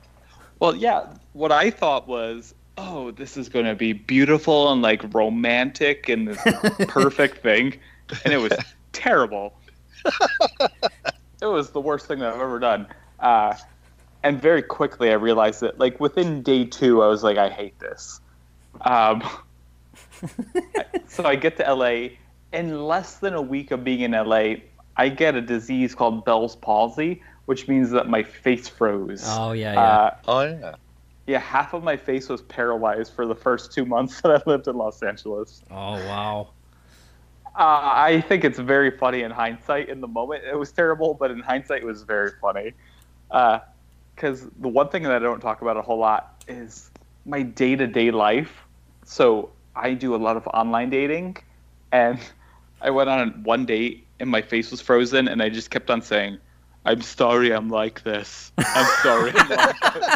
Well, 0.59 0.77
yeah. 0.77 1.07
What 1.33 1.51
I 1.51 1.71
thought 1.71 2.07
was, 2.07 2.55
oh, 2.77 3.13
this 3.13 3.39
is 3.39 3.49
going 3.49 3.65
to 3.65 3.75
be 3.75 3.95
beautiful 3.95 4.71
and 4.71 4.83
like 4.83 5.03
romantic 5.15 6.11
and 6.11 6.29
this 6.29 6.39
perfect 6.89 7.39
thing, 7.39 7.79
and 8.27 8.35
it 8.35 8.37
was 8.37 8.53
terrible. 8.93 9.55
it 11.41 11.47
was 11.47 11.71
the 11.71 11.81
worst 11.81 12.09
thing 12.09 12.19
that 12.19 12.35
I've 12.35 12.43
ever 12.43 12.59
done. 12.59 12.87
Uh, 13.21 13.55
and 14.25 14.41
very 14.41 14.63
quickly, 14.63 15.11
I 15.11 15.15
realized 15.15 15.61
that, 15.61 15.79
like 15.79 16.01
within 16.01 16.43
day 16.43 16.65
two, 16.65 17.03
I 17.03 17.09
was 17.09 17.23
like, 17.23 17.37
I 17.37 17.51
hate 17.51 17.79
this. 17.79 18.21
Um, 18.81 19.23
so 21.07 21.25
I 21.25 21.37
get 21.37 21.59
to 21.59 21.75
LA. 21.75 22.17
In 22.53 22.87
less 22.87 23.17
than 23.17 23.35
a 23.35 23.43
week 23.43 23.71
of 23.71 23.85
being 23.85 24.01
in 24.01 24.13
LA, 24.13 24.55
I 24.97 25.11
get 25.11 25.35
a 25.35 25.43
disease 25.43 25.95
called 25.95 26.25
Bell's 26.25 26.57
palsy, 26.57 27.23
which 27.45 27.69
means 27.69 27.91
that 27.91 28.09
my 28.09 28.23
face 28.23 28.67
froze. 28.67 29.25
Oh 29.27 29.53
yeah, 29.53 29.75
yeah. 29.75 29.81
Uh, 29.81 30.17
Oh 30.27 30.41
yeah. 30.41 30.75
yeah, 31.27 31.39
half 31.39 31.75
of 31.75 31.85
my 31.85 31.97
face 31.97 32.29
was 32.31 32.41
paralyzed 32.41 33.13
for 33.13 33.27
the 33.27 33.35
first 33.35 33.73
two 33.73 33.85
months 33.85 34.21
that 34.23 34.31
I 34.31 34.51
lived 34.51 34.69
in 34.69 34.77
Los 34.77 35.03
Angeles. 35.03 35.63
oh 35.71 35.95
wow. 36.07 36.49
Uh, 37.57 37.81
I 37.83 38.21
think 38.23 38.43
it's 38.43 38.59
very 38.59 38.91
funny 38.91 39.23
in 39.23 39.31
hindsight. 39.31 39.89
In 39.89 40.01
the 40.01 40.09
moment, 40.09 40.43
it 40.45 40.59
was 40.59 40.73
terrible, 40.73 41.15
but 41.15 41.31
in 41.31 41.39
hindsight, 41.41 41.83
it 41.83 41.87
was 41.87 42.03
very 42.03 42.33
funny. 42.41 42.73
Because 44.15 44.47
the 44.59 44.69
one 44.69 44.89
thing 44.89 45.03
that 45.05 45.13
I 45.13 45.19
don't 45.19 45.41
talk 45.41 45.63
about 45.63 45.77
a 45.77 45.83
whole 45.83 45.99
lot 45.99 46.45
is 46.49 46.91
my 47.27 47.43
day 47.43 47.77
to 47.77 47.87
day 47.87 48.11
life. 48.11 48.65
So 49.05 49.51
I 49.75 49.95
do 49.95 50.15
a 50.15 50.17
lot 50.17 50.37
of 50.37 50.47
online 50.49 50.91
dating, 50.91 51.39
and 51.93 52.19
I 52.81 52.91
went 52.91 53.09
on 53.11 53.43
one 53.43 53.67
date 53.67 54.07
and 54.21 54.31
my 54.31 54.43
face 54.43 54.71
was 54.71 54.81
frozen, 54.81 55.29
and 55.29 55.43
I 55.43 55.49
just 55.49 55.71
kept 55.71 55.91
on 55.91 56.01
saying, 56.01 56.39
"I'm 56.85 57.03
sorry, 57.03 57.53
I'm 57.53 57.69
like 57.69 58.03
this. 58.05 58.53
I'm 58.59 58.87
sorry." 59.03 59.33
I'm 59.35 59.49
like 59.49 59.81
this." 59.95 60.09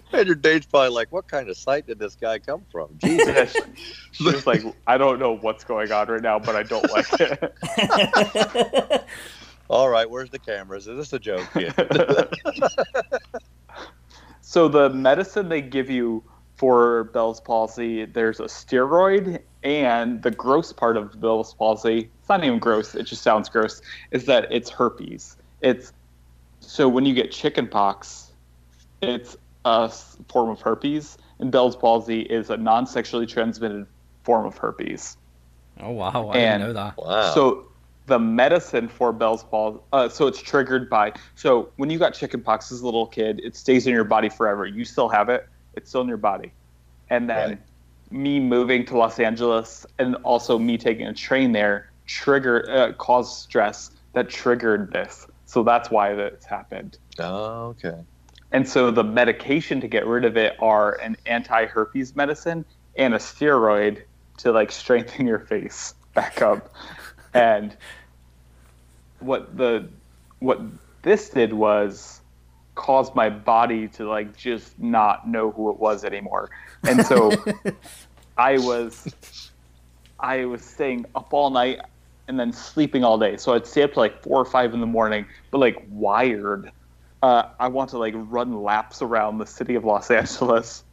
And 0.12 0.26
your 0.26 0.34
date's 0.34 0.66
probably 0.66 0.88
like, 0.88 1.12
what 1.12 1.28
kind 1.28 1.48
of 1.48 1.56
site 1.56 1.86
did 1.86 2.00
this 2.00 2.16
guy 2.16 2.40
come 2.40 2.64
from? 2.70 2.88
Jesus. 2.98 3.26
Yeah, 3.28 3.44
she, 4.12 4.24
she 4.24 4.24
was 4.24 4.46
like, 4.46 4.62
"I 4.86 4.98
don't 4.98 5.18
know 5.20 5.36
what's 5.36 5.62
going 5.64 5.92
on 5.92 6.08
right 6.08 6.22
now, 6.22 6.38
but 6.38 6.56
I 6.56 6.62
don't 6.64 6.90
like 6.90 7.06
it." 7.12 9.04
All 9.70 9.88
right, 9.88 10.08
where's 10.08 10.30
the 10.30 10.38
cameras? 10.38 10.86
Is 10.86 10.96
this 10.96 11.12
a 11.12 11.18
joke? 11.18 11.48
so 14.40 14.68
the 14.68 14.90
medicine 14.90 15.48
they 15.48 15.62
give 15.62 15.88
you 15.90 16.22
for 16.56 17.04
Bell's 17.04 17.40
palsy, 17.40 18.04
there's 18.04 18.40
a 18.40 18.44
steroid, 18.44 19.40
and 19.62 20.22
the 20.22 20.30
gross 20.30 20.72
part 20.72 20.96
of 20.96 21.20
Bell's 21.20 21.54
palsy, 21.54 22.10
it's 22.20 22.28
not 22.28 22.44
even 22.44 22.58
gross, 22.58 22.94
it 22.94 23.04
just 23.04 23.22
sounds 23.22 23.48
gross, 23.48 23.82
is 24.12 24.26
that 24.26 24.46
it's 24.52 24.70
herpes. 24.70 25.36
It's 25.62 25.92
so 26.60 26.88
when 26.88 27.04
you 27.06 27.14
get 27.14 27.32
chickenpox, 27.32 28.32
it's 29.02 29.36
a 29.64 29.88
form 30.28 30.50
of 30.50 30.60
herpes, 30.60 31.18
and 31.40 31.50
Bell's 31.50 31.74
palsy 31.74 32.20
is 32.20 32.50
a 32.50 32.56
non-sexually 32.56 33.26
transmitted 33.26 33.86
form 34.22 34.46
of 34.46 34.56
herpes. 34.56 35.16
oh 35.80 35.90
wow, 35.90 36.28
I 36.32 36.38
And- 36.38 36.62
didn't 36.62 36.74
know 36.74 36.84
that. 36.84 36.96
wow. 36.98 37.34
So 37.34 37.66
the 38.06 38.18
medicine 38.18 38.88
for 38.88 39.12
Bell's 39.12 39.44
palsy, 39.44 39.78
uh, 39.92 40.08
so 40.08 40.26
it's 40.26 40.42
triggered 40.42 40.90
by. 40.90 41.12
So 41.34 41.70
when 41.76 41.90
you 41.90 41.98
got 41.98 42.14
chickenpox 42.14 42.70
as 42.72 42.80
a 42.80 42.84
little 42.84 43.06
kid, 43.06 43.40
it 43.42 43.56
stays 43.56 43.86
in 43.86 43.92
your 43.94 44.04
body 44.04 44.28
forever. 44.28 44.66
You 44.66 44.84
still 44.84 45.08
have 45.08 45.28
it; 45.28 45.48
it's 45.74 45.88
still 45.88 46.02
in 46.02 46.08
your 46.08 46.16
body. 46.18 46.52
And 47.10 47.28
then 47.28 47.48
Right. 47.50 47.58
me 48.10 48.40
moving 48.40 48.84
to 48.86 48.96
Los 48.96 49.18
Angeles, 49.18 49.86
and 49.98 50.16
also 50.16 50.58
me 50.58 50.76
taking 50.78 51.06
a 51.06 51.14
train 51.14 51.52
there, 51.52 51.90
trigger 52.06 52.68
uh, 52.70 52.92
caused 52.94 53.42
stress 53.42 53.90
that 54.12 54.28
triggered 54.28 54.92
this. 54.92 55.26
So 55.46 55.62
that's 55.62 55.90
why 55.90 56.14
this 56.14 56.44
happened. 56.44 56.98
oh, 57.18 57.74
okay. 57.84 58.00
And 58.52 58.68
so 58.68 58.90
the 58.92 59.02
medication 59.02 59.80
to 59.80 59.88
get 59.88 60.06
rid 60.06 60.24
of 60.24 60.36
it 60.36 60.54
are 60.60 60.92
an 61.00 61.16
anti-herpes 61.26 62.14
medicine 62.14 62.64
and 62.96 63.12
a 63.14 63.18
steroid 63.18 64.02
to 64.38 64.52
like 64.52 64.70
strengthen 64.70 65.26
your 65.26 65.40
face 65.40 65.94
back 66.14 66.40
up. 66.40 66.72
And 67.34 67.76
what 69.20 69.56
the 69.56 69.88
what 70.38 70.60
this 71.02 71.30
did 71.30 71.52
was 71.52 72.20
caused 72.74 73.14
my 73.14 73.30
body 73.30 73.88
to 73.88 74.08
like 74.08 74.36
just 74.36 74.78
not 74.78 75.28
know 75.28 75.50
who 75.50 75.70
it 75.70 75.78
was 75.78 76.04
anymore. 76.04 76.50
And 76.82 77.04
so 77.04 77.32
I 78.36 78.58
was 78.58 79.14
I 80.18 80.44
was 80.44 80.64
staying 80.64 81.06
up 81.14 81.32
all 81.32 81.50
night 81.50 81.80
and 82.28 82.38
then 82.38 82.52
sleeping 82.52 83.04
all 83.04 83.18
day. 83.18 83.36
So 83.36 83.54
I'd 83.54 83.66
stay 83.66 83.82
up 83.82 83.92
to 83.94 84.00
like 84.00 84.22
four 84.22 84.40
or 84.40 84.44
five 84.44 84.74
in 84.74 84.80
the 84.80 84.86
morning, 84.86 85.26
but 85.50 85.58
like 85.58 85.84
wired. 85.90 86.70
Uh, 87.22 87.48
I 87.58 87.68
want 87.68 87.90
to 87.90 87.98
like 87.98 88.14
run 88.16 88.62
laps 88.62 89.02
around 89.02 89.38
the 89.38 89.46
city 89.46 89.74
of 89.74 89.84
Los 89.84 90.10
Angeles. 90.10 90.84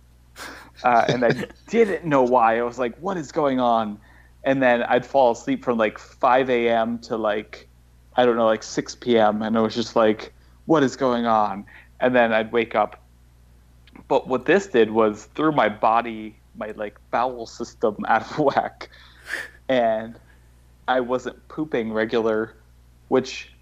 Uh, 0.84 1.06
and 1.08 1.26
I 1.26 1.46
didn't 1.68 2.06
know 2.06 2.24
why. 2.24 2.60
I 2.60 2.64
was 2.64 2.80
like, 2.80 2.98
what 2.98 3.18
is 3.18 3.32
going 3.32 3.60
on? 3.60 4.00
And 4.44 4.62
then 4.62 4.84
I'd 4.84 5.06
fall 5.06 5.32
asleep 5.32 5.64
from 5.64 5.78
like 5.78 6.00
5 6.00 6.50
a.m. 6.50 7.00
to 7.00 7.18
like, 7.18 7.68
I 8.16 8.26
don't 8.26 8.36
know, 8.36 8.46
like 8.46 8.64
6 8.64 8.96
p.m. 8.96 9.42
And 9.42 9.58
I 9.58 9.62
was 9.62 9.76
just 9.76 9.96
like, 9.96 10.34
what 10.66 10.84
is 10.84 10.96
going 10.96 11.26
on? 11.26 11.66
And 12.00 12.16
then 12.16 12.34
I'd 12.34 12.52
wake 12.52 12.76
up. 12.76 13.04
But 14.08 14.28
what 14.28 14.46
this 14.46 14.68
did 14.68 14.92
was 14.92 15.26
threw 15.36 15.52
my 15.52 15.70
body, 15.70 16.36
my 16.56 16.72
like 16.76 16.98
bowel 17.12 17.46
system 17.46 17.98
out 18.08 18.30
of 18.32 18.40
whack. 18.40 18.90
And 19.70 20.20
I 20.88 21.00
wasn't 21.00 21.48
pooping 21.48 21.94
regular, 21.94 22.56
which 23.10 23.54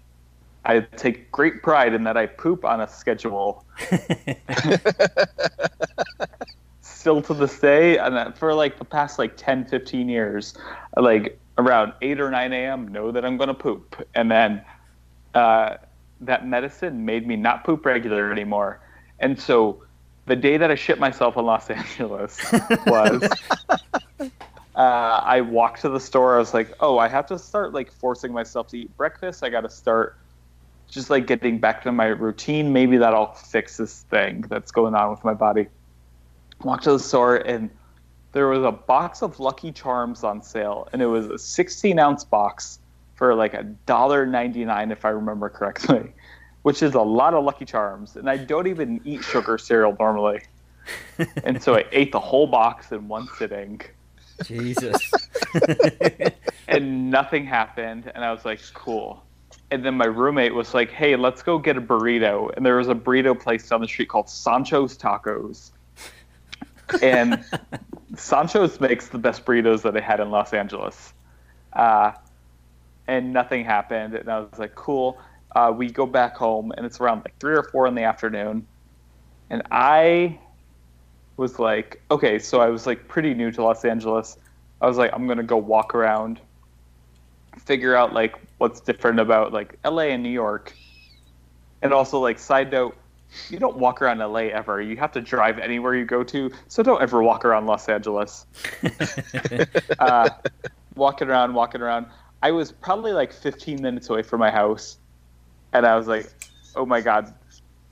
I 0.64 0.80
take 0.80 1.30
great 1.30 1.62
pride 1.62 1.94
in 1.94 2.04
that 2.04 2.16
I 2.16 2.26
poop 2.26 2.64
on 2.64 2.80
a 2.80 2.88
schedule. 2.88 3.64
Still 7.00 7.22
to 7.22 7.32
this 7.32 7.58
day, 7.58 7.96
and 7.96 8.36
for 8.36 8.52
like 8.52 8.78
the 8.78 8.84
past 8.84 9.18
like 9.18 9.34
10, 9.38 9.64
15 9.64 10.06
years, 10.06 10.52
like 10.98 11.40
around 11.56 11.94
8 12.02 12.20
or 12.20 12.30
9 12.30 12.52
a.m., 12.52 12.88
know 12.88 13.10
that 13.10 13.24
I'm 13.24 13.38
going 13.38 13.48
to 13.48 13.54
poop. 13.54 14.06
And 14.14 14.30
then 14.30 14.62
uh, 15.32 15.76
that 16.20 16.46
medicine 16.46 17.06
made 17.06 17.26
me 17.26 17.36
not 17.36 17.64
poop 17.64 17.86
regular 17.86 18.30
anymore. 18.30 18.80
And 19.18 19.40
so 19.40 19.82
the 20.26 20.36
day 20.36 20.58
that 20.58 20.70
I 20.70 20.74
shit 20.74 20.98
myself 20.98 21.38
in 21.38 21.46
Los 21.46 21.70
Angeles 21.70 22.38
was 22.86 23.22
uh, 24.76 25.20
I 25.24 25.40
walked 25.40 25.80
to 25.80 25.88
the 25.88 26.00
store. 26.00 26.36
I 26.36 26.38
was 26.38 26.52
like, 26.52 26.74
oh, 26.80 26.98
I 26.98 27.08
have 27.08 27.24
to 27.28 27.38
start 27.38 27.72
like 27.72 27.90
forcing 27.90 28.30
myself 28.30 28.68
to 28.68 28.78
eat 28.78 28.94
breakfast. 28.98 29.42
I 29.42 29.48
got 29.48 29.62
to 29.62 29.70
start 29.70 30.18
just 30.90 31.08
like 31.08 31.26
getting 31.26 31.60
back 31.60 31.82
to 31.84 31.92
my 31.92 32.08
routine. 32.08 32.74
Maybe 32.74 32.98
that'll 32.98 33.32
fix 33.32 33.78
this 33.78 34.02
thing 34.10 34.42
that's 34.50 34.70
going 34.70 34.94
on 34.94 35.10
with 35.10 35.24
my 35.24 35.32
body. 35.32 35.68
Walked 36.62 36.84
to 36.84 36.92
the 36.92 36.98
store 36.98 37.36
and 37.36 37.70
there 38.32 38.48
was 38.48 38.62
a 38.62 38.70
box 38.70 39.22
of 39.22 39.40
Lucky 39.40 39.72
Charms 39.72 40.22
on 40.22 40.42
sale, 40.42 40.88
and 40.92 41.02
it 41.02 41.06
was 41.06 41.26
a 41.26 41.38
16 41.38 41.98
ounce 41.98 42.24
box 42.24 42.78
for 43.14 43.34
like 43.34 43.54
a 43.54 43.64
dollar 43.64 44.24
ninety 44.24 44.64
nine, 44.64 44.92
if 44.92 45.04
I 45.04 45.08
remember 45.08 45.48
correctly, 45.48 46.12
which 46.62 46.82
is 46.82 46.94
a 46.94 47.00
lot 47.00 47.34
of 47.34 47.44
Lucky 47.44 47.64
Charms. 47.64 48.16
And 48.16 48.30
I 48.30 48.36
don't 48.36 48.66
even 48.66 49.00
eat 49.04 49.24
sugar 49.24 49.58
cereal 49.58 49.96
normally, 49.98 50.42
and 51.44 51.60
so 51.60 51.74
I 51.74 51.84
ate 51.92 52.12
the 52.12 52.20
whole 52.20 52.46
box 52.46 52.92
in 52.92 53.08
one 53.08 53.26
sitting 53.36 53.80
Jesus. 54.44 55.10
and 56.68 57.10
nothing 57.10 57.44
happened 57.44 58.10
and 58.14 58.24
i 58.24 58.32
was 58.32 58.44
like 58.44 58.60
cool 58.72 59.22
and 59.70 59.84
then 59.84 59.94
my 59.94 60.06
roommate 60.06 60.54
was 60.54 60.74
like 60.74 60.90
hey 60.90 61.16
let's 61.16 61.42
go 61.42 61.58
get 61.58 61.76
a 61.76 61.80
burrito 61.80 62.54
and 62.56 62.64
there 62.64 62.76
was 62.76 62.88
a 62.88 62.94
burrito 62.94 63.38
place 63.38 63.68
down 63.68 63.80
the 63.80 63.88
street 63.88 64.08
called 64.08 64.28
sancho's 64.28 64.96
tacos 64.96 65.72
and 67.02 67.44
sancho's 68.16 68.80
makes 68.80 69.08
the 69.08 69.18
best 69.18 69.44
burritos 69.44 69.82
that 69.82 69.96
i 69.96 70.00
had 70.00 70.20
in 70.20 70.30
los 70.30 70.52
angeles. 70.52 71.12
Uh, 71.72 72.12
and 73.06 73.32
nothing 73.32 73.64
happened. 73.64 74.14
And 74.14 74.28
i 74.28 74.40
was 74.40 74.58
like 74.58 74.74
cool. 74.74 75.18
Uh, 75.54 75.72
we 75.76 75.90
go 75.90 76.06
back 76.06 76.36
home 76.36 76.72
and 76.76 76.86
it's 76.86 77.00
around 77.00 77.18
like 77.18 77.36
three 77.38 77.54
or 77.54 77.64
four 77.64 77.86
in 77.86 77.94
the 77.94 78.02
afternoon. 78.02 78.66
And 79.50 79.62
i 79.70 80.38
was 81.36 81.58
like 81.58 82.02
okay 82.10 82.38
so 82.38 82.60
i 82.60 82.68
was 82.68 82.86
like 82.86 83.08
pretty 83.08 83.34
new 83.34 83.50
to 83.50 83.62
los 83.62 83.84
angeles. 83.84 84.38
I 84.80 84.86
was 84.86 84.96
like 84.96 85.10
i'm 85.14 85.26
gonna 85.26 85.42
go 85.42 85.56
walk 85.56 85.94
around 85.94 86.40
figure 87.58 87.94
out 87.94 88.12
like 88.12 88.34
what's 88.58 88.80
different 88.80 89.20
about 89.20 89.52
like 89.52 89.78
LA 89.84 90.04
and 90.04 90.22
New 90.22 90.30
York. 90.30 90.74
And 91.82 91.92
also 91.92 92.18
like 92.18 92.38
side 92.38 92.70
note, 92.70 92.96
you 93.48 93.58
don't 93.58 93.76
walk 93.76 94.02
around 94.02 94.18
LA 94.18 94.48
ever. 94.48 94.80
You 94.80 94.96
have 94.96 95.12
to 95.12 95.20
drive 95.20 95.58
anywhere 95.58 95.94
you 95.94 96.04
go 96.04 96.22
to. 96.24 96.50
So 96.68 96.82
don't 96.82 97.02
ever 97.02 97.22
walk 97.22 97.44
around 97.44 97.66
Los 97.66 97.88
Angeles. 97.88 98.46
uh, 99.98 100.30
walking 100.94 101.28
around, 101.28 101.54
walking 101.54 101.80
around. 101.80 102.06
I 102.42 102.50
was 102.50 102.72
probably 102.72 103.12
like 103.12 103.32
15 103.32 103.82
minutes 103.82 104.08
away 104.08 104.22
from 104.22 104.40
my 104.40 104.50
house, 104.50 104.98
and 105.72 105.86
I 105.86 105.96
was 105.96 106.08
like, 106.08 106.32
"Oh 106.74 106.86
my 106.86 107.00
god!" 107.00 107.34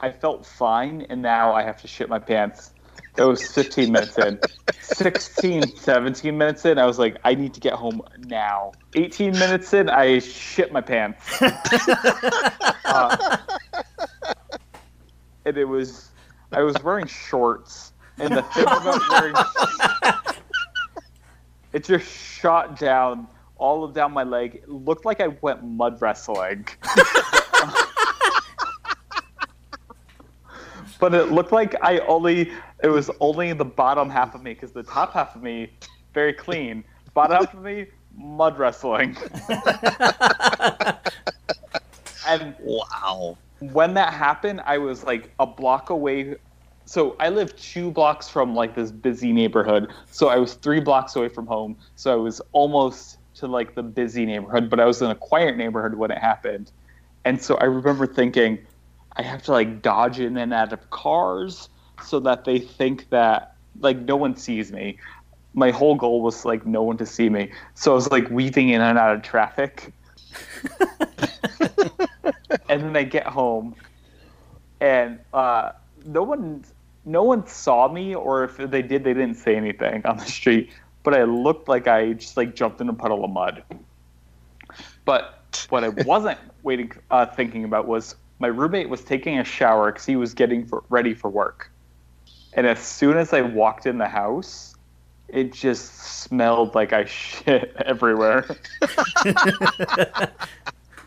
I 0.01 0.11
felt 0.11 0.47
fine, 0.47 1.07
and 1.11 1.21
now 1.21 1.53
I 1.53 1.63
have 1.63 1.81
to 1.83 1.89
shit 1.89 2.09
my 2.09 2.19
pants. 2.19 2.73
It 3.19 3.25
was 3.25 3.51
15 3.51 3.91
minutes 3.91 4.17
in. 4.17 4.39
16, 4.81 5.77
17 5.77 6.39
minutes 6.39 6.65
in, 6.65 6.79
I 6.79 6.87
was 6.87 7.01
like, 7.01 7.17
I 7.25 7.35
need 7.35 7.53
to 7.55 7.61
get 7.61 7.73
home 7.73 8.01
now. 8.27 8.73
18 8.95 9.33
minutes 9.33 9.75
in, 9.75 9.91
I 9.91 10.21
shit 10.21 10.73
my 10.73 10.81
pants. 10.81 11.25
Uh, 12.91 13.37
and 15.49 15.57
it 15.57 15.65
was, 15.65 16.11
I 16.53 16.63
was 16.63 16.77
wearing 16.83 17.07
shorts. 17.07 17.93
And 18.19 18.37
the 18.37 18.43
thing 18.43 18.65
about 18.65 19.01
wearing, 19.11 19.35
it 21.73 21.85
just 21.85 22.07
shot 22.07 22.79
down 22.79 23.27
all 23.57 23.83
of 23.85 23.95
down 23.95 24.13
my 24.13 24.25
leg. 24.25 24.57
It 24.57 24.69
looked 24.69 25.05
like 25.05 25.21
I 25.21 25.29
went 25.41 25.65
mud 25.65 26.01
wrestling. 26.01 26.67
but 31.01 31.15
it 31.15 31.31
looked 31.33 31.53
like 31.53 31.75
I 31.83 31.99
only 32.01 32.53
it 32.83 32.89
was 32.89 33.11
only 33.21 33.53
the 33.53 33.65
bottom 33.65 34.11
half 34.11 34.35
of 34.35 34.43
me 34.43 34.55
because 34.55 34.73
the 34.73 34.83
top 34.83 35.13
half 35.13 35.37
of 35.37 35.43
me 35.43 35.71
very 36.13 36.33
clean, 36.33 36.83
bottom 37.15 37.37
half 37.37 37.55
of 37.55 37.63
me 37.63 37.87
mud 38.17 38.59
wrestling. 38.59 39.17
and 42.29 42.55
Wow. 42.61 43.39
When 43.61 43.95
that 43.95 44.13
happened, 44.13 44.61
I 44.65 44.79
was 44.79 45.05
like 45.05 45.33
a 45.39 45.47
block 45.47 45.91
away. 45.91 46.37
So 46.85 47.17
I 47.21 47.29
live 47.29 47.55
two 47.57 47.91
blocks 47.91 48.29
from 48.29 48.55
like 48.55 48.75
this 48.75 48.91
busy 48.91 49.33
neighborhood. 49.33 49.93
So 50.11 50.29
I 50.29 50.37
was 50.37 50.55
three 50.55 50.81
blocks 50.81 51.17
away 51.17 51.29
from 51.29 51.47
home. 51.47 51.77
So 51.97 52.13
I 52.13 52.17
was 52.17 52.41
almost 52.53 53.19
to 53.35 53.47
like 53.47 53.75
the 53.75 53.83
busy 53.83 54.27
neighborhood, 54.27 54.71
but 54.71 54.81
I 54.81 54.85
was 54.85 55.03
in 55.03 55.11
a 55.11 55.15
quiet 55.15 55.57
neighborhood 55.57 55.95
when 55.95 56.11
it 56.11 56.19
happened. 56.19 56.73
And 57.25 57.43
so 57.43 57.57
I 57.57 57.65
remember 57.65 58.07
thinking, 58.07 58.59
I 59.17 59.23
have 59.23 59.43
to 59.45 59.53
like 59.53 59.83
dodge 59.83 60.21
in 60.21 60.37
and 60.37 60.55
out 60.55 60.73
of 60.73 60.91
cars 60.91 61.69
so 62.05 62.21
that 62.21 62.45
they 62.45 62.59
think 62.59 63.11
that 63.11 63.55
like 63.81 63.99
no 63.99 64.17
one 64.17 64.37
sees 64.37 64.73
me. 64.73 64.99
my 65.55 65.71
whole 65.71 65.95
goal 65.95 66.23
was 66.23 66.45
like 66.45 66.67
no 66.67 66.83
one 66.83 66.97
to 66.99 67.07
see 67.07 67.29
me. 67.29 67.51
So 67.75 67.93
I 67.93 67.95
was 67.95 68.11
like 68.11 68.29
weaving 68.31 68.69
in 68.71 68.81
and 68.81 68.99
out 68.99 69.15
of 69.17 69.23
traffic. 69.23 69.93
and 72.69 72.83
then 72.83 72.97
I 72.97 73.03
get 73.03 73.27
home, 73.27 73.75
and 74.81 75.19
uh, 75.33 75.73
no 76.05 76.23
one, 76.23 76.65
no 77.05 77.23
one 77.23 77.47
saw 77.47 77.89
me, 77.91 78.15
or 78.15 78.45
if 78.45 78.57
they 78.57 78.83
did, 78.83 79.05
they 79.05 79.15
didn't 79.15 79.37
say 79.37 79.57
anything 79.57 80.05
on 80.07 80.19
the 80.19 80.27
street. 80.27 80.71
But 81.03 81.15
I 81.15 81.25
looked 81.25 81.69
like 81.69 81.89
I 81.89 82.13
just 82.15 82.37
like 82.37 82.55
jumped 82.55 82.81
in 82.81 82.89
a 82.89 82.93
puddle 82.93 83.25
of 83.25 83.31
mud. 83.31 83.63
But 85.05 85.67
what 85.71 85.85
I 85.85 85.89
wasn't 85.89 86.39
waiting, 86.63 86.93
uh, 87.11 87.27
thinking 87.27 87.65
about 87.65 87.87
was 87.87 88.15
my 88.39 88.49
roommate 88.49 88.89
was 88.89 89.03
taking 89.03 89.39
a 89.39 89.45
shower 89.45 89.91
because 89.91 90.07
he 90.07 90.17
was 90.17 90.35
getting 90.35 90.67
for, 90.67 90.85
ready 90.89 91.15
for 91.15 91.31
work. 91.31 91.71
And 92.53 92.67
as 92.67 92.79
soon 92.79 93.17
as 93.17 93.33
I 93.33 93.43
walked 93.43 93.87
in 93.87 93.99
the 93.99 94.09
house, 94.09 94.75
it 95.29 95.53
just 95.53 95.95
smelled 95.95 96.75
like 96.75 96.93
I 96.93 97.05
shit 97.07 97.75
everywhere. 97.85 98.47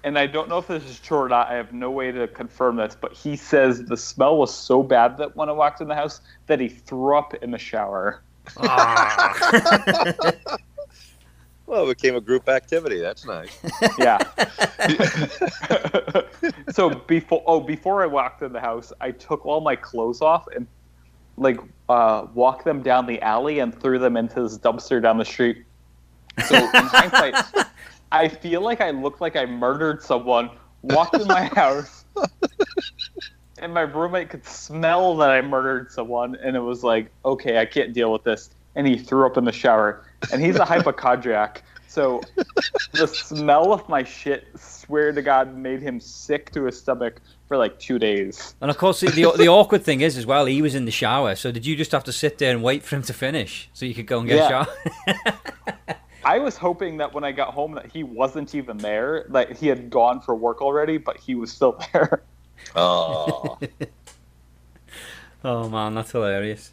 and 0.04 0.18
I 0.18 0.28
don't 0.28 0.49
know 0.49 0.58
if 0.58 0.68
this 0.68 0.84
is 0.86 0.99
true 0.99 1.20
or 1.20 1.30
not. 1.30 1.49
I 1.49 1.56
have 1.56 1.74
no 1.74 1.91
way 1.91 2.12
to 2.12 2.28
confirm 2.28 2.76
this, 2.78 2.95
but 2.99 3.14
he 3.14 3.36
says 3.36 3.84
the 3.86 3.97
smell 3.97 4.38
was 4.38 4.54
so 4.54 4.84
bad 4.84 5.18
that 5.18 5.36
when 5.36 5.49
I 5.49 5.52
walked 5.52 5.82
in 5.82 5.88
the 5.88 5.95
house 5.95 6.22
that 6.47 6.60
he 6.60 6.70
threw 6.70 7.18
up 7.18 7.34
in 7.36 7.52
the 7.52 7.58
shower. 7.58 8.22
Ah. 8.58 10.24
Well, 11.72 11.89
it 11.89 12.02
became 12.02 12.18
a 12.18 12.22
group 12.22 12.49
activity. 12.49 12.99
That's 12.99 13.26
nice. 13.26 13.58
Yeah. 13.97 14.18
so 16.72 16.89
before 16.89 17.43
oh 17.47 17.62
before 17.62 18.04
I 18.04 18.08
walked 18.08 18.41
in 18.41 18.52
the 18.52 18.60
house, 18.60 18.91
I 18.99 19.12
took 19.12 19.45
all 19.45 19.62
my 19.62 19.78
clothes 19.78 20.22
off 20.22 20.47
and 20.54 20.68
like 21.38 21.62
uh, 21.88 22.28
walked 22.34 22.66
them 22.66 22.82
down 22.82 23.06
the 23.06 23.22
alley 23.22 23.60
and 23.60 23.74
threw 23.74 23.99
them 23.99 24.18
into 24.18 24.41
this 24.43 24.58
dumpster 24.58 25.02
down 25.02 25.18
the 25.18 25.24
street. 25.24 25.64
So 26.45 26.56
in 26.58 26.70
hindsight, 26.74 27.36
I 28.12 28.28
feel 28.28 28.62
like 28.62 28.82
I 28.82 28.91
looked 28.91 29.22
like 29.22 29.36
I 29.36 29.45
murdered 29.45 30.01
someone, 30.03 30.49
walked 30.82 31.16
in 31.16 31.28
my 31.28 31.45
house, 31.55 32.05
and 33.59 33.74
my 33.74 33.82
roommate 33.82 34.30
could 34.30 34.45
smell 34.45 35.16
that 35.18 35.30
I 35.32 35.41
murdered 35.41 35.91
someone, 35.91 36.36
and 36.36 36.55
it 36.55 36.62
was 36.62 36.84
like, 36.84 37.12
okay, 37.24 37.59
I 37.59 37.66
can't 37.66 37.93
deal 37.93 38.12
with 38.12 38.24
this. 38.24 38.49
And 38.76 38.88
he 38.88 38.97
threw 38.97 39.26
up 39.26 39.38
in 39.38 39.43
the 39.45 39.51
shower. 39.51 40.05
And 40.32 40.41
he's 40.41 40.55
a 40.55 40.64
hypochondriac. 40.66 41.64
So 41.88 42.22
the 42.93 43.05
smell 43.05 43.74
of 43.74 43.88
my 43.89 44.03
shit, 44.03 44.47
swear 44.55 45.12
to 45.12 45.22
God, 45.22 45.57
made 45.57 45.82
him 45.82 45.99
sick 45.99 46.49
to 46.51 46.64
his 46.64 46.80
stomach 46.80 47.20
for 47.49 47.57
like 47.57 47.78
two 47.80 47.99
days. 47.99 48.55
And 48.62 48.72
of 48.72 48.78
course, 48.78 49.01
the, 49.01 49.12
the 49.12 49.30
the 49.38 49.49
awkward 49.49 49.84
thing 49.84 49.99
is 49.99 50.18
as 50.18 50.26
well. 50.26 50.45
He 50.45 50.62
was 50.62 50.74
in 50.74 50.86
the 50.86 50.91
shower, 50.91 51.36
so 51.36 51.51
did 51.51 51.66
you 51.66 51.76
just 51.76 51.91
have 51.91 52.05
to 52.05 52.14
sit 52.14 52.38
there 52.38 52.51
and 52.51 52.64
wait 52.64 52.84
for 52.84 52.95
him 52.95 53.01
to 53.03 53.14
finish 53.14 53.70
so 53.74 53.86
you 53.86 53.93
could 53.93 54.07
go 54.07 54.20
and 54.20 54.28
get 54.30 54.38
Yeah. 54.38 54.66
a 55.07 55.14
shower? 55.18 55.95
I 56.24 56.39
was 56.39 56.57
hoping 56.57 56.97
that 56.97 57.13
when 57.13 57.24
I 57.24 57.32
got 57.32 57.53
home 57.53 57.74
that 57.74 57.91
he 57.91 58.03
wasn't 58.03 58.53
even 58.55 58.78
there, 58.78 59.26
that 59.30 59.57
he 59.57 59.67
had 59.67 59.89
gone 59.89 60.22
for 60.22 60.36
work 60.36 60.61
already, 60.61 60.97
but 60.97 61.17
he 61.17 61.36
was 61.36 61.51
still 61.51 61.80
there. 61.93 62.24
Oh, 62.76 63.57
oh 65.43 65.69
man, 65.69 65.95
that's 65.95 66.11
hilarious. 66.11 66.72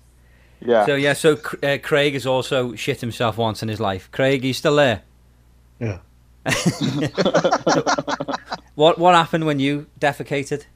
Yeah. 0.61 0.87
So 0.87 0.95
yeah, 0.97 1.13
so 1.13 1.39
uh, 1.63 1.79
Craig 1.83 2.15
has 2.15 2.27
also 2.27 2.75
shit 2.75 3.01
himself 3.01 3.37
once 3.37 3.63
in 3.63 3.69
his 3.69 3.81
life. 3.81 4.11
Craig, 4.11 4.45
you 4.45 4.53
still 4.53 4.77
there? 4.77 5.03
Yeah. 5.79 5.99
What 8.79 8.97
what 8.97 9.17
happened 9.17 9.45
when 9.45 9.59
you 9.59 9.87
defecated? 9.99 10.67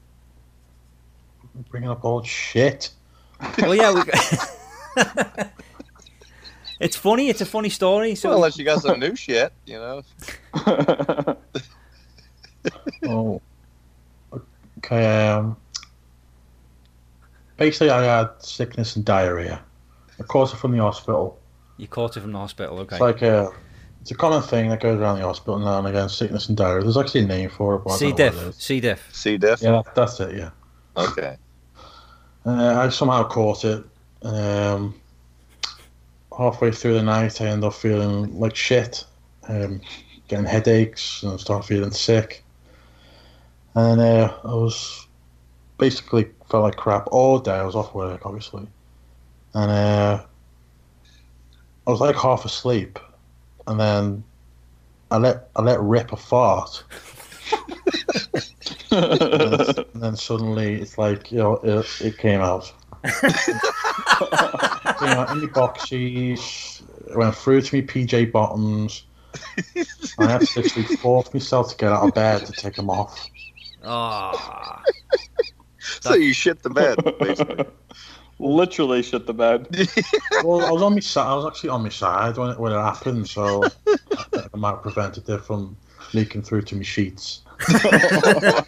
Bringing 1.71 1.89
up 1.89 2.05
old 2.05 2.27
shit. 2.27 2.91
Well, 3.59 3.77
yeah, 3.77 3.93
we... 3.93 4.03
it's 6.83 6.97
funny. 6.97 7.29
It's 7.29 7.41
a 7.41 7.47
funny 7.47 7.69
story. 7.71 8.15
So 8.15 8.29
well, 8.29 8.39
unless 8.39 8.59
you 8.59 8.65
got 8.65 8.83
some 8.83 9.01
new 9.01 9.15
shit, 9.17 9.53
you 9.67 9.79
know. 9.79 10.03
Oh. 13.05 13.41
Okay. 14.79 15.29
Um. 15.29 15.57
Basically, 17.57 17.91
I 17.91 18.03
had 18.05 18.31
sickness 18.39 18.97
and 18.97 19.05
diarrhea. 19.05 19.63
I 20.19 20.23
caught 20.25 20.53
it 20.53 20.57
from 20.57 20.73
the 20.73 20.79
hospital. 20.79 21.39
you 21.77 21.87
caught 21.89 22.17
it 22.17 22.21
from 22.21 22.33
the 22.33 22.39
hospital. 22.39 22.79
Okay. 22.81 22.97
It's 22.97 23.01
like 23.01 23.23
a, 23.23 23.51
it's 24.01 24.11
a 24.11 24.15
common 24.15 24.43
thing 24.43 24.69
that 24.71 24.81
goes 24.81 24.99
around 25.01 25.19
the 25.19 25.25
hospital 25.25 25.59
now 25.59 25.79
and 25.79 25.87
again. 25.89 26.09
Sickness 26.09 26.49
and 26.49 26.57
diarrhea. 26.57 26.83
There's 26.83 26.97
actually 26.97 27.23
a 27.23 27.27
name 27.27 27.51
for 27.51 27.77
it. 27.77 27.79
But 27.85 27.93
I 27.93 27.97
C 27.97 28.05
don't 28.07 28.13
what 28.13 28.21
it 28.21 28.31
diff. 28.31 28.49
is. 28.49 28.57
C 28.57 28.81
diff. 28.81 29.09
C 29.13 29.37
diff. 29.39 29.63
Yeah, 29.63 29.83
that's 29.95 30.21
it. 30.21 30.37
Yeah. 30.37 30.51
Okay. 30.97 31.37
Uh, 32.47 32.81
I 32.81 32.89
somehow 32.91 33.25
caught 33.29 33.65
it. 33.65 33.85
Um, 34.23 34.95
halfway 36.37 36.71
through 36.73 36.95
the 36.95 37.03
night, 37.03 37.41
I 37.41 37.47
end 37.47 37.65
up 37.65 37.75
feeling 37.75 38.39
like 38.39 38.57
shit, 38.57 39.05
um, 39.49 39.81
getting 40.29 40.47
headaches, 40.47 41.23
and 41.23 41.39
start 41.39 41.65
feeling 41.65 41.91
sick. 41.91 42.45
And 43.75 44.01
uh, 44.01 44.37
I 44.45 44.55
was 44.55 45.07
basically 45.79 46.29
felt 46.51 46.65
like 46.65 46.77
crap 46.77 47.09
all 47.11 47.39
day. 47.39 47.53
I 47.57 47.65
was 47.65 47.75
off 47.75 47.95
work, 47.95 48.27
obviously, 48.27 48.67
and 49.55 49.71
uh, 49.71 50.25
I 51.87 51.91
was 51.91 52.01
like 52.01 52.17
half 52.17 52.45
asleep, 52.45 52.99
and 53.67 53.81
then 53.81 54.25
I 55.11 55.19
let 55.19 55.49
I 55.57 55.63
let 55.63 55.81
rip 55.81 56.13
a 56.13 56.17
fart. 56.17 56.85
and, 58.91 59.21
then, 59.21 59.85
and 59.95 60.03
then 60.03 60.17
suddenly 60.17 60.81
it's 60.81 60.99
like 60.99 61.33
you 61.33 61.39
know 61.39 61.55
it, 61.57 61.87
it 62.01 62.19
came 62.19 62.41
out. 62.41 62.73
you 65.01 65.07
know, 65.07 65.27
in 65.33 65.41
the 65.41 65.51
boxies, 65.53 66.83
it 67.09 67.17
went 67.17 67.35
through 67.35 67.63
to 67.63 67.75
me 67.77 67.83
PJ 67.83 68.33
bottoms. 68.33 69.05
I 70.19 70.31
had 70.31 70.43
to 70.43 70.61
literally 70.61 70.97
force 70.97 71.33
myself 71.33 71.71
to 71.71 71.77
get 71.77 71.93
out 71.93 72.07
of 72.09 72.15
bed 72.15 72.47
to 72.47 72.53
take 72.53 72.75
them 72.77 72.91
off. 72.91 73.29
Oh. 73.85 74.81
So 76.01 76.15
you 76.15 76.33
shit 76.33 76.63
the 76.63 76.71
bed, 76.71 76.99
basically. 77.19 77.65
Literally 78.39 79.03
shit 79.03 79.27
the 79.27 79.35
bed. 79.35 79.69
Well, 80.45 80.65
I 80.65 80.71
was 80.73 80.83
on 80.83 80.95
my 80.95 81.01
side. 81.01 81.29
I 81.29 81.35
was 81.35 81.47
actually 81.47 81.71
on 81.71 81.83
my 81.83 81.89
side 81.89 82.37
when 82.37 82.51
it, 82.51 82.59
when 82.59 82.73
it 82.73 82.81
happened, 82.81 83.29
so 83.29 83.63
I 83.65 84.57
might 84.57 84.71
have 84.71 84.83
prevented 84.83 85.29
it 85.29 85.39
from 85.45 85.77
leaking 86.15 86.43
through 86.43 86.63
to 86.63 86.77
my 86.77 86.83
sheets. 86.83 87.43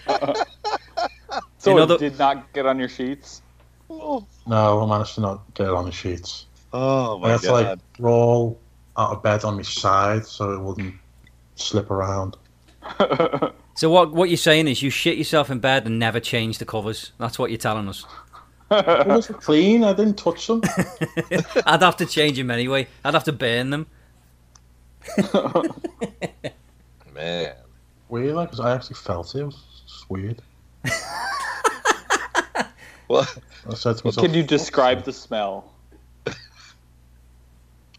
So 1.59 1.71
You 1.71 1.87
know 1.87 1.95
it 1.95 1.99
did 1.99 2.19
not 2.19 2.53
get 2.53 2.67
on 2.67 2.79
your 2.79 2.91
sheets. 2.91 3.41
oh 3.89 4.27
No, 4.47 4.83
I 4.83 4.87
managed 4.87 5.15
to 5.17 5.21
not 5.21 5.55
get 5.55 5.69
it 5.69 5.73
on 5.73 5.85
the 5.87 5.93
sheets. 5.93 6.47
Oh, 6.73 7.19
I 7.19 7.21
my 7.21 7.29
I 7.29 7.33
had 7.33 7.41
to 7.43 7.53
like 7.53 7.79
roll 7.99 8.59
out 8.97 9.11
of 9.13 9.23
bed 9.23 9.45
on 9.45 9.57
my 9.57 9.63
side 9.63 10.27
so 10.27 10.53
it 10.53 10.61
wouldn't 10.61 10.95
slip 11.57 11.91
around. 11.91 12.37
So 13.77 13.91
what 13.91 14.13
what 14.13 14.29
you're 14.31 14.37
saying 14.37 14.69
is 14.69 14.83
you 14.83 14.91
shit 14.91 15.19
yourself 15.19 15.51
in 15.51 15.59
bed 15.59 15.85
and 15.87 15.99
never 15.99 16.21
change 16.21 16.59
the 16.59 16.65
covers. 16.65 17.11
That's 17.19 17.41
what 17.41 17.51
you're 17.51 17.59
telling 17.59 17.89
us. 17.89 18.05
It 18.71 19.07
was 19.09 19.27
clean. 19.27 19.83
I 19.83 19.93
didn't 19.93 20.15
touch 20.17 20.47
them. 20.47 20.63
I'd 21.67 21.83
have 21.83 21.97
to 21.97 22.07
change 22.07 22.37
them 22.39 22.53
anyway. 22.53 22.87
I'd 23.05 23.15
have 23.15 23.25
to 23.25 23.33
burn 23.33 23.71
them. 23.71 23.87
Man. 27.15 27.55
Weird, 28.09 28.35
like, 28.37 28.51
'cause 28.51 28.61
I 28.61 28.75
actually 28.75 28.95
felt 28.97 29.35
it. 29.35 29.41
It 29.41 29.45
was 29.47 30.05
weird. 30.09 30.41
Well, 33.09 33.27
I 33.69 33.75
said 33.75 33.97
to 33.99 34.07
myself, 34.07 34.25
Can 34.25 34.35
you 34.35 34.43
describe 34.43 35.05
the 35.05 35.13
smell? 35.13 35.73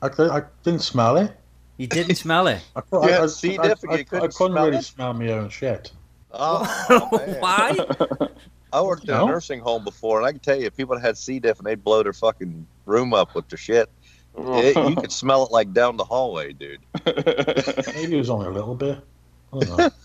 I, 0.01 0.07
I 0.19 0.41
didn't 0.63 0.81
smell 0.81 1.17
it. 1.17 1.31
You 1.77 1.87
didn't 1.87 2.15
smell 2.15 2.47
it. 2.47 2.61
I, 2.75 2.81
cou- 2.81 3.03
You 3.03 3.09
I, 3.09 3.11
had 3.11 3.21
I, 3.21 3.27
C. 3.27 3.57
I, 3.57 3.67
diff 3.67 3.79
I, 3.89 3.93
I 3.93 4.03
couldn't 4.03 4.09
couldn't 4.09 4.31
smell 4.33 4.65
really 4.65 4.77
it? 4.77 4.83
smell 4.83 5.13
my 5.13 5.27
own 5.29 5.49
shit. 5.49 5.91
oh. 6.31 7.07
Why? 7.39 7.77
I 8.73 8.81
worked 8.81 9.05
in 9.05 9.11
a 9.11 9.25
nursing 9.25 9.59
home 9.61 9.83
before, 9.83 10.17
and 10.19 10.27
I 10.27 10.31
can 10.31 10.39
tell 10.41 10.59
you, 10.59 10.65
if 10.65 10.75
people 10.75 10.97
had 10.99 11.17
C. 11.17 11.39
diff 11.39 11.57
and 11.59 11.65
they'd 11.65 11.83
blow 11.83 12.03
their 12.03 12.13
fucking 12.13 12.67
room 12.85 13.13
up 13.13 13.33
with 13.35 13.47
their 13.49 13.57
shit, 13.57 13.89
it, 14.37 14.89
you 14.89 14.95
could 14.97 15.11
smell 15.13 15.45
it 15.45 15.51
like 15.51 15.71
down 15.71 15.95
the 15.97 16.03
hallway, 16.03 16.51
dude. 16.51 16.79
Maybe 17.05 18.15
it 18.15 18.17
was 18.17 18.29
only 18.29 18.47
a 18.47 18.51
little 18.51 18.75
bit. 18.75 18.99
I 19.53 19.59
don't 19.59 19.77
know. 19.77 19.89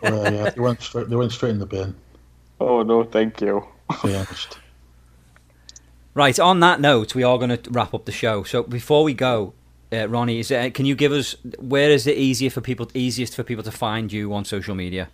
But, 0.00 0.12
uh, 0.12 0.30
yeah, 0.32 0.50
they 0.50 0.60
went 0.60 0.80
straight. 0.80 1.08
They 1.10 1.16
went 1.16 1.32
straight 1.32 1.50
in 1.50 1.58
the 1.58 1.66
bin. 1.66 1.92
Oh 2.60 2.82
no, 2.82 3.04
thank 3.04 3.40
you. 3.40 3.66
Be 4.02 4.14
honest. 4.14 4.58
Right. 6.16 6.40
On 6.40 6.60
that 6.60 6.80
note, 6.80 7.14
we 7.14 7.24
are 7.24 7.36
going 7.36 7.54
to 7.54 7.70
wrap 7.70 7.92
up 7.92 8.06
the 8.06 8.10
show. 8.10 8.42
So 8.42 8.62
before 8.62 9.04
we 9.04 9.12
go, 9.12 9.52
uh, 9.92 10.08
Ronnie, 10.08 10.38
is 10.38 10.48
there, 10.48 10.70
can 10.70 10.86
you 10.86 10.94
give 10.94 11.12
us 11.12 11.36
where 11.58 11.90
is 11.90 12.06
it 12.06 12.16
easier 12.16 12.48
for 12.48 12.62
people 12.62 12.90
easiest 12.94 13.36
for 13.36 13.42
people 13.42 13.62
to 13.62 13.70
find 13.70 14.10
you 14.10 14.32
on 14.32 14.46
social 14.46 14.74
media? 14.74 15.10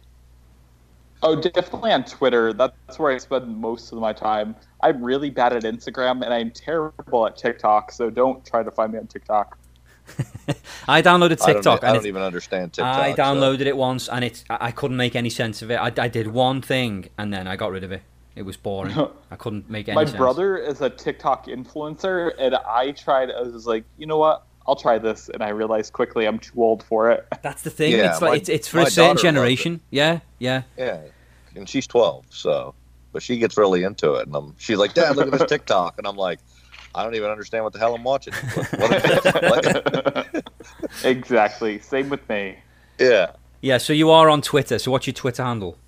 Oh, 1.24 1.34
definitely 1.34 1.90
on 1.90 2.04
Twitter. 2.04 2.52
That's 2.52 3.00
where 3.00 3.12
I 3.12 3.18
spend 3.18 3.56
most 3.56 3.92
of 3.92 3.98
my 3.98 4.12
time. 4.12 4.54
I'm 4.80 5.04
really 5.04 5.30
bad 5.30 5.52
at 5.52 5.64
Instagram, 5.64 6.24
and 6.24 6.32
I'm 6.32 6.52
terrible 6.52 7.26
at 7.26 7.36
TikTok. 7.36 7.90
So 7.90 8.08
don't 8.08 8.44
try 8.44 8.62
to 8.62 8.70
find 8.70 8.92
me 8.92 9.00
on 9.00 9.08
TikTok. 9.08 9.58
I 10.88 11.02
downloaded 11.02 11.42
I 11.42 11.46
don't, 11.46 11.54
TikTok. 11.54 11.84
I 11.84 11.92
don't 11.92 12.06
even 12.06 12.22
understand 12.22 12.72
TikTok. 12.72 12.96
I 12.96 13.14
so- 13.14 13.22
downloaded 13.22 13.66
it 13.66 13.76
once 13.76 14.08
and 14.08 14.24
it 14.24 14.44
I 14.50 14.58
I 14.60 14.70
couldn't 14.70 14.96
make 14.96 15.14
any 15.16 15.30
sense 15.30 15.62
of 15.62 15.70
it. 15.70 15.76
I, 15.76 15.92
I 15.96 16.08
did 16.08 16.28
one 16.28 16.60
thing 16.62 17.08
and 17.18 17.32
then 17.32 17.46
I 17.46 17.56
got 17.56 17.70
rid 17.70 17.84
of 17.84 17.92
it. 17.92 18.02
It 18.34 18.42
was 18.42 18.56
boring. 18.56 18.96
I 19.30 19.36
couldn't 19.36 19.68
make 19.68 19.88
any 19.88 19.94
My 19.94 20.04
sense. 20.04 20.16
brother 20.16 20.56
is 20.56 20.80
a 20.80 20.88
TikTok 20.88 21.46
influencer, 21.46 22.32
and 22.38 22.54
I 22.54 22.92
tried. 22.92 23.30
I 23.30 23.42
was 23.42 23.66
like, 23.66 23.84
you 23.98 24.06
know 24.06 24.16
what? 24.16 24.44
I'll 24.66 24.76
try 24.76 24.96
this, 24.98 25.28
and 25.28 25.42
I 25.42 25.50
realized 25.50 25.92
quickly 25.92 26.26
I'm 26.26 26.38
too 26.38 26.62
old 26.62 26.82
for 26.84 27.10
it. 27.10 27.26
That's 27.42 27.62
the 27.62 27.68
thing. 27.70 27.92
Yeah, 27.92 28.12
it's 28.12 28.22
like 28.22 28.30
my- 28.30 28.36
it's, 28.36 28.48
it's 28.48 28.68
for 28.68 28.80
a 28.80 28.86
certain 28.90 29.18
generation. 29.18 29.80
Yeah, 29.90 30.20
yeah. 30.38 30.62
Yeah, 30.78 31.00
and 31.54 31.68
she's 31.68 31.86
12, 31.86 32.24
so 32.30 32.74
but 33.12 33.22
she 33.22 33.36
gets 33.36 33.58
really 33.58 33.82
into 33.82 34.14
it, 34.14 34.26
and 34.26 34.34
I'm, 34.34 34.54
she's 34.58 34.78
like, 34.78 34.94
"Dad, 34.94 35.14
look 35.16 35.26
at 35.26 35.38
this 35.38 35.48
TikTok," 35.48 35.98
and 35.98 36.06
I'm 36.06 36.16
like, 36.16 36.38
"I 36.94 37.02
don't 37.02 37.14
even 37.14 37.30
understand 37.30 37.64
what 37.64 37.72
the 37.72 37.78
hell 37.78 37.94
I'm 37.94 38.04
watching." 38.04 38.34
What, 38.54 38.72
what 38.72 39.64
is 39.64 40.32
this? 40.32 41.04
exactly. 41.04 41.78
Same 41.80 42.08
with 42.08 42.26
me. 42.28 42.56
yeah, 42.98 43.32
Yeah, 43.60 43.78
so 43.78 43.92
you 43.92 44.10
are 44.10 44.28
on 44.28 44.42
Twitter. 44.42 44.78
So 44.78 44.90
what's 44.90 45.06
your 45.06 45.14
Twitter 45.14 45.42
handle? 45.42 45.78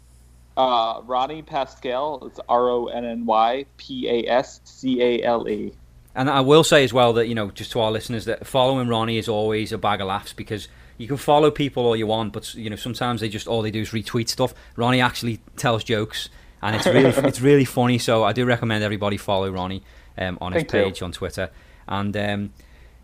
Uh, 0.57 1.01
Ronny 1.05 1.43
Pascale. 1.43 2.27
It's 2.27 2.41
R 2.49 2.69
O 2.69 2.87
N 2.87 3.05
N 3.05 3.27
Y 3.27 3.67
P 3.77 4.09
A 4.09 4.31
S 4.31 4.61
C 4.65 5.03
A 5.03 5.23
L 5.23 5.49
E. 5.49 5.75
And 6.15 6.31
I 6.31 6.41
will 6.41 6.63
say 6.63 6.85
as 6.85 6.93
well 6.93 7.13
that, 7.15 7.27
you 7.27 7.35
know, 7.35 7.51
just 7.51 7.73
to 7.73 7.81
our 7.81 7.91
listeners, 7.91 8.25
that 8.27 8.47
following 8.47 8.89
Ronnie 8.89 9.19
is 9.19 9.29
always 9.29 9.73
a 9.73 9.79
bag 9.79 10.01
of 10.01 10.07
laughs 10.07 10.33
because 10.33 10.69
you 10.97 11.09
can 11.09 11.17
follow 11.17 11.51
people 11.51 11.85
all 11.85 11.97
you 11.97 12.07
want, 12.07 12.33
but, 12.33 12.55
you 12.55 12.71
know, 12.71 12.77
sometimes 12.77 13.21
they 13.21 13.29
just, 13.29 13.49
all 13.49 13.63
they 13.63 13.73
do 13.73 13.81
is 13.81 13.91
retweet 13.91 14.29
stuff. 14.29 14.55
Ronnie 14.77 15.01
actually 15.01 15.41
tells 15.57 15.83
jokes 15.83 16.29
and 16.63 16.77
it's 16.77 16.87
really, 16.87 17.11
it's 17.29 17.41
really 17.41 17.65
funny. 17.65 17.99
So 17.99 18.23
I 18.23 18.33
do 18.33 18.45
recommend 18.45 18.85
everybody 18.85 19.17
follow 19.17 19.51
Ronnie 19.51 19.83
um, 20.19 20.39
on 20.41 20.53
his 20.53 20.63
Thank 20.63 20.73
you. 20.73 20.83
page 20.85 21.03
on 21.03 21.13
Twitter. 21.13 21.51
And, 21.89 22.17
um, 22.17 22.53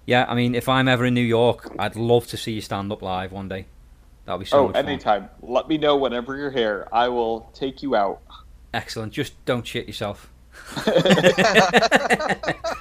yeah, 0.06 0.26
I 0.28 0.34
mean, 0.34 0.54
if 0.54 0.68
I'm 0.68 0.88
ever 0.88 1.04
in 1.06 1.14
New 1.14 1.20
York, 1.20 1.72
I'd 1.78 1.96
love 1.96 2.26
to 2.28 2.36
see 2.36 2.52
you 2.52 2.60
stand 2.60 2.90
up 2.92 3.02
live 3.02 3.32
one 3.32 3.48
day. 3.48 3.66
That'll 4.26 4.38
be 4.38 4.44
so 4.46 4.58
Oh, 4.58 4.66
much 4.68 4.76
fun. 4.76 4.86
anytime. 4.86 5.28
Let 5.42 5.68
me 5.68 5.78
know 5.78 5.96
whenever 5.96 6.36
you're 6.36 6.50
here. 6.50 6.88
I 6.92 7.08
will 7.08 7.50
take 7.54 7.82
you 7.82 7.96
out. 7.96 8.20
Excellent. 8.74 9.12
Just 9.12 9.42
don't 9.44 9.66
shit 9.66 9.86
yourself. 9.86 10.30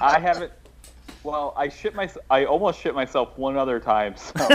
I 0.02 0.20
haven't. 0.22 0.52
Well, 1.24 1.54
I 1.58 1.70
shit 1.70 1.96
my. 1.96 2.10
I 2.30 2.46
almost 2.46 2.80
shit 2.80 2.94
myself 2.96 3.38
one 3.38 3.58
other 3.58 3.80
time. 3.80 4.16
So 4.18 4.48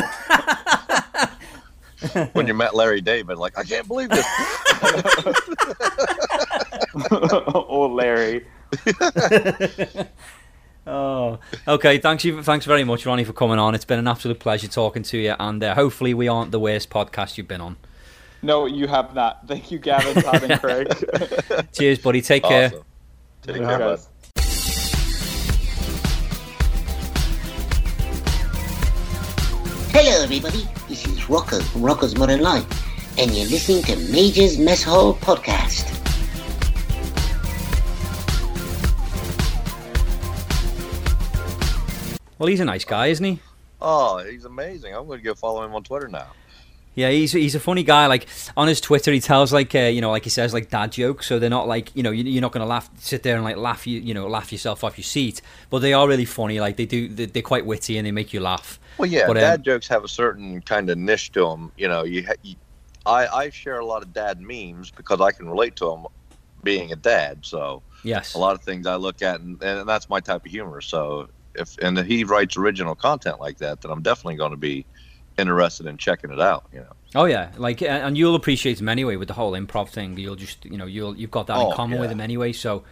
when 2.32 2.46
you 2.46 2.54
met 2.54 2.74
Larry 2.74 3.00
David, 3.00 3.38
like, 3.38 3.58
I 3.58 3.64
can't 3.64 3.86
believe 3.88 4.10
this. 4.10 4.26
oh, 7.10 7.90
Larry. 7.92 8.46
Oh, 10.86 11.38
okay. 11.66 11.96
Thanks 11.96 12.26
you. 12.26 12.42
Thanks 12.42 12.66
very 12.66 12.84
much, 12.84 13.06
Ronnie, 13.06 13.24
for 13.24 13.32
coming 13.32 13.58
on. 13.58 13.74
It's 13.74 13.86
been 13.86 13.98
an 13.98 14.06
absolute 14.06 14.38
pleasure 14.38 14.68
talking 14.68 15.02
to 15.04 15.16
you, 15.16 15.34
and 15.40 15.64
uh, 15.64 15.74
hopefully 15.74 16.12
we 16.12 16.28
aren't 16.28 16.50
the 16.50 16.60
worst 16.60 16.90
podcast 16.90 17.38
you've 17.38 17.48
been 17.48 17.62
on. 17.62 17.76
No, 18.42 18.66
you 18.66 18.86
have 18.86 19.14
not. 19.14 19.48
Thank 19.48 19.70
you, 19.70 19.78
Gavin, 19.78 20.22
Todd, 20.22 20.42
and 20.42 20.60
Craig. 20.60 20.88
Cheers, 21.72 22.00
buddy. 22.00 22.20
Take 22.20 22.42
care. 22.42 22.66
Awesome. 22.66 22.84
Take 23.44 23.56
Yeah. 23.56 23.68
care. 23.68 23.78
Guys. 23.78 24.08
Hello, 29.92 30.22
everybody. 30.22 30.66
This 30.88 31.06
is 31.06 31.20
Rocko 31.20 31.62
from 31.62 31.82
Rocko's 31.82 32.16
Modern 32.18 32.40
Life, 32.40 32.66
and 33.18 33.30
you're 33.30 33.46
listening 33.48 33.82
to 33.84 33.96
Major's 34.12 34.58
Mess 34.58 34.82
Hall 34.82 35.14
Podcast. 35.14 35.93
Well, 42.38 42.48
he's 42.48 42.60
a 42.60 42.64
nice 42.64 42.84
guy, 42.84 43.06
isn't 43.06 43.24
he? 43.24 43.38
Oh, 43.80 44.18
he's 44.18 44.44
amazing. 44.44 44.94
I'm 44.94 45.06
going 45.06 45.18
to 45.18 45.24
go 45.24 45.34
follow 45.34 45.62
him 45.64 45.74
on 45.74 45.82
Twitter 45.84 46.08
now. 46.08 46.28
Yeah, 46.96 47.10
he's 47.10 47.32
he's 47.32 47.56
a 47.56 47.60
funny 47.60 47.82
guy. 47.82 48.06
Like 48.06 48.28
on 48.56 48.68
his 48.68 48.80
Twitter, 48.80 49.10
he 49.10 49.18
tells 49.20 49.52
like 49.52 49.74
uh, 49.74 49.78
you 49.80 50.00
know, 50.00 50.12
like 50.12 50.22
he 50.22 50.30
says 50.30 50.54
like 50.54 50.70
dad 50.70 50.92
jokes. 50.92 51.26
So 51.26 51.40
they're 51.40 51.50
not 51.50 51.66
like 51.66 51.90
you 51.96 52.04
know, 52.04 52.12
you- 52.12 52.22
you're 52.22 52.40
not 52.40 52.52
gonna 52.52 52.66
laugh, 52.66 52.88
sit 53.00 53.24
there 53.24 53.34
and 53.34 53.42
like 53.42 53.56
laugh 53.56 53.84
you, 53.84 53.98
you 53.98 54.14
know, 54.14 54.28
laugh 54.28 54.52
yourself 54.52 54.84
off 54.84 54.96
your 54.96 55.02
seat. 55.04 55.42
But 55.70 55.80
they 55.80 55.92
are 55.92 56.06
really 56.06 56.24
funny. 56.24 56.60
Like 56.60 56.76
they 56.76 56.86
do, 56.86 57.08
they- 57.08 57.26
they're 57.26 57.42
quite 57.42 57.66
witty 57.66 57.98
and 57.98 58.06
they 58.06 58.12
make 58.12 58.32
you 58.32 58.38
laugh. 58.38 58.78
Well, 58.96 59.10
yeah, 59.10 59.26
But, 59.26 59.38
um, 59.38 59.42
dad 59.42 59.64
jokes 59.64 59.88
have 59.88 60.04
a 60.04 60.08
certain 60.08 60.60
kind 60.60 60.88
of 60.88 60.96
niche 60.96 61.32
to 61.32 61.40
them. 61.40 61.72
You 61.76 61.88
know, 61.88 62.04
you, 62.04 62.28
you 62.44 62.54
I, 63.04 63.26
I 63.26 63.50
share 63.50 63.80
a 63.80 63.84
lot 63.84 64.02
of 64.04 64.12
dad 64.12 64.40
memes 64.40 64.92
because 64.92 65.20
I 65.20 65.32
can 65.32 65.48
relate 65.48 65.74
to 65.76 65.86
them 65.86 66.06
being 66.62 66.92
a 66.92 66.96
dad. 66.96 67.38
So 67.42 67.82
Yes. 68.04 68.34
a 68.34 68.38
lot 68.38 68.54
of 68.54 68.62
things 68.62 68.86
I 68.86 68.94
look 68.94 69.20
at, 69.20 69.40
and, 69.40 69.60
and 69.64 69.88
that's 69.88 70.08
my 70.08 70.20
type 70.20 70.46
of 70.46 70.50
humor. 70.52 70.80
So 70.80 71.28
if 71.54 71.78
and 71.78 71.98
if 71.98 72.06
he 72.06 72.24
writes 72.24 72.56
original 72.56 72.94
content 72.94 73.40
like 73.40 73.58
that, 73.58 73.80
then 73.80 73.90
I'm 73.90 74.02
definitely 74.02 74.36
going 74.36 74.52
to 74.52 74.56
be 74.56 74.84
interested 75.38 75.86
in 75.86 75.96
checking 75.96 76.30
it 76.30 76.40
out. 76.40 76.64
You 76.72 76.80
know. 76.80 76.92
Oh 77.14 77.24
yeah, 77.24 77.50
like 77.56 77.82
and 77.82 78.16
you'll 78.16 78.34
appreciate 78.34 78.80
him 78.80 78.88
anyway 78.88 79.16
with 79.16 79.28
the 79.28 79.34
whole 79.34 79.52
improv 79.52 79.88
thing. 79.88 80.16
You'll 80.18 80.36
just 80.36 80.64
you 80.64 80.76
know 80.76 80.86
you'll 80.86 81.16
you've 81.16 81.30
got 81.30 81.46
that 81.48 81.58
in 81.58 81.66
Oh, 81.66 81.72
common 81.72 81.98
with 82.00 82.10
him 82.10 82.20
anyway. 82.20 82.52
So 82.52 82.84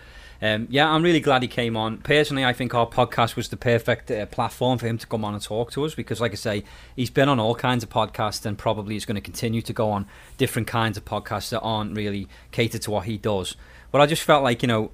um, 0.43 0.67
yeah, 0.71 0.91
I'm 0.91 1.05
really 1.05 1.21
glad 1.21 1.43
he 1.43 1.49
came 1.49 1.77
on. 1.77 1.99
Personally, 1.99 2.45
I 2.45 2.53
think 2.53 2.75
our 2.75 2.87
podcast 2.87 3.37
was 3.37 3.49
the 3.49 3.57
perfect 3.57 4.11
uh, 4.11 4.27
platform 4.27 4.77
for 4.77 4.89
him 4.89 4.99
to 4.99 5.07
come 5.07 5.25
on 5.25 5.35
and 5.35 5.43
talk 5.43 5.71
to 5.73 5.85
us 5.85 5.95
because, 5.95 6.21
like 6.21 6.33
I 6.33 6.35
say, 6.35 6.65
he's 6.97 7.11
been 7.11 7.29
on 7.29 7.39
all 7.39 7.55
kinds 7.55 7.85
of 7.85 7.91
podcasts 7.91 8.45
and 8.45 8.59
probably 8.59 8.97
is 8.97 9.05
going 9.05 9.15
to 9.15 9.21
continue 9.21 9.63
to 9.63 9.73
go 9.73 9.91
on 9.91 10.07
different 10.39 10.67
kinds 10.67 10.97
of 10.97 11.05
podcasts 11.05 11.51
that 11.51 11.61
aren't 11.61 11.97
really 11.97 12.27
catered 12.51 12.83
to 12.83 12.91
what 12.91 13.05
he 13.05 13.19
does. 13.19 13.55
But 13.93 14.01
I 14.01 14.07
just 14.07 14.23
felt 14.23 14.43
like 14.43 14.63
you 14.63 14.69
know. 14.69 14.91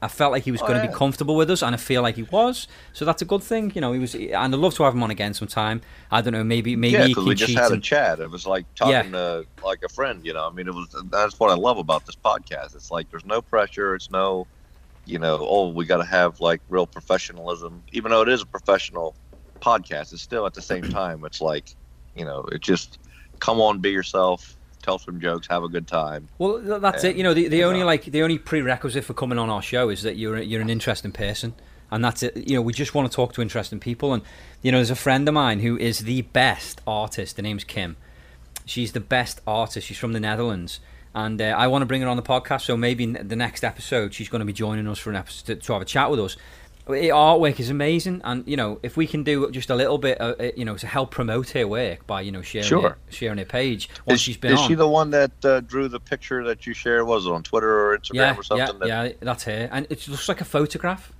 I 0.00 0.06
felt 0.08 0.30
like 0.30 0.44
he 0.44 0.52
was 0.52 0.62
Oh, 0.62 0.66
going 0.68 0.78
to 0.78 0.84
yeah. 0.84 0.92
be 0.92 0.96
comfortable 0.96 1.34
with 1.34 1.50
us, 1.50 1.62
and 1.62 1.74
I 1.74 1.78
feel 1.78 2.02
like 2.02 2.14
he 2.14 2.22
was. 2.22 2.68
So 2.92 3.04
that's 3.04 3.20
a 3.20 3.24
good 3.24 3.42
thing, 3.42 3.72
you 3.74 3.80
know. 3.80 3.92
He 3.92 3.98
was, 3.98 4.14
and 4.14 4.34
I'd 4.34 4.52
love 4.54 4.74
to 4.74 4.84
have 4.84 4.94
him 4.94 5.02
on 5.02 5.10
again 5.10 5.34
sometime. 5.34 5.80
I 6.10 6.20
don't 6.20 6.32
know, 6.32 6.44
maybe 6.44 6.76
maybe 6.76 6.92
yeah, 6.92 7.06
he 7.06 7.14
can 7.14 7.24
we 7.24 7.34
just 7.34 7.54
had 7.54 7.72
a 7.72 7.80
chat. 7.80 8.20
It 8.20 8.30
was 8.30 8.46
like 8.46 8.66
talking 8.74 9.12
to 9.12 9.44
like 9.64 9.82
a 9.82 9.88
friend. 9.88 10.24
You 10.24 10.34
know, 10.34 10.46
I 10.46 10.50
mean, 10.52 10.68
it 10.68 10.74
was 10.74 10.94
that's 11.10 11.40
what 11.40 11.50
I 11.50 11.54
love 11.54 11.78
about 11.78 12.06
this 12.06 12.14
podcast. 12.16 12.76
It's 12.76 12.90
like 12.90 13.10
there's 13.10 13.24
no 13.24 13.42
pressure. 13.42 13.94
It's 13.96 14.10
no, 14.10 14.46
you 15.04 15.18
know, 15.18 15.38
oh, 15.40 15.68
we 15.70 15.84
got 15.84 15.96
to 15.98 16.04
have 16.04 16.40
like 16.40 16.60
real 16.68 16.86
professionalism. 16.86 17.82
Even 17.92 18.10
though 18.12 18.22
it 18.22 18.28
is 18.28 18.42
a 18.42 18.46
professional 18.46 19.16
podcast, 19.60 20.12
it's 20.12 20.22
still 20.22 20.46
at 20.46 20.54
the 20.54 20.62
same 20.62 20.84
time. 20.84 21.24
It's 21.24 21.40
like, 21.40 21.74
you 22.14 22.24
know, 22.24 22.44
it 22.52 22.60
just 22.60 22.98
come 23.40 23.60
on, 23.60 23.78
be 23.78 23.90
yourself, 23.90 24.56
tell 24.88 24.98
some 24.98 25.20
jokes, 25.20 25.46
have 25.48 25.62
a 25.62 25.68
good 25.68 25.86
time. 25.86 26.28
Well, 26.38 26.58
that's 26.80 27.04
Yeah. 27.04 27.10
it. 27.10 27.16
You 27.16 27.22
know, 27.22 27.34
the, 27.34 27.48
the 27.48 27.64
only 27.64 27.80
know. 27.80 27.86
like 27.86 28.04
the 28.04 28.22
only 28.22 28.38
prerequisite 28.38 29.04
for 29.04 29.12
coming 29.12 29.38
on 29.38 29.50
our 29.50 29.60
show 29.62 29.90
is 29.90 30.02
that 30.02 30.16
you're 30.16 30.38
you're 30.38 30.62
an 30.62 30.70
interesting 30.70 31.12
person, 31.12 31.54
and 31.90 32.02
that's 32.04 32.22
it. 32.22 32.36
You 32.48 32.56
know, 32.56 32.62
we 32.62 32.72
just 32.72 32.94
want 32.94 33.10
to 33.10 33.14
talk 33.14 33.34
to 33.34 33.42
interesting 33.42 33.80
people, 33.80 34.14
and 34.14 34.22
you 34.62 34.72
know, 34.72 34.78
there's 34.78 34.90
a 34.90 34.96
friend 34.96 35.28
of 35.28 35.34
mine 35.34 35.60
who 35.60 35.76
is 35.76 36.00
the 36.00 36.22
best 36.22 36.80
artist. 36.86 37.36
Her 37.36 37.42
name's 37.42 37.64
Kim. 37.64 37.96
She's 38.64 38.92
the 38.92 39.00
best 39.00 39.40
artist. 39.46 39.86
She's 39.86 39.98
from 39.98 40.12
the 40.14 40.20
Netherlands, 40.20 40.80
and 41.14 41.40
uh, 41.40 41.44
I 41.44 41.66
want 41.66 41.82
to 41.82 41.86
bring 41.86 42.00
her 42.02 42.08
on 42.08 42.16
the 42.16 42.22
podcast. 42.22 42.62
So 42.62 42.76
maybe 42.76 43.04
the 43.06 43.36
next 43.36 43.64
episode, 43.64 44.14
she's 44.14 44.28
going 44.30 44.40
to 44.40 44.46
be 44.46 44.52
joining 44.54 44.86
us 44.88 44.98
for 44.98 45.10
an 45.10 45.16
episode 45.16 45.46
to, 45.46 45.54
to 45.66 45.72
have 45.74 45.82
a 45.82 45.86
chat 45.86 46.10
with 46.10 46.20
us. 46.20 46.36
Artwork 46.88 47.60
is 47.60 47.70
amazing, 47.70 48.20
and 48.24 48.46
you 48.48 48.56
know, 48.56 48.78
if 48.82 48.96
we 48.96 49.06
can 49.06 49.22
do 49.22 49.50
just 49.50 49.70
a 49.70 49.74
little 49.74 49.98
bit, 49.98 50.20
uh, 50.20 50.34
uh, 50.40 50.50
you 50.56 50.64
know, 50.64 50.76
to 50.76 50.86
help 50.86 51.10
promote 51.10 51.50
her 51.50 51.66
work 51.66 52.06
by 52.06 52.20
you 52.22 52.32
know 52.32 52.42
sharing 52.42 52.66
Sure. 52.66 52.82
her, 52.90 52.98
sharing 53.10 53.38
her 53.38 53.44
page 53.44 53.88
once 54.06 54.20
Is, 54.20 54.22
she's 54.24 54.36
been 54.36 54.52
is 54.54 54.60
on. 54.60 54.68
she 54.68 54.74
the 54.74 54.88
one 54.88 55.10
that 55.10 55.30
uh, 55.44 55.60
drew 55.60 55.88
the 55.88 56.00
picture 56.00 56.42
that 56.44 56.66
you 56.66 56.74
shared? 56.74 57.06
Was 57.06 57.26
it 57.26 57.30
on 57.32 57.42
Twitter 57.42 57.70
or 57.92 57.98
Instagram 57.98 58.14
yeah, 58.14 58.36
or 58.36 58.42
something? 58.42 58.66
Yeah, 58.88 59.02
that, 59.04 59.10
yeah, 59.12 59.16
that's 59.20 59.44
her, 59.44 59.68
and 59.70 59.86
it 59.90 60.08
looks 60.08 60.28
like 60.28 60.40
a 60.40 60.44
photograph. 60.46 61.12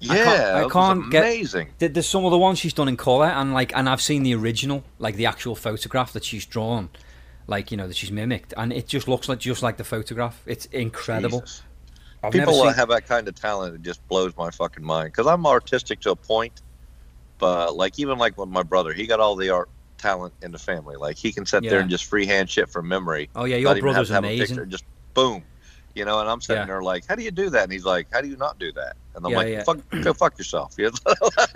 yeah, 0.00 0.12
I 0.12 0.16
can't- 0.16 0.40
I 0.40 0.68
can't 0.68 1.10
get- 1.12 1.22
amazing. 1.22 1.68
There- 1.78 1.88
There's 1.88 2.08
some 2.08 2.24
of 2.24 2.30
the 2.32 2.38
ones 2.38 2.58
she's 2.58 2.72
done 2.74 2.88
in 2.88 2.96
color, 2.96 3.26
and 3.26 3.52
like, 3.54 3.74
and 3.76 3.88
I've 3.88 4.02
seen 4.02 4.22
the 4.24 4.34
original, 4.34 4.82
like 4.98 5.16
the 5.16 5.26
actual 5.26 5.54
photograph 5.54 6.12
that 6.14 6.24
she's 6.24 6.44
drawn, 6.46 6.88
like 7.46 7.70
you 7.70 7.76
know 7.76 7.86
that 7.86 7.96
she's 7.96 8.10
mimicked, 8.10 8.54
and 8.56 8.72
it 8.72 8.86
just 8.88 9.06
looks 9.08 9.28
like 9.28 9.38
just 9.40 9.62
like 9.62 9.76
the 9.76 9.84
photograph. 9.84 10.40
It's 10.46 10.66
incredible. 10.66 11.40
Jesus. 11.40 11.62
I've 12.22 12.32
People 12.32 12.52
never 12.52 12.66
that 12.66 12.70
seen- 12.74 12.78
have 12.78 12.88
that 12.90 13.06
kind 13.06 13.26
of 13.28 13.34
talent, 13.34 13.74
it 13.74 13.82
just 13.82 14.06
blows 14.08 14.36
my 14.36 14.50
fucking 14.50 14.84
mind. 14.84 15.12
Because 15.12 15.26
I'm 15.26 15.44
artistic 15.46 16.00
to 16.00 16.12
a 16.12 16.16
point, 16.16 16.62
but 17.38 17.74
like 17.76 17.98
even 17.98 18.18
like 18.18 18.38
with 18.38 18.48
my 18.48 18.62
brother, 18.62 18.92
he 18.92 19.06
got 19.06 19.20
all 19.20 19.34
the 19.36 19.50
art 19.50 19.68
talent 19.98 20.32
in 20.42 20.52
the 20.52 20.58
family. 20.58 20.96
Like 20.96 21.16
he 21.16 21.32
can 21.32 21.46
sit 21.46 21.64
Yeah. 21.64 21.70
there 21.70 21.80
and 21.80 21.90
just 21.90 22.04
freehand 22.04 22.48
shit 22.50 22.68
from 22.70 22.88
memory. 22.88 23.28
Oh 23.34 23.44
yeah, 23.44 23.56
your 23.56 23.70
have 23.74 23.80
brother's 23.80 24.08
have 24.10 24.24
amazing. 24.24 24.56
picture, 24.56 24.66
just 24.66 24.84
boom. 25.14 25.42
You 25.94 26.06
know, 26.06 26.20
and 26.20 26.28
I'm 26.30 26.40
sitting 26.40 26.62
Yeah. 26.62 26.66
there 26.66 26.82
like, 26.82 27.04
how 27.06 27.16
do 27.16 27.22
you 27.22 27.30
do 27.30 27.50
that? 27.50 27.64
And 27.64 27.72
he's 27.72 27.84
like, 27.84 28.06
how 28.10 28.22
do 28.22 28.28
you 28.28 28.36
not 28.36 28.58
do 28.58 28.72
that? 28.72 28.96
And 29.14 29.26
I'm 29.26 29.32
Yeah, 29.32 29.36
like, 29.38 29.64
fuck, 29.66 29.78
go 30.02 30.12
fuck 30.14 30.38
yourself. 30.38 30.74
You 30.78 30.90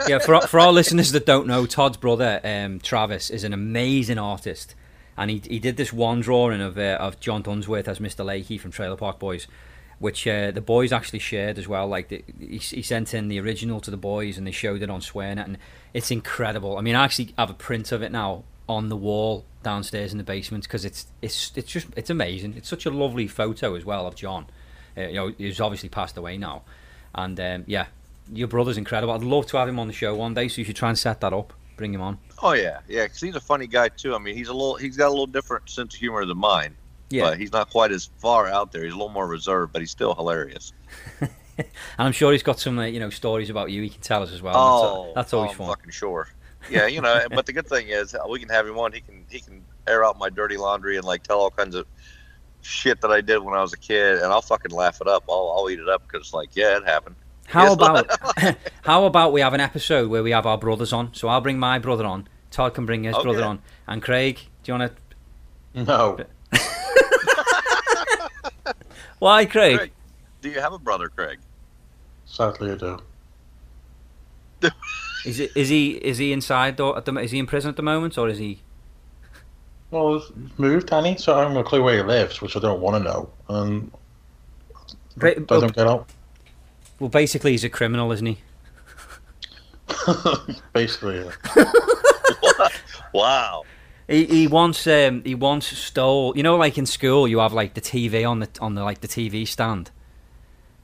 yeah, 0.08 0.18
for 0.18 0.40
for 0.42 0.60
our 0.60 0.72
listeners 0.72 1.12
that 1.12 1.24
don't 1.26 1.46
know, 1.46 1.64
Todd's 1.64 1.96
brother 1.96 2.40
um, 2.44 2.80
Travis 2.80 3.30
is 3.30 3.44
an 3.44 3.52
amazing 3.54 4.18
artist, 4.18 4.74
and 5.16 5.30
he 5.30 5.40
he 5.48 5.58
did 5.58 5.76
this 5.78 5.92
one 5.92 6.20
drawing 6.20 6.60
of 6.60 6.76
uh, 6.76 6.98
of 7.00 7.18
John 7.18 7.40
Dunsworth 7.42 7.88
as 7.88 7.98
Mr. 7.98 8.24
Lahey 8.26 8.60
from 8.60 8.72
Trailer 8.72 8.96
Park 8.96 9.18
Boys, 9.18 9.46
which 9.98 10.26
uh, 10.26 10.50
the 10.50 10.60
boys 10.60 10.92
actually 10.92 11.18
shared 11.18 11.58
as 11.58 11.66
well. 11.66 11.86
Like 11.86 12.08
the, 12.08 12.22
he, 12.38 12.58
he 12.58 12.82
sent 12.82 13.14
in 13.14 13.28
the 13.28 13.40
original 13.40 13.80
to 13.80 13.90
the 13.90 13.96
boys, 13.96 14.36
and 14.38 14.46
they 14.46 14.50
showed 14.52 14.82
it 14.82 14.90
on 14.90 15.00
Swearnet, 15.00 15.44
and 15.44 15.58
it's 15.94 16.10
incredible. 16.10 16.76
I 16.76 16.82
mean, 16.82 16.94
I 16.94 17.04
actually 17.04 17.34
have 17.38 17.50
a 17.50 17.54
print 17.54 17.92
of 17.92 18.02
it 18.02 18.12
now 18.12 18.44
on 18.68 18.88
the 18.88 18.96
wall 18.96 19.44
downstairs 19.62 20.12
in 20.12 20.18
the 20.18 20.24
basement 20.24 20.64
because 20.64 20.84
it's 20.84 21.06
it's 21.22 21.52
it's 21.56 21.70
just 21.70 21.86
it's 21.96 22.10
amazing. 22.10 22.54
It's 22.56 22.68
such 22.68 22.86
a 22.86 22.90
lovely 22.90 23.26
photo 23.26 23.74
as 23.74 23.84
well 23.84 24.06
of 24.06 24.14
John. 24.14 24.46
Uh, 24.96 25.02
you 25.02 25.14
know, 25.14 25.32
he's 25.36 25.60
obviously 25.60 25.88
passed 25.88 26.16
away 26.16 26.36
now, 26.36 26.62
and 27.14 27.38
um, 27.40 27.64
yeah, 27.66 27.86
your 28.32 28.48
brother's 28.48 28.78
incredible. 28.78 29.14
I'd 29.14 29.22
love 29.22 29.46
to 29.48 29.56
have 29.56 29.68
him 29.68 29.78
on 29.78 29.86
the 29.86 29.92
show 29.92 30.14
one 30.14 30.34
day, 30.34 30.48
so 30.48 30.58
you 30.58 30.64
should 30.64 30.76
try 30.76 30.88
and 30.88 30.98
set 30.98 31.20
that 31.20 31.32
up. 31.32 31.52
Bring 31.76 31.92
him 31.92 32.00
on. 32.00 32.18
oh 32.42 32.52
yeah, 32.52 32.80
yeah. 32.88 33.04
Because 33.04 33.20
he's 33.20 33.36
a 33.36 33.40
funny 33.40 33.66
guy 33.66 33.88
too. 33.88 34.14
I 34.14 34.18
mean, 34.18 34.34
he's 34.34 34.48
a 34.48 34.54
little, 34.54 34.76
he's 34.76 34.96
got 34.96 35.08
a 35.08 35.10
little 35.10 35.26
different 35.26 35.68
sense 35.68 35.94
of 35.94 36.00
humor 36.00 36.24
than 36.24 36.38
mine. 36.38 36.74
Yeah. 37.10 37.22
But 37.22 37.38
he's 37.38 37.52
not 37.52 37.70
quite 37.70 37.92
as 37.92 38.10
far 38.18 38.46
out 38.48 38.72
there. 38.72 38.82
He's 38.84 38.92
a 38.92 38.96
little 38.96 39.08
more 39.12 39.26
reserved, 39.26 39.72
but 39.72 39.80
he's 39.80 39.90
still 39.90 40.14
hilarious. 40.14 40.72
And 41.20 41.30
I'm 41.98 42.12
sure 42.12 42.32
he's 42.32 42.42
got 42.42 42.58
some, 42.58 42.78
uh, 42.78 42.84
you 42.86 42.98
know, 43.00 43.10
stories 43.10 43.48
about 43.48 43.70
you. 43.70 43.82
He 43.82 43.88
can 43.90 44.00
tell 44.00 44.22
us 44.22 44.32
as 44.32 44.42
well. 44.42 44.54
Oh, 44.56 45.04
that's, 45.06 45.14
that's 45.14 45.34
always 45.34 45.52
I'm 45.52 45.58
fun. 45.58 45.68
fucking 45.68 45.90
sure. 45.92 46.28
Yeah, 46.68 46.86
you 46.88 47.00
know, 47.00 47.26
but 47.30 47.46
the 47.46 47.52
good 47.52 47.68
thing 47.68 47.88
is 47.88 48.12
uh, 48.14 48.18
we 48.28 48.40
can 48.40 48.48
have 48.48 48.66
him 48.66 48.76
on. 48.76 48.92
He 48.92 49.00
can 49.00 49.24
he 49.30 49.38
can 49.38 49.62
air 49.86 50.04
out 50.04 50.18
my 50.18 50.28
dirty 50.30 50.56
laundry 50.56 50.96
and 50.96 51.04
like 51.04 51.22
tell 51.22 51.38
all 51.38 51.50
kinds 51.50 51.76
of 51.76 51.86
shit 52.62 53.00
that 53.02 53.12
I 53.12 53.20
did 53.20 53.38
when 53.38 53.54
I 53.54 53.60
was 53.62 53.72
a 53.72 53.78
kid, 53.78 54.14
and 54.18 54.26
I'll 54.32 54.42
fucking 54.42 54.72
laugh 54.72 55.00
it 55.00 55.06
up. 55.06 55.22
I'll 55.28 55.54
I'll 55.56 55.70
eat 55.70 55.78
it 55.78 55.88
up 55.88 56.02
because 56.10 56.34
like 56.34 56.56
yeah, 56.56 56.76
it 56.78 56.84
happened. 56.84 57.14
How 57.46 57.72
about 57.72 58.10
how 58.82 59.04
about 59.04 59.32
we 59.32 59.40
have 59.42 59.54
an 59.54 59.60
episode 59.60 60.10
where 60.10 60.24
we 60.24 60.32
have 60.32 60.44
our 60.44 60.58
brothers 60.58 60.92
on? 60.92 61.14
So 61.14 61.28
I'll 61.28 61.40
bring 61.40 61.56
my 61.60 61.78
brother 61.78 62.04
on. 62.04 62.26
Todd 62.50 62.74
can 62.74 62.84
bring 62.84 63.04
his 63.04 63.14
Okay. 63.14 63.22
brother 63.22 63.44
on, 63.44 63.62
and 63.86 64.02
Craig, 64.02 64.40
do 64.64 64.72
you 64.72 64.78
want 64.78 64.92
to? 65.74 65.84
No. 65.84 66.18
Why, 69.18 69.46
Craig? 69.46 69.78
Craig. 69.78 69.92
Do 70.42 70.50
you 70.50 70.60
have 70.60 70.72
a 70.72 70.78
brother, 70.78 71.08
Craig? 71.08 71.38
Sadly, 72.26 72.72
I 72.72 72.74
do. 72.76 72.98
Is 75.24 75.40
it, 75.40 75.50
is 75.56 75.68
he 75.68 75.90
is 75.90 76.18
he 76.18 76.32
inside 76.32 76.78
or 76.78 76.96
at 76.96 77.04
the, 77.04 77.12
is 77.16 77.32
he 77.32 77.40
in 77.40 77.46
prison 77.46 77.68
at 77.68 77.74
the 77.76 77.82
moment 77.82 78.16
or 78.16 78.28
is 78.28 78.38
he? 78.38 78.60
Well, 79.90 80.20
he's 80.20 80.30
moved, 80.56 80.86
Danny, 80.86 81.16
so 81.16 81.34
I 81.34 81.40
haven't 81.40 81.54
got 81.54 81.60
a 81.60 81.64
clue 81.64 81.82
where 81.82 81.96
he 81.96 82.02
lives, 82.02 82.40
which 82.40 82.56
I 82.56 82.60
don't 82.60 82.80
want 82.80 82.96
to 82.96 83.10
know. 83.10 83.28
And 83.48 83.90
Ba- 85.16 85.36
I 85.36 85.40
don't 85.40 85.74
get 85.74 85.88
out. 85.88 86.08
Well, 87.00 87.08
basically, 87.08 87.50
he's 87.50 87.64
a 87.64 87.68
criminal, 87.68 88.12
isn't 88.12 88.26
he? 88.26 88.38
Basically, 90.72 91.24
yeah. 91.24 91.64
Wow. 93.12 93.64
He, 94.08 94.24
he 94.24 94.46
once 94.46 94.86
um, 94.86 95.22
he 95.24 95.34
once 95.34 95.66
stole. 95.66 96.36
You 96.36 96.42
know, 96.42 96.56
like 96.56 96.78
in 96.78 96.86
school, 96.86 97.26
you 97.26 97.38
have 97.38 97.52
like 97.52 97.74
the 97.74 97.80
TV 97.80 98.28
on 98.28 98.40
the 98.40 98.48
on 98.60 98.74
the 98.74 98.84
like 98.84 99.00
the 99.00 99.08
TV 99.08 99.46
stand. 99.46 99.90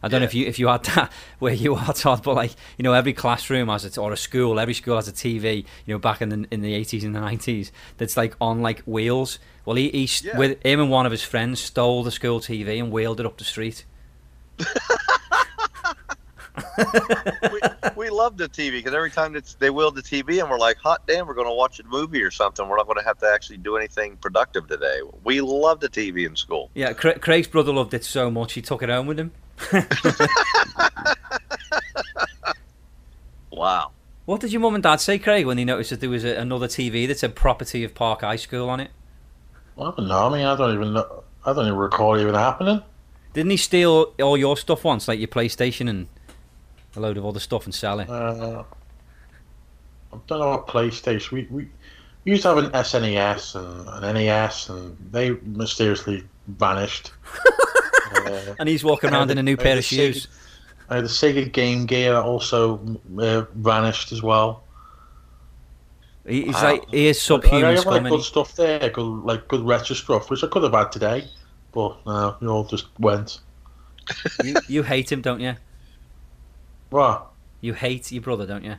I 0.05 0.09
don't 0.09 0.21
know 0.21 0.25
if 0.25 0.35
you 0.35 0.47
if 0.47 0.59
you 0.59 0.67
had 0.67 0.83
that 0.87 1.13
where 1.39 1.55
you 1.55 1.77
are, 1.77 1.93
Todd, 1.93 2.25
but 2.25 2.35
like 2.35 2.53
you 2.77 2.83
know, 2.83 2.93
every 2.93 3.13
classroom 3.13 3.69
has 3.69 3.85
it, 3.85 3.97
or 3.97 4.13
a 4.13 4.17
school, 4.17 4.59
every 4.59 4.75
school 4.75 4.97
has 4.97 5.07
a 5.07 5.13
TV. 5.13 5.65
You 5.87 5.95
know, 5.95 5.99
back 5.99 6.21
in 6.21 6.29
the 6.31 6.49
in 6.51 6.61
the 6.63 6.75
eighties 6.75 7.05
and 7.05 7.15
the 7.15 7.21
nineties, 7.21 7.71
that's 7.99 8.17
like 8.17 8.35
on 8.41 8.63
like 8.63 8.81
wheels. 8.81 9.39
Well, 9.65 9.77
he, 9.77 9.91
he 9.91 10.09
Yeah. 10.27 10.37
with 10.37 10.61
him 10.65 10.81
and 10.81 10.91
one 10.91 11.07
of 11.07 11.13
his 11.13 11.23
friends 11.23 11.61
stole 11.61 12.03
the 12.03 12.11
school 12.11 12.41
TV 12.41 12.81
and 12.81 12.91
wheeled 12.91 13.21
it 13.21 13.27
up 13.27 13.39
the 13.39 13.45
street. 13.45 13.85
we, 17.53 17.61
we 17.97 18.11
love 18.11 18.37
the 18.37 18.49
TV 18.49 18.73
because 18.73 18.95
every 18.95 19.11
time 19.11 19.35
it's, 19.37 19.55
they 19.55 19.71
wheel 19.71 19.91
the 19.91 20.03
TV 20.03 20.41
and 20.41 20.51
we're 20.51 20.59
like, 20.59 20.77
hot 20.77 21.07
damn, 21.07 21.27
we're 21.27 21.35
going 21.35 21.47
to 21.47 21.55
watch 21.55 21.81
a 21.81 21.85
movie 21.85 22.23
or 22.23 22.31
something. 22.31 22.69
We're 22.69 22.77
not 22.77 22.87
going 22.87 22.99
to 22.99 23.05
have 23.05 23.19
to 23.19 23.27
actually 23.27 23.59
do 23.59 23.77
anything 23.77 24.17
productive 24.17 24.67
today. 24.69 25.01
We 25.25 25.41
love 25.41 25.81
the 25.81 25.89
TV 25.89 26.27
in 26.27 26.37
school. 26.37 26.71
Yeah, 26.75 26.93
Cra- 26.93 27.19
Craig's 27.19 27.49
brother 27.49 27.73
loved 27.73 27.95
it 27.95 28.05
so 28.05 28.31
much 28.31 28.53
he 28.53 28.63
took 28.63 28.83
it 28.83 28.89
home 28.89 29.07
with 29.07 29.19
him. 29.19 29.33
Wow. 33.53 33.93
What 34.25 34.41
did 34.41 34.53
your 34.53 34.61
mum 34.61 34.75
and 34.75 34.83
dad 34.83 35.01
say, 35.01 35.19
Craig, 35.19 35.47
when 35.47 35.57
they 35.57 35.65
noticed 35.65 35.91
that 35.91 36.01
there 36.01 36.11
was 36.11 36.25
a, 36.25 36.37
another 36.37 36.67
TV 36.67 37.07
that 37.07 37.19
said 37.19 37.37
"Property 37.37 37.85
of 37.85 37.95
Park 37.95 38.23
High 38.23 38.37
School" 38.37 38.69
on 38.69 38.81
it? 38.81 38.91
I 39.79 39.83
don't 39.83 40.09
know. 40.09 40.27
I 40.27 40.33
mean, 40.33 40.47
I 40.47 40.57
don't 40.57 40.75
even 40.75 40.93
know. 40.95 41.25
I 41.45 41.53
don't 41.53 41.67
even 41.67 41.79
recall 41.79 42.15
it 42.15 42.23
even 42.23 42.35
happening. 42.35 42.83
Didn't 43.35 43.51
he 43.51 43.57
steal 43.57 44.15
all 44.21 44.37
your 44.37 44.57
stuff 44.57 44.85
once, 44.85 45.09
like 45.09 45.19
your 45.19 45.29
PlayStation 45.29 45.89
and 45.89 46.09
a 46.97 47.01
load 47.01 47.17
of 47.17 47.25
other 47.27 47.41
stuff, 47.41 47.65
and 47.65 47.75
sell 47.75 48.01
it? 48.01 48.09
Uh, 48.09 48.65
I 50.13 50.17
don't 50.27 50.41
know 50.41 50.51
what 50.51 50.67
PlayStation. 50.67 51.31
We, 51.33 51.47
we 51.51 51.69
we 52.25 52.33
used 52.33 52.43
to 52.43 52.49
have 52.51 52.59
an 52.59 52.71
SNES 52.71 53.55
and 53.57 54.05
an 54.05 54.15
NES, 54.15 54.69
and 54.69 54.97
they 55.11 55.31
mysteriously 55.43 56.25
vanished. 56.49 57.13
uh, 58.17 58.55
And 58.59 58.69
he's 58.69 58.85
walking 58.85 59.11
around 59.11 59.31
in 59.31 59.39
a 59.39 59.43
new 59.43 59.55
Uh, 59.55 59.63
pair 59.63 59.79
of 59.79 59.85
shoes. 59.85 60.29
uh, 60.91 61.01
the 61.01 61.09
Sega 61.09 61.51
Game 61.51 61.87
Gear 61.87 62.15
also 62.17 62.81
uh, 63.19 63.45
vanished 63.55 64.13
as 64.13 64.23
well. 64.23 64.63
He- 66.27 66.45
He's 66.45 66.55
like 66.63 66.89
he 66.91 67.09
is 67.09 67.17
I 67.17 67.21
subhuman 67.21 67.75
have 67.75 67.87
like 67.87 68.05
good 68.05 68.23
stuff 68.23 68.55
there, 68.55 68.89
good 68.91 69.25
like 69.25 69.49
good 69.49 69.63
retro 69.67 69.97
stuff, 69.97 70.31
which 70.31 70.45
I 70.45 70.47
could 70.47 70.63
have 70.63 70.73
had 70.75 70.93
today, 70.93 71.25
but 71.73 71.97
no, 72.07 72.37
it 72.41 72.47
all 72.47 72.65
just 72.65 72.87
went. 73.01 73.41
You, 74.45 74.55
you 74.69 74.83
hate 74.85 75.11
him, 75.11 75.21
don't 75.23 75.41
you? 75.41 75.57
Well, 76.93 77.33
You 77.63 77.75
hate 77.75 78.13
your 78.13 78.23
brother, 78.23 78.47
don't 78.47 78.65
you? 78.65 78.77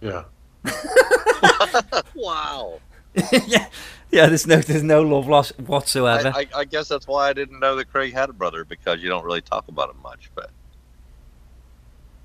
yeah. 0.00 0.24
Wow. 2.14 2.80
yeah, 3.46 3.66
yeah. 4.10 4.26
There's 4.26 4.46
no 4.46 4.56
there's 4.56 4.82
no 4.82 5.02
love 5.02 5.28
loss 5.28 5.50
whatsoever. 5.58 6.32
I, 6.34 6.40
I, 6.40 6.46
I 6.60 6.64
guess 6.64 6.88
that's 6.88 7.06
why 7.06 7.28
I 7.28 7.32
didn't 7.32 7.60
know 7.60 7.76
that 7.76 7.90
Craig 7.90 8.12
had 8.12 8.28
a 8.28 8.32
brother 8.32 8.64
because 8.64 9.02
you 9.02 9.08
don't 9.08 9.24
really 9.24 9.40
talk 9.40 9.68
about 9.68 9.90
him 9.90 10.00
much. 10.02 10.30
But 10.34 10.50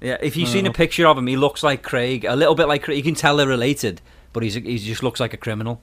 yeah, 0.01 0.17
if 0.21 0.35
you've 0.35 0.49
seen 0.49 0.65
a 0.65 0.69
uh-huh. 0.69 0.77
picture 0.77 1.07
of 1.07 1.17
him, 1.17 1.27
he 1.27 1.37
looks 1.37 1.63
like 1.63 1.83
Craig, 1.83 2.25
a 2.25 2.35
little 2.35 2.55
bit 2.55 2.67
like 2.67 2.83
Craig. 2.83 2.97
You 2.97 3.03
can 3.03 3.15
tell 3.15 3.37
they're 3.37 3.47
related, 3.47 4.01
but 4.33 4.43
he's 4.43 4.55
he 4.55 4.77
just 4.77 5.03
looks 5.03 5.19
like 5.19 5.33
a 5.33 5.37
criminal. 5.37 5.81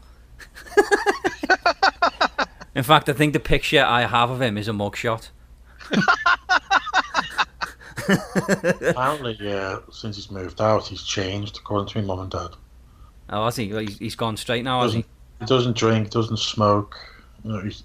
In 2.75 2.83
fact, 2.83 3.09
I 3.09 3.13
think 3.13 3.33
the 3.33 3.41
picture 3.41 3.85
I 3.85 4.03
have 4.07 4.31
of 4.31 4.43
him 4.43 4.59
is 4.59 4.69
a 4.69 4.73
mugshot. 4.73 5.31
Apparently, 8.89 9.37
yeah, 9.41 9.79
since 9.91 10.17
he's 10.17 10.31
moved 10.31 10.61
out, 10.61 10.87
he's 10.87 11.03
changed 11.03 11.59
according 11.59 11.89
to 11.89 12.01
my 12.01 12.07
mum 12.07 12.21
and 12.21 12.31
dad. 12.31 12.51
Oh, 13.29 13.45
has 13.45 13.57
he? 13.57 13.69
He's, 13.69 13.99
he's 13.99 14.17
gone 14.17 14.37
straight 14.37 14.65
now, 14.65 14.83
has 14.83 14.93
he? 14.93 15.05
He 15.39 15.47
doesn't 15.47 15.77
drink, 15.77 16.11
doesn't 16.11 16.39
smoke. 16.39 16.97
You 17.45 17.53
know, 17.53 17.61
he's 17.61 17.85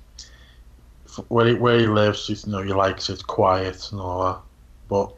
where 1.27 1.47
he, 1.47 1.53
where 1.53 1.79
he 1.79 1.87
lives. 1.87 2.27
He's, 2.27 2.45
you 2.45 2.51
know, 2.51 2.61
he 2.61 2.73
likes 2.73 3.09
it 3.09 3.25
quiet 3.27 3.91
and 3.91 4.01
all 4.01 4.25
that. 4.25 4.41
But 4.89 5.13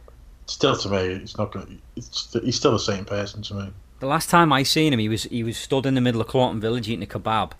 still, 0.45 0.75
to 0.75 0.89
me, 0.89 0.97
it's 0.97 1.37
not 1.37 1.51
going. 1.51 1.81
It's 1.95 2.33
he's 2.33 2.55
still 2.55 2.73
the 2.73 2.79
same 2.79 3.05
person 3.05 3.41
to 3.43 3.53
me. 3.53 3.69
The 3.99 4.07
last 4.07 4.29
time 4.29 4.53
I 4.53 4.63
seen 4.63 4.93
him, 4.93 4.99
he 4.99 5.09
was 5.09 5.23
he 5.23 5.43
was 5.43 5.57
stood 5.57 5.85
in 5.85 5.95
the 5.95 6.01
middle 6.01 6.21
of 6.21 6.27
Clawton 6.27 6.59
Village 6.59 6.87
eating 6.89 7.03
a 7.03 7.07
kebab, 7.07 7.53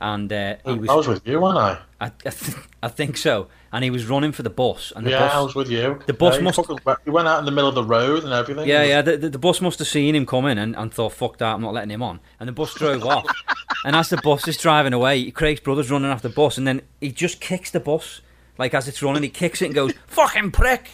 and 0.00 0.32
uh, 0.32 0.56
he 0.64 0.72
was 0.74 0.88
I 0.90 0.94
was 0.94 1.08
with 1.08 1.26
you, 1.26 1.40
wasn't 1.40 1.60
I? 1.60 1.78
I, 2.00 2.06
I, 2.26 2.30
th- 2.30 2.56
I 2.82 2.88
think 2.88 3.16
so, 3.16 3.48
and 3.72 3.82
he 3.82 3.90
was 3.90 4.06
running 4.06 4.32
for 4.32 4.42
the 4.42 4.50
bus, 4.50 4.92
and 4.94 5.06
the 5.06 5.10
yeah, 5.10 5.20
bus 5.20 5.34
I 5.34 5.40
was 5.40 5.54
with 5.54 5.70
you. 5.70 6.00
the 6.06 6.12
bus 6.12 6.36
yeah, 6.36 6.42
must- 6.42 6.60
He 7.04 7.10
went 7.10 7.26
out 7.28 7.40
in 7.40 7.44
the 7.44 7.50
middle 7.50 7.68
of 7.68 7.74
the 7.74 7.84
road 7.84 8.24
and 8.24 8.32
everything. 8.32 8.68
Yeah, 8.68 8.84
yeah. 8.84 9.02
The, 9.02 9.16
the, 9.16 9.30
the 9.30 9.38
bus 9.38 9.60
must 9.60 9.78
have 9.80 9.88
seen 9.88 10.14
him 10.14 10.26
coming 10.26 10.58
and, 10.58 10.76
and 10.76 10.92
thought, 10.92 11.12
"Fuck 11.12 11.38
that! 11.38 11.54
I'm 11.54 11.60
not 11.62 11.74
letting 11.74 11.90
him 11.90 12.02
on." 12.02 12.20
And 12.38 12.48
the 12.48 12.52
bus 12.52 12.74
drove 12.74 13.04
off. 13.04 13.26
And 13.84 13.94
as 13.94 14.08
the 14.08 14.16
bus 14.16 14.48
is 14.48 14.56
driving 14.56 14.92
away, 14.92 15.30
Craig's 15.30 15.60
brother's 15.60 15.88
running 15.88 16.10
after 16.10 16.26
the 16.26 16.34
bus, 16.34 16.58
and 16.58 16.66
then 16.66 16.82
he 17.00 17.12
just 17.12 17.40
kicks 17.40 17.70
the 17.70 17.78
bus, 17.78 18.22
like 18.58 18.74
as 18.74 18.88
it's 18.88 19.02
running, 19.04 19.22
he 19.22 19.28
kicks 19.28 19.62
it 19.62 19.66
and 19.66 19.74
goes, 19.74 19.92
"Fucking 20.08 20.50
prick!" 20.50 20.90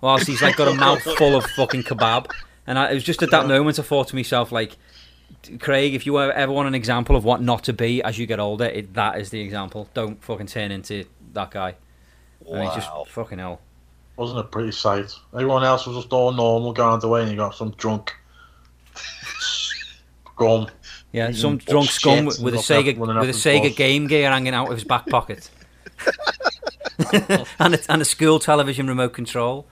Whilst 0.00 0.26
he's 0.26 0.42
like 0.42 0.56
got 0.56 0.66
a 0.68 0.74
mouth 0.74 1.00
full 1.00 1.36
of 1.36 1.46
fucking 1.52 1.84
kebab. 1.84 2.30
And 2.66 2.78
I, 2.78 2.90
it 2.90 2.94
was 2.94 3.04
just 3.04 3.22
at 3.22 3.30
that 3.30 3.46
moment 3.46 3.78
I 3.78 3.82
thought 3.82 4.08
to 4.08 4.16
myself, 4.16 4.50
like, 4.50 4.76
Craig, 5.60 5.94
if 5.94 6.06
you 6.06 6.20
ever 6.20 6.52
want 6.52 6.68
an 6.68 6.74
example 6.74 7.16
of 7.16 7.24
what 7.24 7.40
not 7.42 7.64
to 7.64 7.72
be 7.72 8.02
as 8.02 8.18
you 8.18 8.26
get 8.26 8.40
older, 8.40 8.66
it, 8.66 8.94
that 8.94 9.18
is 9.20 9.30
the 9.30 9.40
example. 9.40 9.88
Don't 9.94 10.22
fucking 10.22 10.46
turn 10.46 10.70
into 10.70 11.04
that 11.32 11.50
guy. 11.50 11.74
And 12.48 12.62
he's 12.64 12.74
just 12.74 12.90
wow. 12.90 13.04
fucking 13.08 13.38
hell. 13.38 13.60
Wasn't 14.16 14.38
a 14.38 14.44
pretty 14.44 14.72
sight. 14.72 15.12
Everyone 15.32 15.64
else 15.64 15.86
was 15.86 15.96
just 15.96 16.12
all 16.12 16.32
normal, 16.32 16.72
going 16.72 17.00
the 17.00 17.08
way, 17.08 17.22
and 17.22 17.30
you 17.30 17.36
got 17.36 17.54
some 17.54 17.70
drunk 17.72 18.14
scum. 18.94 20.68
Yeah, 21.12 21.32
some 21.32 21.58
drunk 21.58 21.90
scum 21.90 22.26
with, 22.26 22.40
with 22.40 22.54
a 22.54 22.58
Sega 22.58 22.96
with 22.96 23.10
a 23.10 23.32
Sega 23.32 23.68
bus. 23.68 23.74
Game 23.76 24.06
Gear 24.06 24.30
hanging 24.30 24.54
out 24.54 24.68
of 24.68 24.74
his 24.74 24.84
back 24.84 25.06
pocket, 25.06 25.50
and 27.58 27.74
a, 27.74 27.80
and 27.88 28.02
a 28.02 28.04
school 28.04 28.38
television 28.38 28.86
remote 28.86 29.14
control. 29.14 29.66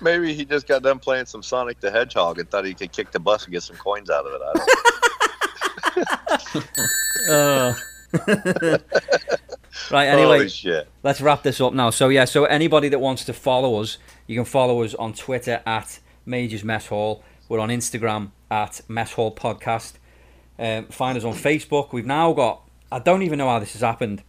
Maybe 0.00 0.34
he 0.34 0.44
just 0.44 0.66
got 0.66 0.82
done 0.82 0.98
playing 0.98 1.26
some 1.26 1.42
Sonic 1.42 1.80
the 1.80 1.90
Hedgehog 1.90 2.38
and 2.38 2.50
thought 2.50 2.64
he 2.64 2.74
could 2.74 2.92
kick 2.92 3.10
the 3.10 3.18
bus 3.20 3.44
and 3.44 3.52
get 3.52 3.62
some 3.62 3.76
coins 3.76 4.10
out 4.10 4.26
of 4.26 4.32
it. 4.34 4.40
I 4.44 4.52
don't 4.54 4.66
know. 6.56 6.62
Oh. 7.30 7.76
right. 9.90 10.06
Anyway, 10.06 10.36
Holy 10.38 10.48
shit. 10.48 10.88
let's 11.02 11.20
wrap 11.20 11.42
this 11.42 11.60
up 11.60 11.74
now. 11.74 11.90
So 11.90 12.08
yeah, 12.08 12.24
so 12.24 12.44
anybody 12.44 12.88
that 12.88 13.00
wants 13.00 13.24
to 13.26 13.32
follow 13.32 13.80
us, 13.82 13.98
you 14.26 14.36
can 14.36 14.44
follow 14.44 14.82
us 14.82 14.94
on 14.94 15.12
Twitter 15.12 15.60
at 15.66 15.98
Majors 16.24 16.64
Mess 16.64 16.86
Hall. 16.86 17.22
We're 17.48 17.58
on 17.58 17.68
Instagram 17.68 18.30
at 18.50 18.80
Mess 18.88 19.12
Hall 19.12 19.34
Podcast. 19.34 19.94
Um, 20.58 20.86
find 20.86 21.18
us 21.18 21.24
on 21.24 21.34
Facebook. 21.34 21.92
We've 21.92 22.06
now 22.06 22.32
got. 22.32 22.62
I 22.90 22.98
don't 22.98 23.22
even 23.22 23.38
know 23.38 23.48
how 23.48 23.58
this 23.58 23.72
has 23.72 23.82
happened. 23.82 24.22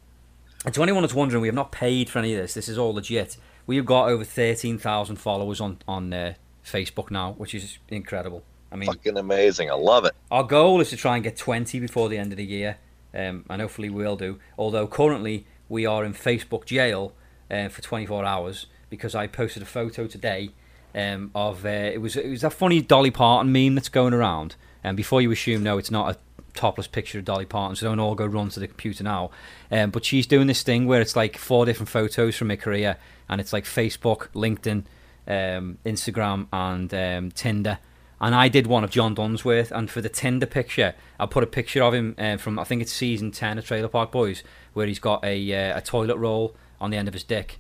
And 0.66 0.74
to 0.74 0.84
anyone 0.84 1.04
that's 1.04 1.14
wondering, 1.14 1.41
we 1.41 1.48
have 1.48 1.56
not 1.56 1.72
paid 1.72 2.10
for 2.10 2.20
any 2.20 2.34
of 2.34 2.41
this. 2.41 2.54
This 2.54 2.68
is 2.68 2.78
all 2.78 2.94
legit. 2.94 3.38
We've 3.70 3.86
got 3.86 4.10
over 4.10 4.24
thirteen 4.24 4.80
thousand 4.80 5.18
followers 5.18 5.62
on 5.62 5.78
on 5.88 6.12
uh, 6.12 6.34
Facebook 6.66 7.12
now, 7.12 7.34
which 7.34 7.54
is 7.54 7.78
incredible. 7.88 8.41
I 8.72 8.78
mean, 8.78 8.88
Fucking 8.88 9.16
amazing. 9.16 9.70
I 9.70 9.76
love 9.76 10.06
it. 10.06 10.14
our 10.32 10.44
goal 10.44 10.82
is 10.82 10.90
to 10.90 10.98
try 10.98 11.14
and 11.18 11.24
get 11.24 11.38
20 11.38 11.80
before 11.80 12.10
the 12.10 12.18
end 12.18 12.32
of 12.34 12.38
the 12.38 12.46
year, 12.46 12.78
um, 13.14 13.46
and 13.48 13.62
hopefully 13.62 13.91
we'll 13.91 14.16
do. 14.16 14.40
Although 14.58 14.88
currently 14.88 15.46
we 15.70 15.86
are 15.86 16.04
in 16.04 16.16
Facebook 16.16 16.66
jail 16.66 17.14
uh, 17.52 17.70
for 17.70 17.84
24 17.84 18.26
hours 18.26 18.66
because 18.90 19.14
I 19.14 19.28
posted 19.28 19.62
a 19.62 19.68
photo 19.68 20.08
today 20.08 20.50
um, 20.96 21.30
of 21.36 21.64
uh, 21.64 21.70
it 21.70 22.02
was 22.02 22.16
it 22.16 22.28
was 22.28 22.41
that 22.41 22.54
funny 22.54 22.82
Dolly 22.82 23.12
Parton 23.12 23.52
meme 23.52 23.76
that's 23.76 23.90
going 23.90 24.16
around 24.16 24.56
And 24.84 24.98
before 24.98 25.22
you 25.22 25.30
assume, 25.32 25.62
no, 25.62 25.78
it's 25.78 25.91
not 25.91 26.16
a 26.16 26.18
topless 26.54 26.88
picture 26.88 27.20
of 27.20 27.26
Dolly 27.26 27.46
Parton, 27.46 27.76
so 27.76 27.88
don't 27.88 28.00
all 28.00 28.16
go 28.16 28.26
run 28.26 28.50
to 28.50 28.60
the 28.60 28.68
computer 28.68 29.04
now. 29.04 29.32
Um, 29.72 29.92
but 29.92 30.06
she's 30.06 30.28
doing 30.28 30.48
this 30.48 30.64
thing 30.64 30.88
where 30.88 31.02
it's 31.02 31.16
like 31.16 31.38
four 31.38 31.66
different 31.66 31.90
photos 31.90 32.36
from 32.36 32.50
her 32.50 32.58
career, 32.58 32.98
and 33.28 33.40
it's 33.40 33.54
like 33.54 33.66
Facebook, 33.66 34.30
LinkedIn, 34.34 34.84
um, 35.28 35.78
Instagram, 35.86 36.48
and 36.52 36.94
um, 36.94 37.32
Tinder. 37.32 37.80
And 38.22 38.36
I 38.36 38.50
did 38.50 38.68
one 38.68 38.84
of 38.84 38.92
John 38.92 39.14
Dunsworth, 39.14 39.72
and 39.72 39.90
for 39.90 40.02
the 40.02 40.10
Tinder 40.10 40.46
picture, 40.46 40.94
I 41.20 41.26
put 41.26 41.44
a 41.44 41.48
picture 41.48 41.82
of 41.84 41.94
him 41.94 42.16
uh, 42.18 42.38
from 42.38 42.60
I 42.60 42.66
think 42.66 42.82
it's 42.82 42.92
season 42.92 43.32
ten 43.32 43.58
of 43.58 43.66
Trailer 43.66 43.88
Park 43.88 44.12
Boys, 44.12 44.44
where 44.74 44.88
he's 44.88 45.00
got 45.00 45.24
a 45.24 45.72
uh, 45.72 45.78
a 45.78 45.82
toilet 45.82 46.18
roll 46.18 46.56
on 46.82 46.92
the 46.92 46.98
end 46.98 47.08
of 47.08 47.14
his 47.14 47.24
dick. 47.24 47.60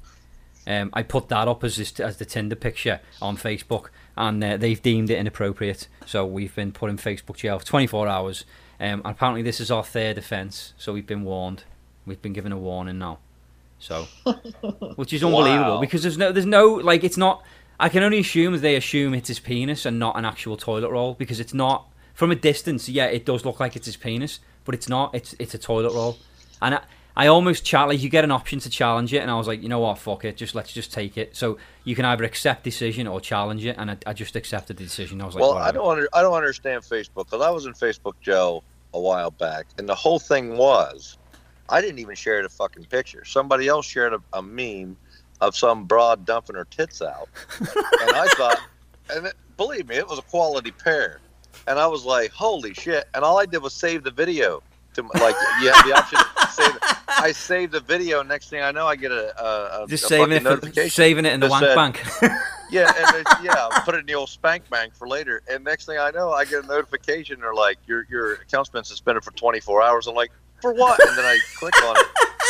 Um, 0.67 0.89
I 0.93 1.03
put 1.03 1.29
that 1.29 1.47
up 1.47 1.63
as 1.63 1.77
this, 1.77 1.99
as 1.99 2.17
the 2.17 2.25
Tinder 2.25 2.55
picture 2.55 2.99
on 3.21 3.37
Facebook, 3.37 3.87
and 4.17 4.43
uh, 4.43 4.57
they've 4.57 4.81
deemed 4.81 5.09
it 5.09 5.17
inappropriate. 5.17 5.87
So 6.05 6.25
we've 6.25 6.53
been 6.53 6.71
put 6.71 6.89
in 6.89 6.97
Facebook 6.97 7.37
jail 7.37 7.57
for 7.59 7.65
24 7.65 8.07
hours. 8.07 8.45
Um, 8.79 9.01
and 9.03 9.05
apparently, 9.05 9.41
this 9.41 9.59
is 9.59 9.69
our 9.71 9.83
third 9.83 10.17
offence, 10.17 10.73
so 10.77 10.93
we've 10.93 11.07
been 11.07 11.23
warned. 11.23 11.63
We've 12.05 12.21
been 12.21 12.33
given 12.33 12.51
a 12.51 12.57
warning 12.57 12.97
now. 12.97 13.19
So, 13.79 14.07
which 14.95 15.13
is 15.13 15.23
unbelievable 15.23 15.75
Wow. 15.75 15.81
because 15.81 16.01
there's 16.03 16.17
no, 16.17 16.31
there's 16.31 16.45
no 16.45 16.67
like 16.75 17.03
it's 17.03 17.17
not. 17.17 17.43
I 17.79 17.87
can 17.89 18.03
only 18.03 18.19
assume 18.19 18.57
they 18.59 18.75
assume 18.75 19.13
it's 19.13 19.29
his 19.29 19.39
penis 19.39 19.85
and 19.85 19.99
not 19.99 20.17
an 20.17 20.25
actual 20.25 20.57
toilet 20.57 20.91
roll 20.91 21.13
because 21.13 21.39
it's 21.39 21.53
not 21.53 21.87
from 22.13 22.29
a 22.31 22.35
distance. 22.35 22.89
Yeah, 22.89 23.05
it 23.05 23.25
does 23.25 23.45
look 23.45 23.59
like 23.59 23.75
it's 23.75 23.85
his 23.85 23.95
penis, 23.97 24.39
but 24.65 24.75
it's 24.75 24.89
not. 24.89 25.13
It's 25.15 25.33
it's 25.39 25.53
a 25.53 25.57
toilet 25.57 25.93
roll, 25.93 26.17
and 26.61 26.75
I, 26.75 26.81
I 27.15 27.27
almost 27.27 27.63
challenge. 27.65 28.03
You 28.03 28.09
get 28.09 28.23
an 28.25 28.31
option 28.31 28.59
to 28.59 28.69
challenge 28.69 29.13
it, 29.13 29.19
and 29.19 29.31
I 29.31 29.35
was 29.35 29.47
like, 29.47 29.61
you 29.61 29.69
know 29.69 29.79
what, 29.79 29.97
fuck 29.97 30.25
it, 30.25 30.35
just 30.35 30.55
let's 30.55 30.73
just 30.73 30.91
take 30.91 31.17
it. 31.17 31.35
So 31.37 31.57
you 31.85 31.95
can 31.95 32.03
either 32.05 32.23
accept 32.25 32.63
decision 32.63 33.07
or 33.07 33.21
challenge 33.21 33.65
it, 33.65 33.75
and 33.77 33.91
I, 33.91 33.97
I 34.05 34.13
just 34.13 34.35
accepted 34.35 34.75
the 34.77 34.83
decision. 34.83 35.21
I 35.21 35.25
was 35.25 35.35
like, 35.35 35.41
well, 35.41 35.57
I 35.57 35.71
don't 35.71 35.89
under, 35.89 36.07
I 36.13 36.21
don't 36.21 36.33
understand 36.33 36.83
Facebook 36.83 37.25
because 37.29 37.41
I 37.41 37.49
was 37.49 37.65
in 37.65 37.73
Facebook 37.73 38.13
jail 38.21 38.63
a 38.93 38.99
while 38.99 39.31
back, 39.31 39.65
and 39.77 39.87
the 39.87 39.95
whole 39.95 40.19
thing 40.19 40.57
was 40.57 41.17
I 41.69 41.81
didn't 41.81 41.99
even 41.99 42.15
share 42.15 42.41
the 42.41 42.49
fucking 42.49 42.85
picture. 42.85 43.23
Somebody 43.25 43.67
else 43.67 43.85
shared 43.85 44.13
a, 44.13 44.21
a 44.33 44.41
meme 44.41 44.97
of 45.41 45.55
some 45.55 45.85
broad 45.85 46.25
dumping 46.25 46.55
her 46.55 46.65
tits 46.65 47.01
out, 47.01 47.29
and 47.59 48.11
I 48.11 48.27
thought, 48.35 48.59
and 49.13 49.27
it, 49.27 49.33
believe 49.57 49.87
me, 49.87 49.95
it 49.95 50.07
was 50.07 50.19
a 50.19 50.23
quality 50.23 50.71
pair, 50.71 51.19
and 51.67 51.77
I 51.79 51.87
was 51.87 52.03
like, 52.05 52.31
holy 52.31 52.73
shit! 52.73 53.05
And 53.13 53.23
all 53.23 53.39
I 53.39 53.45
did 53.45 53.61
was 53.61 53.73
save 53.73 54.03
the 54.03 54.11
video 54.11 54.61
to 54.95 55.03
my- 55.03 55.09
like 55.15 55.35
you 55.61 55.71
have 55.71 55.85
the 55.85 55.93
option 55.93 56.19
to 56.19 56.47
save. 56.51 56.75
It. 56.75 56.83
I 57.07 57.31
saved 57.31 57.73
the 57.73 57.79
video. 57.81 58.23
Next 58.23 58.49
thing 58.49 58.61
I 58.61 58.71
know, 58.71 58.87
I 58.87 58.95
get 58.95 59.11
a, 59.11 59.33
a, 59.43 59.83
a 59.83 59.87
just 59.87 60.05
a 60.05 60.07
saving 60.07 60.31
it, 60.33 60.43
for, 60.43 60.49
notification. 60.49 60.89
saving 60.89 61.25
it 61.25 61.33
in 61.33 61.39
the 61.39 61.47
that 61.47 61.75
wank 61.75 62.01
bank. 62.21 62.31
Yeah, 62.69 62.91
and 62.95 63.25
yeah, 63.43 63.67
put 63.83 63.95
it 63.95 63.99
in 63.99 64.05
the 64.05 64.15
old 64.15 64.29
spank 64.29 64.69
bank 64.69 64.93
for 64.95 65.07
later. 65.07 65.41
And 65.49 65.63
next 65.63 65.85
thing 65.85 65.97
I 65.97 66.11
know, 66.11 66.31
I 66.31 66.45
get 66.45 66.63
a 66.63 66.67
notification. 66.67 67.39
They're 67.39 67.53
like, 67.53 67.77
"Your 67.87 68.05
your 68.09 68.33
account's 68.33 68.69
been 68.69 68.83
suspended 68.83 69.23
for 69.23 69.31
24 69.31 69.81
hours." 69.81 70.07
I'm 70.07 70.15
like, 70.15 70.31
"For 70.61 70.73
what?" 70.73 70.99
And 71.07 71.17
then 71.17 71.25
I 71.25 71.39
click 71.55 71.73
on 71.83 71.97
it, 71.97 72.05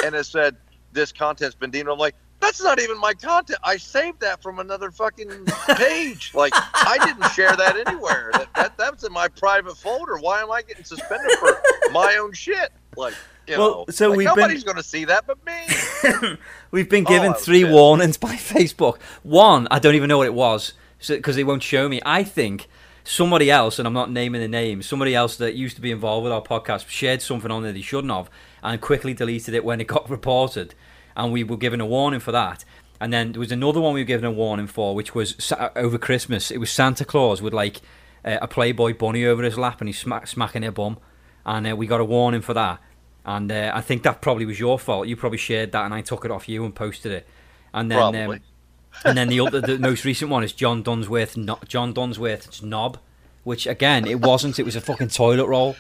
and 0.05 0.15
it 0.15 0.25
said, 0.25 0.55
"This 0.91 1.11
content's 1.11 1.55
been 1.55 1.71
deemed." 1.71 1.87
I'm 1.87 1.97
like, 1.97 2.15
"That's 2.39 2.61
not 2.61 2.81
even 2.81 2.99
my 2.99 3.13
content. 3.13 3.59
I 3.63 3.77
saved 3.77 4.19
that 4.21 4.41
from 4.41 4.59
another 4.59 4.91
fucking 4.91 5.45
page. 5.75 6.33
Like, 6.33 6.53
I 6.55 6.97
didn't 7.05 7.31
share 7.31 7.55
that 7.55 7.77
anywhere. 7.87 8.31
That, 8.33 8.53
that 8.55 8.77
that's 8.77 9.03
in 9.03 9.13
my 9.13 9.27
private 9.29 9.77
folder. 9.77 10.17
Why 10.17 10.41
am 10.41 10.51
I 10.51 10.61
getting 10.61 10.83
suspended 10.83 11.31
for 11.39 11.61
my 11.91 12.17
own 12.17 12.33
shit? 12.33 12.71
Like, 12.97 13.13
you 13.49 13.57
Well, 13.57 13.69
know, 13.69 13.85
so 13.89 14.09
like, 14.09 14.17
we've 14.17 14.27
been- 14.27 14.35
nobody's 14.37 14.63
going 14.63 14.77
to 14.77 14.83
see 14.83 15.05
that 15.05 15.25
but 15.27 15.37
me." 15.45 16.37
We've 16.71 16.89
been 16.89 17.05
Oh, 17.07 17.09
given 17.09 17.31
was 17.33 17.43
three 17.43 17.63
warnings 17.63 18.17
by 18.17 18.35
Facebook. 18.35 18.99
One, 19.23 19.67
I 19.71 19.79
don't 19.79 19.95
even 19.95 20.07
know 20.07 20.17
what 20.19 20.27
it 20.27 20.33
was 20.33 20.73
because 21.07 21.35
they 21.35 21.43
won't 21.43 21.63
show 21.63 21.89
me. 21.89 21.99
I 22.05 22.23
think 22.23 22.67
somebody 23.03 23.49
else, 23.49 23.79
and 23.79 23.87
I'm 23.87 23.93
not 23.93 24.11
naming 24.11 24.41
the 24.41 24.47
name, 24.47 24.81
somebody 24.83 25.15
else 25.15 25.35
that 25.37 25.55
used 25.55 25.75
to 25.77 25.81
be 25.81 25.91
involved 25.91 26.23
with 26.25 26.31
our 26.33 26.41
podcast 26.43 26.87
shared 26.89 27.21
something 27.21 27.49
on 27.49 27.63
there 27.63 27.71
they 27.71 27.81
shouldn't 27.81 28.13
have 28.13 28.29
and 28.61 28.79
quickly 28.81 29.13
deleted 29.13 29.53
it 29.55 29.63
when 29.65 29.81
it 29.81 29.87
got 29.95 30.09
reported. 30.09 30.75
And 31.15 31.31
we 31.33 31.43
were 31.43 31.57
given 31.57 31.81
a 31.81 31.85
warning 31.85 32.19
for 32.19 32.31
that. 32.31 32.63
And 33.01 33.11
then 33.13 33.31
there 33.31 33.39
was 33.39 33.51
another 33.51 33.79
one 33.81 33.93
we 33.93 34.01
were 34.01 34.05
given 34.05 34.25
a 34.25 34.31
warning 34.31 34.67
for, 34.67 34.93
which 34.93 35.15
was 35.15 35.51
over 35.75 35.97
Christmas. 35.97 36.51
It 36.51 36.57
was 36.59 36.69
Santa 36.69 37.05
Claus 37.05 37.41
with 37.41 37.53
like 37.53 37.81
uh, 38.25 38.37
a 38.41 38.47
Playboy 38.47 38.93
bunny 38.93 39.25
over 39.25 39.41
his 39.41 39.57
lap 39.57 39.79
and 39.81 39.87
he's 39.87 39.97
smack- 39.97 40.27
smacking 40.27 40.61
her 40.63 40.71
bum. 40.71 40.97
And 41.45 41.65
uh, 41.71 41.75
we 41.75 41.87
got 41.87 42.01
a 42.01 42.05
warning 42.05 42.41
for 42.41 42.53
that. 42.53 42.79
And 43.25 43.51
uh, 43.51 43.71
I 43.73 43.81
think 43.81 44.03
that 44.03 44.21
probably 44.21 44.45
was 44.45 44.59
your 44.59 44.79
fault. 44.79 45.07
You 45.07 45.15
probably 45.15 45.37
shared 45.37 45.71
that, 45.73 45.85
and 45.85 45.93
I 45.93 46.01
took 46.01 46.25
it 46.25 46.31
off 46.31 46.49
you 46.49 46.65
and 46.65 46.73
posted 46.73 47.11
it. 47.11 47.27
And 47.73 47.91
then, 47.91 48.15
um, 48.15 48.39
and 49.05 49.17
then 49.17 49.27
the 49.27 49.39
other, 49.41 49.61
the 49.61 49.77
most 49.77 50.03
recent 50.05 50.31
one 50.31 50.43
is 50.43 50.53
John 50.53 50.81
Dunsworth, 50.81 51.37
no, 51.37 51.59
John 51.67 51.93
Dunsworth's 51.93 52.63
knob, 52.63 52.97
which 53.43 53.67
again 53.67 54.07
it 54.07 54.21
wasn't. 54.21 54.57
It 54.57 54.63
was 54.63 54.75
a 54.75 54.81
fucking 54.81 55.09
toilet 55.09 55.47
roll, 55.47 55.75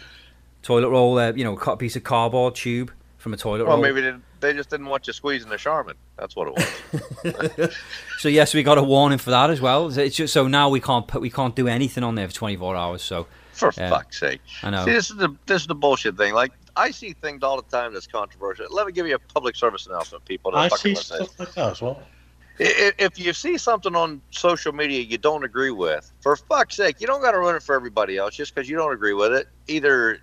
toilet 0.61 0.89
roll. 0.89 1.17
Uh, 1.17 1.33
you 1.33 1.43
know, 1.43 1.55
cut 1.55 1.73
a 1.73 1.77
piece 1.77 1.95
of 1.95 2.03
cardboard 2.03 2.55
tube 2.55 2.91
from 3.17 3.33
a 3.33 3.37
toilet 3.37 3.65
Well, 3.65 3.77
roll. 3.77 3.81
maybe 3.81 4.01
they, 4.01 4.13
they 4.41 4.53
just 4.53 4.69
didn't 4.69 4.85
want 4.85 5.07
you 5.07 5.13
squeezing 5.13 5.49
the 5.49 5.57
Charmin. 5.57 5.95
That's 6.17 6.35
what 6.35 6.49
it 6.49 6.53
was. 7.23 7.75
So 8.19 8.27
yes, 8.27 8.53
we 8.53 8.63
got 8.63 8.77
a 8.77 8.83
warning 8.83 9.17
for 9.17 9.29
that 9.29 9.49
as 9.49 9.61
well. 9.61 9.97
It's 9.97 10.17
just, 10.17 10.33
so 10.33 10.45
now 10.47 10.67
we 10.69 10.81
can't 10.81 11.07
put, 11.07 11.21
we 11.21 11.29
can't 11.29 11.55
do 11.55 11.69
anything 11.69 12.03
on 12.03 12.15
there 12.15 12.27
for 12.27 12.33
24 12.33 12.75
hours. 12.75 13.01
So 13.01 13.27
For 13.53 13.71
fuck's 13.71 14.19
sake. 14.19 14.41
I 14.61 14.71
know. 14.71 14.83
See, 14.83 14.91
this 14.91 15.09
is 15.09 15.15
the 15.15 15.29
this 15.45 15.61
is 15.61 15.67
the 15.67 15.75
bullshit 15.75 16.17
thing. 16.17 16.33
Like 16.33 16.51
I 16.75 16.91
see 16.91 17.13
things 17.13 17.43
all 17.43 17.57
the 17.57 17.63
time 17.63 17.93
that's 17.93 18.07
controversial. 18.07 18.65
Let 18.69 18.87
me 18.87 18.93
give 18.93 19.07
you 19.07 19.15
a 19.15 19.19
public 19.19 19.55
service 19.55 19.87
announcement, 19.87 20.25
people. 20.25 20.55
I 20.55 20.69
see 20.69 20.95
stuff 20.95 21.39
like 21.39 21.53
that 21.53 21.71
as 21.71 21.81
well. 21.81 22.01
If 22.59 23.17
you 23.17 23.31
see 23.31 23.57
something 23.57 23.95
on 23.95 24.21
social 24.31 24.73
media 24.73 25.01
you 25.01 25.17
don't 25.17 25.45
agree 25.45 25.71
with, 25.71 26.11
for 26.19 26.35
fuck's 26.35 26.75
sake, 26.75 26.99
you 26.99 27.07
don't 27.07 27.21
got 27.21 27.31
to 27.31 27.39
run 27.39 27.55
it 27.55 27.63
for 27.63 27.73
everybody 27.73 28.17
else 28.17 28.35
just 28.35 28.53
because 28.53 28.69
you 28.69 28.75
don't 28.75 28.93
agree 28.93 29.13
with 29.13 29.31
it. 29.31 29.47
Either 29.67 30.19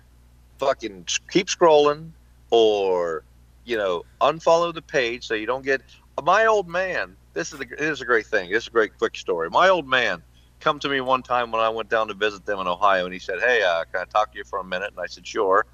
fucking 0.59 1.07
keep 1.31 1.47
scrolling 1.47 2.11
or 2.51 3.23
you 3.65 3.75
know 3.77 4.03
unfollow 4.21 4.73
the 4.73 4.81
page 4.81 5.25
so 5.25 5.33
you 5.33 5.47
don't 5.47 5.65
get. 5.65 5.81
My 6.23 6.45
old 6.45 6.67
man. 6.67 7.15
This 7.33 7.53
is 7.53 7.59
the, 7.59 7.65
this 7.65 7.91
is 7.91 8.01
a 8.01 8.05
great 8.05 8.25
thing. 8.25 8.51
This 8.51 8.63
is 8.63 8.67
a 8.67 8.71
great 8.71 8.97
quick 8.97 9.15
story. 9.15 9.49
My 9.51 9.69
old 9.69 9.87
man 9.87 10.23
come 10.59 10.79
to 10.79 10.89
me 10.89 11.01
one 11.01 11.21
time 11.21 11.51
when 11.51 11.61
I 11.61 11.69
went 11.69 11.89
down 11.89 12.07
to 12.07 12.15
visit 12.15 12.45
them 12.45 12.59
in 12.59 12.67
Ohio, 12.67 13.05
and 13.05 13.13
he 13.13 13.19
said, 13.19 13.39
"Hey, 13.39 13.61
uh, 13.61 13.83
can 13.91 14.01
I 14.01 14.05
talk 14.05 14.31
to 14.31 14.37
you 14.37 14.43
for 14.43 14.59
a 14.59 14.63
minute?" 14.63 14.89
And 14.91 14.99
I 14.99 15.05
said, 15.05 15.25
"Sure." 15.27 15.65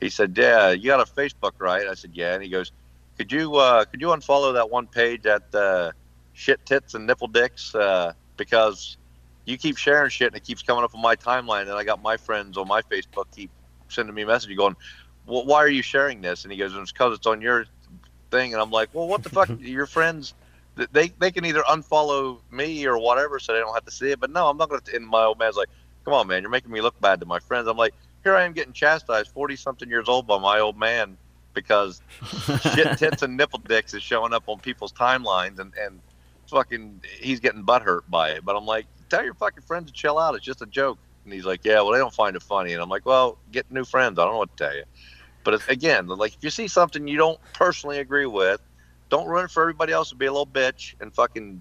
He 0.00 0.08
said, 0.08 0.36
"Yeah, 0.36 0.70
you 0.70 0.86
got 0.86 1.00
a 1.00 1.10
Facebook, 1.10 1.52
right?" 1.58 1.86
I 1.86 1.94
said, 1.94 2.12
"Yeah." 2.14 2.34
And 2.34 2.42
he 2.42 2.48
goes, 2.48 2.72
"Could 3.18 3.30
you 3.30 3.56
uh, 3.56 3.84
could 3.84 4.00
you 4.00 4.08
unfollow 4.08 4.54
that 4.54 4.70
one 4.70 4.86
page 4.86 5.26
at 5.26 5.54
uh, 5.54 5.92
shit 6.32 6.64
tits 6.64 6.94
and 6.94 7.06
nipple 7.06 7.28
dicks 7.28 7.74
uh, 7.74 8.12
because 8.36 8.96
you 9.44 9.58
keep 9.58 9.76
sharing 9.76 10.10
shit 10.10 10.28
and 10.28 10.36
it 10.36 10.44
keeps 10.44 10.62
coming 10.62 10.84
up 10.84 10.94
on 10.94 11.02
my 11.02 11.16
timeline, 11.16 11.62
and 11.62 11.72
I 11.72 11.84
got 11.84 12.02
my 12.02 12.16
friends 12.16 12.56
on 12.56 12.66
my 12.66 12.82
Facebook 12.82 13.26
keep 13.34 13.50
sending 13.88 14.14
me 14.14 14.24
messages 14.24 14.56
going." 14.56 14.76
Well, 15.26 15.44
why 15.44 15.58
are 15.58 15.68
you 15.68 15.82
sharing 15.82 16.22
this? 16.22 16.44
And 16.44 16.52
he 16.52 16.58
goes, 16.58 16.74
"It's 16.74 16.92
because 16.92 17.16
it's 17.16 17.26
on 17.26 17.42
your 17.42 17.66
thing." 18.30 18.54
And 18.54 18.62
I'm 18.62 18.70
like, 18.70 18.88
"Well, 18.94 19.06
what 19.06 19.22
the 19.22 19.28
fuck? 19.28 19.50
your 19.60 19.86
friends 19.86 20.34
they 20.92 21.08
they 21.18 21.30
can 21.30 21.44
either 21.44 21.62
unfollow 21.62 22.40
me 22.50 22.86
or 22.86 22.98
whatever, 22.98 23.38
so 23.38 23.52
they 23.52 23.58
don't 23.58 23.74
have 23.74 23.84
to 23.84 23.90
see 23.90 24.12
it. 24.12 24.20
But 24.20 24.30
no, 24.30 24.48
I'm 24.48 24.56
not 24.56 24.70
going 24.70 24.80
to." 24.80 24.96
And 24.96 25.06
my 25.06 25.24
old 25.24 25.38
man's 25.38 25.56
like, 25.56 25.68
"Come 26.04 26.14
on, 26.14 26.26
man, 26.26 26.42
you're 26.42 26.50
making 26.50 26.72
me 26.72 26.80
look 26.80 26.98
bad 27.00 27.20
to 27.20 27.26
my 27.26 27.38
friends." 27.38 27.68
I'm 27.68 27.76
like, 27.76 27.94
"Here 28.24 28.34
I 28.34 28.44
am 28.44 28.52
getting 28.52 28.72
chastised, 28.72 29.30
forty 29.30 29.56
something 29.56 29.88
years 29.88 30.08
old, 30.08 30.26
by 30.26 30.38
my 30.38 30.60
old 30.60 30.78
man 30.78 31.16
because 31.54 32.00
shit 32.74 32.98
tits 32.98 33.22
and 33.22 33.36
nipple 33.36 33.58
dicks 33.58 33.94
is 33.94 34.02
showing 34.02 34.32
up 34.32 34.44
on 34.46 34.58
people's 34.60 34.92
timelines, 34.92 35.58
and 35.58 35.72
and 35.80 36.00
fucking 36.48 37.02
he's 37.20 37.40
getting 37.40 37.64
butthurt 37.64 38.02
by 38.08 38.30
it." 38.30 38.44
But 38.44 38.56
I'm 38.56 38.66
like, 38.66 38.86
"Tell 39.08 39.24
your 39.24 39.34
fucking 39.34 39.62
friends 39.62 39.90
to 39.90 39.92
chill 39.92 40.18
out. 40.18 40.34
It's 40.34 40.44
just 40.44 40.62
a 40.62 40.66
joke." 40.66 40.98
And 41.24 41.32
he's 41.32 41.44
like, 41.44 41.64
"Yeah, 41.64 41.80
well, 41.82 41.92
they 41.92 41.98
don't 41.98 42.14
find 42.14 42.36
it 42.36 42.42
funny." 42.42 42.72
And 42.72 42.82
I'm 42.82 42.88
like, 42.88 43.06
"Well, 43.06 43.38
get 43.52 43.70
new 43.70 43.84
friends. 43.84 44.18
I 44.18 44.24
don't 44.24 44.34
know 44.34 44.38
what 44.38 44.56
to 44.56 44.64
tell 44.64 44.76
you." 44.76 44.84
But 45.44 45.68
again, 45.68 46.06
like 46.06 46.34
if 46.34 46.44
you 46.44 46.50
see 46.50 46.68
something 46.68 47.08
you 47.08 47.16
don't 47.16 47.40
personally 47.54 47.98
agree 47.98 48.26
with, 48.26 48.60
don't 49.08 49.26
run 49.26 49.44
it 49.46 49.50
for 49.50 49.62
everybody 49.62 49.92
else 49.92 50.10
to 50.10 50.14
be 50.14 50.26
a 50.26 50.32
little 50.32 50.46
bitch 50.46 50.94
and 51.00 51.12
fucking 51.14 51.60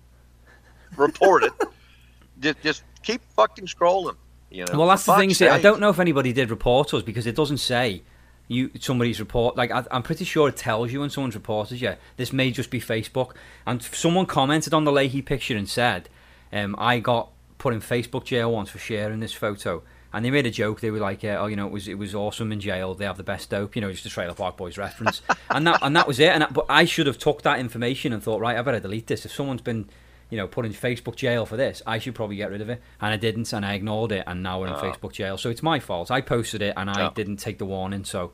report 0.97 1.43
it. 1.43 1.53
just 2.39 2.61
just 2.61 2.83
keep 3.03 3.21
fucking 3.35 3.67
scrolling. 3.67 4.15
You 4.49 4.65
know. 4.65 4.79
Well, 4.79 4.87
that's 4.87 5.05
the 5.05 5.15
thing. 5.15 5.33
See, 5.33 5.47
I 5.47 5.61
don't 5.61 5.79
know 5.79 5.89
if 5.89 5.99
anybody 5.99 6.33
did 6.33 6.49
report 6.49 6.93
us 6.93 7.03
because 7.03 7.27
it 7.27 7.35
doesn't 7.35 7.57
say 7.57 8.01
you 8.49 8.71
somebody's 8.79 9.19
report. 9.19 9.55
Like 9.55 9.71
I, 9.71 9.85
I'm 9.91 10.03
pretty 10.03 10.25
sure 10.25 10.49
it 10.49 10.57
tells 10.57 10.91
you 10.91 11.01
when 11.01 11.09
someone's 11.09 11.35
reported 11.35 11.79
you. 11.79 11.95
This 12.17 12.33
may 12.33 12.51
just 12.51 12.69
be 12.69 12.81
Facebook. 12.81 13.33
And 13.65 13.81
someone 13.81 14.25
commented 14.25 14.73
on 14.73 14.83
the 14.83 14.91
Lahey 14.91 15.23
picture 15.23 15.55
and 15.55 15.69
said, 15.69 16.09
um, 16.51 16.75
"I 16.77 16.99
got 16.99 17.29
put 17.57 17.73
in 17.73 17.79
Facebook 17.79 18.25
jail 18.25 18.51
once 18.51 18.69
for 18.69 18.79
sharing 18.79 19.21
this 19.21 19.33
photo." 19.33 19.83
And 20.11 20.25
they 20.25 20.31
made 20.31 20.47
a 20.47 20.51
joke. 20.51 20.81
They 20.81 20.89
were 20.89 20.99
like, 20.99 21.23
uh, 21.23 21.37
"Oh, 21.39 21.45
you 21.45 21.55
know, 21.55 21.67
it 21.67 21.71
was 21.71 21.87
it 21.87 21.99
was 21.99 22.15
awesome 22.15 22.51
in 22.51 22.59
jail. 22.59 22.95
They 22.95 23.05
have 23.05 23.17
the 23.17 23.23
best 23.23 23.51
dope. 23.51 23.75
You 23.75 23.83
know, 23.83 23.91
just 23.91 24.07
a 24.07 24.09
Trailer 24.09 24.33
Park 24.33 24.57
Boys 24.57 24.77
reference." 24.79 25.21
and 25.51 25.67
that 25.67 25.79
and 25.83 25.95
that 25.95 26.07
was 26.07 26.19
it. 26.19 26.29
And 26.29 26.43
I, 26.43 26.47
but 26.47 26.65
I 26.67 26.85
should 26.85 27.05
have 27.05 27.19
took 27.19 27.43
that 27.43 27.59
information 27.59 28.11
and 28.11 28.23
thought, 28.23 28.41
right, 28.41 28.57
I 28.57 28.61
better 28.63 28.79
delete 28.79 29.05
this. 29.05 29.25
If 29.25 29.31
someone's 29.31 29.61
been 29.61 29.87
you 30.29 30.37
know, 30.37 30.47
put 30.47 30.65
in 30.65 30.73
Facebook 30.73 31.15
jail 31.15 31.45
for 31.45 31.57
this. 31.57 31.81
I 31.87 31.97
should 31.99 32.15
probably 32.15 32.35
get 32.35 32.51
rid 32.51 32.61
of 32.61 32.69
it, 32.69 32.81
and 33.01 33.11
I 33.13 33.17
didn't, 33.17 33.51
and 33.53 33.65
I 33.65 33.73
ignored 33.73 34.11
it, 34.11 34.23
and 34.27 34.43
now 34.43 34.59
we're 34.59 34.67
in 34.67 34.73
Oh. 34.73 34.77
Facebook 34.81 35.11
jail. 35.13 35.37
So 35.37 35.49
it's 35.49 35.63
my 35.63 35.79
fault. 35.79 36.11
I 36.11 36.21
posted 36.21 36.61
it, 36.61 36.73
and 36.77 36.89
I 36.89 37.07
Oh. 37.07 37.11
didn't 37.13 37.37
take 37.37 37.57
the 37.57 37.65
warning. 37.65 38.03
So 38.05 38.31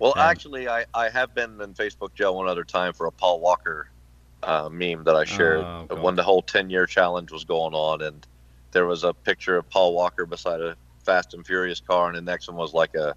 Well, 0.00 0.12
Um, 0.16 0.22
actually, 0.22 0.68
I, 0.68 0.84
I 0.92 1.08
have 1.08 1.34
been 1.34 1.60
in 1.60 1.72
Facebook 1.74 2.14
jail 2.14 2.34
one 2.34 2.48
other 2.48 2.64
time 2.64 2.92
for 2.94 3.06
a 3.06 3.12
Paul 3.12 3.40
Walker 3.40 3.88
uh, 4.42 4.68
meme 4.68 5.04
that 5.04 5.14
I 5.16 5.24
shared 5.24 5.64
Oh, 5.64 5.86
when 6.02 6.16
the 6.16 6.22
whole 6.22 6.42
10 6.42 6.68
year 6.68 6.84
challenge 6.84 7.30
was 7.32 7.44
going 7.44 7.72
on. 7.74 8.02
And 8.02 8.26
there 8.72 8.84
was 8.86 9.04
a 9.04 9.14
picture 9.14 9.56
of 9.56 9.70
Paul 9.70 9.94
Walker 9.94 10.26
beside 10.26 10.60
a 10.60 10.76
Fast 11.04 11.32
and 11.32 11.46
Furious 11.46 11.80
car, 11.80 12.08
and 12.08 12.16
the 12.16 12.20
next 12.20 12.48
one 12.48 12.56
was 12.56 12.74
like 12.74 12.94
a 12.94 13.14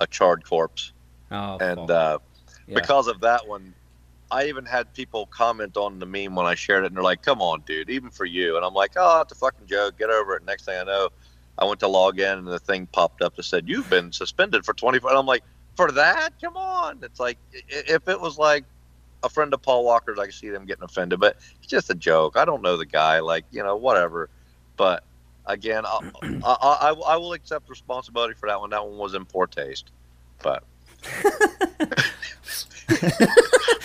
a 0.00 0.06
charred 0.06 0.44
corpse. 0.46 0.92
Oh, 1.30 1.58
and 1.60 1.90
uh, 1.90 2.18
Yeah. 2.66 2.74
because 2.76 3.08
of 3.08 3.20
that 3.20 3.46
one, 3.46 3.74
I 4.30 4.46
even 4.46 4.64
had 4.64 4.92
people 4.94 5.26
comment 5.26 5.76
on 5.76 5.98
the 5.98 6.06
meme 6.06 6.34
when 6.34 6.46
I 6.46 6.54
shared 6.54 6.84
it, 6.84 6.88
and 6.88 6.96
they're 6.96 7.02
like, 7.02 7.22
"Come 7.22 7.42
on, 7.42 7.62
dude, 7.62 7.90
even 7.90 8.10
for 8.10 8.24
you." 8.24 8.56
And 8.56 8.64
I'm 8.64 8.74
like, 8.74 8.92
"Oh, 8.96 9.20
it's 9.20 9.32
a 9.32 9.36
fucking 9.36 9.66
joke. 9.66 9.98
Get 9.98 10.10
over 10.10 10.36
it." 10.36 10.44
Next 10.44 10.64
thing 10.64 10.78
I 10.78 10.84
know, 10.84 11.10
I 11.58 11.64
went 11.64 11.80
to 11.80 11.88
log 11.88 12.20
in, 12.20 12.38
and 12.38 12.46
the 12.46 12.58
thing 12.58 12.86
popped 12.86 13.22
up 13.22 13.36
that 13.36 13.42
said, 13.44 13.68
"You've 13.68 13.90
been 13.90 14.12
suspended 14.12 14.64
for 14.64 14.72
24." 14.74 15.10
And 15.10 15.18
I'm 15.18 15.26
like, 15.26 15.42
"For 15.76 15.90
that? 15.92 16.34
Come 16.40 16.56
on!" 16.56 17.00
It's 17.02 17.18
like 17.18 17.38
if 17.52 18.06
it 18.08 18.20
was 18.20 18.38
like 18.38 18.64
a 19.22 19.28
friend 19.28 19.52
of 19.52 19.62
Paul 19.62 19.84
Walker's, 19.84 20.18
I 20.18 20.26
could 20.26 20.34
see 20.34 20.50
them 20.50 20.64
getting 20.64 20.84
offended, 20.84 21.20
but 21.20 21.36
it's 21.58 21.66
just 21.66 21.90
a 21.90 21.94
joke. 21.94 22.36
I 22.36 22.44
don't 22.44 22.62
know 22.62 22.76
the 22.76 22.86
guy, 22.86 23.20
like 23.20 23.46
you 23.50 23.62
know, 23.62 23.76
whatever. 23.76 24.30
But 24.76 25.04
again, 25.46 25.84
I, 25.86 25.98
I, 26.44 26.56
I, 26.62 26.94
I 27.08 27.16
will 27.16 27.32
accept 27.32 27.68
responsibility 27.68 28.34
for 28.34 28.48
that 28.48 28.60
one. 28.60 28.70
That 28.70 28.86
one 28.86 28.98
was 28.98 29.14
in 29.14 29.24
poor 29.24 29.46
taste, 29.46 29.90
but. 30.42 30.64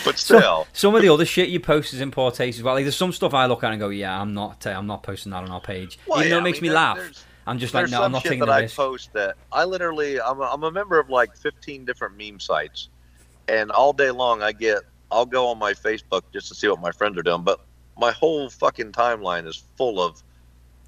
but 0.05 0.17
still, 0.17 0.67
Some 0.73 0.95
of 0.95 1.01
the 1.01 1.09
other 1.09 1.25
shit 1.25 1.49
you 1.49 1.59
post 1.59 1.93
is 1.93 2.01
in 2.01 2.11
poor 2.11 2.31
taste 2.31 2.57
as 2.59 2.63
well. 2.63 2.73
Like, 2.75 2.85
there's 2.85 2.95
some 2.95 3.11
stuff 3.11 3.33
I 3.33 3.45
look 3.45 3.63
at 3.63 3.71
and 3.71 3.79
go, 3.79 3.89
yeah, 3.89 4.19
I'm 4.19 4.33
not, 4.33 4.65
uh, 4.65 4.71
I'm 4.71 4.87
not 4.87 5.03
posting 5.03 5.31
that 5.31 5.43
on 5.43 5.49
our 5.49 5.61
page. 5.61 5.97
Well, 6.07 6.19
Even 6.19 6.29
yeah, 6.29 6.35
though 6.35 6.39
it 6.39 6.41
I 6.41 6.43
makes 6.43 6.61
mean, 6.61 6.71
me 6.71 6.75
laugh, 6.75 7.25
I'm 7.47 7.59
just 7.59 7.73
like, 7.73 7.85
no, 7.85 7.97
some 7.97 8.03
I'm 8.03 8.11
not 8.11 8.21
shit 8.23 8.31
taking 8.31 8.39
that 8.41 8.45
the 8.47 8.51
I 8.53 8.59
risk. 8.61 8.75
post 8.75 9.13
that 9.13 9.35
I 9.51 9.63
literally 9.65 10.19
I'm 10.19 10.39
a, 10.39 10.43
I'm 10.43 10.63
a 10.63 10.71
member 10.71 10.99
of 10.99 11.09
like 11.09 11.35
15 11.37 11.85
different 11.85 12.17
meme 12.17 12.39
sites, 12.39 12.89
and 13.47 13.71
all 13.71 13.93
day 13.93 14.09
long 14.11 14.41
I 14.41 14.51
get 14.51 14.79
I'll 15.11 15.25
go 15.27 15.47
on 15.47 15.59
my 15.59 15.73
Facebook 15.73 16.23
just 16.33 16.47
to 16.47 16.55
see 16.55 16.67
what 16.67 16.81
my 16.81 16.91
friends 16.91 17.17
are 17.17 17.23
doing, 17.23 17.43
but 17.43 17.61
my 17.99 18.11
whole 18.11 18.49
fucking 18.49 18.91
timeline 18.93 19.45
is 19.47 19.63
full 19.77 20.01
of 20.01 20.23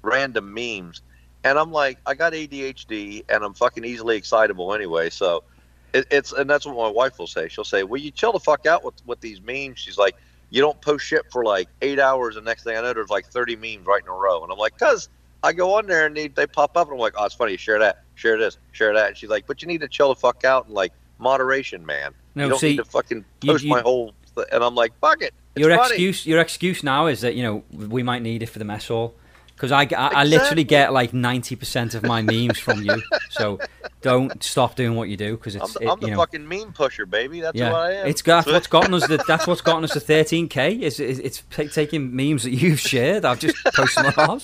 random 0.02 0.52
memes, 0.52 1.02
and 1.44 1.58
I'm 1.58 1.70
like 1.70 1.98
I 2.06 2.14
got 2.14 2.32
ADHD 2.32 3.24
and 3.28 3.44
I'm 3.44 3.54
fucking 3.54 3.84
easily 3.84 4.16
excitable 4.16 4.74
anyway, 4.74 5.10
so 5.10 5.44
it, 5.92 6.06
it's 6.10 6.32
and 6.32 6.48
that's 6.48 6.66
what 6.66 6.76
my 6.76 6.88
wife 6.88 7.18
will 7.18 7.26
say. 7.26 7.48
She'll 7.48 7.64
say, 7.64 7.82
"Will 7.82 8.00
you 8.00 8.10
chill 8.10 8.32
the 8.32 8.40
fuck 8.40 8.66
out 8.66 8.84
with 8.84 8.94
with 9.06 9.20
these 9.20 9.40
memes?" 9.40 9.78
She's 9.78 9.98
like. 9.98 10.16
You 10.50 10.62
don't 10.62 10.80
post 10.80 11.04
shit 11.04 11.30
for 11.30 11.44
like 11.44 11.68
eight 11.82 11.98
hours, 11.98 12.36
and 12.36 12.46
next 12.46 12.64
thing 12.64 12.74
I 12.74 12.80
know, 12.80 12.94
there's 12.94 13.10
like 13.10 13.26
30 13.26 13.56
memes 13.56 13.84
right 13.84 14.02
in 14.02 14.08
a 14.08 14.14
row, 14.14 14.42
and 14.42 14.50
I'm 14.50 14.56
like, 14.56 14.78
"Cause 14.78 15.10
I 15.42 15.52
go 15.52 15.74
on 15.76 15.86
there 15.86 16.06
and 16.06 16.16
they, 16.16 16.28
they 16.28 16.46
pop 16.46 16.76
up 16.76 16.88
and 16.88 16.94
I'm 16.94 17.00
like, 17.00 17.14
oh, 17.16 17.24
it's 17.24 17.34
funny. 17.34 17.56
Share 17.56 17.78
that, 17.78 18.02
share 18.16 18.36
this, 18.38 18.58
share 18.72 18.92
that. 18.94 19.08
And 19.08 19.16
she's 19.16 19.30
like, 19.30 19.46
but 19.46 19.62
you 19.62 19.68
need 19.68 19.80
to 19.80 19.88
chill 19.88 20.08
the 20.08 20.16
fuck 20.16 20.44
out 20.44 20.66
and 20.66 20.74
like 20.74 20.92
moderation, 21.18 21.84
man. 21.86 22.12
No, 22.34 22.44
you 22.44 22.50
don't 22.50 22.58
see, 22.58 22.70
need 22.70 22.76
to 22.78 22.84
fucking 22.84 23.24
you- 23.42 23.52
post 23.52 23.64
you- 23.64 23.70
my 23.70 23.80
whole. 23.80 24.14
Th-. 24.34 24.46
And 24.52 24.64
I'm 24.64 24.74
like, 24.74 24.92
fuck 25.00 25.22
it. 25.22 25.34
It's 25.54 25.66
your 25.66 25.76
funny. 25.76 25.94
excuse, 25.94 26.26
your 26.26 26.40
excuse 26.40 26.82
now 26.84 27.06
is 27.06 27.20
that 27.22 27.34
you 27.34 27.42
know 27.42 27.64
we 27.72 28.02
might 28.02 28.22
need 28.22 28.42
it 28.42 28.46
for 28.46 28.58
the 28.58 28.64
mess 28.64 28.88
hall. 28.88 29.14
Because 29.58 29.72
I, 29.72 29.82
I, 29.82 30.20
I 30.20 30.24
literally 30.24 30.62
get 30.62 30.92
like 30.92 31.12
ninety 31.12 31.56
percent 31.56 31.96
of 31.96 32.04
my 32.04 32.22
memes 32.22 32.60
from 32.60 32.84
you, 32.84 33.02
so 33.28 33.58
don't 34.02 34.40
stop 34.40 34.76
doing 34.76 34.94
what 34.94 35.08
you 35.08 35.16
do 35.16 35.36
because 35.36 35.56
I'm 35.56 35.62
it's 35.62 35.74
the, 35.74 35.80
it, 35.80 35.90
I'm 35.90 35.98
the 35.98 36.06
know 36.10 36.16
fucking 36.16 36.46
meme 36.46 36.72
pusher, 36.72 37.06
baby. 37.06 37.40
That's 37.40 37.58
yeah 37.58 37.70
who 37.70 37.74
I 37.74 37.92
am. 37.94 38.06
it's 38.06 38.22
got, 38.22 38.44
that's 38.44 38.54
what's 38.54 38.66
gotten 38.68 38.94
us 38.94 39.08
the, 39.08 39.16
that's 39.26 39.48
what's 39.48 39.60
gotten 39.60 39.82
us 39.82 39.90
to 39.94 40.00
thirteen 40.00 40.48
k 40.48 40.74
is 40.74 41.00
is 41.00 41.18
it's 41.18 41.42
ta- 41.50 41.64
taking 41.72 42.14
memes 42.14 42.44
that 42.44 42.52
you've 42.52 42.78
shared. 42.78 43.24
I've 43.24 43.40
just 43.40 43.56
posted 43.74 44.04
them 44.04 44.30
on. 44.30 44.40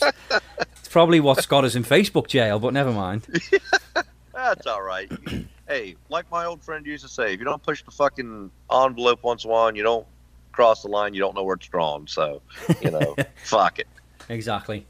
It's 0.58 0.88
probably 0.88 1.20
what's 1.20 1.46
got 1.46 1.62
us 1.62 1.76
in 1.76 1.84
Facebook 1.84 2.26
jail, 2.26 2.58
but 2.58 2.72
never 2.72 2.90
mind. 2.90 3.26
That's 4.34 4.66
all 4.66 4.82
right. 4.82 5.10
hey, 5.68 5.94
like 6.08 6.28
my 6.30 6.44
old 6.44 6.62
friend 6.62 6.84
used 6.84 7.04
to 7.04 7.08
say, 7.08 7.32
if 7.32 7.38
you 7.38 7.44
don't 7.44 7.62
push 7.62 7.84
the 7.84 7.92
fucking 7.92 8.50
envelope 8.70 9.22
once 9.22 9.44
in 9.44 9.50
a 9.50 9.52
while 9.52 9.74
you 9.74 9.84
don't 9.84 10.06
cross 10.52 10.82
the 10.82 10.88
line, 10.88 11.14
you 11.14 11.20
don't 11.20 11.34
know 11.34 11.44
where 11.44 11.56
it's 11.56 11.68
drawn. 11.68 12.06
So, 12.06 12.42
you 12.80 12.90
know, 12.90 13.14
fuck 13.44 13.78
it. 13.78 13.86
Exactly. 14.28 14.86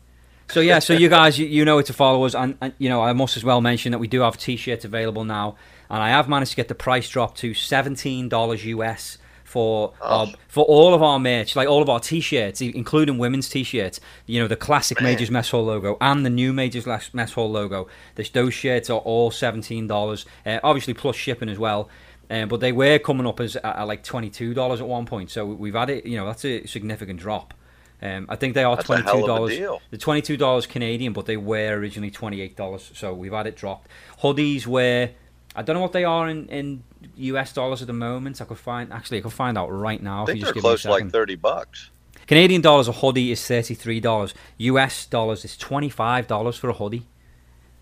So 0.50 0.60
yeah, 0.60 0.78
so 0.78 0.92
you 0.92 1.08
guys, 1.08 1.38
you, 1.38 1.46
you 1.46 1.64
know 1.64 1.76
where 1.76 1.84
to 1.84 1.92
follow 1.92 2.24
us, 2.24 2.34
and, 2.34 2.56
and 2.60 2.72
you 2.78 2.88
know 2.88 3.02
I 3.02 3.12
must 3.12 3.36
as 3.36 3.44
well 3.44 3.60
mention 3.60 3.92
that 3.92 3.98
we 3.98 4.08
do 4.08 4.20
have 4.20 4.36
t-shirts 4.36 4.84
available 4.84 5.24
now, 5.24 5.56
and 5.90 6.02
I 6.02 6.10
have 6.10 6.28
managed 6.28 6.52
to 6.52 6.56
get 6.56 6.68
the 6.68 6.74
price 6.74 7.08
drop 7.08 7.34
to 7.36 7.54
seventeen 7.54 8.28
dollars 8.28 8.64
US 8.66 9.18
for 9.44 9.92
our, 10.02 10.26
for 10.48 10.64
all 10.64 10.94
of 10.94 11.02
our 11.02 11.18
merch, 11.20 11.54
like 11.54 11.68
all 11.68 11.80
of 11.80 11.88
our 11.88 12.00
t-shirts, 12.00 12.60
including 12.60 13.18
women's 13.18 13.48
t-shirts. 13.48 14.00
You 14.26 14.40
know 14.40 14.48
the 14.48 14.56
classic 14.56 15.00
Majors 15.00 15.30
Mess 15.30 15.50
Hall 15.50 15.64
logo 15.64 15.96
and 16.00 16.26
the 16.26 16.30
new 16.30 16.52
Majors 16.52 16.86
Mess 17.12 17.32
Hall 17.32 17.50
logo. 17.50 17.88
This, 18.16 18.30
those 18.30 18.52
shirts 18.52 18.90
are 18.90 18.98
all 18.98 19.30
seventeen 19.30 19.86
dollars, 19.86 20.26
uh, 20.44 20.60
obviously 20.62 20.94
plus 20.94 21.16
shipping 21.16 21.48
as 21.48 21.58
well. 21.58 21.88
Um, 22.30 22.48
but 22.48 22.60
they 22.60 22.72
were 22.72 22.98
coming 22.98 23.26
up 23.26 23.38
as 23.40 23.56
at, 23.56 23.64
at 23.64 23.82
like 23.84 24.02
twenty 24.02 24.30
two 24.30 24.54
dollars 24.54 24.80
at 24.80 24.86
one 24.86 25.06
point, 25.06 25.30
so 25.30 25.46
we've 25.46 25.74
had 25.74 25.90
it. 25.90 26.06
You 26.06 26.16
know 26.16 26.26
that's 26.26 26.44
a 26.44 26.66
significant 26.66 27.20
drop. 27.20 27.54
Um, 28.02 28.26
I 28.28 28.36
think 28.36 28.54
they 28.54 28.64
are 28.64 28.76
That's 28.76 28.86
twenty 28.86 29.02
two 29.02 29.26
dollars. 29.26 29.58
The 29.90 29.98
twenty 29.98 30.20
two 30.22 30.36
dollars 30.36 30.66
Canadian, 30.66 31.12
but 31.12 31.26
they 31.26 31.36
were 31.36 31.74
originally 31.74 32.10
twenty 32.10 32.40
eight 32.40 32.56
dollars. 32.56 32.90
So 32.94 33.14
we've 33.14 33.32
had 33.32 33.46
it 33.46 33.56
dropped. 33.56 33.88
Hoodies 34.22 34.66
were 34.66 35.10
I 35.56 35.62
don't 35.62 35.74
know 35.74 35.80
what 35.82 35.92
they 35.92 36.04
are 36.04 36.28
in, 36.28 36.48
in 36.48 36.82
US 37.16 37.52
dollars 37.52 37.80
at 37.80 37.86
the 37.86 37.92
moment. 37.94 38.40
I 38.42 38.44
could 38.44 38.58
find 38.58 38.92
actually 38.92 39.18
I 39.18 39.20
could 39.22 39.32
find 39.32 39.56
out 39.56 39.68
right 39.68 40.02
now 40.02 40.20
I 40.20 40.22
if 40.22 40.26
think 40.26 40.38
you 40.38 40.44
they're 40.44 40.52
just 40.52 40.54
give 40.54 40.62
close 40.62 40.82
to 40.82 40.90
like 40.90 41.10
30 41.10 41.36
bucks. 41.36 41.90
Canadian 42.26 42.60
dollars 42.60 42.88
a 42.88 42.92
hoodie 42.92 43.30
is 43.30 43.46
thirty 43.46 43.74
three 43.74 44.00
dollars. 44.00 44.34
US 44.58 45.06
dollars 45.06 45.44
is 45.44 45.56
twenty 45.56 45.88
five 45.88 46.26
dollars 46.26 46.56
for 46.56 46.68
a 46.68 46.72
hoodie. 46.74 47.06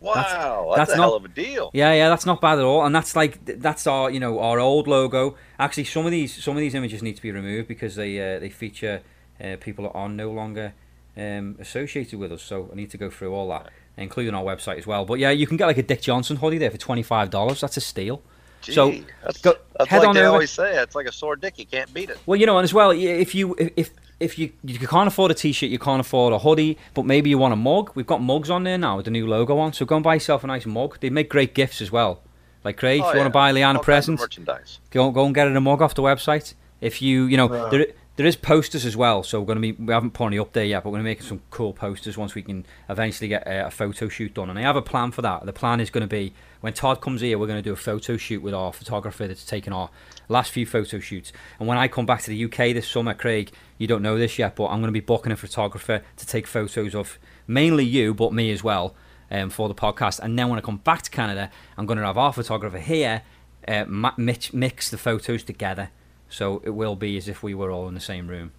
Wow. 0.01 0.72
That's, 0.76 0.89
that's 0.89 0.93
a 0.94 0.97
not- 0.97 1.05
hell 1.05 1.14
of 1.14 1.24
a 1.24 1.28
deal. 1.28 1.70
Yeah, 1.72 1.93
yeah, 1.93 2.09
that's 2.09 2.26
not 2.26 2.40
bad 2.40 2.59
at 2.59 2.64
all, 2.64 2.84
and 2.84 2.94
that's 2.94 3.14
like 3.14 3.44
that's 3.44 3.86
our 3.86 4.10
you 4.10 4.18
know 4.20 4.40
our 4.40 4.59
old 4.59 4.89
logo. 4.89 5.36
Actually, 5.59 5.84
some 5.84 6.05
of 6.06 6.10
these 6.10 6.43
some 6.43 6.56
of 6.56 6.60
these 6.60 6.74
images 6.74 7.02
need 7.02 7.14
to 7.16 7.22
be 7.22 7.30
removed 7.30 7.68
because 7.68 7.94
they 7.94 8.18
uh, 8.18 8.40
they 8.40 8.51
feature 8.51 9.01
uh, 9.43 9.56
people 9.60 9.85
that 9.85 9.93
are 9.93 10.09
no 10.09 10.31
longer 10.31 10.73
um, 11.16 11.56
associated 11.59 12.19
with 12.19 12.32
us. 12.32 12.43
So 12.43 12.69
I 12.73 12.77
need 12.77 12.90
to 12.90 12.98
go 12.98 13.10
through 13.10 13.35
all 13.35 13.48
that, 13.51 13.70
including 13.97 14.35
our 14.35 14.44
website 14.44 14.78
as 14.78 14.86
well. 14.86 15.05
But 15.05 15.19
yeah, 15.19 15.31
you 15.31 15.47
can 15.47 15.56
get 15.56 15.66
like 15.66 15.78
a 15.78 15.82
Dick 15.82 16.01
Johnson 16.02 16.36
hoodie 16.36 16.59
there 16.59 16.70
for 16.70 16.78
twenty 16.78 17.02
five 17.02 17.31
dollars. 17.31 17.60
That's 17.60 17.77
a 17.77 17.81
steal. 17.81 18.23
Gee, 18.62 18.73
So, 18.74 18.94
that's, 19.24 19.40
go- 19.40 19.56
that's 19.77 19.90
head 19.90 19.98
like 19.98 20.09
on 20.09 20.14
they 20.14 20.20
over. 20.20 20.35
always 20.35 20.51
say. 20.52 20.77
It's 20.81 20.94
like 20.94 21.06
a 21.06 21.12
sore 21.12 21.35
dick. 21.35 21.59
You 21.59 21.66
can't 21.66 21.93
beat 21.93 22.10
it. 22.10 22.19
Well, 22.27 22.39
you 22.39 22.47
know, 22.47 22.59
and 22.59 22.64
as 22.64 22.73
well, 22.73 22.93
if 22.93 23.35
you 23.35 23.56
if 23.77 23.90
if 24.20 24.39
you 24.39 24.52
you 24.62 24.78
can't 24.86 25.09
afford 25.09 25.32
a 25.32 25.35
t-shirt, 25.35 25.69
you 25.69 25.81
can't 25.81 25.98
afford 26.01 26.32
a 26.32 26.39
hoodie, 26.39 26.78
but 26.94 27.05
maybe 27.05 27.28
you 27.28 27.39
want 27.39 27.52
a 27.52 27.56
mug. 27.56 27.90
We've 27.97 28.06
got 28.06 28.23
mugs 28.23 28.51
on 28.51 28.62
there 28.62 28.78
now 28.78 28.97
with 28.98 29.06
the 29.06 29.10
new 29.10 29.27
logo 29.27 29.59
on. 29.59 29.73
So 29.73 29.85
go 29.85 29.97
and 29.97 30.05
buy 30.05 30.14
yourself 30.14 30.44
a 30.44 30.47
nice 30.47 30.64
mug. 30.64 30.98
They 31.01 31.10
make 31.10 31.28
great 31.28 31.55
gifts 31.55 31.81
as 31.82 31.90
well. 31.90 32.23
Like 32.64 32.77
Craig, 32.77 33.01
Oh, 33.02 33.09
if 33.09 33.14
you 33.14 33.20
want 33.20 33.27
to 33.27 33.32
buy 33.32 33.51
Leanna 33.51 33.66
All 33.66 33.73
kinds 33.73 33.81
of 33.81 33.85
presents, 33.85 34.23
merchandise. 34.23 34.78
go 34.93 35.10
go 35.10 35.27
and 35.27 35.35
get 35.35 35.48
it 35.48 35.56
a 35.56 35.60
mug 35.60 35.82
off 35.82 35.97
the 35.97 36.02
website. 36.02 36.55
If 36.81 37.02
you 37.02 37.24
you 37.24 37.36
know 37.36 37.48
Right. 37.48 37.70
there 37.73 37.86
there 38.16 38.26
is 38.26 38.36
posters 38.36 38.84
as 38.84 38.94
well, 38.94 39.22
so 39.22 39.40
we're 39.40 39.47
gonna 39.47 39.60
be 39.60 39.72
we 39.72 39.93
haven't 39.93 40.10
put 40.10 40.26
any 40.26 40.39
up 40.39 40.52
there 40.52 40.64
yet, 40.64 40.82
but 40.82 40.90
we're 40.90 40.98
gonna 40.98 41.05
make 41.05 41.22
some 41.22 41.40
cool 41.51 41.72
posters 41.72 42.18
once 42.18 42.34
we 42.34 42.43
can 42.43 42.66
eventually 42.90 43.26
get 43.26 43.47
a, 43.47 43.66
a 43.68 43.70
photo 43.70 44.09
shoot 44.09 44.34
done. 44.34 44.51
And 44.51 44.59
I 44.59 44.62
have 44.62 44.76
a 44.76 44.82
plan 44.82 45.12
for 45.12 45.22
that. 45.22 45.47
The 45.47 45.52
plan 45.52 45.80
is 45.80 45.89
gonna 45.89 46.06
be 46.06 46.34
when 46.60 46.74
Todd 46.74 47.01
comes 47.01 47.22
here, 47.22 47.39
we're 47.39 47.47
gonna 47.47 47.62
do 47.62 47.72
a 47.72 47.76
photo 47.76 48.18
shoot 48.18 48.43
with 48.43 48.52
our 48.52 48.70
photographer 48.72 49.26
that's 49.26 49.47
taken 49.47 49.72
our 49.72 49.89
last 50.28 50.51
few 50.51 50.66
photo 50.66 50.98
shoots. 50.98 51.32
And 51.59 51.66
when 51.66 51.78
I 51.78 51.89
come 51.89 52.05
back 52.05 52.20
to 52.22 52.30
the 52.30 52.44
UK 52.44 52.74
this 52.74 52.86
summer, 52.86 53.14
Craig, 53.14 53.51
you 53.78 53.86
don't 53.86 54.02
know 54.02 54.18
this 54.18 54.39
yet, 54.39 54.56
but 54.56 54.66
I'm 54.66 54.80
gonna 54.80 54.93
be 54.93 55.01
booking 55.01 55.32
a 55.32 55.36
photographer 55.36 56.02
to 56.18 56.26
take 56.26 56.47
photos 56.47 56.94
of 56.94 57.18
mainly 57.47 57.84
you, 57.84 58.12
but 58.12 58.34
me 58.34 58.51
as 58.51 58.62
well. 58.62 58.94
Um, 59.30 59.48
for 59.48 59.66
the 59.66 59.74
podcast, 59.74 60.20
and 60.20 60.39
then 60.39 60.51
when 60.51 60.59
I 60.59 60.60
come 60.62 60.76
back 60.76 61.01
to 61.01 61.10
Canada, 61.10 61.51
I'm 61.78 61.86
going 61.86 61.98
to 61.98 62.05
have 62.05 62.18
our 62.18 62.34
photographer 62.34 62.78
here 62.78 63.22
uh, 63.66 63.86
mix, 64.18 64.52
mix 64.52 64.90
the 64.90 64.98
photos 64.98 65.43
together 65.43 65.89
so 66.33 66.63
it 66.65 66.71
will 66.71 66.97
be 66.97 67.17
as 67.17 67.29
if 67.29 67.43
we 67.43 67.55
were 67.55 67.71
all 67.71 67.87
in 67.89 67.95
the 67.95 68.01
same 68.01 68.27
room 68.27 68.53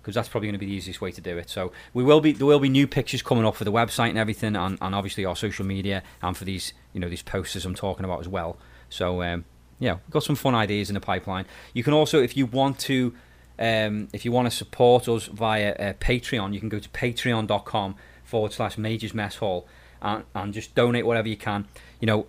because 0.00 0.14
that's 0.14 0.28
probably 0.28 0.46
going 0.46 0.54
to 0.54 0.58
be 0.58 0.64
the 0.64 0.72
easiest 0.72 1.02
way 1.02 1.12
to 1.12 1.20
do 1.20 1.36
it. 1.36 1.50
So 1.50 1.70
we 1.92 2.02
will 2.02 2.22
be 2.22 2.32
there 2.32 2.46
will 2.46 2.60
be 2.60 2.70
new 2.70 2.86
pictures 2.86 3.20
coming 3.20 3.44
up 3.44 3.54
for 3.54 3.64
the 3.64 3.72
website 3.72 4.08
and 4.08 4.16
everything 4.16 4.56
and, 4.56 4.78
and 4.80 4.94
obviously 4.94 5.26
our 5.26 5.36
social 5.36 5.66
media 5.66 6.02
and 6.22 6.34
for 6.34 6.44
these 6.44 6.72
you 6.94 7.00
know 7.00 7.10
these 7.10 7.22
posters 7.22 7.66
i'm 7.66 7.74
talking 7.74 8.06
about 8.06 8.20
as 8.20 8.28
well. 8.28 8.56
So 8.88 9.22
um, 9.22 9.44
yeah 9.78 9.94
we've 9.94 10.10
got 10.10 10.22
some 10.22 10.36
fun 10.36 10.54
ideas 10.54 10.88
in 10.88 10.94
the 10.94 11.00
pipeline. 11.00 11.44
You 11.74 11.84
can 11.84 11.92
also 11.92 12.22
if 12.22 12.36
you 12.36 12.46
want 12.46 12.78
to 12.80 13.14
um, 13.58 14.08
if 14.14 14.24
you 14.24 14.32
want 14.32 14.50
to 14.50 14.56
support 14.56 15.08
us 15.08 15.26
via 15.26 15.74
uh, 15.74 15.92
patreon 15.94 16.54
you 16.54 16.60
can 16.60 16.70
go 16.70 16.78
to 16.78 16.88
patreon.com 16.88 17.96
forward 18.24 18.52
slash 18.54 18.78
majors 18.78 19.12
mess 19.12 19.36
hall 19.36 19.66
and, 20.00 20.24
and 20.34 20.54
just 20.54 20.74
donate 20.74 21.04
whatever 21.04 21.28
you 21.28 21.36
can. 21.36 21.68
You 22.00 22.06
know 22.06 22.26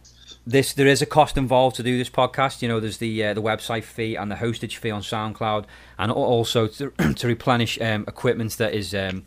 this 0.50 0.74
there 0.74 0.88
is 0.88 1.02
a 1.02 1.06
cost 1.06 1.38
involved 1.38 1.76
to 1.76 1.84
do 1.84 1.98
this 1.98 2.10
podcast. 2.10 2.62
You 2.62 2.68
know, 2.68 2.80
there's 2.80 2.98
the 2.98 3.24
uh, 3.24 3.34
the 3.34 3.42
website 3.42 3.84
fee 3.84 4.16
and 4.16 4.32
the 4.32 4.36
hostage 4.36 4.78
fee 4.78 4.92
on 4.92 5.02
SoundCloud, 5.02 5.66
and 5.98 6.12
also 6.12 6.68
to, 6.68 6.92
to 7.16 7.28
replenish 7.28 7.80
um, 7.80 8.04
equipment 8.08 8.54
that 8.54 8.74
is 8.74 8.96
um, 8.96 9.26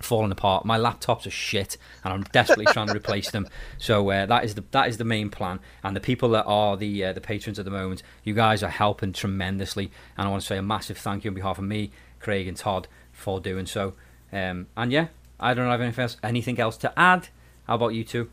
falling 0.00 0.32
apart. 0.32 0.64
My 0.64 0.78
laptops 0.78 1.26
are 1.26 1.30
shit, 1.30 1.76
and 2.02 2.12
I'm 2.12 2.24
desperately 2.24 2.66
trying 2.66 2.88
to 2.88 2.96
replace 2.96 3.30
them. 3.30 3.46
So 3.78 4.10
uh, 4.10 4.26
that 4.26 4.44
is 4.44 4.56
the 4.56 4.64
that 4.72 4.88
is 4.88 4.96
the 4.98 5.04
main 5.04 5.30
plan. 5.30 5.60
And 5.84 5.94
the 5.94 6.00
people 6.00 6.30
that 6.30 6.44
are 6.44 6.76
the 6.76 7.04
uh, 7.04 7.12
the 7.12 7.20
patrons 7.20 7.58
at 7.58 7.64
the 7.64 7.70
moment, 7.70 8.02
you 8.24 8.34
guys 8.34 8.62
are 8.62 8.70
helping 8.70 9.12
tremendously, 9.12 9.92
and 10.18 10.26
I 10.26 10.30
want 10.30 10.42
to 10.42 10.46
say 10.46 10.58
a 10.58 10.62
massive 10.62 10.98
thank 10.98 11.24
you 11.24 11.30
on 11.30 11.34
behalf 11.36 11.58
of 11.58 11.64
me, 11.64 11.92
Craig, 12.18 12.48
and 12.48 12.56
Todd 12.56 12.88
for 13.12 13.40
doing 13.40 13.66
so. 13.66 13.94
Um, 14.32 14.66
and 14.76 14.90
yeah, 14.90 15.08
I 15.38 15.54
don't 15.54 15.70
have 15.70 15.80
anything 15.80 16.02
else 16.02 16.16
anything 16.24 16.58
else 16.58 16.76
to 16.78 16.98
add. 16.98 17.28
How 17.68 17.76
about 17.76 17.94
you 17.94 18.02
two? 18.02 18.30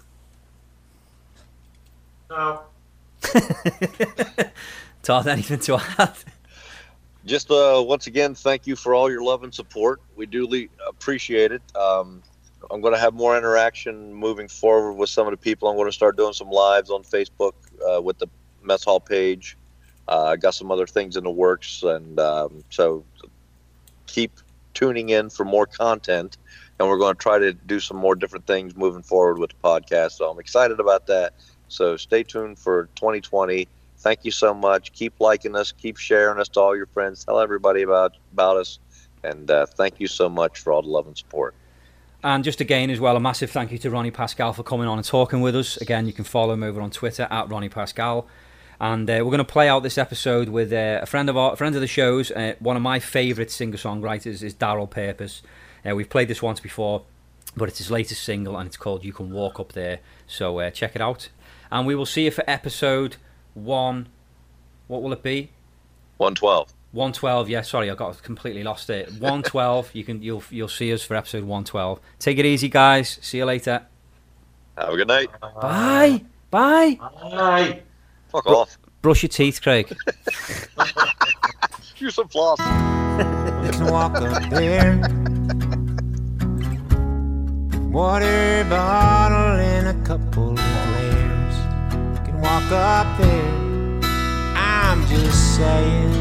No. 2.33 2.61
Todd, 5.03 5.27
anything 5.27 5.59
to 5.59 5.79
add? 5.99 6.15
Just 7.25 7.51
uh, 7.51 7.83
once 7.85 8.07
again, 8.07 8.33
thank 8.33 8.65
you 8.65 8.75
for 8.75 8.95
all 8.95 9.09
your 9.09 9.23
love 9.23 9.43
and 9.43 9.53
support. 9.53 10.01
We 10.15 10.25
do 10.25 10.67
appreciate 10.87 11.51
it. 11.51 11.61
Um, 11.75 12.23
I'm 12.71 12.81
going 12.81 12.93
to 12.93 12.99
have 12.99 13.13
more 13.13 13.37
interaction 13.37 14.13
moving 14.13 14.47
forward 14.47 14.93
with 14.93 15.09
some 15.09 15.27
of 15.27 15.31
the 15.31 15.37
people. 15.37 15.69
I'm 15.69 15.75
going 15.75 15.87
to 15.87 15.93
start 15.93 16.17
doing 16.17 16.33
some 16.33 16.49
lives 16.49 16.89
on 16.89 17.03
Facebook 17.03 17.53
uh, 17.87 18.01
with 18.01 18.17
the 18.17 18.27
mess 18.63 18.83
hall 18.83 18.99
page. 18.99 19.55
Uh, 20.07 20.23
I 20.23 20.35
got 20.35 20.55
some 20.55 20.71
other 20.71 20.87
things 20.87 21.15
in 21.15 21.23
the 21.23 21.31
works, 21.31 21.83
and 21.83 22.19
um, 22.19 22.63
so 22.69 23.05
keep 24.07 24.31
tuning 24.73 25.09
in 25.09 25.29
for 25.29 25.45
more 25.45 25.67
content. 25.67 26.37
And 26.79 26.89
we're 26.89 26.97
going 26.97 27.15
to 27.15 27.21
try 27.21 27.37
to 27.37 27.53
do 27.53 27.79
some 27.79 27.97
more 27.97 28.15
different 28.15 28.47
things 28.47 28.75
moving 28.75 29.03
forward 29.03 29.37
with 29.37 29.51
the 29.51 29.55
podcast. 29.63 30.13
So 30.13 30.29
I'm 30.29 30.39
excited 30.39 30.79
about 30.79 31.05
that. 31.07 31.35
So 31.73 31.97
stay 31.97 32.23
tuned 32.23 32.59
for 32.59 32.87
2020. 32.95 33.67
Thank 33.97 34.25
you 34.25 34.31
so 34.31 34.53
much. 34.53 34.91
Keep 34.93 35.19
liking 35.19 35.55
us. 35.55 35.71
Keep 35.71 35.97
sharing 35.97 36.39
us 36.39 36.49
to 36.49 36.59
all 36.59 36.75
your 36.75 36.85
friends. 36.87 37.23
Tell 37.23 37.39
everybody 37.39 37.81
about 37.81 38.15
about 38.31 38.57
us. 38.57 38.79
And 39.23 39.49
uh, 39.49 39.65
thank 39.65 39.99
you 39.99 40.07
so 40.07 40.27
much 40.29 40.59
for 40.59 40.73
all 40.73 40.81
the 40.81 40.89
love 40.89 41.07
and 41.07 41.17
support. 41.17 41.55
And 42.21 42.43
just 42.43 42.61
again, 42.61 42.89
as 42.89 42.99
well, 42.99 43.15
a 43.15 43.19
massive 43.19 43.51
thank 43.51 43.71
you 43.71 43.77
to 43.79 43.89
Ronny 43.89 44.11
Pascale 44.11 44.53
for 44.53 44.63
coming 44.63 44.87
on 44.87 44.97
and 44.97 45.05
talking 45.05 45.41
with 45.41 45.55
us. 45.55 45.77
Again, 45.77 46.05
you 46.05 46.13
can 46.13 46.25
follow 46.25 46.53
him 46.53 46.63
over 46.63 46.81
on 46.81 46.91
Twitter 46.91 47.27
at 47.29 47.49
Ronny 47.49 47.69
Pascale. 47.69 48.25
And 48.79 49.09
uh, 49.09 49.13
we're 49.19 49.31
going 49.31 49.37
to 49.37 49.45
play 49.45 49.69
out 49.69 49.83
this 49.83 49.97
episode 49.97 50.49
with 50.49 50.73
uh, 50.73 50.99
a 51.01 51.05
friend 51.05 51.29
of 51.29 51.37
our 51.37 51.55
friend 51.55 51.73
of 51.75 51.81
the 51.81 51.87
shows. 51.87 52.31
Uh, 52.31 52.55
one 52.59 52.75
of 52.75 52.81
my 52.81 52.99
favourite 52.99 53.51
singer 53.51 53.77
songwriters 53.77 54.43
is 54.43 54.53
Darryl 54.53 54.89
Purpose. 54.89 55.41
Uh, 55.89 55.95
we've 55.95 56.09
played 56.09 56.27
this 56.27 56.41
once 56.41 56.59
before, 56.59 57.03
but 57.55 57.69
it's 57.69 57.77
his 57.77 57.91
latest 57.91 58.23
single 58.23 58.57
and 58.57 58.67
it's 58.67 58.77
called 58.77 59.03
"You 59.05 59.13
Can 59.13 59.31
Walk 59.31 59.59
Up 59.59 59.73
There." 59.73 59.99
So 60.27 60.59
uh, 60.59 60.69
check 60.69 60.95
it 60.95 61.01
out. 61.01 61.29
And 61.73 61.85
we 61.85 61.95
will 61.95 62.05
see 62.05 62.23
you 62.25 62.31
for 62.31 62.43
episode 62.47 63.17
one. 63.53 64.07
What 64.87 65.01
will 65.01 65.11
it 65.11 65.23
be? 65.23 65.49
112. 66.17 66.71
112 66.91 67.49
yeah 67.49 67.61
sorry 67.61 67.89
i 67.89 67.95
got 67.95 68.21
completely 68.21 68.61
lost 68.61 68.87
it 68.91 69.07
112 69.13 69.95
you 69.95 70.03
can 70.03 70.21
you'll 70.21 70.43
you'll 70.51 70.67
see 70.67 70.93
us 70.93 71.01
for 71.01 71.15
episode 71.15 71.41
112 71.43 71.99
take 72.19 72.37
it 72.37 72.45
easy 72.45 72.69
guys 72.69 73.17
see 73.19 73.39
you 73.39 73.45
later 73.45 73.81
Have 74.77 74.89
a 74.89 74.95
good 74.97 75.07
night. 75.07 75.27
bye 75.59 76.21
bye 76.51 76.99
Bye. 77.01 77.81
Fuck 78.31 78.43
Bro- 78.43 78.55
off. 78.57 78.77
brush 79.01 79.23
your 79.23 79.29
teeth 79.29 79.59
craig 79.59 79.87
Use 81.97 82.13
some 82.13 82.27
floss. 82.27 82.59
You 82.59 83.71
can 83.71 83.87
walk 83.91 84.13
up 84.21 84.49
there. 84.51 84.97
Water 87.91 88.65
bottle 88.69 89.59
and 89.59 89.87
a 89.87 90.05
couple 90.05 90.52
walk 92.43 92.71
up 92.73 93.17
there. 93.17 94.01
I'm 94.55 95.07
just 95.07 95.55
saying. 95.55 96.13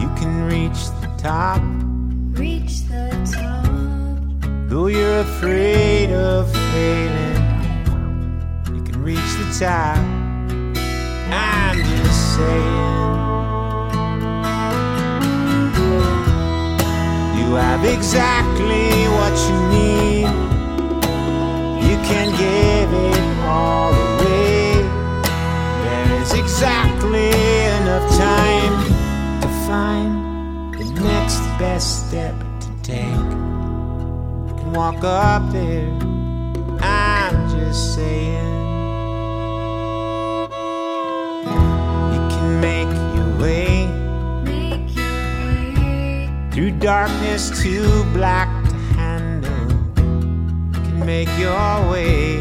You 0.00 0.08
can 0.18 0.44
reach 0.50 0.80
the 1.00 1.08
top, 1.16 1.62
Reach 2.36 2.82
the 2.88 3.06
top. 3.32 4.68
though 4.68 4.88
you're 4.88 5.20
afraid 5.20 6.10
of 6.12 6.50
failing. 6.50 7.42
You 8.74 8.82
can 8.82 9.00
reach 9.02 9.30
the 9.40 9.48
top. 9.66 9.98
I'm 11.30 11.78
just 11.78 12.36
saying. 12.36 12.94
You 17.38 17.46
have 17.54 17.84
exactly 17.84 19.06
what 19.16 19.34
you 19.48 19.58
need. 19.78 20.43
Can 22.14 22.30
give 22.30 22.92
it 22.92 23.44
all 23.44 23.92
away. 23.92 24.74
There 25.84 26.22
is 26.22 26.32
exactly 26.32 27.28
enough 27.78 28.06
time 28.16 28.74
to 29.42 29.48
find 29.66 30.74
the 30.74 30.84
next 31.02 31.40
best 31.58 32.08
step 32.08 32.34
to 32.60 32.68
take. 32.82 33.04
You 34.48 34.54
can 34.58 34.72
walk 34.72 35.02
up 35.02 35.50
there. 35.52 35.90
I'm 36.80 37.34
just 37.50 37.94
saying. 37.96 38.52
You 42.14 42.20
can 42.32 42.60
make 42.60 42.92
your 43.16 43.30
way 43.42 43.86
Make 44.44 44.94
your 44.94 45.14
way. 45.46 46.30
through 46.52 46.72
darkness 46.78 47.50
to 47.62 48.04
black 48.12 48.48
make 51.04 51.28
your 51.38 51.90
way, 51.90 52.40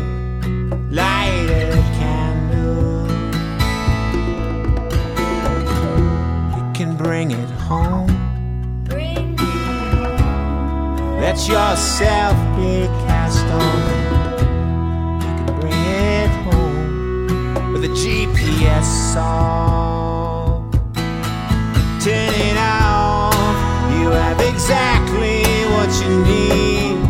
light 0.90 1.49
a 1.49 1.73
candle. 1.99 3.07
You 6.56 6.72
can 6.73 6.95
bring 6.95 7.31
it 7.31 7.49
home. 7.49 8.07
Bring 8.85 9.34
it 9.34 9.40
home. 9.40 11.19
Let 11.19 11.38
yourself 11.45 12.38
be 12.56 12.88
cast 13.06 13.45
on. 13.48 13.81
You 15.19 15.45
can 15.45 15.60
bring 15.60 15.73
it 15.73 16.30
home 16.45 17.73
with 17.73 17.84
a 17.84 17.90
GPS 17.90 18.85
solve. 19.14 20.72
Turn 22.02 22.34
it 22.34 22.57
off. 22.57 23.34
You 23.91 24.10
have 24.11 24.40
exactly 24.40 25.44
what 25.73 25.90
you 26.02 26.23
need. 26.23 27.03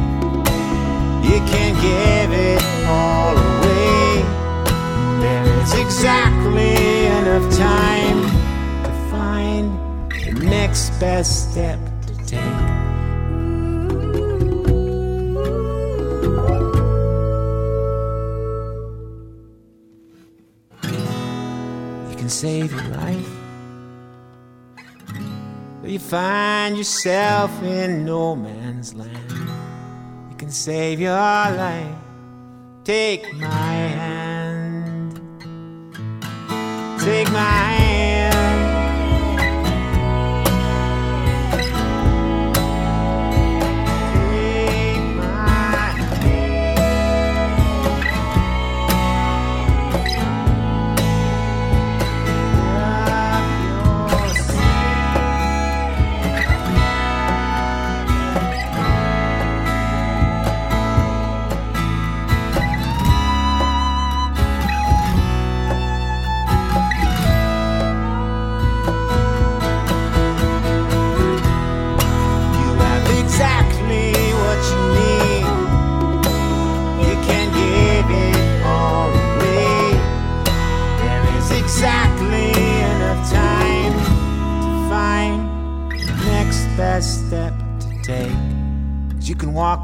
You 1.24 1.40
can 1.52 1.74
give 1.82 2.32
it 2.38 2.62
all 2.86 3.36
away. 3.38 4.24
There 5.22 5.46
is 5.62 5.74
exactly 5.74 7.06
enough 7.06 7.48
time 7.58 8.22
to 8.84 8.92
find 9.10 10.12
the 10.12 10.34
next 10.46 10.90
best 11.00 11.52
step 11.52 11.80
to 12.08 12.14
take. 12.26 12.40
You 22.10 22.16
can 22.18 22.30
save 22.30 22.72
your 22.74 22.88
life. 23.00 23.34
But 25.82 25.90
you 25.90 26.00
find 26.00 26.78
yourself 26.78 27.52
in 27.64 28.04
no 28.06 28.36
man's 28.36 28.94
land. 28.94 29.23
Save 30.54 31.00
your 31.00 31.14
life. 31.14 31.96
Take 32.84 33.34
my 33.34 33.48
hand. 33.48 35.20
Take 37.00 37.32
my 37.32 37.40
hand. 37.40 38.13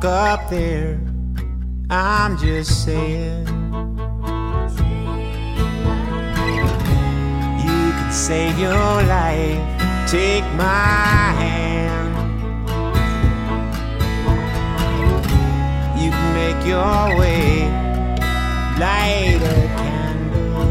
Walk 0.04 0.06
up 0.06 0.50
there. 0.50 1.00
I'm 1.90 2.38
just 2.38 2.86
saying. 2.86 3.48
You 7.64 7.82
can 7.98 8.12
save 8.12 8.58
your 8.60 8.74
life. 8.74 9.60
Take 10.10 10.46
my 10.56 11.34
hand. 11.42 12.16
You 16.02 16.12
can 16.12 16.34
make 16.34 16.66
your 16.66 17.18
way. 17.20 17.68
Light 18.80 19.42
a 19.42 19.68
candle. 19.80 20.70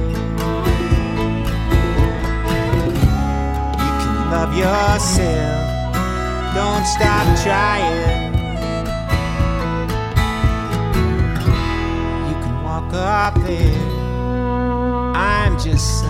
You 3.82 3.92
can 4.02 4.30
love 4.30 4.52
yourself. 4.56 5.58
Don't 6.54 6.86
stop 6.86 7.26
trying. 7.44 8.27
I'm 15.14 15.58
just. 15.58 16.07